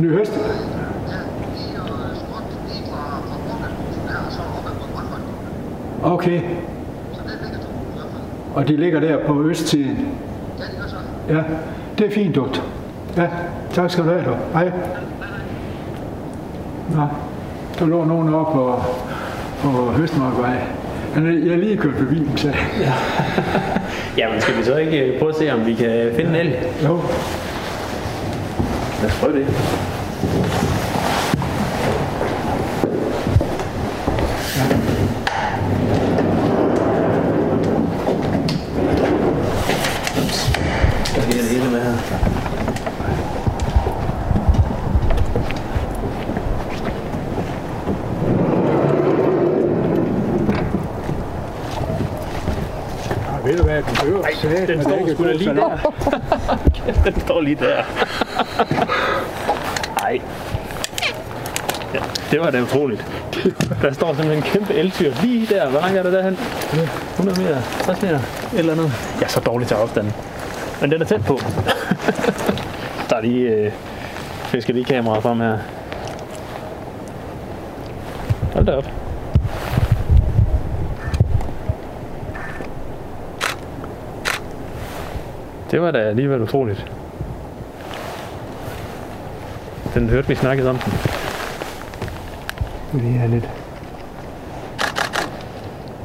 Ny 0.03 0.13
Høst? 0.19 0.41
Okay. 6.03 6.41
Og 8.55 8.69
de 8.69 8.77
ligger 8.77 9.01
der 9.01 9.27
på 9.27 9.43
østsiden? 9.43 10.09
Ja, 11.29 11.43
det 11.99 12.07
er 12.07 12.11
fint, 12.11 12.35
dugt. 12.35 12.63
Ja, 13.17 13.27
tak 13.71 13.91
skal 13.91 14.05
du 14.05 14.09
have, 14.11 14.25
du. 14.25 14.35
Hej. 14.53 14.73
Nå, 16.95 17.07
der 17.79 17.87
lå 17.87 18.05
nogen 18.05 18.35
op 18.35 18.53
på, 18.53 18.83
på 19.63 19.69
Høstmarkvej. 19.93 20.57
Jeg 21.15 21.53
er 21.53 21.57
lige 21.57 21.77
kørt 21.77 21.95
forbi 21.99 22.19
dem, 22.19 22.37
så. 22.37 22.49
Ja. 22.81 22.93
Jamen, 24.19 24.41
skal 24.41 24.59
vi 24.59 24.65
så 24.65 24.77
ikke 24.77 24.99
øh, 24.99 25.19
prøve 25.19 25.31
at 25.31 25.37
se, 25.37 25.53
om 25.53 25.67
vi 25.67 25.75
kan 25.75 26.11
finde 26.17 26.31
en 26.31 26.47
el? 26.47 26.53
Jo. 26.85 27.01
Lad 29.03 29.11
os 29.11 29.19
prøve 29.21 29.39
det. 29.39 29.47
Behøver 53.89 54.23
Nej, 54.23 54.67
Den 54.67 54.83
står 54.83 55.09
sgu 55.15 55.25
da 55.25 55.33
lige 55.33 55.55
der. 55.55 55.93
den 57.05 57.21
står 57.21 57.41
lige 57.41 57.57
der. 57.57 57.83
Nej. 60.01 60.21
Ja, 61.95 61.99
det 62.31 62.41
var 62.41 62.51
da 62.51 62.63
utroligt. 62.63 63.07
Der 63.83 63.93
står 63.93 64.15
simpelthen 64.15 64.37
en 64.37 64.43
kæmpe 64.43 64.75
elfyr 64.75 65.13
lige 65.23 65.47
der. 65.47 65.69
Hvor 65.69 65.81
langt 65.81 65.99
er 65.99 66.03
det 66.03 66.13
derhen? 66.13 66.39
100 67.13 67.41
meter, 67.43 67.61
60 67.85 68.03
meter, 68.03 68.17
et 68.19 68.59
eller 68.59 68.73
andet. 68.73 68.93
Jeg 69.21 69.25
er 69.25 69.29
så 69.29 69.41
dårlig 69.41 69.69
til 69.69 69.75
afstanden. 69.75 70.13
Men 70.81 70.91
den 70.91 71.03
er 71.03 71.07
tæt 71.07 71.25
på. 71.25 71.39
der 73.11 73.17
er 73.17 73.21
lige 73.21 73.49
øh, 73.49 73.73
fisker 74.45 74.73
lige 74.73 74.85
kameraet 74.85 75.23
frem 75.23 75.41
her. 75.41 75.59
Hold 78.55 78.67
da 78.67 78.73
op. 78.73 79.04
Det 85.75 85.83
var 85.83 85.91
da 85.91 85.99
alligevel 85.99 86.43
utroligt. 86.43 86.93
Den 89.95 90.09
hørte 90.09 90.29
vi 90.29 90.35
snakkede 90.35 90.71
om 90.71 90.79
den. 90.79 90.93
Lige 92.93 93.19
have 93.19 93.31
lidt. 93.31 93.49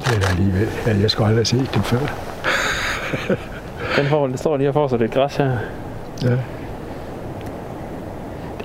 Det 0.05 0.15
er 0.15 0.19
da 0.19 0.27
alligevel. 0.29 0.67
Ja, 0.85 0.97
jeg 1.01 1.11
skulle 1.11 1.27
aldrig 1.27 1.37
have 1.37 1.45
set 1.45 1.73
dem 1.73 1.83
før. 1.83 1.99
Den 3.97 4.05
får, 4.05 4.27
det 4.27 4.39
står 4.39 4.57
lige 4.57 4.69
og 4.69 4.73
får 4.73 4.87
sig 4.87 4.99
lidt 4.99 5.11
græs 5.11 5.35
her. 5.35 5.57
Ja. 6.21 6.29
Det 6.29 6.37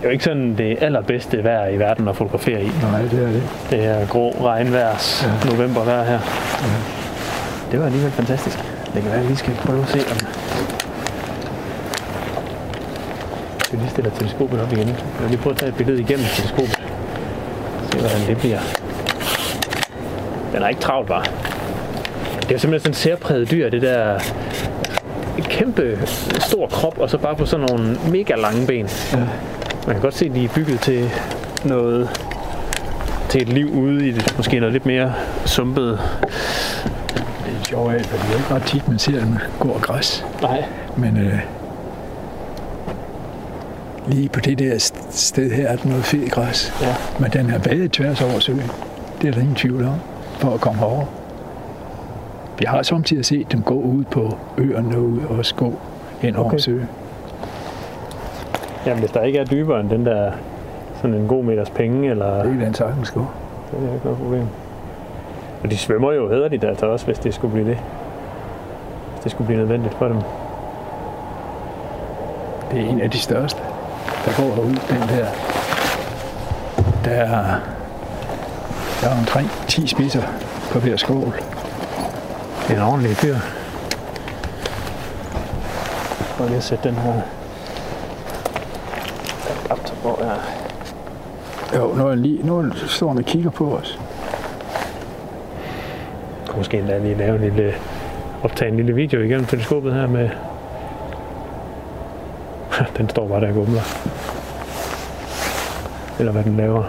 er 0.00 0.04
jo 0.04 0.08
ikke 0.08 0.24
sådan 0.24 0.58
det 0.58 0.78
allerbedste 0.80 1.44
vejr 1.44 1.68
i 1.68 1.78
verden 1.78 2.08
at 2.08 2.16
fotografere 2.16 2.62
i. 2.62 2.70
Nej, 2.82 3.02
det 3.02 3.22
er 3.22 3.32
det. 3.32 3.42
Det 3.70 3.84
er 3.84 4.06
grå 4.06 4.30
regnværs 4.30 5.26
ja. 5.44 5.50
novembervejr 5.50 6.04
her. 6.04 6.20
Ja. 6.62 6.68
Det 7.70 7.80
var 7.80 7.86
alligevel 7.86 8.10
fantastisk. 8.10 8.58
Det 8.94 9.02
kan 9.02 9.10
være, 9.10 9.20
at 9.20 9.28
vi 9.28 9.34
skal 9.34 9.54
prøve 9.54 9.82
at 9.82 9.88
se, 9.88 9.98
om... 9.98 10.16
Jeg 13.63 13.63
skal 13.74 13.82
lige 13.82 13.90
stille 13.90 14.10
teleskopet 14.18 14.60
op 14.60 14.72
igen. 14.72 14.88
Jeg 14.88 14.96
vil 15.20 15.28
lige 15.28 15.40
prøve 15.40 15.52
at 15.52 15.58
tage 15.58 15.68
et 15.68 15.76
billede 15.76 16.00
igennem 16.00 16.26
teleskopet. 16.26 16.82
Se, 17.92 17.98
hvordan 17.98 18.26
det 18.26 18.38
bliver. 18.38 18.58
Den 20.52 20.62
er 20.62 20.68
ikke 20.68 20.80
travlt, 20.80 21.08
var. 21.08 21.22
Det 22.40 22.48
er 22.48 22.52
jo 22.52 22.58
simpelthen 22.58 22.80
sådan 22.80 22.90
en 22.90 22.94
særpræget 22.94 23.50
dyr, 23.50 23.70
det 23.70 23.82
der 23.82 24.14
et 25.38 25.48
kæmpe 25.48 25.98
stor 26.38 26.66
krop, 26.66 26.98
og 26.98 27.10
så 27.10 27.18
bare 27.18 27.36
på 27.36 27.46
sådan 27.46 27.66
nogle 27.70 27.98
mega 28.10 28.34
lange 28.34 28.66
ben. 28.66 28.88
Ja. 29.12 29.18
Man 29.86 29.94
kan 29.94 30.00
godt 30.00 30.14
se, 30.14 30.26
at 30.26 30.34
de 30.34 30.44
er 30.44 30.48
bygget 30.54 30.80
til 30.80 31.10
noget 31.64 32.08
til 33.28 33.42
et 33.42 33.48
liv 33.48 33.70
ude 33.74 34.08
i 34.08 34.12
det, 34.12 34.34
måske 34.36 34.60
noget 34.60 34.72
lidt 34.72 34.86
mere 34.86 35.12
sumpet. 35.46 36.00
Sjovt, 37.68 38.06
for 38.06 38.16
det 38.16 38.24
er 38.24 38.32
jo 38.32 38.38
ikke 38.38 38.54
ret 38.54 38.62
tit, 38.62 38.88
man 38.88 38.98
ser 38.98 39.20
dem 39.20 39.38
gå 39.58 39.68
og 39.68 39.80
græs. 39.80 40.24
Nej. 40.42 40.64
Men 40.96 41.16
øh, 41.16 41.38
lige 44.06 44.28
på 44.28 44.40
det 44.40 44.58
der 44.58 44.74
st- 44.74 45.10
sted 45.10 45.50
her 45.50 45.68
er 45.68 45.76
der 45.76 45.88
noget 45.88 46.04
fedt 46.04 46.32
græs. 46.32 46.72
Ja. 46.82 46.94
Men 47.20 47.30
den 47.30 47.50
er 47.50 47.58
badet 47.58 47.92
tværs 47.92 48.22
over 48.22 48.38
søen. 48.38 48.70
Det 49.22 49.28
er 49.28 49.32
der 49.32 49.40
ingen 49.40 49.54
tvivl 49.56 49.84
om, 49.84 49.94
for 50.38 50.50
at 50.50 50.60
komme 50.60 50.86
over. 50.86 51.04
Vi 52.58 52.64
har 52.64 52.82
samtidig 52.82 53.24
set 53.24 53.52
dem 53.52 53.62
gå 53.62 53.74
ud 53.74 54.04
på 54.04 54.38
øerne 54.58 54.96
og 55.28 55.36
også 55.38 55.54
gå 55.54 55.72
hen 56.18 56.36
over 56.36 56.46
Okay. 56.46 56.58
søen. 56.58 56.88
Jamen, 58.86 58.98
hvis 59.00 59.10
der 59.10 59.22
ikke 59.22 59.38
er 59.38 59.44
dybere 59.44 59.80
end 59.80 59.90
den 59.90 60.06
der 60.06 60.32
sådan 61.00 61.16
en 61.16 61.28
god 61.28 61.44
meters 61.44 61.70
penge, 61.70 62.10
eller 62.10 62.42
Det 62.42 62.52
er 62.60 62.64
den 62.64 62.74
sagtens 62.74 63.10
gå. 63.10 63.20
det 63.70 63.88
er 63.88 63.94
ikke 63.94 64.04
noget 64.04 64.18
problem. 64.18 64.44
Og 65.62 65.70
de 65.70 65.76
svømmer 65.78 66.12
jo 66.12 66.28
hederligt 66.28 66.64
altså 66.64 66.86
også, 66.86 67.06
hvis 67.06 67.18
det 67.18 67.34
skulle 67.34 67.52
blive 67.52 67.68
det. 67.68 67.78
Hvis 69.12 69.22
det 69.22 69.30
skulle 69.32 69.46
blive 69.46 69.58
nødvendigt 69.58 69.94
for 69.94 70.08
dem. 70.08 70.16
Det 72.72 72.80
er 72.80 72.88
en 72.88 73.00
af 73.00 73.10
de 73.10 73.18
største, 73.18 73.62
der 74.24 74.32
går 74.36 74.54
herude, 74.54 74.80
den 74.88 75.08
der. 75.08 75.26
Der 77.04 77.10
er, 77.10 77.60
der 79.00 79.08
er 79.08 79.18
omkring 79.18 79.50
10 79.68 79.86
spidser 79.86 80.22
på 80.72 80.78
hver 80.78 80.96
skål. 80.96 81.34
En 82.70 82.78
ordentlig 82.78 83.16
fyr. 83.16 83.36
Prøv 86.36 86.46
lige 86.46 86.56
at 86.56 86.64
sætte 86.64 86.88
den 86.88 86.96
her 86.96 87.22
op, 89.70 89.90
hvor 90.02 90.24
jeg... 90.24 90.36
Jo, 91.74 91.94
nu 91.94 92.08
er 92.08 92.14
lige, 92.14 92.46
nu 92.46 92.72
står 92.86 93.08
han 93.08 93.18
og 93.18 93.24
kigger 93.24 93.50
på 93.50 93.76
os. 93.76 93.98
måske 96.56 96.78
endda 96.78 96.98
lige 96.98 97.14
lave 97.14 97.36
en 97.36 97.42
lille, 97.42 97.74
optage 98.42 98.70
en 98.70 98.76
lille 98.76 98.94
video 98.94 99.20
igennem 99.20 99.46
teleskopet 99.46 99.94
her 99.94 100.06
med... 100.06 100.30
den 102.96 103.08
står 103.08 103.28
bare 103.28 103.40
der 103.40 103.48
og 103.48 103.54
gumler. 103.54 103.82
Eller 106.18 106.32
hvad 106.32 106.44
den 106.44 106.56
laver. 106.56 106.82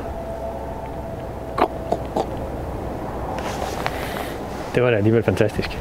Det 4.75 4.83
var 4.83 4.89
da 4.89 4.95
alligevel 4.97 5.23
fantastisk. 5.23 5.79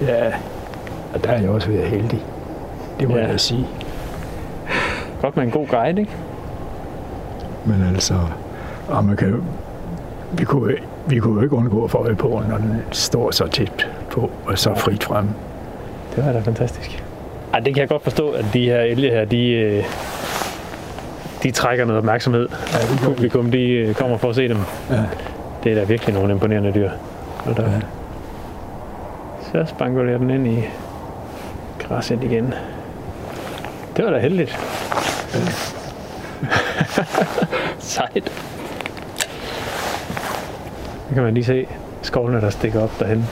Ja, 0.00 0.26
og 1.14 1.24
der 1.24 1.30
er 1.30 1.40
jeg 1.40 1.50
også 1.50 1.68
været 1.68 1.88
heldig. 1.88 2.22
Det 3.00 3.08
må 3.08 3.16
Ja. 3.16 3.26
jeg 3.26 3.40
sige. 3.40 3.66
Godt 5.22 5.36
med 5.36 5.44
en 5.44 5.50
god 5.50 5.66
guide, 5.66 6.00
ikke? 6.00 6.12
Men 7.64 7.84
altså, 7.94 8.14
og 8.88 9.04
man 9.04 9.16
kan 9.16 9.42
vi 10.32 10.44
kunne, 10.44 10.74
vi 11.06 11.18
kunne 11.18 11.34
jo 11.34 11.40
ikke 11.42 11.56
undgå 11.56 11.84
at 11.84 11.90
få 11.90 11.98
øje 11.98 12.14
på, 12.14 12.42
når 12.48 12.56
den 12.56 12.82
står 12.92 13.30
så 13.30 13.46
tæt 13.46 13.88
på 14.10 14.30
og 14.46 14.58
så 14.58 14.74
frit 14.74 15.04
frem. 15.04 15.28
Det 16.16 16.26
var 16.26 16.32
da 16.32 16.38
fantastisk. 16.40 17.04
Ej, 17.52 17.60
det 17.60 17.74
kan 17.74 17.80
jeg 17.80 17.88
godt 17.88 18.02
forstå, 18.02 18.30
at 18.30 18.44
de 18.52 18.64
her 18.64 18.80
elge 18.80 19.10
her, 19.10 19.24
de, 19.24 19.50
øh, 19.50 19.84
de 21.42 21.50
trækker 21.50 21.84
noget 21.84 21.98
opmærksomhed. 21.98 22.48
Ja, 22.50 22.78
det. 22.78 23.00
Publikum, 23.04 23.50
de 23.50 23.62
øh, 23.70 23.94
kommer 23.94 24.16
for 24.16 24.28
at 24.30 24.34
se 24.34 24.48
dem. 24.48 24.58
Ja. 24.90 25.02
Det 25.64 25.72
er 25.72 25.76
da 25.76 25.84
virkelig 25.84 26.14
nogle 26.14 26.32
imponerende 26.32 26.72
dyr. 26.74 26.90
Og 27.46 27.56
der, 27.56 27.70
Ja. 27.70 27.80
Så 29.52 29.64
spangulerer 29.74 30.18
den 30.18 30.30
ind 30.30 30.46
i 30.46 30.64
græsset 31.78 32.22
igen. 32.22 32.54
Det 33.96 34.04
var 34.04 34.10
da 34.10 34.18
heldigt. 34.18 34.50
Sejt. 37.78 38.32
Så 41.08 41.14
kan 41.14 41.22
man 41.22 41.34
lige 41.34 41.44
se 41.44 41.66
skovlene, 42.02 42.40
der 42.40 42.50
stikker 42.50 42.82
op 42.82 42.90
derhen. 43.00 43.28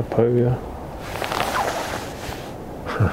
Par 0.00 0.22
ører. 0.22 0.54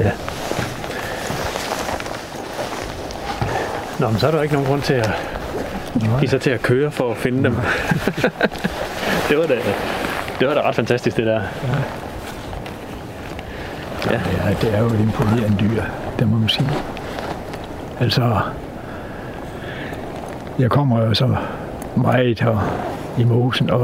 Ja. 0.00 0.10
Nå, 3.98 4.08
men 4.08 4.18
så 4.18 4.26
er 4.26 4.30
der 4.30 4.42
ikke 4.42 4.54
nogen 4.54 4.68
grund 4.68 4.82
til 4.82 4.94
at 4.94 5.10
give 6.20 6.28
sig 6.28 6.40
til 6.40 6.50
at 6.50 6.62
køre 6.62 6.90
for 6.90 7.10
at 7.10 7.16
finde 7.16 7.44
dem. 7.44 7.56
det 9.28 9.38
var 9.38 9.46
da, 9.46 9.58
det 10.40 10.48
var 10.48 10.54
da 10.54 10.60
ret 10.60 10.74
fantastisk, 10.74 11.16
det 11.16 11.26
der. 11.26 11.40
Ja. 14.10 14.20
Ja, 14.44 14.54
det 14.60 14.74
er 14.74 14.78
jo 14.78 14.86
et 14.86 15.00
imponerende 15.00 15.56
dyr, 15.60 15.82
det 16.18 16.28
må 16.28 16.38
man 16.38 16.48
sige. 16.48 16.68
Altså, 18.00 18.40
jeg 20.58 20.70
kommer 20.70 21.00
jo 21.00 21.14
så 21.14 21.36
meget 21.96 22.40
her 22.40 22.89
i 23.18 23.24
mosen, 23.24 23.70
og, 23.70 23.80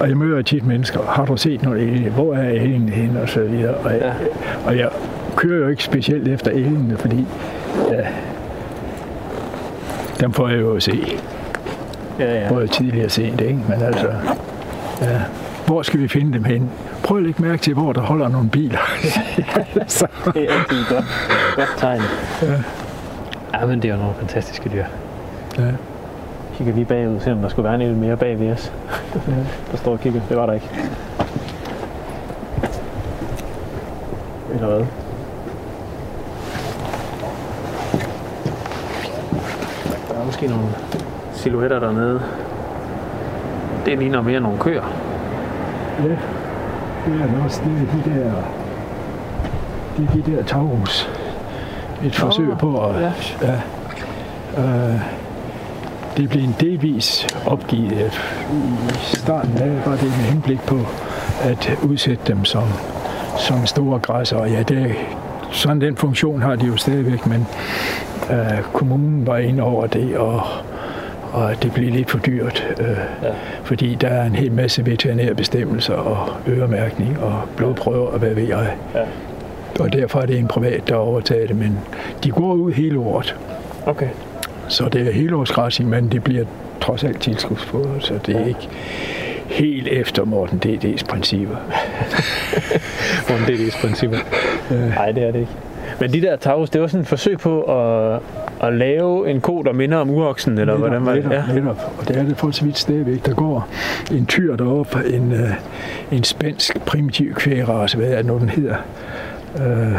og 0.00 0.08
jeg 0.08 0.16
møder 0.16 0.42
tit 0.42 0.66
mennesker. 0.66 1.00
Har 1.02 1.24
du 1.24 1.36
set 1.36 1.62
noget 1.62 1.82
elge? 1.82 2.10
Hvor 2.10 2.34
er 2.34 2.48
elgen 2.50 2.88
hen? 2.88 3.16
Og 3.22 3.28
så 3.28 3.40
videre. 3.40 3.74
Og, 3.74 3.92
Ja. 3.92 4.12
og 4.66 4.78
jeg 4.78 4.88
kører 5.36 5.58
jo 5.62 5.68
ikke 5.68 5.84
specielt 5.84 6.28
efter 6.28 6.50
elgene, 6.50 6.96
fordi 6.98 7.26
ja, 7.90 8.06
dem 10.20 10.32
får 10.32 10.48
jeg 10.48 10.60
jo 10.60 10.74
at 10.76 10.82
se. 10.82 11.02
Ja, 12.18 12.40
ja. 12.42 12.48
Både 12.48 12.66
tidligere 12.66 13.04
og 13.06 13.10
sent, 13.10 13.40
ikke? 13.40 13.60
Men 13.68 13.82
altså, 13.82 14.06
ja. 15.02 15.20
Hvor 15.66 15.82
skal 15.82 16.00
vi 16.00 16.08
finde 16.08 16.32
dem 16.32 16.44
hen? 16.44 16.70
Prøv 17.02 17.16
at 17.16 17.22
lægge 17.22 17.42
mærke 17.42 17.62
til, 17.62 17.74
hvor 17.74 17.92
der 17.92 18.00
holder 18.00 18.28
nogle 18.28 18.48
biler. 18.50 18.78
så, 19.86 20.06
Det 20.34 20.50
er 20.50 20.54
altid 20.54 20.84
godt, 20.90 21.04
godt 21.56 21.74
tegn. 21.76 22.00
Ja. 22.42 22.52
ja, 23.60 23.66
men 23.66 23.82
det 23.82 23.88
er 23.88 23.92
jo 23.94 24.00
nogle 24.00 24.14
fantastiske 24.18 24.68
dyr. 24.74 24.84
ja. 25.58 25.62
Kigger 26.56 26.74
lige 26.74 26.84
bagud, 26.84 27.20
se 27.20 27.32
om 27.32 27.38
der 27.38 27.48
skulle 27.48 27.64
være 27.64 27.74
en 27.74 27.80
lidt 27.80 27.98
mere 27.98 28.16
bag 28.16 28.40
ved 28.40 28.52
os. 28.52 28.72
der 29.70 29.76
står 29.76 29.92
og 29.92 30.00
kigger. 30.00 30.20
Det 30.28 30.36
var 30.36 30.46
der 30.46 30.52
ikke. 30.52 30.70
Eller 34.54 34.66
hvad? 34.66 34.86
Der 40.08 40.20
er 40.20 40.24
måske 40.24 40.46
nogle 40.46 40.64
silhuetter 41.32 41.78
dernede. 41.78 42.22
Det 43.86 43.98
ligner 43.98 44.22
mere 44.22 44.40
nogle 44.40 44.58
køer. 44.58 44.84
Ja, 45.98 46.08
det 46.08 46.18
er 47.22 47.44
også. 47.44 47.60
Det 47.64 48.04
de 48.04 48.10
der, 48.10 48.32
det 49.96 50.08
er 50.08 50.12
de 50.12 50.36
der 50.36 50.42
tagrus. 50.42 51.10
Et 52.04 52.14
forsøg 52.14 52.48
på 52.58 52.86
at... 52.86 53.00
ja. 53.00 53.12
ja 53.42 53.60
øh, 54.58 55.15
det 56.16 56.28
blev 56.28 56.42
en 56.42 56.54
delvis 56.60 57.26
opgivet. 57.46 58.20
I 59.12 59.16
starten 59.16 59.58
af 59.58 59.86
var 59.86 59.92
det 59.92 60.02
med 60.02 60.24
henblik 60.32 60.60
på 60.60 60.78
at 61.42 61.78
udsætte 61.82 62.22
dem 62.26 62.44
som, 62.44 62.62
som 63.38 63.66
store 63.66 63.98
græsser. 63.98 64.46
Ja, 64.46 64.62
det, 64.62 64.94
sådan 65.52 65.80
den 65.80 65.96
funktion 65.96 66.42
har 66.42 66.56
de 66.56 66.66
jo 66.66 66.76
stadigvæk, 66.76 67.26
men 67.26 67.46
øh, 68.30 68.62
kommunen 68.72 69.26
var 69.26 69.36
inde 69.36 69.62
over 69.62 69.86
det, 69.86 70.16
og, 70.16 70.40
og 71.32 71.62
det 71.62 71.72
blev 71.72 71.90
lidt 71.90 72.10
for 72.10 72.18
dyrt, 72.18 72.66
øh, 72.80 72.86
ja. 73.22 73.30
fordi 73.64 73.94
der 73.94 74.08
er 74.08 74.24
en 74.24 74.34
hel 74.34 74.52
masse 74.52 74.86
veterinære 74.86 75.34
bestemmelser 75.34 75.94
og 75.94 76.28
øremærkning 76.48 77.18
og 77.22 77.42
blodprøver 77.56 78.06
og 78.06 78.18
hvad 78.18 78.34
ved 78.34 78.48
jeg. 78.48 78.74
Ja. 78.94 79.04
Og 79.80 79.92
derfor 79.92 80.20
er 80.20 80.26
det 80.26 80.38
en 80.38 80.48
privat, 80.48 80.88
der 80.88 80.94
overtager 80.94 81.46
det, 81.46 81.56
men 81.56 81.78
de 82.24 82.30
går 82.30 82.52
ud 82.52 82.72
hele 82.72 82.98
året. 82.98 83.36
Okay. 83.86 84.08
Så 84.68 84.88
det 84.88 85.08
er 85.08 85.12
helårsgræsning, 85.12 85.90
men 85.90 86.12
det 86.12 86.24
bliver 86.24 86.44
trods 86.80 87.04
alt 87.04 87.20
tilskudsfodret, 87.20 88.02
så 88.02 88.18
det 88.26 88.36
er 88.36 88.46
ikke 88.46 88.68
helt 89.46 89.88
efter 89.88 90.24
Morten 90.24 90.58
D.D.'s 90.58 91.04
principper. 91.04 91.56
Morten 93.28 93.46
D.D.'s 93.46 93.76
principper. 93.80 94.18
Nej, 94.70 95.12
det 95.12 95.22
er 95.22 95.32
det 95.32 95.38
ikke. 95.40 95.52
Men 96.00 96.12
de 96.12 96.22
der 96.22 96.36
tavs, 96.36 96.70
det 96.70 96.80
var 96.80 96.86
sådan 96.86 97.00
et 97.00 97.06
forsøg 97.06 97.38
på 97.38 97.62
at, 97.62 98.20
at 98.62 98.74
lave 98.74 99.30
en 99.30 99.40
ko, 99.40 99.62
der 99.62 99.72
minder 99.72 99.98
om 99.98 100.10
uroksen, 100.10 100.52
eller 100.52 100.64
netop, 100.64 100.78
hvordan 100.78 101.06
var 101.06 101.14
det? 101.14 101.24
Netop, 101.24 101.48
ja. 101.48 101.54
netop. 101.54 101.94
Og 101.98 102.08
det 102.08 102.16
er 102.16 102.22
det 102.22 102.36
for 102.36 102.50
så 102.50 102.64
vidt 102.64 102.78
stadigvæk. 102.78 103.26
Der 103.26 103.34
går 103.34 103.68
en 104.12 104.26
tyr 104.26 104.56
deroppe, 104.56 104.98
en, 105.14 105.32
uh, 105.32 106.16
en 106.16 106.24
spansk 106.24 106.80
primitiv 106.86 107.34
kvægrace, 107.34 107.96
hvad 107.96 108.08
er 108.08 108.16
det 108.16 108.26
nu, 108.26 108.38
den 108.38 108.48
hedder? 108.48 108.76
Uh, 109.54 109.96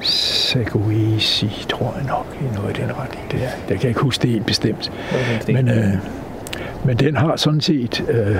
Segoisi, 0.00 1.66
tror 1.68 1.94
jeg 1.96 2.06
nok, 2.06 2.26
i 2.40 2.54
noget 2.54 2.78
i 2.78 2.80
den 2.82 2.90
retning. 2.90 3.32
Det, 3.32 3.44
er. 3.44 3.48
det 3.48 3.66
kan 3.68 3.82
jeg 3.82 3.88
ikke 3.88 4.00
huske 4.00 4.22
det 4.22 4.30
helt 4.30 4.46
bestemt. 4.46 4.92
Men, 5.48 5.68
uh, 5.68 5.74
men 6.84 6.96
den 6.96 7.16
har 7.16 7.36
sådan 7.36 7.60
set 7.60 8.04
uh, 8.08 8.36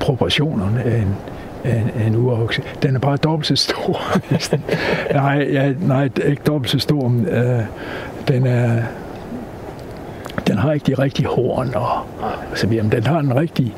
proportionerne 0.00 0.82
af 0.82 0.98
en, 0.98 1.16
af 1.64 1.76
en, 1.76 1.90
af 2.00 2.06
en 2.06 2.16
urokse. 2.16 2.62
Den 2.82 2.94
er 2.94 3.00
bare 3.00 3.16
dobbelt 3.16 3.46
så 3.46 3.56
stor. 3.56 4.00
nej, 5.22 5.48
ja, 5.52 5.72
nej, 5.80 6.08
ikke 6.24 6.42
dobbelt 6.46 6.70
så 6.70 6.78
stor. 6.78 7.08
Men, 7.08 7.26
uh, 7.26 7.64
den 8.28 8.46
er 8.46 8.82
den 10.48 10.58
har 10.58 10.72
ikke 10.72 10.86
de 10.86 10.94
rigtige 10.94 11.26
horn 11.26 11.74
og, 11.74 11.90
og 12.20 12.58
så 12.58 12.66
videre, 12.66 12.82
men 12.82 12.92
den 12.92 13.06
har 13.06 13.18
en 13.18 13.36
rigtig 13.36 13.74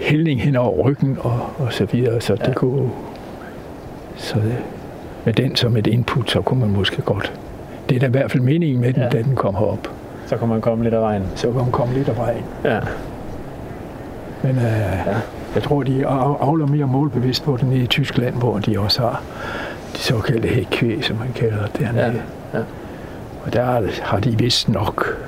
hældning 0.00 0.42
hen 0.42 0.56
over 0.56 0.82
ryggen 0.82 1.18
og, 1.20 1.40
og 1.58 1.72
så 1.72 1.84
videre, 1.84 2.20
så 2.20 2.36
ja. 2.40 2.46
det 2.46 2.54
kunne 2.54 2.90
så 4.16 4.34
det, 4.34 4.56
med 5.24 5.32
den 5.32 5.56
som 5.56 5.76
et 5.76 5.86
input, 5.86 6.30
så 6.30 6.40
kunne 6.40 6.60
man 6.60 6.70
måske 6.70 7.02
godt. 7.02 7.32
Det 7.88 7.96
er 7.96 8.00
da 8.00 8.06
i 8.06 8.10
hvert 8.10 8.30
fald 8.30 8.42
meningen 8.42 8.80
med 8.80 8.92
den, 8.92 9.02
ja. 9.02 9.08
da 9.08 9.22
den 9.22 9.36
kom 9.36 9.54
herop. 9.54 9.88
Så 10.26 10.36
kan 10.36 10.48
man 10.48 10.60
komme 10.60 10.84
lidt 10.84 10.94
af 10.94 11.00
vejen. 11.00 11.22
Så 11.34 11.46
kan 11.46 11.60
man 11.60 11.72
komme 11.72 11.94
lidt 11.94 12.08
af 12.08 12.16
vejen. 12.16 12.44
Ja. 12.64 12.80
Men 14.42 14.56
øh, 14.56 14.62
ja. 15.06 15.14
jeg 15.54 15.62
tror, 15.62 15.82
de 15.82 16.06
avler 16.40 16.66
mere 16.66 16.86
målbevidst 16.86 17.44
på 17.44 17.56
den 17.60 17.72
i 17.72 17.86
Tyskland, 17.86 18.34
hvor 18.34 18.58
de 18.58 18.80
også 18.80 19.00
har 19.00 19.22
de 19.92 19.98
såkaldte 19.98 20.48
hækkvæg, 20.48 21.04
som 21.04 21.16
man 21.16 21.32
kalder 21.34 21.66
det 21.66 21.80
dernede. 21.80 22.22
Ja. 22.52 22.58
Ja. 22.58 22.64
Og 23.44 23.52
der 23.52 23.88
har 24.02 24.20
de 24.20 24.38
vist 24.38 24.68
nok, 24.68 25.18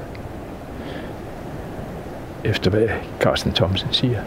efter 2.44 2.70
hvad 2.70 2.88
Carsten 3.20 3.52
Thomsen 3.52 3.88
siger, 3.90 4.18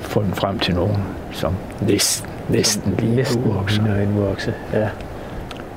fundet 0.00 0.36
frem 0.36 0.58
til 0.58 0.74
nogen, 0.74 1.02
som 1.32 1.54
næsten, 1.80 2.30
næsten 2.48 2.94
lige 2.98 3.16
næsten 3.16 3.44
urokser. 3.44 3.82
en 3.94 4.18
urokse. 4.18 4.54
Ja. 4.72 4.88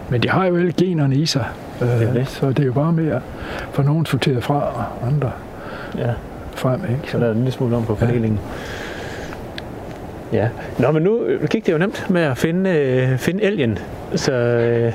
Men 0.09 0.23
de 0.23 0.29
har 0.29 0.45
jo 0.45 0.57
alle 0.57 0.73
generne 0.77 1.15
i 1.15 1.25
sig, 1.25 1.45
øh, 1.81 1.87
Det 1.87 2.13
det. 2.13 2.27
så 2.27 2.49
det 2.49 2.59
er 2.59 2.65
jo 2.65 2.73
bare 2.73 2.91
med 2.93 3.11
at 3.11 3.21
få 3.71 3.81
nogen 3.81 4.05
sorteret 4.05 4.43
fra 4.43 4.55
og 4.55 5.07
andre 5.07 5.31
ja. 5.97 6.11
frem. 6.55 6.81
Ikke? 6.89 7.11
Så 7.11 7.19
der 7.19 7.25
er 7.27 7.31
en 7.31 7.37
lille 7.37 7.51
smule 7.51 7.75
om 7.75 7.85
på 7.85 7.95
fordelingen. 7.95 8.39
Ja. 10.33 10.37
ja. 10.37 10.49
Nå, 10.79 10.91
men 10.91 11.03
nu 11.03 11.19
gik 11.49 11.65
det 11.65 11.73
jo 11.73 11.77
nemt 11.77 12.09
med 12.09 12.21
at 12.21 12.37
finde, 12.37 12.69
øh, 12.69 13.17
finde 13.17 13.43
elgen. 13.43 13.77
Så... 14.15 14.31
Øh, 14.33 14.93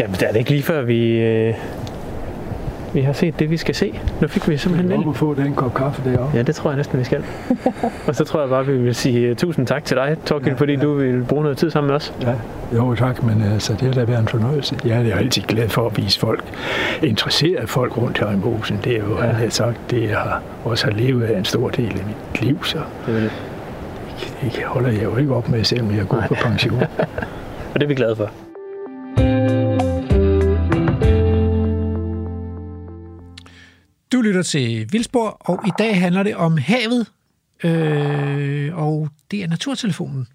jamen, 0.00 0.14
det 0.14 0.22
er 0.22 0.32
det 0.32 0.38
ikke 0.38 0.50
lige 0.50 0.62
før, 0.62 0.82
vi... 0.82 1.20
Øh, 1.20 1.54
vi 2.94 3.00
har 3.00 3.12
set 3.12 3.38
det, 3.38 3.50
vi 3.50 3.56
skal 3.56 3.74
se. 3.74 4.00
Nu 4.20 4.28
fik 4.28 4.48
vi 4.48 4.56
simpelthen 4.56 4.88
Vi 4.90 4.94
elg. 4.94 5.06
må 5.06 5.12
få 5.12 5.34
den 5.34 5.54
kop 5.54 5.74
kaffe 5.74 6.10
deroppe. 6.10 6.36
Ja, 6.36 6.42
det 6.42 6.54
tror 6.54 6.70
jeg 6.70 6.76
næsten, 6.76 6.98
vi 6.98 7.04
skal. 7.04 7.24
og 8.08 8.14
så 8.14 8.24
tror 8.24 8.40
jeg 8.40 8.48
bare, 8.48 8.66
vi 8.66 8.78
vil 8.78 8.94
sige 8.94 9.30
uh, 9.30 9.36
tusind 9.36 9.66
tak 9.66 9.84
til 9.84 9.96
dig, 9.96 10.16
Torgild, 10.26 10.48
ja, 10.48 10.54
fordi 10.54 10.72
ja. 10.72 10.80
du 10.80 10.94
vil 10.94 11.24
bruge 11.28 11.42
noget 11.42 11.58
tid 11.58 11.70
sammen 11.70 11.88
med 11.88 11.96
os. 11.96 12.14
Ja, 12.22 12.34
jo 12.76 12.94
tak, 12.94 13.22
men 13.22 13.42
altså, 13.42 13.72
det 13.72 13.82
har 13.82 13.92
da 13.92 14.04
været 14.04 14.20
en 14.20 14.28
fornøjelse. 14.28 14.76
Jeg 14.84 15.06
er 15.08 15.16
altid 15.16 15.42
glad 15.42 15.68
for 15.68 15.86
at 15.86 15.96
vise 15.96 16.20
folk, 16.20 16.44
interesserede 17.02 17.66
folk 17.66 17.98
rundt 17.98 18.18
her 18.18 18.30
i 18.30 18.36
Mosen. 18.36 18.78
Det 18.84 18.92
er 18.92 18.98
jo, 19.00 19.18
ja. 19.18 19.24
han 19.26 19.50
sagt, 19.50 19.80
det 19.90 20.02
jeg 20.02 20.18
har 20.18 20.42
også 20.64 20.84
har 20.84 20.92
levet 20.92 21.22
af 21.22 21.38
en 21.38 21.44
stor 21.44 21.68
del 21.68 21.86
af 22.00 22.04
mit 22.06 22.42
liv, 22.42 22.64
så 22.64 22.78
Det 23.06 23.22
det. 23.22 23.30
det 24.42 24.64
holder 24.64 24.90
jeg 24.90 25.02
jo 25.04 25.16
ikke 25.16 25.34
op 25.34 25.48
med, 25.48 25.64
selvom 25.64 25.90
jeg 25.90 25.98
er 26.00 26.04
gået 26.04 26.24
på 26.28 26.34
pension. 26.34 26.82
Og 27.74 27.80
det 27.80 27.82
er 27.82 27.86
vi 27.86 27.94
glade 27.94 28.16
for. 28.16 28.43
Lytter 34.24 34.42
til 34.42 34.88
Vildspor, 34.92 35.28
og 35.40 35.60
i 35.66 35.70
dag 35.78 36.00
handler 36.00 36.22
det 36.22 36.36
om 36.36 36.56
havet, 36.56 37.12
øh, 37.64 38.78
og 38.84 39.08
det 39.30 39.42
er 39.42 39.48
naturtelefonen. 39.48 40.26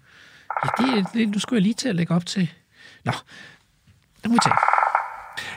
Ja, 0.64 0.68
det, 0.78 1.06
det, 1.14 1.28
nu 1.28 1.38
skulle 1.38 1.58
jeg 1.58 1.62
lige 1.62 1.74
til 1.74 1.88
at 1.88 1.96
lægge 1.96 2.14
op 2.14 2.26
til... 2.26 2.50
Nå, 3.04 3.12
det 4.22 4.30
må 4.30 4.34
vi 4.34 4.38
tage. 4.44 4.56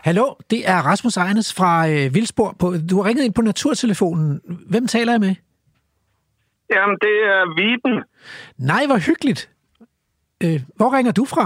Hallo, 0.08 0.34
det 0.50 0.70
er 0.70 0.78
Rasmus 0.82 1.18
Ejernes 1.18 1.54
fra 1.54 1.90
øh, 1.90 2.16
Vildspor. 2.16 2.56
På, 2.60 2.74
du 2.90 3.02
har 3.02 3.06
ringet 3.10 3.24
ind 3.24 3.34
på 3.34 3.42
naturtelefonen. 3.42 4.42
Hvem 4.70 4.88
taler 4.88 5.12
jeg 5.14 5.20
med? 5.20 5.36
Jamen, 6.74 6.98
det 7.06 7.16
er 7.34 7.42
Viben. 7.58 8.04
Nej, 8.58 8.84
hvor 8.86 8.98
hyggeligt. 9.08 9.50
Øh, 10.44 10.62
hvor 10.76 10.98
ringer 10.98 11.12
du 11.12 11.26
fra? 11.26 11.46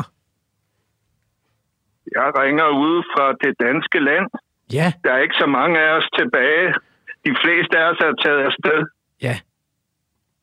Jeg 2.16 2.28
ringer 2.42 2.68
ude 2.84 3.04
fra 3.14 3.26
det 3.44 3.54
danske 3.66 4.00
land. 4.00 4.28
Ja, 4.74 4.94
Der 5.04 5.12
er 5.14 5.18
ikke 5.22 5.36
så 5.40 5.46
mange 5.46 5.80
af 5.80 5.98
os 5.98 6.10
tilbage. 6.20 6.74
De 7.26 7.36
fleste 7.44 7.78
af 7.78 7.92
os 7.92 7.98
er 8.00 8.14
taget 8.24 8.42
afsted. 8.46 8.86
ja. 9.22 9.40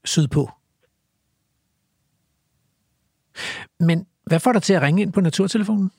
Sydpå. 0.04 0.50
Men 3.80 4.06
hvad 4.26 4.40
får 4.40 4.52
dig 4.52 4.62
til 4.62 4.74
at 4.74 4.82
ringe 4.82 5.02
ind 5.02 5.12
på 5.12 5.20
naturtelefonen? 5.20 5.90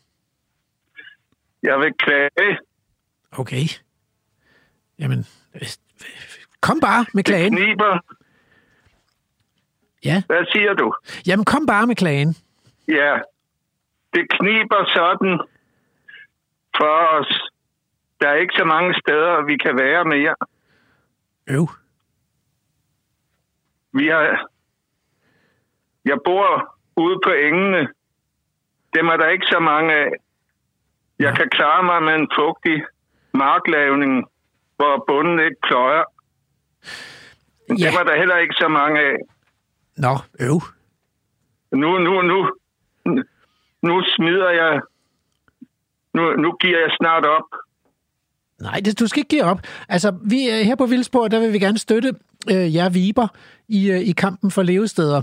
Jeg 1.64 1.80
vil 1.80 1.94
klage. 2.00 2.60
Okay. 3.32 3.64
Jamen, 5.00 5.20
øh, 5.56 5.62
kom 6.62 6.80
bare 6.80 7.06
med 7.14 7.24
Det 7.24 7.26
klagen. 7.26 7.56
kniber. 7.56 8.00
Ja, 10.06 10.24
Hvad 10.26 10.46
siger 10.54 10.74
du? 10.74 10.94
jamen 11.28 11.46
kom 11.46 11.66
bare 11.66 11.88
med 11.88 11.96
klagen. 11.96 12.36
Ja, 12.88 13.14
det 14.14 14.24
kniber 14.40 14.86
sådan 14.96 15.40
for 16.78 17.20
os. 17.20 17.50
Der 18.22 18.28
er 18.28 18.36
ikke 18.36 18.54
så 18.58 18.64
mange 18.66 18.96
steder, 19.00 19.42
vi 19.46 19.58
kan 19.58 19.78
være 19.78 20.06
mere. 20.06 20.36
Øv. 21.48 21.70
Vi 23.94 24.08
har... 24.08 24.48
Jeg 26.06 26.18
bor 26.26 26.78
ude 26.96 27.20
på 27.26 27.32
engene. 27.32 27.88
Dem 28.96 29.08
er 29.08 29.18
der 29.18 29.28
ikke 29.28 29.46
så 29.52 29.60
mange 29.60 29.94
af. 29.94 30.10
Jeg 31.20 31.32
Nå. 31.32 31.36
kan 31.36 31.50
klare 31.50 31.84
mig 31.84 32.04
med 32.04 32.16
en 32.16 32.30
fugtig 32.40 32.86
marklavning, 33.34 34.26
hvor 34.76 35.04
bunden 35.08 35.40
ikke 35.40 35.62
pløjer. 35.68 36.04
Ja. 37.70 37.74
dem 37.74 37.94
er 38.00 38.04
der 38.04 38.18
heller 38.18 38.38
ikke 38.38 38.56
så 38.60 38.68
mange 38.68 39.00
af. 39.00 39.16
Nå, 39.98 40.14
øv. 40.40 40.62
Nu, 41.72 41.98
nu, 41.98 42.22
nu, 42.22 42.52
nu 43.82 44.04
smider 44.16 44.50
jeg... 44.50 44.82
Nu, 46.14 46.36
nu 46.36 46.52
giver 46.52 46.80
jeg 46.80 46.92
snart 47.00 47.26
op. 47.26 47.65
Nej, 48.62 48.82
det, 48.86 49.00
du 49.00 49.08
skal 49.08 49.20
ikke 49.20 49.30
give 49.30 49.44
op. 49.44 49.60
Altså, 49.90 50.14
vi 50.24 50.50
er 50.50 50.64
her 50.64 50.76
på 50.76 50.86
Vildspor, 50.86 51.28
der 51.28 51.40
vil 51.40 51.54
vi 51.54 51.60
gerne 51.60 51.78
støtte 51.78 52.14
øh, 52.52 52.76
jer 52.76 52.90
viber 52.90 53.28
i, 53.70 53.92
øh, 53.92 54.00
i 54.00 54.12
kampen 54.12 54.52
for 54.52 54.64
levesteder. 54.64 55.22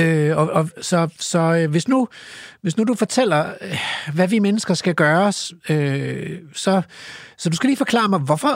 Øh, 0.00 0.36
og, 0.36 0.50
og, 0.50 0.68
så 0.80 1.08
så 1.18 1.38
øh, 1.38 1.70
hvis, 1.70 1.88
nu, 1.88 2.08
hvis 2.62 2.76
nu 2.76 2.84
du 2.84 2.94
fortæller, 2.94 3.40
øh, 3.60 3.78
hvad 4.14 4.28
vi 4.28 4.38
mennesker 4.38 4.74
skal 4.74 4.94
gøre, 4.94 5.26
øh, 5.70 6.38
så, 6.52 6.82
så 7.36 7.50
du 7.50 7.56
skal 7.56 7.66
lige 7.68 7.76
forklare 7.76 8.08
mig, 8.08 8.20
hvorfor, 8.20 8.54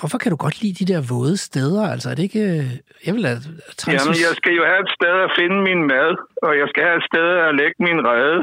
hvorfor 0.00 0.18
kan 0.18 0.30
du 0.30 0.36
godt 0.36 0.62
lide 0.62 0.84
de 0.84 0.92
der 0.92 1.00
våde 1.14 1.36
steder? 1.36 1.82
Altså, 1.92 2.10
er 2.10 2.14
det 2.14 2.22
ikke... 2.22 2.40
øh, 2.40 2.64
Jeg 3.06 3.14
vil 3.14 3.26
have 3.26 3.40
træls, 3.78 4.02
Jamen, 4.02 4.14
jeg 4.26 4.32
skal 4.40 4.52
jo 4.60 4.64
have 4.70 4.80
et 4.86 4.90
sted 4.98 5.14
at 5.26 5.30
finde 5.38 5.56
min 5.68 5.80
mad, 5.92 6.10
og 6.46 6.52
jeg 6.60 6.66
skal 6.72 6.82
have 6.88 6.96
et 7.02 7.06
sted 7.12 7.26
at 7.48 7.52
lægge 7.60 7.76
min 7.88 8.00
rede 8.10 8.38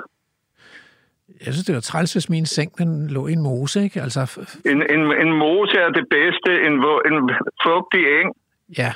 jeg 1.45 1.53
synes, 1.53 1.65
det 1.65 1.75
var 1.75 1.81
træls, 1.81 2.13
hvis 2.13 2.29
min 2.29 2.45
seng 2.45 2.77
den 2.77 3.07
lå 3.09 3.27
i 3.27 3.33
en 3.33 3.41
mose, 3.41 3.83
ikke? 3.83 4.01
Altså, 4.01 4.47
En, 4.65 4.81
en, 4.95 4.99
en 5.27 5.31
mose 5.33 5.77
er 5.77 5.89
det 5.89 6.05
bedste, 6.09 6.51
en, 6.67 6.73
en 7.13 7.29
fugtig 7.63 8.01
eng, 8.19 8.35
ja, 8.77 8.93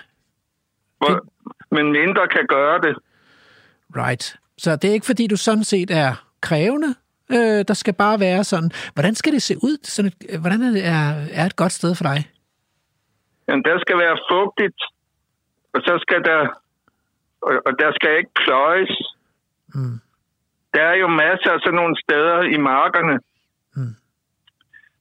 hvor, 0.98 1.26
men 1.76 1.92
mindre 1.92 2.28
kan 2.28 2.46
gøre 2.50 2.82
det. 2.82 2.96
right. 3.96 4.36
Så 4.58 4.76
det 4.76 4.90
er 4.90 4.94
ikke, 4.94 5.06
fordi 5.06 5.28
du 5.28 5.38
sådan 5.38 5.64
set 5.64 5.92
er 5.92 6.26
krævende, 6.42 6.96
Øh, 7.34 7.66
der 7.68 7.74
skal 7.74 7.94
bare 7.94 8.20
være 8.20 8.44
sådan. 8.44 8.72
Hvordan 8.94 9.16
skal 9.16 9.34
det 9.34 9.42
se 9.42 9.56
ud? 9.64 9.78
Sådan 9.84 10.12
et, 10.12 10.40
hvordan 10.40 10.62
er, 10.62 10.72
det, 10.72 10.86
er, 10.86 11.08
er 11.42 11.46
et 11.46 11.56
godt 11.56 11.72
sted 11.72 11.96
for 11.96 12.04
dig? 12.04 12.20
Jamen, 13.48 13.64
der 13.64 13.80
skal 13.80 13.98
være 13.98 14.18
fugtigt, 14.32 14.80
og 15.74 15.82
så 15.82 15.94
skal 16.02 16.22
der, 16.24 16.40
og, 17.42 17.54
og 17.66 17.72
der 17.80 17.92
skal 17.96 18.18
ikke 18.18 18.30
pløjes. 18.46 18.94
Mm. 19.76 20.00
Der 20.74 20.82
er 20.82 20.96
jo 20.96 21.08
masser 21.08 21.52
af 21.52 21.60
sådan 21.60 21.80
nogle 21.82 21.96
steder 22.04 22.42
i 22.42 22.58
markerne. 22.58 23.20
Mm. 23.76 23.96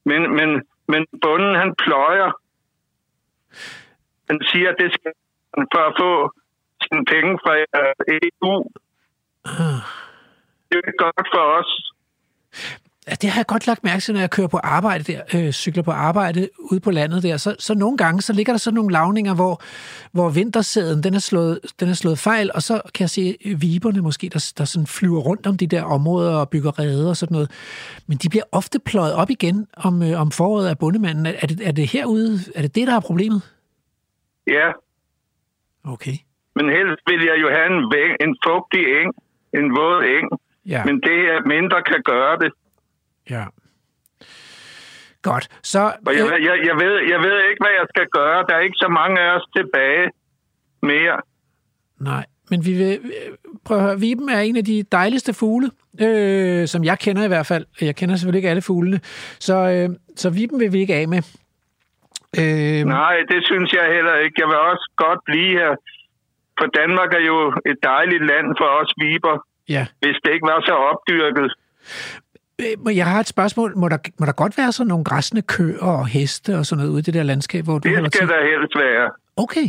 Men, 0.05 0.21
men, 0.39 0.51
men 0.89 1.07
bunden, 1.23 1.55
han 1.55 1.75
pløjer. 1.85 2.31
Han 4.31 4.41
siger, 4.51 4.69
at 4.71 4.77
det 4.79 4.93
skal 4.93 5.13
han 5.55 5.67
for 5.75 5.83
at 5.91 5.95
få 6.01 6.13
sine 6.83 7.05
penge 7.13 7.39
fra 7.43 7.53
EU. 8.17 8.55
Ah. 9.45 9.83
Det 10.71 10.79
er 10.91 10.97
godt 11.05 11.29
for 11.35 11.45
os. 11.59 11.73
Det 13.11 13.31
har 13.31 13.39
jeg 13.41 13.47
godt 13.47 13.67
lagt 13.67 13.85
mærke 13.85 14.01
til, 14.01 14.15
når 14.15 14.21
jeg 14.21 14.31
kører 14.31 14.49
på 14.49 14.57
arbejde 14.57 15.05
der, 15.13 15.23
øh, 15.35 15.53
cykler 15.53 15.83
på 15.83 15.91
arbejde 15.91 16.49
ude 16.59 16.81
på 16.81 16.91
landet 16.91 17.23
der. 17.23 17.37
Så, 17.37 17.57
så 17.59 17.75
nogle 17.75 17.97
gange, 17.97 18.23
så 18.23 18.33
ligger 18.33 18.53
der 18.53 18.59
sådan 18.59 18.75
nogle 18.75 18.93
lavninger, 18.93 19.35
hvor, 19.35 19.63
hvor 20.13 20.29
vintersæden, 20.31 21.03
den 21.03 21.15
er, 21.15 21.19
slået, 21.19 21.59
den 21.81 21.89
er 21.89 21.95
slået 21.95 22.19
fejl, 22.19 22.51
og 22.55 22.63
så 22.63 22.81
kan 22.95 23.03
jeg 23.03 23.11
se 23.11 23.37
viberne 23.61 24.01
måske, 24.01 24.29
der, 24.29 24.53
der 24.59 24.65
sådan 24.65 24.87
flyver 24.87 25.21
rundt 25.21 25.47
om 25.47 25.57
de 25.57 25.67
der 25.67 25.83
områder 25.83 26.37
og 26.37 26.49
bygger 26.51 26.79
rede 26.79 27.11
og 27.11 27.17
sådan 27.17 27.35
noget. 27.35 27.51
Men 28.07 28.19
de 28.19 28.29
bliver 28.29 28.45
ofte 28.53 28.79
pløjet 28.79 29.15
op 29.15 29.31
igen 29.31 29.67
om, 29.77 30.03
øh, 30.03 30.21
om 30.21 30.31
foråret 30.31 30.69
af 30.69 30.79
bundemanden. 30.79 31.27
Er, 31.27 31.33
er, 31.43 31.47
det, 31.47 31.69
er 31.69 31.73
det 31.73 31.87
herude, 31.93 32.39
er 32.55 32.63
det 32.63 32.75
det, 32.75 32.87
der 32.87 32.97
er 32.97 33.01
problemet? 33.01 33.43
Ja, 34.47 34.69
Okay. 35.85 36.17
men 36.57 36.67
helst 36.69 37.03
vil 37.11 37.23
jeg 37.31 37.37
jo 37.43 37.49
have 37.57 37.67
en, 37.75 37.81
væg, 37.95 38.11
en 38.27 38.37
fugtig 38.47 38.83
eng, 39.01 39.11
en 39.59 39.67
våd 39.77 39.99
eng. 40.17 40.29
Ja, 40.67 40.85
Men 40.85 40.95
det 41.07 41.17
her 41.27 41.39
mindre 41.55 41.83
kan 41.91 42.03
gøre 42.05 42.39
det. 42.43 42.51
Ja. 43.31 43.45
Godt. 45.23 45.49
Så, 45.63 45.93
Og 46.07 46.15
jeg, 46.15 46.25
øh, 46.25 46.45
jeg, 46.45 46.57
jeg, 46.69 46.77
ved, 46.83 46.95
jeg 47.15 47.21
ved 47.27 47.37
ikke, 47.49 47.61
hvad 47.65 47.75
jeg 47.81 47.87
skal 47.95 48.07
gøre. 48.13 48.45
Der 48.49 48.55
er 48.55 48.61
ikke 48.61 48.77
så 48.77 48.89
mange 48.89 49.21
af 49.21 49.37
os 49.37 49.47
tilbage 49.57 50.11
mere. 50.83 51.21
Nej, 52.01 52.25
men 52.51 52.65
vi 52.67 52.73
vil... 52.73 53.01
Prøv 53.65 53.77
at 53.77 53.83
høre, 53.83 54.01
viben 54.01 54.29
er 54.29 54.41
en 54.41 54.57
af 54.57 54.65
de 54.65 54.83
dejligste 54.83 55.35
fugle, 55.35 55.71
øh, 56.01 56.67
som 56.69 56.85
jeg 56.85 56.99
kender 56.99 57.25
i 57.25 57.29
hvert 57.29 57.47
fald. 57.47 57.65
Jeg 57.81 57.97
kender 57.97 58.17
selvfølgelig 58.17 58.39
ikke 58.39 58.51
alle 58.51 58.63
fuglene. 58.63 59.01
Så, 59.39 59.57
øh, 59.75 59.89
så 60.17 60.31
viben 60.31 60.61
vil 60.61 60.73
vi 60.73 60.81
ikke 60.81 60.95
af 60.95 61.09
med. 61.09 61.23
Øh, 62.41 62.85
Nej, 62.85 63.17
det 63.29 63.41
synes 63.45 63.73
jeg 63.73 63.87
heller 63.97 64.17
ikke. 64.25 64.37
Jeg 64.39 64.49
vil 64.49 64.57
også 64.57 64.87
godt 64.97 65.21
blive 65.25 65.59
her. 65.59 65.73
For 66.59 66.67
Danmark 66.81 67.11
er 67.15 67.25
jo 67.33 67.39
et 67.71 67.79
dejligt 67.83 68.25
land 68.27 68.47
for 68.61 68.69
os 68.81 68.93
viber, 69.03 69.37
ja. 69.69 69.87
hvis 70.01 70.17
det 70.25 70.31
ikke 70.35 70.47
var 70.53 70.61
så 70.61 70.75
opdyrket. 70.91 71.53
Øh, 72.89 72.97
Jeg 72.97 73.07
har 73.07 73.21
et 73.21 73.29
spørgsmål. 73.29 73.77
Må 73.77 73.89
der, 73.89 73.99
må 74.21 74.27
der 74.27 74.33
godt 74.33 74.59
være 74.59 74.73
sådan 74.73 74.89
nogle 74.89 75.05
græsne 75.05 75.43
køer 75.43 75.83
og 75.83 76.07
heste 76.07 76.57
og 76.59 76.67
sådan 76.67 76.79
noget 76.81 76.91
ude 76.93 76.99
i 76.99 77.03
det 77.03 77.15
der 77.15 77.23
landskab, 77.23 77.65
hvor 77.65 77.79
du 77.79 77.89
Det 77.89 78.15
skal 78.15 78.29
der 78.29 78.43
helst 78.51 78.75
være. 78.77 79.11
Okay, 79.37 79.67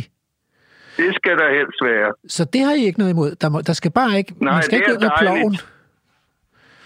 Det 0.96 1.14
skal 1.14 1.36
der 1.38 1.48
helst 1.58 1.78
være. 1.82 2.12
så 2.28 2.44
det 2.44 2.60
har 2.60 2.72
I 2.72 2.84
ikke 2.84 2.98
noget 2.98 3.12
imod. 3.12 3.34
Der, 3.34 3.48
må, 3.48 3.60
der 3.60 3.72
skal 3.72 3.90
bare 3.90 4.18
ikke... 4.18 4.34
Nej, 4.44 4.52
man 4.52 4.62
skal 4.62 4.78
det 4.78 4.82
ikke 4.82 4.90
er 4.92 4.96
ud 4.96 5.00
med 5.00 5.10
ploven. 5.18 5.38
dejligt. 5.52 5.66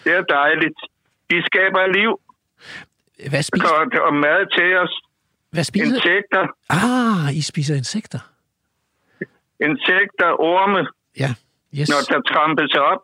Det 0.04 0.12
er 0.16 0.22
dejligt. 0.22 0.78
De 1.30 1.42
skaber 1.46 1.86
liv 1.98 2.20
Hvad 3.30 3.42
spiser, 3.42 3.68
og, 3.68 3.86
og 4.08 4.14
mad 4.14 4.56
til 4.58 4.78
os. 4.78 5.00
hvad 5.50 5.64
spiser 5.64 5.86
Insekter, 5.94 6.46
Ah, 6.70 7.36
I 7.36 7.42
spiser 7.42 7.74
insekter. 7.74 8.18
insekter, 9.60 10.28
orme, 10.52 10.86
Ja, 11.18 11.30
yes, 11.78 11.88
når 11.88 12.00
der 12.12 12.20
trampes 12.32 12.74
op, 12.92 13.02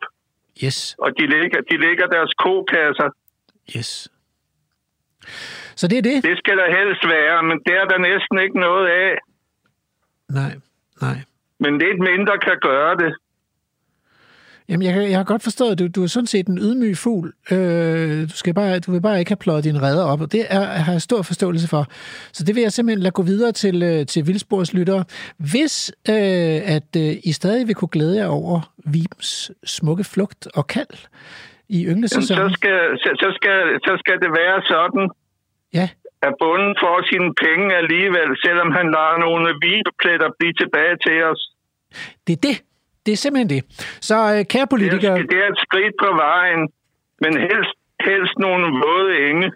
yes, 0.65 0.97
og 0.99 1.11
de 1.19 1.27
ligger, 1.27 1.61
de 1.71 1.77
ligger 1.87 2.07
deres 2.07 2.33
kokasser. 2.45 3.11
yes. 3.77 4.09
Så 5.77 5.89
det 5.89 5.99
er 5.99 6.03
det? 6.03 6.25
Det 6.25 6.39
skal 6.39 6.57
der 6.57 6.69
helst 6.79 7.03
være, 7.17 7.43
men 7.43 7.57
det 7.67 7.75
er 7.81 7.85
der 7.93 7.99
næsten 7.99 8.39
ikke 8.39 8.61
noget 8.61 8.87
af. 8.89 9.19
Nej, 10.29 10.53
nej. 11.01 11.17
Men 11.59 11.79
lidt 11.79 11.99
mindre 12.11 12.39
kan 12.39 12.59
gøre 12.61 12.97
det. 12.97 13.13
Jamen, 14.69 14.87
jeg, 14.87 15.11
jeg 15.11 15.19
har 15.19 15.25
godt 15.25 15.43
forstået, 15.43 15.79
du, 15.79 15.89
du 15.89 16.03
er 16.03 16.07
sådan 16.07 16.27
set 16.27 16.47
en 16.47 16.59
ydmyg 16.59 16.97
fugl. 16.97 17.33
Øh, 17.53 18.23
du, 18.23 18.37
skal 18.37 18.55
bare, 18.55 18.79
du 18.79 18.93
vil 18.93 19.01
bare 19.01 19.19
ikke 19.19 19.31
have 19.31 19.37
pløjet 19.37 19.65
dine 19.65 19.83
redder 19.83 20.05
op, 20.05 20.21
og 20.21 20.33
det 20.33 20.47
er, 20.49 20.61
har 20.65 20.93
jeg 20.93 21.03
stor 21.03 21.23
forståelse 21.23 21.69
for. 21.69 21.87
Så 22.33 22.45
det 22.45 22.55
vil 22.55 22.63
jeg 22.63 22.73
simpelthen 22.73 23.03
lade 23.03 23.13
gå 23.13 23.23
videre 23.23 23.53
til, 23.53 23.83
øh, 23.83 24.07
til 24.07 24.27
Vildsborgs 24.27 24.75
lyttere. 24.75 25.05
Hvis 25.53 25.93
øh, 26.09 26.77
at 26.77 26.91
øh, 26.97 27.13
I 27.25 27.33
stadig 27.33 27.67
vil 27.67 27.75
kunne 27.75 27.89
glæde 27.89 28.17
jer 28.17 28.27
over 28.27 28.73
Vibens 28.87 29.53
smukke 29.65 30.05
flugt 30.05 30.49
og 30.55 30.67
kald 30.67 30.95
i 31.69 31.83
Jamen, 31.83 31.87
så, 31.87 31.95
ynglesæsonen, 31.95 32.55
skal, 32.55 32.79
så, 33.03 33.11
så, 33.23 33.33
skal, 33.39 33.59
så 33.87 33.97
skal 34.03 34.17
det 34.25 34.31
være 34.41 34.63
sådan, 34.73 35.11
ja, 35.75 35.89
at 36.27 36.35
bunden 36.41 36.75
får 36.83 36.97
sine 37.11 37.31
penge 37.45 37.67
alligevel, 37.81 38.31
selvom 38.45 38.71
han 38.79 38.87
lader 38.97 39.17
nogle 39.27 39.49
vibepletter 39.65 40.29
blive 40.39 40.55
tilbage 40.63 40.97
til 41.07 41.17
os. 41.31 41.41
det 42.27 42.33
er 42.39 42.43
det. 42.49 42.57
Det 43.07 43.13
er 43.13 43.17
simpelthen 43.17 43.51
det. 43.51 43.63
Så 44.01 44.15
øh, 44.15 44.45
kære 44.45 44.63
er, 44.63 44.67
politikere, 44.67 45.15
det 45.19 45.39
er 45.45 45.49
et 45.55 45.59
skridt 45.59 45.95
på 46.05 46.11
vejen, 46.17 46.69
men 47.21 47.33
helst, 47.41 47.75
helst 48.01 48.39
nogle 48.39 48.67
våde 48.85 49.29
enge, 49.29 49.53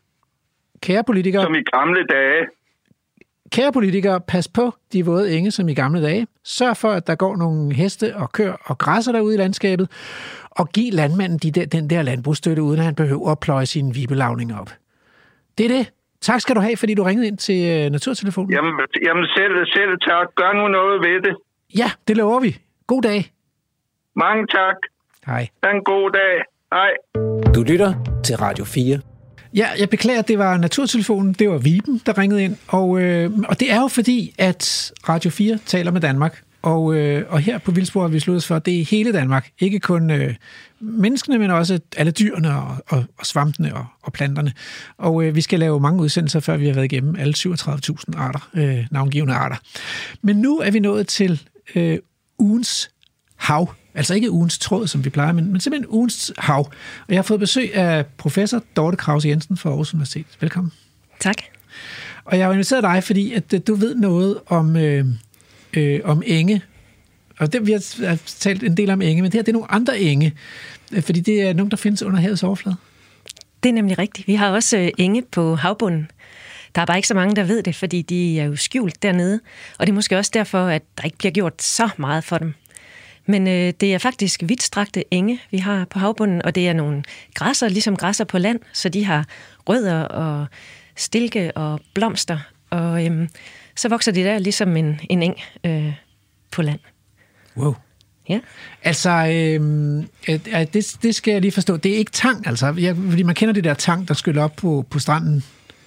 kære 0.82 1.04
politikere, 1.04 1.42
som 1.42 1.54
i 1.54 1.62
gamle 1.62 2.04
dage. 2.06 2.46
Kære 3.52 3.72
politikere, 3.72 4.20
pas 4.20 4.48
på 4.48 4.74
de 4.92 5.04
våde 5.04 5.36
enge 5.36 5.50
som 5.50 5.68
i 5.68 5.74
gamle 5.74 6.02
dage. 6.02 6.26
Sørg 6.44 6.76
for, 6.76 6.90
at 6.90 7.06
der 7.06 7.14
går 7.14 7.36
nogle 7.36 7.74
heste 7.74 8.16
og 8.16 8.32
køer 8.32 8.56
og 8.64 8.78
græsser 8.78 9.12
derude 9.12 9.34
i 9.34 9.38
landskabet, 9.38 9.90
og 10.50 10.68
giv 10.68 10.92
landmanden 10.92 11.38
de 11.38 11.50
der, 11.50 11.66
den 11.66 11.90
der 11.90 12.02
landbrugsstøtte, 12.02 12.62
uden 12.62 12.78
at 12.78 12.84
han 12.84 12.94
behøver 12.94 13.30
at 13.30 13.40
pløje 13.40 13.66
sine 13.66 13.94
vibelavninger 13.94 14.58
op. 14.58 14.70
Det 15.58 15.64
er 15.64 15.68
det. 15.76 15.92
Tak 16.20 16.40
skal 16.40 16.56
du 16.56 16.60
have, 16.60 16.76
fordi 16.76 16.94
du 16.94 17.02
ringede 17.02 17.26
ind 17.26 17.38
til 17.38 17.84
øh, 17.84 17.90
Naturtelefonen. 17.90 18.50
Jamen, 18.52 18.74
jamen 19.06 19.26
selv, 19.36 19.54
selv 19.66 19.90
tak. 20.00 20.26
Gør 20.34 20.52
nu 20.52 20.68
noget 20.68 21.00
ved 21.00 21.22
det. 21.22 21.36
Ja, 21.78 21.90
det 22.08 22.16
lover 22.16 22.40
vi. 22.40 22.56
God 22.86 23.02
dag. 23.02 23.35
Mange 24.16 24.46
tak. 24.46 24.76
Hej. 25.26 25.48
Ha' 25.62 25.70
en 25.70 25.84
god 25.84 26.10
dag. 26.10 26.34
Hej. 26.72 26.90
Du 27.54 27.62
lytter 27.62 27.94
til 28.24 28.36
Radio 28.36 28.64
4. 28.64 29.00
Ja, 29.54 29.68
jeg 29.78 29.90
beklager, 29.90 30.18
at 30.18 30.28
det 30.28 30.38
var 30.38 30.56
Naturtelefonen. 30.56 31.32
Det 31.32 31.50
var 31.50 31.58
Viben, 31.58 32.00
der 32.06 32.18
ringede 32.18 32.44
ind. 32.44 32.56
Og, 32.68 33.00
øh, 33.00 33.30
og 33.48 33.60
det 33.60 33.72
er 33.72 33.80
jo 33.80 33.88
fordi, 33.88 34.34
at 34.38 34.92
Radio 35.08 35.30
4 35.30 35.58
taler 35.66 35.90
med 35.90 36.00
Danmark. 36.00 36.42
Og, 36.62 36.94
øh, 36.94 37.24
og 37.28 37.40
her 37.40 37.58
på 37.58 37.70
Vildsborg 37.70 38.02
har 38.02 38.08
vi 38.08 38.20
slået 38.20 38.36
os 38.36 38.46
for, 38.46 38.56
at 38.56 38.66
det 38.66 38.80
er 38.80 38.84
hele 38.84 39.12
Danmark. 39.12 39.50
Ikke 39.60 39.80
kun 39.80 40.10
øh, 40.10 40.34
menneskene, 40.80 41.38
men 41.38 41.50
også 41.50 41.80
alle 41.96 42.12
dyrene 42.12 42.48
og, 42.56 42.76
og, 42.88 43.04
og 43.18 43.26
svampene 43.26 43.74
og, 43.74 43.86
og 44.02 44.12
planterne. 44.12 44.52
Og 44.98 45.24
øh, 45.24 45.34
vi 45.34 45.40
skal 45.40 45.58
lave 45.58 45.80
mange 45.80 46.02
udsendelser, 46.02 46.40
før 46.40 46.56
vi 46.56 46.66
har 46.66 46.74
været 46.74 46.84
igennem 46.84 47.16
alle 47.18 47.34
37.000 47.38 48.16
arter, 48.16 48.48
øh, 48.54 48.86
navngivende 48.90 49.34
arter. 49.34 49.56
Men 50.22 50.36
nu 50.36 50.58
er 50.58 50.70
vi 50.70 50.78
nået 50.78 51.06
til 51.06 51.42
øh, 51.74 51.98
ugens 52.38 52.90
hav. 53.36 53.70
Altså 53.96 54.14
ikke 54.14 54.30
ugens 54.30 54.58
tråd, 54.58 54.86
som 54.86 55.04
vi 55.04 55.10
plejer, 55.10 55.32
men, 55.32 55.52
men 55.52 55.60
simpelthen 55.60 55.90
ugens 55.90 56.32
hav. 56.38 56.58
Og 56.58 57.08
jeg 57.08 57.18
har 57.18 57.22
fået 57.22 57.40
besøg 57.40 57.74
af 57.74 58.06
professor 58.06 58.62
Dorte 58.76 58.96
Krause 58.96 59.28
Jensen 59.28 59.56
fra 59.56 59.70
Aarhus 59.70 59.94
Universitet. 59.94 60.26
Velkommen. 60.40 60.72
Tak. 61.20 61.36
Og 62.24 62.38
jeg 62.38 62.46
har 62.46 62.52
inviteret 62.52 62.82
dig, 62.82 63.04
fordi 63.04 63.32
at 63.32 63.52
øh, 63.54 63.60
du 63.66 63.74
ved 63.74 63.94
noget 63.94 64.38
om, 64.46 64.76
øh, 64.76 65.04
øh, 65.74 66.00
om 66.04 66.22
enge. 66.26 66.62
Og 67.38 67.52
det, 67.52 67.66
vi 67.66 67.72
har 67.72 68.06
har 68.08 68.18
talt 68.26 68.62
en 68.62 68.76
del 68.76 68.90
om 68.90 69.02
enge, 69.02 69.22
men 69.22 69.32
det 69.32 69.38
her 69.38 69.42
det 69.42 69.48
er 69.48 69.52
nogle 69.52 69.70
andre 69.70 70.00
enge. 70.00 70.34
Øh, 70.92 71.02
Fordi 71.02 71.20
det 71.20 71.42
er 71.42 71.52
nogle, 71.52 71.70
der 71.70 71.76
findes 71.76 72.02
under 72.02 72.20
havets 72.20 72.42
overflade. 72.42 72.76
Det 73.62 73.68
er 73.68 73.72
nemlig 73.72 73.98
rigtigt. 73.98 74.28
Vi 74.28 74.34
har 74.34 74.50
også 74.50 74.78
øh, 74.78 74.88
enge 74.98 75.22
på 75.22 75.54
havbunden. 75.54 76.10
Der 76.74 76.82
er 76.82 76.86
bare 76.86 76.98
ikke 76.98 77.08
så 77.08 77.14
mange, 77.14 77.36
der 77.36 77.44
ved 77.44 77.62
det, 77.62 77.76
fordi 77.76 78.02
de 78.02 78.40
er 78.40 78.44
jo 78.44 78.56
skjult 78.56 79.02
dernede. 79.02 79.40
Og 79.78 79.86
det 79.86 79.92
er 79.92 79.94
måske 79.94 80.18
også 80.18 80.30
derfor, 80.34 80.66
at 80.66 80.82
der 80.98 81.04
ikke 81.04 81.18
bliver 81.18 81.32
gjort 81.32 81.62
så 81.62 81.88
meget 81.96 82.24
for 82.24 82.38
dem. 82.38 82.54
Men 83.26 83.48
øh, 83.48 83.72
det 83.80 83.94
er 83.94 83.98
faktisk 83.98 84.42
vidtstrakte 84.44 85.04
enge, 85.10 85.40
vi 85.50 85.58
har 85.58 85.84
på 85.84 85.98
havbunden, 85.98 86.42
og 86.42 86.54
det 86.54 86.68
er 86.68 86.72
nogle 86.72 87.02
græsser, 87.34 87.68
ligesom 87.68 87.96
græsser 87.96 88.24
på 88.24 88.38
land, 88.38 88.60
så 88.72 88.88
de 88.88 89.04
har 89.04 89.26
rødder 89.68 90.02
og 90.02 90.46
stilke 90.96 91.56
og 91.56 91.80
blomster, 91.94 92.38
og 92.70 93.06
øhm, 93.06 93.28
så 93.76 93.88
vokser 93.88 94.12
de 94.12 94.24
der 94.24 94.38
ligesom 94.38 94.76
en, 94.76 95.00
en 95.10 95.22
eng 95.22 95.36
øh, 95.64 95.92
på 96.50 96.62
land. 96.62 96.80
Wow. 97.56 97.74
Ja. 98.28 98.40
Altså, 98.82 99.10
øh, 99.10 99.98
øh, 100.28 100.66
det, 100.72 100.96
det 101.02 101.14
skal 101.14 101.32
jeg 101.32 101.40
lige 101.40 101.52
forstå. 101.52 101.76
Det 101.76 101.92
er 101.92 101.96
ikke 101.96 102.12
tang, 102.12 102.46
altså. 102.46 102.74
Jeg, 102.78 102.96
fordi 102.96 103.22
man 103.22 103.34
kender 103.34 103.54
det 103.54 103.64
der 103.64 103.74
tang, 103.74 104.08
der 104.08 104.14
skyller 104.14 104.42
op 104.42 104.56
på, 104.56 104.86
på 104.90 104.98
stranden. 104.98 105.44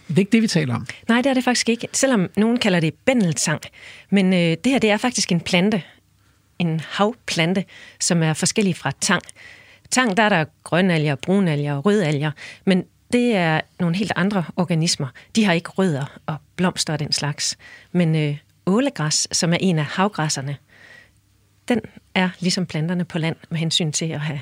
Det 0.07 0.15
er 0.15 0.19
ikke 0.19 0.31
det, 0.31 0.41
vi 0.41 0.47
taler 0.47 0.75
om. 0.75 0.87
Nej, 1.07 1.21
det 1.21 1.29
er 1.29 1.33
det 1.33 1.43
faktisk 1.43 1.69
ikke, 1.69 1.87
selvom 1.93 2.29
nogen 2.37 2.57
kalder 2.57 2.79
det 2.79 2.93
bændeltang. 3.05 3.61
Men 4.09 4.33
øh, 4.33 4.39
det 4.39 4.65
her, 4.65 4.79
det 4.79 4.89
er 4.89 4.97
faktisk 4.97 5.31
en 5.31 5.41
plante, 5.41 5.81
en 6.59 6.79
havplante, 6.79 7.65
som 7.99 8.23
er 8.23 8.33
forskellig 8.33 8.75
fra 8.75 8.91
tang. 9.01 9.21
Tang, 9.91 10.17
der 10.17 10.23
er 10.23 10.29
der 10.29 10.45
grønalger, 10.63 11.15
brunalger 11.15 11.73
og 11.73 11.85
rødalger, 11.85 12.31
men 12.65 12.83
det 13.13 13.35
er 13.35 13.61
nogle 13.79 13.95
helt 13.95 14.11
andre 14.15 14.43
organismer. 14.55 15.07
De 15.35 15.45
har 15.45 15.53
ikke 15.53 15.69
rødder 15.69 16.19
og 16.25 16.35
blomster 16.55 16.93
og 16.93 16.99
den 16.99 17.11
slags. 17.11 17.57
Men 17.91 18.15
øh, 18.15 18.37
ålegræs, 18.65 19.27
som 19.31 19.53
er 19.53 19.57
en 19.59 19.79
af 19.79 19.85
havgræsserne, 19.85 20.57
den 21.67 21.81
er 22.15 22.29
ligesom 22.39 22.65
planterne 22.65 23.05
på 23.05 23.17
land 23.17 23.35
med 23.49 23.57
hensyn 23.57 23.91
til 23.91 24.05
at 24.05 24.19
have 24.19 24.39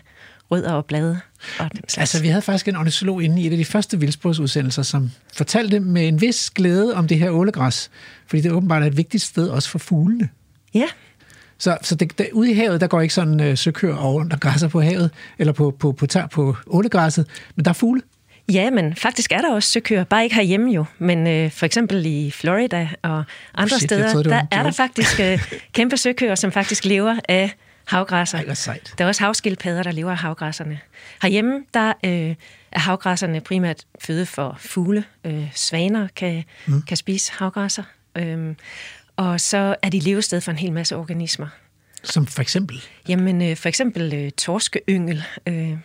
rødder 0.51 0.71
og 0.71 0.85
blade. 0.85 1.19
Og 1.59 1.71
den 1.71 1.79
slags. 1.79 1.97
Altså, 1.97 2.21
vi 2.21 2.27
havde 2.27 2.41
faktisk 2.41 2.67
en 2.67 2.75
ornitolog 2.75 3.23
inde 3.23 3.41
i 3.41 3.47
et 3.47 3.51
af 3.51 3.57
de 3.57 3.65
første 3.65 3.99
vildsporsudsendelser, 3.99 4.83
som 4.83 5.11
fortalte 5.33 5.79
med 5.79 6.07
en 6.07 6.21
vis 6.21 6.49
glæde 6.49 6.95
om 6.95 7.07
det 7.07 7.19
her 7.19 7.29
ålegræs, 7.29 7.91
fordi 8.27 8.41
det 8.41 8.51
åbenbart 8.51 8.83
er 8.83 8.87
et 8.87 8.97
vigtigt 8.97 9.23
sted 9.23 9.49
også 9.49 9.69
for 9.69 9.79
fuglene. 9.79 10.29
Ja, 10.73 10.87
Så, 11.59 11.77
så 11.81 11.95
det, 11.95 12.17
der, 12.17 12.25
ude 12.33 12.51
i 12.51 12.53
havet, 12.53 12.81
der 12.81 12.87
går 12.87 13.01
ikke 13.01 13.13
sådan 13.13 13.39
øh, 13.39 13.57
søkør 13.57 13.95
over, 13.95 14.23
der 14.23 14.37
græsser 14.37 14.67
på 14.67 14.81
havet, 14.81 15.11
eller 15.37 15.53
på, 15.53 15.75
på, 15.79 15.91
på, 15.91 16.05
på, 16.05 16.27
på 16.31 16.55
ålegræsset, 16.67 17.27
men 17.55 17.65
der 17.65 17.69
er 17.71 17.73
fugle. 17.73 18.01
Ja, 18.51 18.69
men 18.69 18.95
faktisk 18.95 19.31
er 19.31 19.41
der 19.41 19.53
også 19.53 19.69
søkøer, 19.69 20.03
bare 20.03 20.23
ikke 20.23 20.35
herhjemme 20.35 20.71
jo, 20.71 20.85
men 20.99 21.27
øh, 21.27 21.51
for 21.51 21.65
eksempel 21.65 22.05
i 22.05 22.31
Florida 22.31 22.89
og 23.01 23.23
andre 23.55 23.77
Shit, 23.77 23.91
jeg 23.91 23.99
steder, 23.99 24.11
troede, 24.11 24.29
der 24.29 24.41
er 24.51 24.63
der 24.63 24.71
faktisk 24.71 25.19
øh, 25.19 25.47
kæmpe 25.73 25.97
søkøer, 25.97 26.35
som 26.35 26.51
faktisk 26.51 26.85
lever 26.85 27.15
af 27.29 27.55
havgræsser. 27.85 28.37
Ej, 28.37 28.53
sejt. 28.53 28.93
Der 28.97 29.03
er 29.03 29.07
også 29.07 29.23
havskildpadder, 29.23 29.83
der 29.83 29.91
lever 29.91 30.11
af 30.11 30.17
havgræsserne. 30.17 30.79
Herhjemme, 31.21 31.63
der 31.73 31.93
øh, 32.05 32.35
er 32.71 32.79
havgræsserne 32.79 33.41
primært 33.41 33.85
føde 33.99 34.25
for 34.25 34.57
fugle. 34.59 35.03
Øh, 35.25 35.51
svaner 35.55 36.07
kan, 36.15 36.43
mm. 36.65 36.81
kan 36.81 36.97
spise 36.97 37.31
havgræsser. 37.33 37.83
Øhm, 38.15 38.55
og 39.17 39.41
så 39.41 39.75
er 39.81 39.89
de 39.89 39.99
levested 39.99 40.41
for 40.41 40.51
en 40.51 40.57
hel 40.57 40.73
masse 40.73 40.95
organismer. 40.95 41.47
Som 42.03 42.27
for 42.27 42.41
eksempel. 42.41 42.83
Jamen, 43.07 43.41
øh, 43.41 43.57
for 43.57 43.69
eksempel 43.69 44.13
øh, 44.13 44.31
torskeyngel 44.31 45.23
øh, 45.47 45.77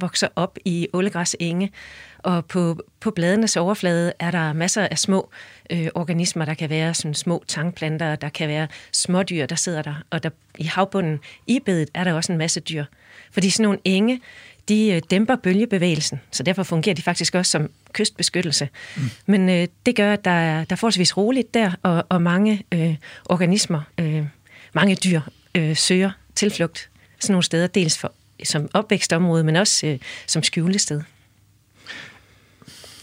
vokser 0.00 0.28
op 0.36 0.58
i 0.64 0.88
ålegræsenge, 0.92 1.72
og 2.18 2.46
på, 2.46 2.80
på 3.00 3.10
bladenes 3.10 3.56
overflade 3.56 4.12
er 4.18 4.30
der 4.30 4.52
masser 4.52 4.88
af 4.90 4.98
små 4.98 5.30
øh, 5.70 5.88
organismer. 5.94 6.44
Der 6.44 6.54
kan 6.54 6.70
være 6.70 6.94
sådan 6.94 7.14
små 7.14 7.44
tangplanter, 7.48 8.16
der 8.16 8.28
kan 8.28 8.48
være 8.48 8.68
smådyr, 8.92 9.46
der 9.46 9.56
sidder 9.56 9.82
der. 9.82 9.94
Og 10.10 10.22
der, 10.22 10.30
i 10.58 10.64
havbunden, 10.64 11.18
i 11.46 11.60
bedet, 11.66 11.90
er 11.94 12.04
der 12.04 12.12
også 12.12 12.32
en 12.32 12.38
masse 12.38 12.60
dyr. 12.60 12.84
Fordi 13.32 13.50
sådan 13.50 13.64
nogle 13.64 13.78
enge, 13.84 14.20
de 14.68 14.90
øh, 14.90 15.02
dæmper 15.10 15.36
bølgebevægelsen, 15.36 16.20
så 16.30 16.42
derfor 16.42 16.62
fungerer 16.62 16.94
de 16.94 17.02
faktisk 17.02 17.34
også 17.34 17.50
som 17.50 17.70
kystbeskyttelse. 17.92 18.68
Mm. 18.96 19.02
Men 19.26 19.48
øh, 19.48 19.68
det 19.86 19.96
gør, 19.96 20.12
at 20.12 20.24
der 20.24 20.30
er, 20.30 20.64
der 20.64 20.74
er 20.74 20.76
forholdsvis 20.76 21.16
roligt 21.16 21.54
der, 21.54 21.72
og, 21.82 22.06
og 22.08 22.22
mange 22.22 22.62
øh, 22.72 22.96
organismer, 23.24 23.82
øh, 23.98 24.24
mange 24.72 24.94
dyr 24.94 25.20
øh, 25.54 25.76
søger 25.76 26.10
tilflugt 26.34 26.90
sådan 27.20 27.32
nogle 27.32 27.44
steder, 27.44 27.66
dels 27.66 27.98
for, 27.98 28.12
som 28.44 28.68
opvækstområde, 28.74 29.44
men 29.44 29.56
også 29.56 29.86
øh, 29.86 29.98
som 30.26 30.42
skjulested. 30.42 31.02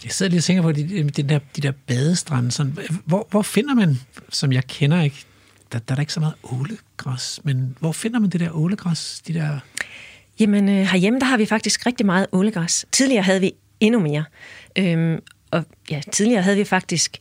Jeg 0.03 0.11
sidder 0.11 0.29
lige 0.29 0.39
og 0.39 0.43
tænker 0.43 0.61
på 0.61 0.71
de, 0.71 1.09
de, 1.09 1.23
der, 1.23 1.39
de 1.55 1.61
der 1.61 1.71
badestrande. 1.87 2.51
Sådan, 2.51 2.77
hvor, 3.05 3.27
hvor 3.29 3.41
finder 3.41 3.73
man, 3.73 3.99
som 4.29 4.51
jeg 4.51 4.67
kender 4.67 5.01
ikke, 5.01 5.25
der, 5.71 5.79
der 5.79 5.93
er 5.93 5.95
der 5.95 6.01
ikke 6.01 6.13
så 6.13 6.19
meget 6.19 6.35
ålegræs, 6.43 7.39
men 7.43 7.77
hvor 7.79 7.91
finder 7.91 8.19
man 8.19 8.29
det 8.29 8.39
der 8.39 8.55
ålegræs? 8.55 9.21
De 9.27 9.33
der, 9.33 9.59
Jamen, 10.39 10.69
øh, 10.69 10.75
herhjemme, 10.75 11.19
der 11.19 11.25
har 11.25 11.37
vi 11.37 11.45
faktisk 11.45 11.85
rigtig 11.85 12.05
meget 12.05 12.27
ålegræs. 12.31 12.85
Tidligere 12.91 13.23
havde 13.23 13.41
vi 13.41 13.51
endnu 13.79 13.99
mere. 13.99 14.23
Øhm, 14.77 15.19
og 15.51 15.63
ja, 15.91 16.01
tidligere 16.11 16.41
havde 16.41 16.57
vi 16.57 16.63
faktisk 16.63 17.17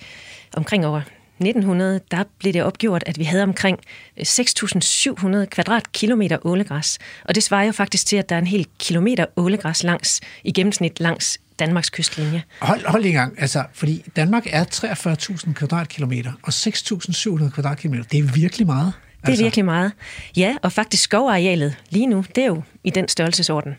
omkring 0.57 0.87
over 0.87 1.01
1900, 1.41 2.01
der 2.11 2.25
blev 2.39 2.53
det 2.53 2.63
opgjort, 2.63 3.05
at 3.07 3.19
vi 3.19 3.25
havde 3.25 3.43
omkring 3.43 3.79
øh, 4.17 4.23
6.700 4.23 5.45
kvadratkilometer 5.45 6.47
ålegræs. 6.47 6.99
Og 7.25 7.35
det 7.35 7.43
svarer 7.43 7.65
jo 7.65 7.73
faktisk 7.73 8.07
til, 8.07 8.17
at 8.17 8.29
der 8.29 8.35
er 8.35 8.41
en 8.41 8.47
hel 8.47 8.67
kilometer 8.79 9.27
ålegræs 9.37 9.83
langs, 9.83 10.21
i 10.45 10.53
gennemsnit 10.53 11.01
langs 11.01 11.41
Danmarks 11.59 11.91
kystlinje. 11.91 12.43
hold, 12.61 12.87
hold 12.87 13.03
lige 13.03 13.11
en 13.11 13.17
gang, 13.17 13.41
altså, 13.41 13.65
fordi 13.73 14.05
Danmark 14.17 14.47
er 14.51 14.65
43.000 14.65 15.53
kvadratkilometer, 15.53 16.33
og 16.43 16.49
6.700 16.49 17.51
kvadratkilometer, 17.51 18.05
det 18.05 18.19
er 18.19 18.33
virkelig 18.33 18.67
meget. 18.67 18.93
Det 19.25 19.29
er 19.29 19.33
altså. 19.33 19.45
virkelig 19.45 19.65
meget. 19.65 19.93
Ja, 20.37 20.57
og 20.63 20.73
faktisk 20.73 21.03
skovarealet 21.03 21.77
lige 21.91 22.07
nu, 22.07 22.25
det 22.35 22.43
er 22.43 22.49
jo 22.49 22.63
i 22.85 22.91
den 22.91 23.09
størrelsesorden. 23.09 23.75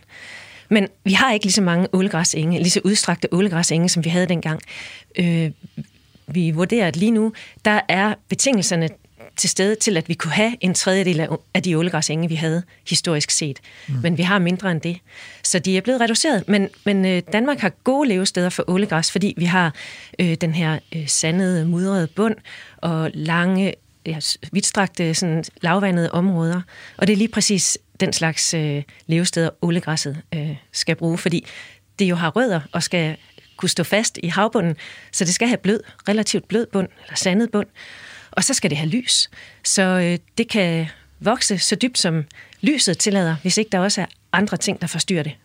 Men 0.70 0.88
vi 1.04 1.14
har 1.14 1.34
ikke 1.34 1.46
lige 1.46 1.54
så 1.54 1.62
mange 1.62 1.88
ålegræsenge, 1.94 2.58
lige 2.58 2.70
så 2.70 2.82
udstrakte 2.84 3.28
ålegræsenge, 3.32 3.90
som 3.90 4.06
vi 4.06 4.10
havde 4.10 4.26
dengang. 4.26 4.62
Øh, 5.20 5.52
vi 6.28 6.52
vurderer, 6.52 6.88
at 6.88 6.96
lige 6.96 7.12
nu, 7.12 7.34
der 7.66 7.80
er 7.90 8.14
betingelserne 8.30 8.90
til 9.38 9.50
stede 9.50 9.76
til, 9.76 9.98
at 9.98 10.10
vi 10.10 10.14
kunne 10.14 10.32
have 10.34 10.56
en 10.62 10.74
tredjedel 10.74 11.28
af- 11.54 11.64
de 11.64 11.78
ålegræsenge, 11.78 12.30
vi 12.30 12.36
havde 12.36 12.64
historisk 12.90 13.32
set. 13.32 13.60
Mm. 13.88 13.96
Men 14.02 14.18
vi 14.18 14.24
har 14.24 14.40
mindre 14.40 14.72
end 14.72 14.82
det. 14.82 14.98
Så 15.44 15.60
de 15.60 15.78
er 15.78 15.82
blevet 15.82 16.02
reduceret. 16.02 16.44
Men, 16.48 16.70
men 16.86 17.06
øh, 17.06 17.22
Danmark 17.34 17.60
har 17.60 17.70
gode 17.70 18.10
levesteder 18.10 18.50
for 18.50 18.64
ålegræs, 18.68 19.12
fordi 19.12 19.34
vi 19.38 19.46
har 19.46 19.74
øh, 20.20 20.34
den 20.34 20.54
her 20.54 20.80
øh, 20.96 21.08
sandede, 21.08 21.66
mudrede 21.66 22.08
bund 22.08 22.36
og 22.78 23.12
lange, 23.14 23.74
ja, 24.06 24.20
vidtstrakte, 24.52 25.14
sådan, 25.14 25.44
lavvandede 25.62 26.12
områder. 26.12 26.62
Og 26.98 27.08
det 27.08 27.14
er 27.14 27.18
lige 27.18 27.28
præcis 27.28 27.78
den 28.00 28.14
slags 28.14 28.54
øh, 28.54 28.84
levesteder, 29.08 29.50
ålegræsset 29.62 30.22
øh, 30.36 30.56
skal 30.72 30.96
bruge, 30.96 31.18
fordi 31.18 31.46
det 32.00 32.06
jo 32.06 32.16
har 32.16 32.30
rødder 32.30 32.62
og 32.72 32.84
skal 32.84 33.18
kunne 33.58 33.70
stå 33.70 33.84
fast 33.84 34.20
i 34.24 34.28
havbunden, 34.28 34.76
så 35.12 35.26
det 35.26 35.34
skal 35.34 35.48
have 35.48 35.58
blød, 35.58 35.80
relativt 36.10 36.48
blød 36.48 36.66
bund, 36.66 36.88
eller 37.04 37.16
sandet 37.16 37.52
bund, 37.52 37.68
og 38.32 38.44
så 38.44 38.54
skal 38.54 38.70
det 38.70 38.78
have 38.78 38.90
lys. 38.90 39.30
Så 39.64 39.82
øh, 39.82 40.20
det 40.38 40.50
kan 40.50 40.88
vokse 41.20 41.58
så 41.58 41.76
dybt, 41.76 41.98
som 41.98 42.24
lyset 42.62 42.98
tillader, 42.98 43.36
hvis 43.42 43.58
ikke 43.58 43.70
der 43.70 43.80
også 43.80 44.02
er 44.02 44.06
andre 44.34 44.58
ting, 44.58 44.82
der 44.82 44.88
forstyrrer 44.88 45.24
det. 45.24 45.36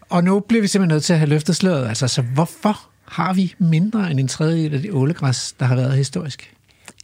Og 0.00 0.24
nu 0.24 0.40
bliver 0.40 0.62
vi 0.62 0.68
simpelthen 0.68 0.94
nødt 0.94 1.04
til 1.04 1.12
at 1.12 1.18
have 1.18 1.28
løftet 1.28 1.56
sløret. 1.56 1.88
Altså, 1.88 2.08
så 2.08 2.22
hvorfor 2.22 2.80
har 3.04 3.34
vi 3.34 3.54
mindre 3.58 4.10
end 4.10 4.20
en 4.20 4.28
tredjedel 4.28 4.74
af 4.74 4.82
det 4.82 4.92
ålegræs, 4.92 5.54
der 5.60 5.66
har 5.66 5.76
været 5.76 5.96
historisk? 5.96 6.53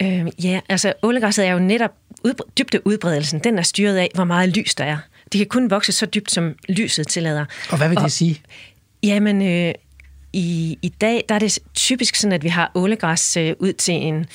Øh, 0.02 0.26
ja, 0.44 0.60
altså 0.68 0.92
ålegræsset 1.02 1.46
er 1.46 1.52
jo 1.52 1.58
netop 1.58 1.90
udbr- 2.28 2.50
dybde 2.58 2.86
udbredelsen. 2.86 3.38
Den 3.38 3.58
er 3.58 3.62
styret 3.62 3.96
af, 3.96 4.08
hvor 4.14 4.24
meget 4.24 4.56
lys 4.56 4.74
der 4.74 4.84
er. 4.84 4.98
De 5.32 5.38
kan 5.38 5.46
kun 5.46 5.70
vokse 5.70 5.92
så 5.92 6.06
dybt, 6.06 6.30
som 6.30 6.54
lyset 6.68 7.08
tillader. 7.08 7.44
Og 7.70 7.76
hvad 7.78 7.88
vil 7.88 7.96
det 7.96 8.04
Og- 8.04 8.10
sige? 8.10 8.42
Jamen, 9.02 9.42
øh, 9.42 9.74
i, 10.32 10.78
i 10.82 10.88
dag 10.88 11.24
der 11.28 11.34
er 11.34 11.38
det 11.38 11.58
typisk 11.74 12.14
sådan, 12.14 12.32
at 12.32 12.42
vi 12.42 12.48
har 12.48 12.70
ålegræs 12.74 13.36
øh, 13.36 13.54
ud 13.58 13.72
til 13.72 13.94
en 13.94 14.26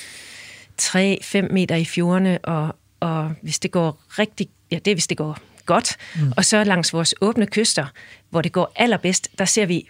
3-5 0.82 1.52
meter 1.52 1.74
i 1.76 1.84
fjordene, 1.84 2.38
og, 2.38 2.76
og 3.00 3.32
hvis 3.42 3.58
det 3.58 3.70
går 3.70 4.02
rigtig, 4.18 4.48
ja, 4.70 4.78
det 4.84 4.90
er 4.90 4.94
hvis 4.94 5.06
det 5.06 5.16
går 5.16 5.38
godt, 5.66 5.96
mm. 6.16 6.32
og 6.36 6.44
så 6.44 6.64
langs 6.64 6.92
vores 6.92 7.14
åbne 7.20 7.46
kyster, 7.46 7.86
hvor 8.30 8.42
det 8.42 8.52
går 8.52 8.72
allerbedst, 8.76 9.28
der 9.38 9.44
ser 9.44 9.66
vi 9.66 9.88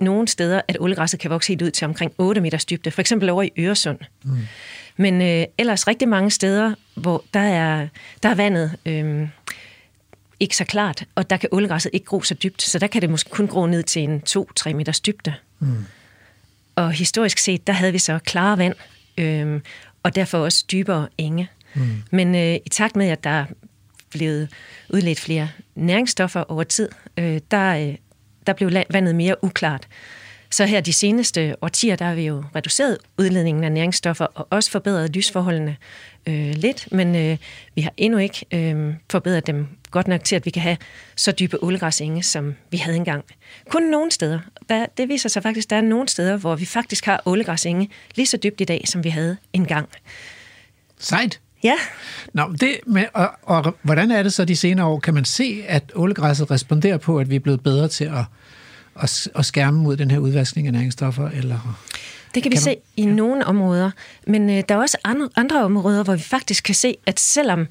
nogle 0.00 0.28
steder, 0.28 0.60
at 0.68 0.76
ålegræsset 0.80 1.20
kan 1.20 1.30
vokse 1.30 1.48
helt 1.48 1.62
ud 1.62 1.70
til 1.70 1.84
omkring 1.84 2.12
8 2.18 2.40
meters 2.40 2.64
dybde, 2.64 2.90
for 2.90 3.00
eksempel 3.00 3.28
over 3.30 3.42
i 3.42 3.50
Øresund. 3.58 3.98
Mm. 4.24 4.30
Men 4.96 5.22
øh, 5.22 5.44
ellers 5.58 5.88
rigtig 5.88 6.08
mange 6.08 6.30
steder, 6.30 6.74
hvor 6.94 7.24
der 7.34 7.40
er, 7.40 7.88
der 8.22 8.28
er 8.28 8.34
vandet 8.34 8.76
øh, 8.86 9.28
ikke 10.40 10.56
så 10.56 10.64
klart, 10.64 11.04
og 11.14 11.30
der 11.30 11.36
kan 11.36 11.48
ålegræsset 11.52 11.90
ikke 11.92 12.06
gro 12.06 12.22
så 12.22 12.34
dybt, 12.34 12.62
så 12.62 12.78
der 12.78 12.86
kan 12.86 13.02
det 13.02 13.10
måske 13.10 13.30
kun 13.30 13.46
gro 13.46 13.66
ned 13.66 13.82
til 13.82 14.02
en 14.02 14.22
2-3 14.28 14.72
meters 14.74 15.00
dybde. 15.00 15.34
Mm. 15.58 15.84
Og 16.76 16.92
historisk 16.92 17.38
set, 17.38 17.66
der 17.66 17.72
havde 17.72 17.92
vi 17.92 17.98
så 17.98 18.18
klare 18.18 18.58
vand, 18.58 18.74
øh, 19.18 19.60
og 20.02 20.14
derfor 20.14 20.38
også 20.38 20.64
dybere 20.72 21.08
enge. 21.18 21.48
Mm. 21.74 22.02
Men 22.10 22.34
øh, 22.34 22.54
i 22.54 22.68
takt 22.70 22.96
med, 22.96 23.08
at 23.08 23.24
der 23.24 23.30
er 23.30 23.44
blevet 24.10 24.48
udledt 24.88 25.20
flere 25.20 25.48
næringsstoffer 25.74 26.40
over 26.40 26.62
tid, 26.62 26.88
øh, 27.18 27.40
der, 27.50 27.88
øh, 27.88 27.94
der 28.46 28.52
blev 28.52 28.72
vandet 28.90 29.14
mere 29.14 29.44
uklart. 29.44 29.88
Så 30.52 30.64
her 30.64 30.80
de 30.80 30.92
seneste 30.92 31.56
årtier, 31.62 31.96
der 31.96 32.04
har 32.04 32.14
vi 32.14 32.26
jo 32.26 32.44
reduceret 32.56 32.98
udledningen 33.18 33.64
af 33.64 33.72
næringsstoffer 33.72 34.24
og 34.24 34.46
også 34.50 34.70
forbedret 34.70 35.10
lysforholdene 35.16 35.76
øh, 36.26 36.54
lidt, 36.54 36.92
men 36.92 37.16
øh, 37.16 37.38
vi 37.74 37.80
har 37.80 37.92
endnu 37.96 38.18
ikke 38.18 38.46
øh, 38.52 38.94
forbedret 39.10 39.46
dem 39.46 39.66
godt 39.90 40.08
nok 40.08 40.24
til, 40.24 40.36
at 40.36 40.46
vi 40.46 40.50
kan 40.50 40.62
have 40.62 40.76
så 41.16 41.32
dybe 41.32 41.64
ålegræsenge, 41.64 42.22
som 42.22 42.54
vi 42.70 42.76
havde 42.76 42.96
engang. 42.96 43.24
Kun 43.68 43.82
nogle 43.82 44.10
steder. 44.10 44.38
Der, 44.68 44.86
det 44.96 45.08
viser 45.08 45.28
sig 45.28 45.42
faktisk, 45.42 45.66
at 45.66 45.70
der 45.70 45.76
er 45.76 45.80
nogle 45.80 46.08
steder, 46.08 46.36
hvor 46.36 46.56
vi 46.56 46.64
faktisk 46.64 47.04
har 47.04 47.22
ålegræsenge 47.26 47.90
lige 48.14 48.26
så 48.26 48.36
dybt 48.36 48.60
i 48.60 48.64
dag, 48.64 48.84
som 48.86 49.04
vi 49.04 49.08
havde 49.08 49.36
engang. 49.52 49.88
Sejt. 50.98 51.40
Ja, 51.64 51.74
Nå, 52.32 52.46
men 52.46 52.56
det 52.56 52.76
med, 52.86 53.04
og, 53.14 53.30
og 53.42 53.76
hvordan 53.82 54.10
er 54.10 54.22
det 54.22 54.32
så 54.32 54.44
de 54.44 54.56
senere 54.56 54.86
år? 54.86 54.98
Kan 54.98 55.14
man 55.14 55.24
se, 55.24 55.64
at 55.68 55.92
ålegræsset 55.94 56.50
responderer 56.50 56.98
på, 56.98 57.18
at 57.18 57.30
vi 57.30 57.36
er 57.36 57.40
blevet 57.40 57.62
bedre 57.62 57.88
til 57.88 58.04
at, 58.04 58.24
at, 59.00 59.28
at 59.34 59.44
skærme 59.46 59.78
mod 59.82 59.96
den 59.96 60.10
her 60.10 60.18
udvaskning 60.18 60.66
af 60.66 60.72
næringsstoffer? 60.72 61.28
Eller? 61.30 61.78
Det 62.34 62.42
kan 62.42 62.52
vi 62.52 62.56
Kan 62.56 62.62
se 62.62 62.70
man- 62.70 62.78
i 62.96 63.04
nogle 63.04 63.46
områder, 63.46 63.90
men 64.26 64.50
øh, 64.50 64.62
der 64.68 64.74
er 64.74 64.78
også 64.78 64.98
andre, 65.04 65.28
andre 65.36 65.64
områder, 65.64 66.04
hvor 66.04 66.14
vi 66.16 66.22
faktisk 66.22 66.64
kan 66.64 66.74
se, 66.74 66.94
at 67.06 67.20
selvom 67.20 67.66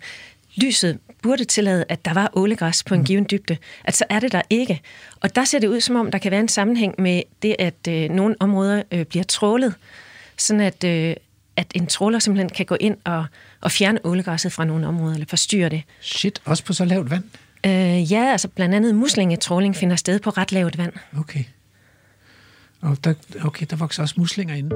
lyset 0.56 1.00
burde 1.24 1.44
tillade, 1.46 1.86
at 1.90 2.06
der 2.06 2.14
var 2.14 2.30
ålegræs 2.34 2.84
på 2.84 2.94
en 2.96 3.04
given 3.04 3.28
dybde, 3.32 3.58
at 3.84 3.96
så 3.96 4.04
er 4.10 4.20
det 4.20 4.32
der 4.32 4.42
ikke. 4.50 4.82
Og 5.22 5.36
der 5.36 5.46
ser 5.46 5.60
det 5.60 5.68
ud, 5.68 5.82
som 5.82 5.96
om 5.96 6.12
der 6.12 6.18
kan 6.18 6.32
være 6.32 6.40
en 6.40 6.48
sammenhæng 6.48 6.96
med 7.00 7.22
det, 7.42 7.56
at 7.60 7.88
øh, 7.90 8.10
nogle 8.10 8.36
områder 8.40 8.84
øh, 8.92 9.06
bliver 9.06 9.24
trålet, 9.24 9.74
sådan 10.38 10.62
at, 10.62 10.84
øh, 10.84 11.16
at 11.56 11.68
en 11.76 11.88
tråler 11.88 12.20
simpelthen 12.20 12.50
kan 12.50 12.66
gå 12.66 12.78
ind 12.80 12.98
og, 13.06 13.26
og 13.62 13.72
fjerne 13.72 14.00
ålegræsset 14.04 14.52
fra 14.54 14.66
nogle 14.66 14.88
områder, 14.88 15.14
eller 15.14 15.28
forstyrre 15.30 15.70
det. 15.70 15.84
Shit, 16.02 16.42
også 16.46 16.64
på 16.64 16.74
så 16.74 16.86
lavt 16.86 17.10
vand? 17.10 17.24
Øh, 17.66 18.12
ja, 18.12 18.32
altså 18.32 18.48
blandt 18.48 18.76
andet 18.76 18.96
muslingetråling 18.96 19.76
finder 19.76 19.96
sted 19.96 20.20
på 20.20 20.30
ret 20.30 20.52
lavt 20.52 20.78
vand. 20.78 20.94
Okay. 21.18 21.44
Og 22.82 22.98
der, 23.04 23.14
okay, 23.46 23.66
der 23.70 23.76
vokser 23.76 24.04
også 24.04 24.16
muslinger 24.18 24.56
inde. 24.56 24.76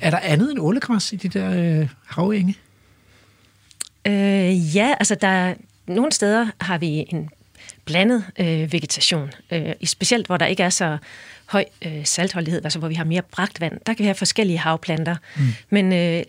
Er 0.00 0.10
der 0.10 0.18
andet 0.18 0.50
end 0.50 0.60
ålegræs 0.60 1.12
i 1.12 1.16
de 1.16 1.28
der 1.28 1.80
øh, 1.80 1.88
havenge? 2.06 2.54
Øh, 4.06 4.76
ja, 4.76 4.94
altså 4.98 5.14
der 5.14 5.28
er 5.28 5.54
nogle 5.86 6.12
steder 6.12 6.46
har 6.60 6.78
vi 6.78 7.06
en 7.08 7.30
blandet 7.84 8.24
øh, 8.38 8.72
vegetation, 8.72 9.30
øh, 9.50 9.72
specielt 9.84 10.26
hvor 10.26 10.36
der 10.36 10.46
ikke 10.46 10.62
er 10.62 10.70
så 10.70 10.98
høj 11.46 11.64
øh, 11.86 12.04
saltholdighed, 12.04 12.64
altså 12.64 12.78
hvor 12.78 12.88
vi 12.88 12.94
har 12.94 13.04
mere 13.04 13.22
bragt 13.22 13.60
vand. 13.60 13.80
Der 13.86 13.94
kan 13.94 13.98
vi 13.98 14.04
have 14.04 14.14
forskellige 14.14 14.58
havplanter. 14.58 15.16
Mm. 15.36 15.42
Men 15.70 15.92
øh, 15.92 16.22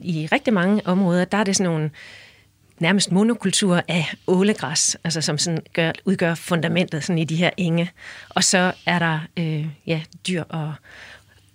i 0.00 0.28
rigtig 0.32 0.52
mange 0.52 0.86
områder, 0.86 1.24
der 1.24 1.38
er 1.38 1.44
det 1.44 1.56
sådan 1.56 1.72
nogle 1.72 1.90
nærmest 2.80 3.12
monokultur 3.12 3.82
af 3.88 4.14
ålegræs, 4.26 4.96
altså 5.04 5.20
som 5.20 5.38
sådan 5.38 5.60
gør, 5.72 5.92
udgør 6.04 6.34
fundamentet 6.34 7.04
sådan 7.04 7.18
i 7.18 7.24
de 7.24 7.36
her 7.36 7.50
enge. 7.56 7.90
Og 8.28 8.44
så 8.44 8.72
er 8.86 8.98
der 8.98 9.20
øh, 9.36 9.66
ja, 9.86 10.00
dyr 10.28 10.42
og 10.42 10.74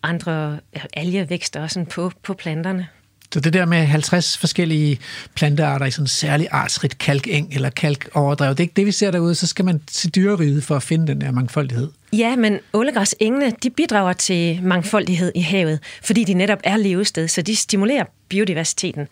andre 0.03 0.59
algevækster 0.93 1.67
sådan 1.67 1.85
på, 1.85 2.11
på 2.23 2.33
planterne. 2.33 2.87
Så 3.33 3.39
det 3.39 3.53
der 3.53 3.65
med 3.65 3.77
50 3.77 4.37
forskellige 4.37 4.99
plantearter 5.35 5.85
i 5.85 5.91
sådan 5.91 6.03
en 6.03 6.07
særlig 6.07 6.47
artsrigt 6.51 6.97
kalkeng 6.97 7.53
eller 7.53 7.69
kalkoverdrev, 7.69 8.49
det 8.49 8.59
er 8.59 8.63
ikke 8.63 8.73
det, 8.75 8.85
vi 8.85 8.91
ser 8.91 9.11
derude, 9.11 9.35
så 9.35 9.47
skal 9.47 9.65
man 9.65 9.81
til 9.87 10.15
dyreriget 10.15 10.63
for 10.63 10.75
at 10.75 10.83
finde 10.83 11.07
den 11.07 11.21
der 11.21 11.31
mangfoldighed. 11.31 11.91
Ja, 12.13 12.35
men 12.35 12.59
ålegræsengene, 12.73 13.53
de 13.63 13.69
bidrager 13.69 14.13
til 14.13 14.63
mangfoldighed 14.63 15.31
i 15.35 15.41
havet, 15.41 15.79
fordi 16.03 16.23
de 16.23 16.33
netop 16.33 16.59
er 16.63 16.77
levested, 16.77 17.27
så 17.27 17.41
de 17.41 17.55
stimulerer 17.55 18.05
biodiversiteten. 18.29 19.07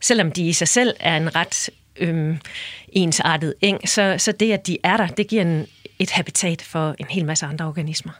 Selvom 0.00 0.32
de 0.32 0.48
i 0.48 0.52
sig 0.52 0.68
selv 0.68 0.94
er 1.00 1.16
en 1.16 1.36
ret 1.36 1.70
øhm, 1.96 2.38
ensartet 2.88 3.54
eng, 3.60 3.88
så, 3.88 4.14
så 4.18 4.32
det, 4.32 4.52
at 4.52 4.66
de 4.66 4.78
er 4.82 4.96
der, 4.96 5.06
det 5.06 5.28
giver 5.28 5.42
en, 5.42 5.66
et 5.98 6.10
habitat 6.10 6.62
for 6.62 6.94
en 6.98 7.06
hel 7.10 7.24
masse 7.24 7.46
andre 7.46 7.66
organismer. 7.66 8.12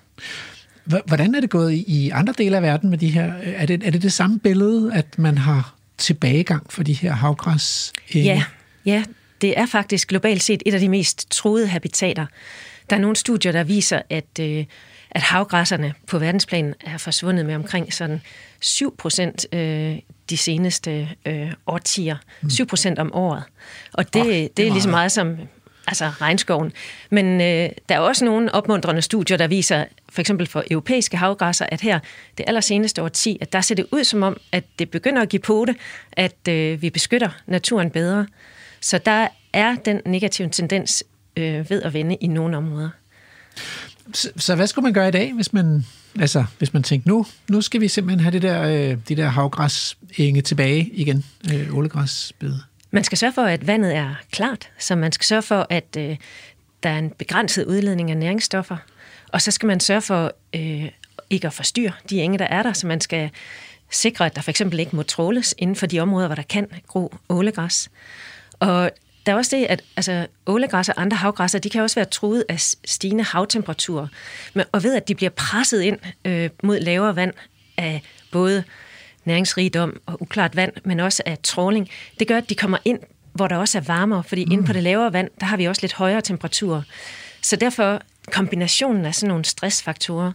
Hvordan 0.85 1.35
er 1.35 1.41
det 1.41 1.51
gået 1.51 1.73
i 1.73 2.11
andre 2.11 2.35
dele 2.39 2.57
af 2.57 2.63
verden 2.63 2.91
med 2.91 2.99
de 2.99 3.09
her? 3.09 3.33
Er 3.43 3.67
det 3.67 3.87
er 3.87 3.91
det, 3.91 4.03
det 4.03 4.13
samme 4.13 4.39
billede, 4.39 4.95
at 4.95 5.19
man 5.19 5.39
har 5.39 5.75
tilbagegang 5.99 6.73
for 6.73 6.83
de 6.83 6.93
her 6.93 7.13
havgræs? 7.13 7.93
Ja, 8.15 8.45
ja, 8.87 9.05
det 9.41 9.59
er 9.59 9.67
faktisk 9.67 10.09
globalt 10.09 10.43
set 10.43 10.63
et 10.67 10.75
af 10.75 10.81
de 10.81 10.89
mest 10.89 11.31
troede 11.31 11.67
habitater. 11.67 12.27
Der 12.91 12.97
er 12.97 13.01
nogle 13.01 13.17
studier, 13.17 13.53
der 13.53 13.65
viser, 13.65 14.03
at, 14.11 14.39
øh, 14.41 14.65
at 15.15 15.23
havgræsserne 15.23 15.95
på 16.07 16.19
verdensplan 16.19 16.75
er 16.81 16.99
forsvundet 16.99 17.47
med 17.47 17.55
omkring 17.55 17.93
sådan 17.95 18.21
7 18.61 18.97
procent 18.97 19.47
øh, 19.53 19.99
de 20.31 20.37
seneste 20.37 21.09
øh, 21.27 21.53
årtier. 21.67 22.17
7 22.49 22.63
mm. 22.63 22.67
procent 22.67 22.99
om 22.99 23.15
året. 23.15 23.43
Og 23.93 24.15
det, 24.15 24.23
oh, 24.23 24.29
det, 24.29 24.57
det 24.57 24.67
er 24.67 24.71
lige 24.71 24.83
så 24.83 24.89
meget 24.89 25.13
som 25.13 25.39
altså 25.87 26.09
regnskoven. 26.09 26.73
Men 27.11 27.41
øh, 27.41 27.71
der 27.89 27.95
er 27.95 27.99
også 27.99 28.25
nogle 28.25 28.55
opmuntrende 28.55 29.03
studier, 29.03 29.37
der 29.37 29.47
viser, 29.47 29.85
for 30.09 30.21
eksempel 30.21 30.47
for 30.47 30.65
europæiske 30.71 31.17
havgræsser, 31.17 31.67
at 31.69 31.81
her 31.81 31.99
det 32.39 32.45
allerseneste 32.49 33.03
årti, 33.03 33.39
at 33.41 33.53
der 33.53 33.61
ser 33.61 33.75
det 33.75 33.87
ud 33.93 34.05
som 34.05 34.23
om, 34.23 34.37
at 34.53 34.65
det 34.79 34.91
begynder 34.91 35.23
at 35.23 35.29
give 35.29 35.41
pote, 35.41 35.75
at 36.13 36.49
øh, 36.49 36.83
vi 36.83 36.91
beskytter 36.91 37.31
naturen 37.47 37.91
bedre. 37.91 38.27
Så 38.81 38.99
der 38.99 39.29
er 39.53 39.75
den 39.75 40.01
negative 40.07 40.49
tendens 40.49 41.05
øh, 41.37 41.71
ved 41.71 41.83
at 41.83 41.95
vende 41.95 42.15
i 42.15 42.27
nogle 42.27 42.57
områder. 42.57 42.91
Så, 44.15 44.31
så 44.37 44.55
hvad 44.55 44.67
skulle 44.67 44.83
man 44.83 44.93
gøre 44.93 45.09
i 45.09 45.11
dag, 45.11 45.33
hvis 45.33 45.53
man, 45.53 45.87
altså, 46.21 46.45
hvis 46.59 46.73
man 46.73 46.83
tænker, 46.83 47.11
nu, 47.11 47.27
nu 47.49 47.61
skal 47.61 47.81
vi 47.81 47.89
simpelthen 47.89 48.21
have 48.21 48.33
det 48.33 48.43
der, 48.43 48.63
øh, 48.63 48.99
de 49.09 49.17
der 49.17 49.29
havgræsenge 49.29 50.43
tilbage 50.43 50.91
igen, 50.93 51.25
øh, 51.53 51.77
ålegræsbede? 51.77 52.61
Man 52.91 53.05
skal 53.05 53.19
sørge 53.19 53.33
for, 53.33 53.43
at 53.43 53.67
vandet 53.67 53.95
er 53.95 54.15
klart, 54.31 54.69
så 54.79 54.97
man 54.97 55.13
skal 55.13 55.25
sørge 55.25 55.43
for, 55.43 55.67
at 55.71 55.97
øh, 55.99 56.17
der 56.83 56.91
er 56.91 56.99
en 56.99 57.11
begrænset 57.11 57.65
udledning 57.65 58.11
af 58.11 58.17
næringsstoffer, 58.17 58.77
og 59.33 59.43
så 59.43 59.51
skal 59.51 59.67
man 59.67 59.81
sørge 59.81 60.01
for 60.01 60.33
øh, 60.55 60.89
ikke 61.31 61.47
at 61.47 61.53
forstyrre 61.53 61.93
de 62.11 62.23
enge, 62.23 62.39
der 62.39 62.47
er 62.47 62.63
der, 62.63 62.73
så 62.73 62.87
man 62.87 63.01
skal 63.01 63.31
sikre, 63.91 64.27
at 64.27 64.37
der 64.37 64.43
for 64.43 64.51
eksempel 64.51 64.81
ikke 64.81 64.97
må 64.97 65.03
tråles 65.03 65.55
inden 65.59 65.77
for 65.77 65.87
de 65.87 66.01
områder, 66.01 66.27
hvor 66.27 66.35
der 66.35 66.43
kan 66.43 66.67
gro 66.87 67.15
ålegræs. 67.29 67.91
Og 68.61 68.91
der 69.27 69.33
er 69.33 69.37
også 69.37 69.57
det, 69.57 69.65
at 69.65 69.83
altså, 69.97 70.27
ålegræs 70.47 70.89
og 70.89 71.01
andre 71.01 71.17
havgræsser, 71.17 71.59
de 71.59 71.71
kan 71.71 71.83
også 71.83 71.95
være 71.95 72.05
truet 72.05 72.45
af 72.49 72.61
stigende 72.85 73.25
havtemperaturer. 73.25 74.07
Men, 74.55 74.65
og 74.73 74.83
ved, 74.83 74.97
at 74.97 75.09
de 75.09 75.15
bliver 75.15 75.31
presset 75.31 75.83
ind 75.83 75.99
øh, 76.25 76.51
mod 76.63 76.81
lavere 76.81 77.17
vand 77.17 77.33
af 77.77 78.03
både 78.33 78.65
næringsrigdom 79.25 80.01
og 80.07 80.23
uklart 80.23 80.57
vand, 80.57 80.73
men 80.85 81.01
også 81.01 81.23
af 81.27 81.39
tråling, 81.43 81.91
det 82.19 82.29
gør, 82.29 82.37
at 82.37 82.49
de 82.49 82.55
kommer 82.55 82.79
ind, 82.85 82.99
hvor 83.33 83.49
der 83.49 83.57
også 83.57 83.79
er 83.79 83.83
varmere, 83.83 84.25
fordi 84.25 84.45
mm. 84.45 84.53
inde 84.53 84.65
på 84.65 84.73
det 84.73 84.83
lavere 84.83 85.13
vand, 85.13 85.31
der 85.41 85.47
har 85.47 85.57
vi 85.57 85.65
også 85.65 85.83
lidt 85.83 85.95
højere 85.95 86.21
temperaturer. 86.21 86.83
Så 87.43 87.57
derfor 87.57 88.01
kombinationen 88.33 89.05
af 89.05 89.15
sådan 89.15 89.29
nogle 89.29 89.45
stressfaktorer 89.45 90.33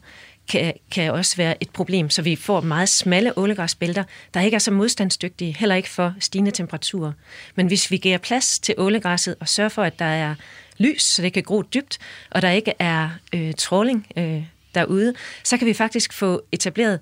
kan, 0.49 0.73
kan 0.91 1.11
også 1.11 1.37
være 1.37 1.63
et 1.63 1.69
problem, 1.69 2.09
så 2.09 2.21
vi 2.21 2.35
får 2.35 2.61
meget 2.61 2.89
smalle 2.89 3.37
ålegræsbælter, 3.37 4.03
der 4.33 4.41
ikke 4.41 4.55
er 4.55 4.59
så 4.59 4.71
modstandsdygtige, 4.71 5.55
heller 5.59 5.75
ikke 5.75 5.89
for 5.89 6.13
stigende 6.19 6.51
temperaturer. 6.51 7.11
Men 7.55 7.67
hvis 7.67 7.91
vi 7.91 7.97
giver 7.97 8.17
plads 8.17 8.59
til 8.59 8.75
ålegræsset 8.77 9.35
og 9.39 9.47
sørger 9.49 9.69
for, 9.69 9.83
at 9.83 9.99
der 9.99 10.05
er 10.05 10.35
lys, 10.77 11.03
så 11.03 11.21
det 11.21 11.33
kan 11.33 11.43
gro 11.43 11.61
dybt, 11.61 11.99
og 12.29 12.41
der 12.41 12.49
ikke 12.49 12.73
er 12.79 13.09
øh, 13.33 13.53
tråling 13.57 14.07
øh, 14.17 14.43
derude, 14.75 15.13
så 15.43 15.57
kan 15.57 15.67
vi 15.67 15.73
faktisk 15.73 16.13
få 16.13 16.41
etableret 16.51 16.99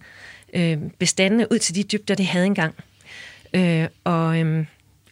øh, 0.54 0.78
bestandene 1.00 1.52
ud 1.52 1.60
til 1.60 1.76
de 1.76 1.84
dybder, 1.84 2.16
det 2.16 2.26
havde 2.26 2.46
engang. 2.46 2.76
Øh, 3.54 3.88
og, 4.04 4.40
øh, 4.40 4.66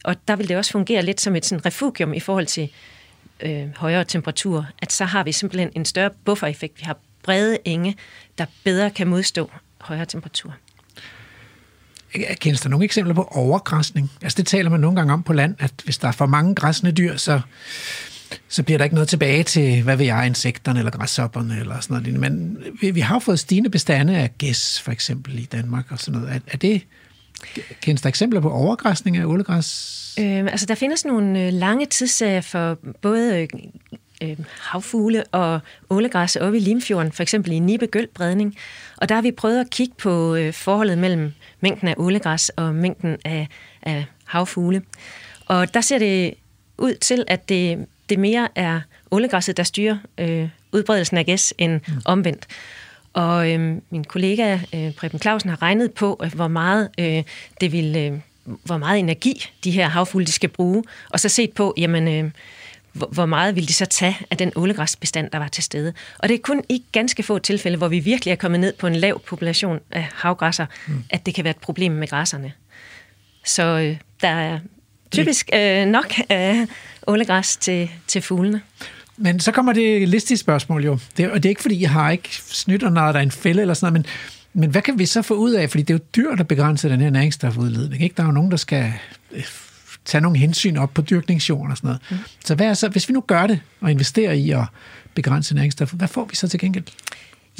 og 0.03 0.16
der 0.28 0.36
vil 0.36 0.49
det 0.49 0.57
også 0.57 0.72
fungere 0.72 1.02
lidt 1.02 1.22
som 1.22 1.36
et 1.36 1.45
sådan 1.45 1.66
refugium 1.66 2.14
i 2.14 2.20
forhold 2.20 2.45
til 2.45 2.70
øh, 3.40 3.68
højere 3.78 4.03
temperaturer, 4.03 4.64
at 4.82 4.91
så 4.91 5.06
har 5.06 5.24
vi 5.24 5.32
simpelthen 5.32 5.72
en 5.76 5.86
større 5.86 6.10
buffereffekt. 6.26 6.80
Vi 6.80 6.84
har 6.84 6.98
brede 7.26 7.57
enge, 7.65 7.95
der 8.38 8.45
bedre 8.64 8.89
kan 8.89 9.07
modstå 9.07 9.52
højere 9.81 10.06
temperaturer. 10.06 10.53
Kendes 12.39 12.61
der 12.61 12.69
nogle 12.69 12.85
eksempler 12.85 13.14
på 13.14 13.23
overgræsning? 13.31 14.11
Altså 14.22 14.35
det 14.38 14.47
taler 14.47 14.69
man 14.69 14.80
nogle 14.80 14.95
gange 14.95 15.14
om 15.14 15.23
på 15.23 15.34
land, 15.34 15.56
at 15.60 15.73
hvis 15.84 15.97
der 15.97 16.07
er 16.07 16.11
for 16.11 16.26
mange 16.26 16.56
græsne 16.56 16.91
dyr, 16.91 17.18
så, 17.18 17.41
så 18.47 18.64
bliver 18.64 18.77
der 18.77 18.85
ikke 18.85 18.95
noget 18.95 19.10
tilbage 19.10 19.43
til, 19.43 19.84
hvad 19.84 19.97
ved 19.97 20.06
jeg, 20.06 20.26
insekterne 20.26 20.80
eller 20.80 20.91
græshopperne 20.91 21.60
eller 21.60 21.80
sådan 21.80 22.03
noget. 22.03 22.19
Men 22.19 22.57
vi, 22.81 22.91
vi 22.91 22.99
har 22.99 23.19
fået 23.19 23.39
stigende 23.39 23.69
bestande 23.69 24.18
af 24.18 24.38
gæs, 24.38 24.81
for 24.81 24.91
eksempel 24.91 25.39
i 25.39 25.45
Danmark 25.45 25.91
og 25.91 25.99
sådan 25.99 26.19
noget. 26.19 26.35
Er, 26.35 26.39
er 26.47 26.57
det, 26.57 26.85
kendes 27.81 28.02
der 28.02 28.10
eksempler 28.10 28.39
på 28.39 28.52
overgræsning 28.52 29.18
af 29.18 29.26
ålegræs? 29.26 30.15
Øh, 30.19 30.39
altså 30.39 30.65
der 30.65 30.76
findes 30.76 31.06
nogle 31.06 31.41
øh, 31.41 31.53
lange 31.53 31.85
tidsserier 31.85 32.41
for 32.41 32.77
både 33.02 33.47
øh, 34.24 34.38
havfugle 34.60 35.24
og 35.24 35.60
ålegræs 35.90 36.36
oppe 36.36 36.58
i 36.58 36.62
Limfjorden, 36.62 37.12
for 37.12 37.24
eksempel 37.24 37.52
i 37.52 37.60
Nibe 37.60 37.88
Gølbredning. 37.88 38.56
Og 38.98 39.10
der 39.10 39.16
har 39.16 39.22
vi 39.22 39.32
prøvet 39.32 39.60
at 39.60 39.70
kigge 39.70 39.94
på 39.98 40.36
øh, 40.36 40.54
forholdet 40.54 40.98
mellem 40.98 41.34
mængden 41.62 41.88
af 41.88 41.94
ålegræs 41.98 42.50
og 42.50 42.76
mængden 42.76 43.18
af, 43.26 43.48
af 43.82 44.06
havfugle. 44.26 44.82
Og 45.46 45.74
der 45.74 45.82
ser 45.82 46.00
det 46.00 46.34
ud 46.78 46.94
til, 46.94 47.24
at 47.28 47.50
det, 47.50 47.86
det 48.10 48.20
mere 48.20 48.48
er 48.56 48.82
ålegræsset, 49.12 49.58
der 49.58 49.64
styrer 49.64 49.98
øh, 50.18 50.50
udbredelsen 50.72 51.18
af 51.18 51.26
gæs 51.26 51.54
end 51.58 51.82
mm. 51.88 52.02
omvendt. 52.06 52.48
Og 53.14 53.52
øh, 53.52 53.78
min 53.90 54.04
kollega 54.04 54.60
øh, 54.76 54.94
Preben 54.94 55.20
Clausen 55.20 55.50
har 55.50 55.62
regnet 55.62 55.94
på, 55.94 56.22
øh, 56.24 56.34
hvor 56.34 56.48
meget 56.48 56.90
øh, 57.00 57.24
det 57.62 57.72
vil, 57.72 57.96
øh, 57.96 58.20
hvor 58.64 58.78
meget 58.78 59.00
energi 59.00 59.50
de 59.64 59.72
her 59.72 59.88
havfugle 59.88 60.26
de 60.26 60.32
skal 60.32 60.50
bruge, 60.50 60.84
og 61.10 61.20
så 61.20 61.30
set 61.30 61.52
på, 61.52 61.74
jamen 61.78 62.08
øh, 62.08 62.32
hvor 62.95 63.26
meget 63.26 63.55
vil 63.55 63.67
de 63.67 63.73
så 63.73 63.85
tage 63.85 64.17
af 64.31 64.38
den 64.38 64.51
ålegræsbestand, 64.55 65.31
der 65.31 65.38
var 65.38 65.47
til 65.47 65.63
stede. 65.63 65.93
Og 66.19 66.30
det 66.30 66.35
er 66.35 66.39
kun 66.43 66.63
i 66.69 66.84
ganske 66.91 67.23
få 67.23 67.39
tilfælde, 67.39 67.77
hvor 67.77 67.88
vi 67.88 67.99
virkelig 67.99 68.31
er 68.31 68.35
kommet 68.35 68.59
ned 68.59 68.73
på 68.73 68.88
en 68.88 68.95
lav 68.95 69.22
population 69.22 69.80
af 69.91 70.07
havgræsser, 70.13 70.65
mm. 70.88 71.03
at 71.09 71.26
det 71.26 71.35
kan 71.35 71.43
være 71.43 71.51
et 71.51 71.61
problem 71.61 71.91
med 71.91 72.07
græsserne. 72.07 72.51
Så 73.45 73.63
øh, 73.63 73.97
der 74.22 74.27
er 74.27 74.59
typisk 75.11 75.49
øh, 75.53 75.85
nok 75.85 76.13
af 76.30 76.67
ålegræs 77.07 77.57
til, 77.57 77.89
til 78.07 78.22
fuglene. 78.22 78.61
Men 79.17 79.39
så 79.39 79.51
kommer 79.51 79.73
det 79.73 80.09
listige 80.09 80.38
spørgsmål 80.38 80.85
jo. 80.85 80.99
Det, 81.17 81.31
og 81.31 81.43
det 81.43 81.45
er 81.45 81.51
ikke, 81.51 81.61
fordi 81.61 81.81
jeg 81.81 81.89
har 81.89 82.11
ikke 82.11 82.30
snydt 82.31 82.84
og 82.84 82.91
der 82.95 83.01
er 83.01 83.13
en 83.13 83.31
fælde 83.31 83.61
eller 83.61 83.73
sådan 83.73 83.93
noget, 83.93 84.07
men, 84.53 84.61
men 84.61 84.69
hvad 84.69 84.81
kan 84.81 84.99
vi 84.99 85.05
så 85.05 85.22
få 85.22 85.34
ud 85.34 85.51
af? 85.51 85.69
Fordi 85.69 85.84
det 85.84 85.93
er 85.93 85.97
jo 85.97 86.05
dyrt 86.15 86.39
at 86.39 86.47
begrænse 86.47 86.89
den 86.89 87.01
her 87.01 87.09
næringsstofudledning. 87.09 88.03
Ikke? 88.03 88.13
Der 88.17 88.23
er 88.23 88.27
jo 88.27 88.34
nogen, 88.34 88.51
der 88.51 88.57
skal 88.57 88.93
øh, 89.31 89.43
tage 90.06 90.22
nogle 90.22 90.38
hensyn 90.38 90.77
op 90.77 90.94
på 90.94 91.02
dyrkningsjorden 91.02 91.72
og 91.72 91.77
sådan 91.77 91.88
noget. 91.88 92.02
Mm. 92.10 92.18
Så 92.45 92.56
hvad 92.56 92.68
er 92.68 92.73
så, 92.73 92.90
hvis 92.90 93.10
vi 93.10 93.14
nu 93.14 93.22
gør 93.22 93.48
det 93.48 93.60
og 93.82 93.91
investerer 93.91 94.32
i 94.34 94.49
at 94.49 94.64
begrænse 95.14 95.56
næringsstoffer, 95.56 95.98
hvad 95.98 96.07
får 96.07 96.26
vi 96.26 96.36
så 96.36 96.48
til 96.48 96.60
gengæld? 96.60 96.84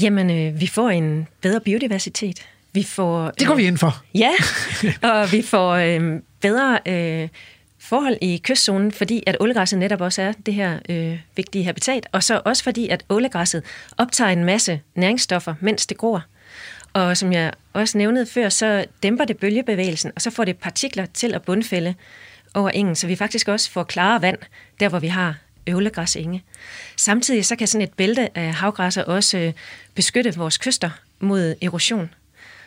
Jamen, 0.01 0.30
øh, 0.30 0.61
vi 0.61 0.67
får 0.67 0.89
en 0.89 1.27
bedre 1.41 1.59
biodiversitet. 1.59 2.47
Vi 2.73 2.84
får, 2.84 3.31
det 3.39 3.47
går 3.47 3.53
øh, 3.53 3.59
vi 3.59 3.67
ind 3.67 3.77
for. 3.77 4.03
Ja, 4.13 4.31
og 5.11 5.31
vi 5.31 5.41
får 5.41 5.72
øh, 5.72 6.19
bedre 6.41 6.80
øh, 6.85 7.30
forhold 7.80 8.17
i 8.22 8.41
kystzonen, 8.43 8.91
fordi 8.91 9.23
at 9.27 9.38
ålegræsset 9.39 9.80
netop 9.80 10.01
også 10.01 10.22
er 10.22 10.31
det 10.45 10.53
her 10.53 10.80
øh, 10.89 11.19
vigtige 11.35 11.65
habitat, 11.65 12.07
og 12.11 12.23
så 12.23 12.41
også 12.45 12.63
fordi, 12.63 12.88
at 12.88 13.05
ålegræsset 13.09 13.63
optager 13.97 14.31
en 14.31 14.43
masse 14.43 14.81
næringsstoffer, 14.95 15.53
mens 15.59 15.88
det 15.88 15.97
gror. 15.97 16.23
Og 16.93 17.17
som 17.17 17.34
jeg 17.34 17.53
også 17.73 17.97
nævnede 17.97 18.26
før, 18.26 18.49
så 18.49 18.85
dæmper 19.03 19.26
det 19.26 19.38
bølgebevægelsen, 19.38 20.11
og 20.15 20.22
så 20.22 20.31
får 20.31 20.45
det 20.45 20.57
partikler 20.57 21.05
til 21.05 21.34
at 21.34 21.41
bundfælde 21.41 21.95
over 22.56 22.69
engen, 22.69 22.95
så 22.95 23.07
vi 23.07 23.15
faktisk 23.15 23.48
også 23.48 23.72
får 23.72 23.84
klare 23.84 24.22
vand, 24.22 24.38
der 24.80 24.90
hvor 24.90 24.99
vi 24.99 25.07
har 25.07 25.36
øvlegræsenge. 25.68 26.44
Samtidig 26.98 27.45
så 27.45 27.56
kan 27.56 27.68
sådan 27.68 27.88
et 27.88 27.94
bælte 27.94 28.38
af 28.38 28.53
havgræsser 28.53 29.03
også 29.03 29.38
øh, 29.38 29.53
beskytte 29.95 30.36
vores 30.36 30.57
kyster 30.57 30.90
mod 31.19 31.56
erosion. 31.61 32.10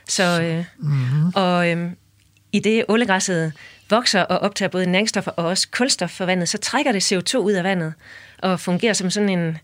Så, 0.09 0.43
øh, 0.43 0.65
mm-hmm. 0.78 1.32
og 1.35 1.70
øh, 1.70 1.90
i 2.52 2.60
det 2.60 2.85
ålegræsset 2.89 3.52
vokser 3.90 4.23
og 4.23 4.39
optager 4.39 4.69
både 4.69 4.86
næringsstoffer 4.86 5.31
og 5.31 5.44
også 5.44 5.69
kulstof 5.70 6.10
fra 6.10 6.24
vandet, 6.24 6.48
så 6.48 6.59
trækker 6.59 6.93
det 6.93 7.12
CO2 7.12 7.36
ud 7.39 7.52
af 7.52 7.65
vandet 7.65 7.94
og 8.39 8.60
fungerer 8.60 8.93
som 8.93 9.10
sådan 9.10 9.28
en, 9.28 9.59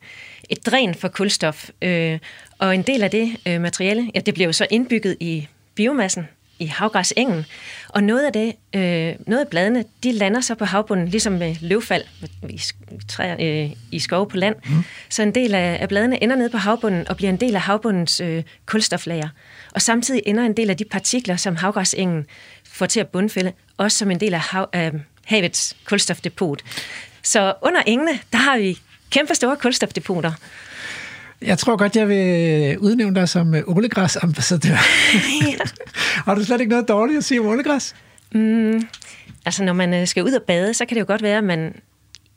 et 0.51 0.67
dræn 0.67 0.95
for 0.95 1.09
kulstof. 1.09 1.69
Øh, 1.83 2.19
og 2.59 2.75
en 2.75 2.83
del 2.83 3.03
af 3.03 3.11
det 3.11 3.37
øh, 3.47 3.61
materiale, 3.61 4.11
ja, 4.15 4.21
det 4.21 4.35
bliver 4.35 4.49
jo 4.49 4.53
så 4.53 4.67
indbygget 4.71 5.17
i 5.21 5.49
biomassen, 5.75 6.29
i 6.59 6.67
havgræsengen. 6.67 7.47
Og 7.89 8.03
noget 8.03 8.27
af 8.27 8.33
det, 8.33 8.55
øh, 8.75 9.15
noget 9.27 9.41
af 9.41 9.49
bladene, 9.49 9.85
de 10.03 10.13
lander 10.13 10.41
så 10.41 10.55
på 10.55 10.65
havbunden, 10.65 11.09
ligesom 11.09 11.33
med 11.33 11.57
løvfald 11.61 12.05
i, 12.49 12.61
træer, 13.09 13.37
øh, 13.41 13.71
i 13.93 13.99
skove 13.99 14.29
på 14.29 14.37
land. 14.37 14.57
Mm. 14.69 14.85
Så 15.09 15.23
en 15.23 15.35
del 15.35 15.55
af, 15.55 15.79
af 15.81 15.89
bladene 15.89 16.23
ender 16.23 16.37
ned 16.37 16.51
på 16.51 16.59
havbunden 16.59 17.09
og 17.09 17.17
bliver 17.17 17.31
en 17.31 17.37
del 17.37 17.55
af 17.55 17.61
havbundens 17.61 18.21
øh, 18.21 18.43
kulstoflager. 18.67 19.29
Og 19.75 19.83
samtidig 19.83 20.23
ender 20.27 20.45
en 20.45 20.57
del 20.57 20.71
af 20.71 20.77
de 20.77 20.85
partikler, 20.85 21.37
som 21.37 21.57
havgræsengen 21.57 22.27
får 22.69 22.87
til 22.87 23.01
at 23.01 23.09
bundfælde, 23.09 23.53
også 23.77 23.99
som 23.99 24.11
en 24.11 24.21
del 24.21 24.35
af 24.35 24.41
hav, 24.41 24.69
øh, 24.75 24.93
havets 25.25 25.77
kulstofdepot. 25.85 26.63
Så 27.23 27.55
under 27.63 27.83
engene, 27.87 28.19
der 28.33 28.39
har 28.39 28.59
vi 28.59 28.79
kæmpe 29.11 29.35
store 29.35 29.57
kulstofdepoter. 29.57 30.33
Jeg 31.43 31.59
tror 31.59 31.77
godt, 31.77 31.97
jeg 31.97 32.09
vil 32.09 32.79
udnævne 32.79 33.15
dig 33.15 33.29
som 33.29 33.55
ålegræsambassadør. 33.67 34.77
Har 36.27 36.35
du 36.35 36.45
slet 36.45 36.61
ikke 36.61 36.71
noget 36.71 36.89
dårligt 36.89 37.19
at 37.19 37.25
sige 37.25 37.41
om 37.41 37.47
ålegræs? 37.47 37.95
Mm, 38.33 38.89
altså, 39.47 39.65
når 39.65 39.73
man 39.73 39.95
øh, 39.95 40.07
skal 40.07 40.25
ud 40.25 40.33
og 40.33 40.43
bade, 40.43 40.75
så 40.75 40.87
kan 40.87 40.95
det 40.95 41.01
jo 41.01 41.07
godt 41.07 41.23
være, 41.23 41.39
at 41.39 41.45
man 41.45 41.75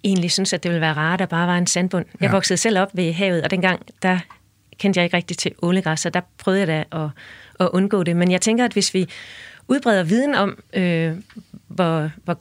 egentlig 0.03 0.32
synes, 0.32 0.53
at 0.53 0.64
det 0.64 0.72
ville 0.72 0.82
være 0.82 0.94
rart, 0.94 1.22
at 1.22 1.30
bare 1.30 1.48
var 1.48 1.57
en 1.57 1.68
sandbund. 1.68 2.06
Ja. 2.06 2.26
Jeg 2.26 2.32
voksede 2.32 2.57
selv 2.57 2.80
op 2.80 2.90
ved 2.94 3.14
havet, 3.14 3.44
og 3.44 3.52
dengang, 3.52 3.82
der 4.02 4.19
kendte 4.78 4.98
jeg 4.98 5.06
ikke 5.06 5.18
rigtig 5.18 5.38
til 5.38 5.52
ålegræs, 5.61 5.99
så 5.99 6.10
der 6.10 6.22
prøvede 6.38 6.60
jeg 6.60 6.68
da 6.68 7.03
at, 7.03 7.10
at 7.60 7.69
undgå 7.74 8.03
det. 8.03 8.15
Men 8.15 8.32
jeg 8.32 8.41
tænker, 8.41 8.65
at 8.65 8.74
hvis 8.74 8.94
vi 8.94 9.07
udbreder 9.68 10.03
viden 10.03 10.36
om, 10.36 10.64
øh, 10.74 11.15
hvor, 11.68 12.11
hvor, 12.24 12.40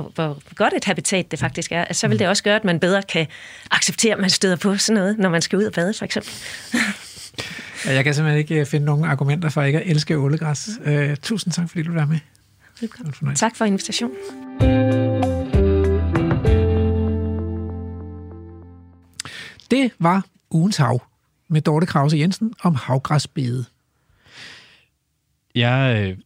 hvor, 0.00 0.12
hvor 0.14 0.54
godt 0.54 0.74
et 0.76 0.84
habitat 0.84 1.30
det 1.30 1.38
faktisk 1.38 1.72
er, 1.72 1.92
så 1.92 2.08
vil 2.08 2.18
det 2.18 2.28
også 2.28 2.42
gøre, 2.42 2.56
at 2.56 2.64
man 2.64 2.80
bedre 2.80 3.02
kan 3.02 3.26
acceptere, 3.70 4.14
at 4.14 4.20
man 4.20 4.30
støder 4.30 4.56
på 4.56 4.76
sådan 4.76 4.94
noget, 4.94 5.18
når 5.18 5.28
man 5.28 5.42
skal 5.42 5.58
ud 5.58 5.64
og 5.64 5.72
bade, 5.72 5.94
for 5.94 6.04
eksempel. 6.04 6.32
ja, 7.86 7.92
jeg 7.94 8.04
kan 8.04 8.14
simpelthen 8.14 8.38
ikke 8.38 8.60
øh, 8.60 8.66
finde 8.66 8.86
nogen 8.86 9.04
argumenter 9.04 9.48
for 9.48 9.62
ikke 9.62 9.80
at 9.80 9.90
elske 9.90 10.18
ålegræs. 10.18 10.68
Uh, 10.86 11.14
tusind 11.22 11.52
tak, 11.52 11.68
fordi 11.68 11.82
du 11.82 11.92
var 11.92 12.06
med. 12.06 12.18
Velkommen. 12.80 13.34
Tak 13.34 13.56
for 13.56 13.64
invitationen. 13.64 14.16
Det 19.70 19.92
var 19.98 20.26
ugens 20.50 20.76
hav 20.76 21.02
med 21.48 21.60
Dorte 21.60 21.86
Krause 21.86 22.18
Jensen 22.18 22.54
om 22.62 22.74
havgræsbede. 22.74 23.64
Jeg 25.54 26.04
øh, 26.10 26.18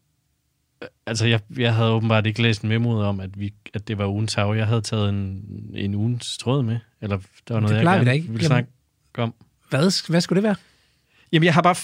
altså, 1.07 1.27
jeg, 1.27 1.41
jeg 1.57 1.75
havde 1.75 1.91
åbenbart 1.91 2.27
ikke 2.27 2.43
læst 2.43 2.63
en 2.63 2.69
memo 2.69 3.01
om, 3.01 3.21
at, 3.21 3.41
vi, 3.41 3.55
at 3.75 3.89
det 3.89 3.99
var 3.99 4.07
ugens 4.07 4.35
hav. 4.35 4.55
Jeg 4.57 4.67
havde 4.67 4.81
taget 4.81 5.09
en, 5.09 5.45
en 5.75 5.95
ugens 5.95 6.39
tråd 6.39 6.63
med. 6.63 6.79
Eller 7.01 7.19
der 7.49 7.55
var 7.55 7.61
noget, 7.61 7.77
det 7.77 7.85
jeg 7.85 7.99
gerne 7.99 8.15
ikke. 8.15 8.29
ville 8.29 8.47
snakke 8.47 8.71
om. 9.19 9.35
Hvad, 9.71 10.11
hvad 10.11 10.21
skulle 10.21 10.37
det 10.37 10.43
være? 10.43 10.57
Jamen, 11.33 11.45
jeg 11.45 11.55
har 11.55 11.63
bare... 11.63 11.77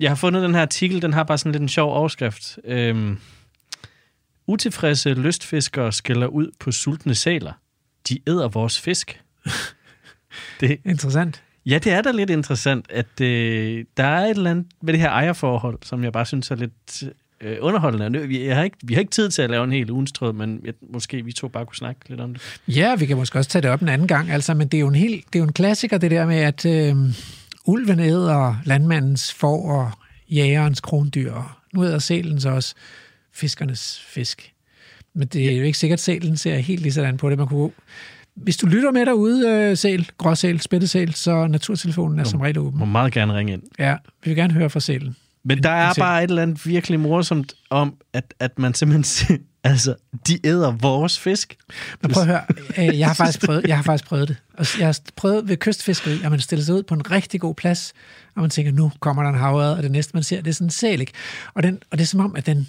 Jeg 0.00 0.10
har 0.10 0.16
fundet 0.16 0.42
den 0.42 0.54
her 0.54 0.62
artikel, 0.62 1.02
den 1.02 1.12
har 1.12 1.22
bare 1.22 1.38
sådan 1.38 1.52
lidt 1.52 1.62
en 1.62 1.68
sjov 1.68 1.92
overskrift. 1.92 2.58
Øhm, 2.64 3.18
utilfredse 4.46 5.14
lystfiskere 5.14 5.92
skælder 5.92 6.26
ud 6.26 6.50
på 6.60 6.72
sultne 6.72 7.14
sæler. 7.14 7.52
De 8.08 8.18
æder 8.26 8.48
vores 8.48 8.80
fisk. 8.80 9.22
det, 10.60 10.80
Interessant. 10.84 11.42
Ja, 11.66 11.78
det 11.78 11.92
er 11.92 12.02
da 12.02 12.10
lidt 12.10 12.30
interessant, 12.30 12.86
at 12.90 13.20
øh, 13.20 13.84
der 13.96 14.04
er 14.04 14.24
et 14.24 14.30
eller 14.30 14.50
andet 14.50 14.66
med 14.82 14.92
det 14.92 15.00
her 15.00 15.10
ejerforhold, 15.10 15.78
som 15.82 16.04
jeg 16.04 16.12
bare 16.12 16.26
synes 16.26 16.50
er 16.50 16.54
lidt 16.54 17.04
øh, 17.40 17.56
underholdende. 17.60 18.28
Vi 18.28 18.46
har, 18.46 18.62
ikke, 18.62 18.76
vi 18.82 18.94
har 18.94 19.00
ikke 19.00 19.10
tid 19.10 19.30
til 19.30 19.42
at 19.42 19.50
lave 19.50 19.64
en 19.64 19.72
hel 19.72 19.90
ugens 19.90 20.12
tråd, 20.12 20.32
men 20.32 20.60
jeg, 20.64 20.74
måske 20.92 21.24
vi 21.24 21.32
to 21.32 21.48
bare 21.48 21.66
kunne 21.66 21.76
snakke 21.76 22.00
lidt 22.08 22.20
om 22.20 22.34
det. 22.34 22.60
Ja, 22.68 22.96
vi 22.96 23.06
kan 23.06 23.16
måske 23.16 23.38
også 23.38 23.50
tage 23.50 23.62
det 23.62 23.70
op 23.70 23.82
en 23.82 23.88
anden 23.88 24.08
gang, 24.08 24.30
altså, 24.30 24.54
men 24.54 24.68
det 24.68 24.78
er 24.78 24.80
jo 24.80 24.88
en, 24.88 24.94
helt, 24.94 25.26
det 25.26 25.38
er 25.38 25.40
jo 25.40 25.46
en 25.46 25.52
klassiker, 25.52 25.98
det 25.98 26.10
der 26.10 26.26
med, 26.26 26.36
at 26.36 26.66
øh, 26.66 26.96
ulven 27.64 28.00
æder 28.00 28.56
landmandens 28.64 29.34
får 29.34 29.70
og 29.70 29.90
jægerens 30.30 30.80
krondyr, 30.80 31.32
og 31.32 31.44
nu 31.74 31.84
æder 31.84 31.98
sælen 31.98 32.40
så 32.40 32.50
også 32.50 32.74
fiskernes 33.32 34.02
fisk. 34.06 34.52
Men 35.14 35.28
det 35.28 35.52
er 35.52 35.56
jo 35.56 35.64
ikke 35.64 35.78
sikkert, 35.78 35.96
at 35.96 36.02
sælen 36.02 36.36
ser 36.36 36.56
helt 36.56 36.82
lige 36.82 36.92
sådan 36.92 37.16
på 37.16 37.30
det. 37.30 37.38
Man 37.38 37.46
kunne 37.46 37.70
hvis 38.34 38.56
du 38.56 38.66
lytter 38.66 38.90
med 38.90 39.06
derude, 39.06 39.48
øh, 39.48 39.76
sæl, 39.76 40.10
gråsæl, 40.18 40.60
spættesæl, 40.60 41.14
så 41.14 41.46
naturtelefonen 41.46 42.18
er 42.18 42.24
som 42.24 42.40
regel 42.40 42.58
åben. 42.58 42.78
Må 42.78 42.84
meget 42.84 43.12
gerne 43.12 43.34
ringe 43.34 43.52
ind. 43.52 43.62
Ja, 43.78 43.96
vi 44.24 44.30
vil 44.30 44.36
gerne 44.36 44.52
høre 44.52 44.70
fra 44.70 44.80
sælen. 44.80 45.16
Men 45.44 45.62
der 45.62 45.70
er 45.70 45.94
bare 45.94 46.24
et 46.24 46.30
eller 46.30 46.42
andet 46.42 46.66
virkelig 46.66 47.00
morsomt 47.00 47.54
om, 47.70 47.94
at, 48.12 48.34
at 48.40 48.58
man 48.58 48.74
simpelthen... 48.74 49.40
altså, 49.64 49.94
de 50.26 50.46
æder 50.46 50.70
vores 50.70 51.18
fisk. 51.18 51.56
Men 52.02 52.10
prøv 52.10 52.22
at 52.22 52.28
høre, 52.28 52.42
øh, 52.88 52.98
jeg 52.98 53.06
har 53.06 53.14
faktisk 53.14 53.46
prøvet, 53.46 53.66
jeg 53.66 53.76
har 53.76 53.82
faktisk 53.82 54.08
prøvet 54.08 54.28
det. 54.28 54.36
Og 54.58 54.66
jeg 54.78 54.86
har 54.86 54.98
prøvet 55.16 55.48
ved 55.48 55.56
kystfiskeri, 55.56 56.20
at 56.24 56.30
man 56.30 56.40
stiller 56.40 56.64
sig 56.64 56.74
ud 56.74 56.82
på 56.82 56.94
en 56.94 57.10
rigtig 57.10 57.40
god 57.40 57.54
plads, 57.54 57.92
og 58.34 58.40
man 58.40 58.50
tænker, 58.50 58.72
nu 58.72 58.92
kommer 59.00 59.22
der 59.22 59.30
en 59.30 59.38
havørred, 59.38 59.72
og 59.76 59.82
det 59.82 59.90
næste, 59.90 60.10
man 60.14 60.22
ser, 60.22 60.40
det 60.40 60.50
er 60.50 60.54
sådan 60.54 60.66
en 60.66 60.70
sæl, 60.70 61.00
ikke? 61.00 61.12
Og, 61.54 61.62
den, 61.62 61.78
og 61.90 61.98
det 61.98 62.04
er 62.04 62.08
som 62.08 62.20
om, 62.20 62.36
at 62.36 62.46
den, 62.46 62.68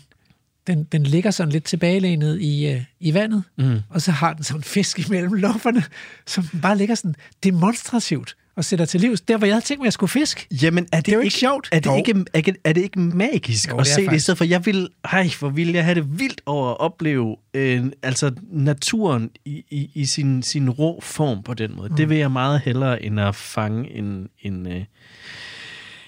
den, 0.68 0.84
den 0.84 1.03
ligger 1.03 1.31
sådan 1.31 1.52
lidt 1.52 1.64
tilbagelænet 1.64 2.41
i, 2.41 2.76
uh, 2.76 2.81
i 2.99 3.14
vandet, 3.14 3.43
mm. 3.57 3.80
og 3.89 4.02
så 4.02 4.11
har 4.11 4.34
den 4.34 4.43
sådan 4.43 4.60
en 4.60 4.64
fisk 4.64 5.07
imellem 5.07 5.34
lufferne, 5.34 5.84
som 6.27 6.48
bare 6.61 6.77
ligger 6.77 6.95
sådan 6.95 7.15
demonstrativt 7.43 8.35
og 8.56 8.65
sætter 8.65 8.86
til 8.86 9.02
livs. 9.02 9.22
Der, 9.22 9.38
hvor 9.38 9.48
jeg 9.48 9.56
havde 9.56 9.65
tænkt 9.65 9.80
mig, 9.80 9.84
at 9.84 9.86
jeg 9.86 9.94
skulle 9.94 10.10
fisk. 10.10 10.48
Jamen, 10.52 10.88
er 10.91 10.98
det, 10.98 11.06
det 11.06 11.11
er 11.11 11.15
jo 11.15 11.22
ikke 11.22 11.36
sjovt. 11.36 11.69
Er 11.72 11.80
det, 11.80 11.98
ikke, 11.98 12.26
er, 12.34 12.53
er 12.64 12.73
det 12.73 12.82
ikke 12.82 12.99
magisk 12.99 13.69
jo, 13.69 13.78
at 13.78 13.88
se 13.88 14.06
det 14.06 14.15
i 14.15 14.19
stedet 14.19 14.38
for? 14.38 14.45
Jeg 14.45 14.65
vil, 14.65 14.90
hej, 15.11 15.30
hvor 15.40 15.49
vil 15.49 15.72
jeg 15.72 15.84
have 15.84 15.95
det 15.95 16.19
vildt 16.19 16.41
over 16.45 16.72
at 16.72 16.80
opleve 16.80 17.36
øh, 17.53 17.86
altså 18.03 18.32
naturen 18.52 19.30
i, 19.45 19.64
i, 19.69 19.91
i 19.94 20.06
sin, 20.06 20.44
sin 20.44 20.69
rå 20.69 20.99
form 21.02 21.44
på 21.44 21.53
den 21.53 21.76
måde. 21.76 21.90
Mm. 21.90 21.95
Det 21.95 22.10
vil 22.10 22.18
jeg 22.18 22.32
meget 22.32 22.61
hellere, 22.65 23.03
end 23.03 23.19
at 23.19 23.36
fange 23.36 23.91
en, 23.91 24.30
en, 24.41 24.68
øh, 24.68 24.84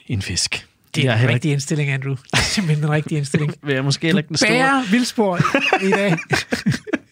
en 0.08 0.22
fisk. 0.22 0.68
Det 0.96 1.06
er 1.08 1.18
en 1.18 1.30
rigtig 1.30 1.52
indstilling, 1.52 1.90
Andrew. 1.90 2.16
Det 2.16 2.34
er 2.34 2.38
simpelthen 2.38 2.86
en 2.86 2.92
rigtig 2.92 3.18
indstilling. 3.18 3.54
vil 3.66 3.76
jeg 3.76 3.84
måske 3.84 4.12
du 4.12 4.18
ikke 4.18 4.28
den 4.28 4.38
store... 4.38 4.50
bærer 4.50 4.92
vildspor 4.92 5.40
i 5.84 5.90
dag. 5.90 6.18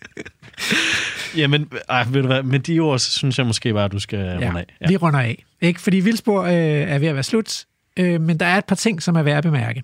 Jamen, 1.38 1.70
ej, 1.90 2.06
ved 2.10 2.22
du 2.22 2.28
hvad, 2.28 2.44
med 2.44 2.60
de 2.60 2.80
ord, 2.80 3.00
så 3.00 3.12
synes 3.12 3.38
jeg 3.38 3.46
måske 3.46 3.74
bare, 3.74 3.86
at 3.86 3.92
du 3.92 4.00
skal 4.00 4.20
ja, 4.20 4.48
runde 4.48 4.60
af. 4.60 4.66
Ja. 4.82 4.88
vi 4.88 4.98
runder 4.98 5.20
af. 5.20 5.44
Ikke? 5.62 5.82
Fordi 5.82 6.00
vildspor 6.00 6.42
øh, 6.44 6.54
er 6.54 7.00
ved 7.00 7.08
at 7.08 7.14
være 7.14 7.24
slut, 7.24 7.66
øh, 7.98 8.22
men 8.22 8.40
der 8.40 8.46
er 8.46 8.58
et 8.58 8.66
par 8.66 8.76
ting, 8.76 9.04
som 9.04 9.16
er 9.16 9.24
værd 9.24 9.38
at 9.38 9.44
bemærke. 9.44 9.84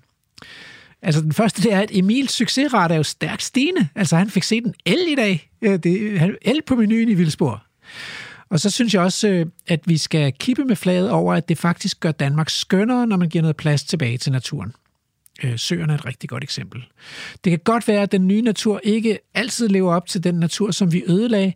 Altså, 1.02 1.20
den 1.20 1.32
første, 1.32 1.62
det 1.62 1.72
er, 1.72 1.80
at 1.80 1.90
Emils 1.92 2.32
succesrate 2.32 2.94
er 2.94 2.96
jo 2.96 3.02
stærkt 3.02 3.42
stigende. 3.42 3.88
Altså, 3.94 4.16
han 4.16 4.30
fik 4.30 4.42
set 4.42 4.64
en 4.64 4.74
el 4.86 4.98
i 5.08 5.14
dag. 5.14 5.50
Det 5.62 6.22
er 6.22 6.30
el 6.42 6.62
på 6.66 6.76
menuen 6.76 7.08
i 7.08 7.14
vildspor. 7.14 7.62
Og 8.50 8.60
så 8.60 8.70
synes 8.70 8.94
jeg 8.94 9.02
også, 9.02 9.28
øh, 9.28 9.46
at 9.66 9.80
vi 9.86 9.96
skal 9.96 10.32
kippe 10.32 10.64
med 10.64 10.76
flaget 10.76 11.10
over, 11.10 11.34
at 11.34 11.48
det 11.48 11.58
faktisk 11.58 12.00
gør 12.00 12.12
Danmark 12.12 12.50
skønnere, 12.50 13.06
når 13.06 13.16
man 13.16 13.28
giver 13.28 13.42
noget 13.42 13.56
plads 13.56 13.84
tilbage 13.84 14.18
til 14.18 14.32
naturen. 14.32 14.72
Øh, 15.42 15.58
søerne 15.58 15.92
er 15.92 15.96
et 15.96 16.06
rigtig 16.06 16.30
godt 16.30 16.44
eksempel. 16.44 16.86
Det 17.44 17.50
kan 17.50 17.58
godt 17.64 17.88
være, 17.88 18.02
at 18.02 18.12
den 18.12 18.26
nye 18.26 18.42
natur 18.42 18.80
ikke 18.84 19.18
altid 19.34 19.68
lever 19.68 19.94
op 19.94 20.06
til 20.06 20.24
den 20.24 20.34
natur, 20.34 20.70
som 20.70 20.92
vi 20.92 21.04
ødelagde, 21.06 21.52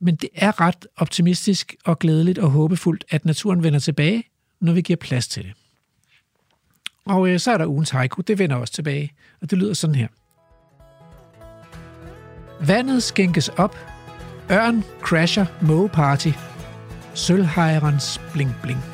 men 0.00 0.16
det 0.16 0.28
er 0.34 0.60
ret 0.60 0.86
optimistisk 0.96 1.74
og 1.84 1.98
glædeligt 1.98 2.38
og 2.38 2.50
håbefuldt, 2.50 3.04
at 3.10 3.24
naturen 3.24 3.62
vender 3.62 3.78
tilbage, 3.78 4.24
når 4.60 4.72
vi 4.72 4.80
giver 4.80 4.96
plads 4.96 5.28
til 5.28 5.42
det. 5.42 5.52
Og 7.06 7.28
øh, 7.28 7.40
så 7.40 7.52
er 7.52 7.58
der 7.58 7.66
ugens 7.66 7.90
haiku, 7.90 8.22
det 8.22 8.38
vender 8.38 8.56
også 8.56 8.72
tilbage, 8.72 9.12
og 9.42 9.50
det 9.50 9.58
lyder 9.58 9.74
sådan 9.74 9.94
her. 9.94 10.08
Vandet 12.60 13.02
skænkes 13.02 13.48
op, 13.48 13.76
ørn 14.50 14.84
crasher 15.00 15.46
Moe 15.62 15.88
Party, 15.88 16.30
sølvhejrens 17.14 18.20
bling 18.32 18.54
bling. 18.62 18.93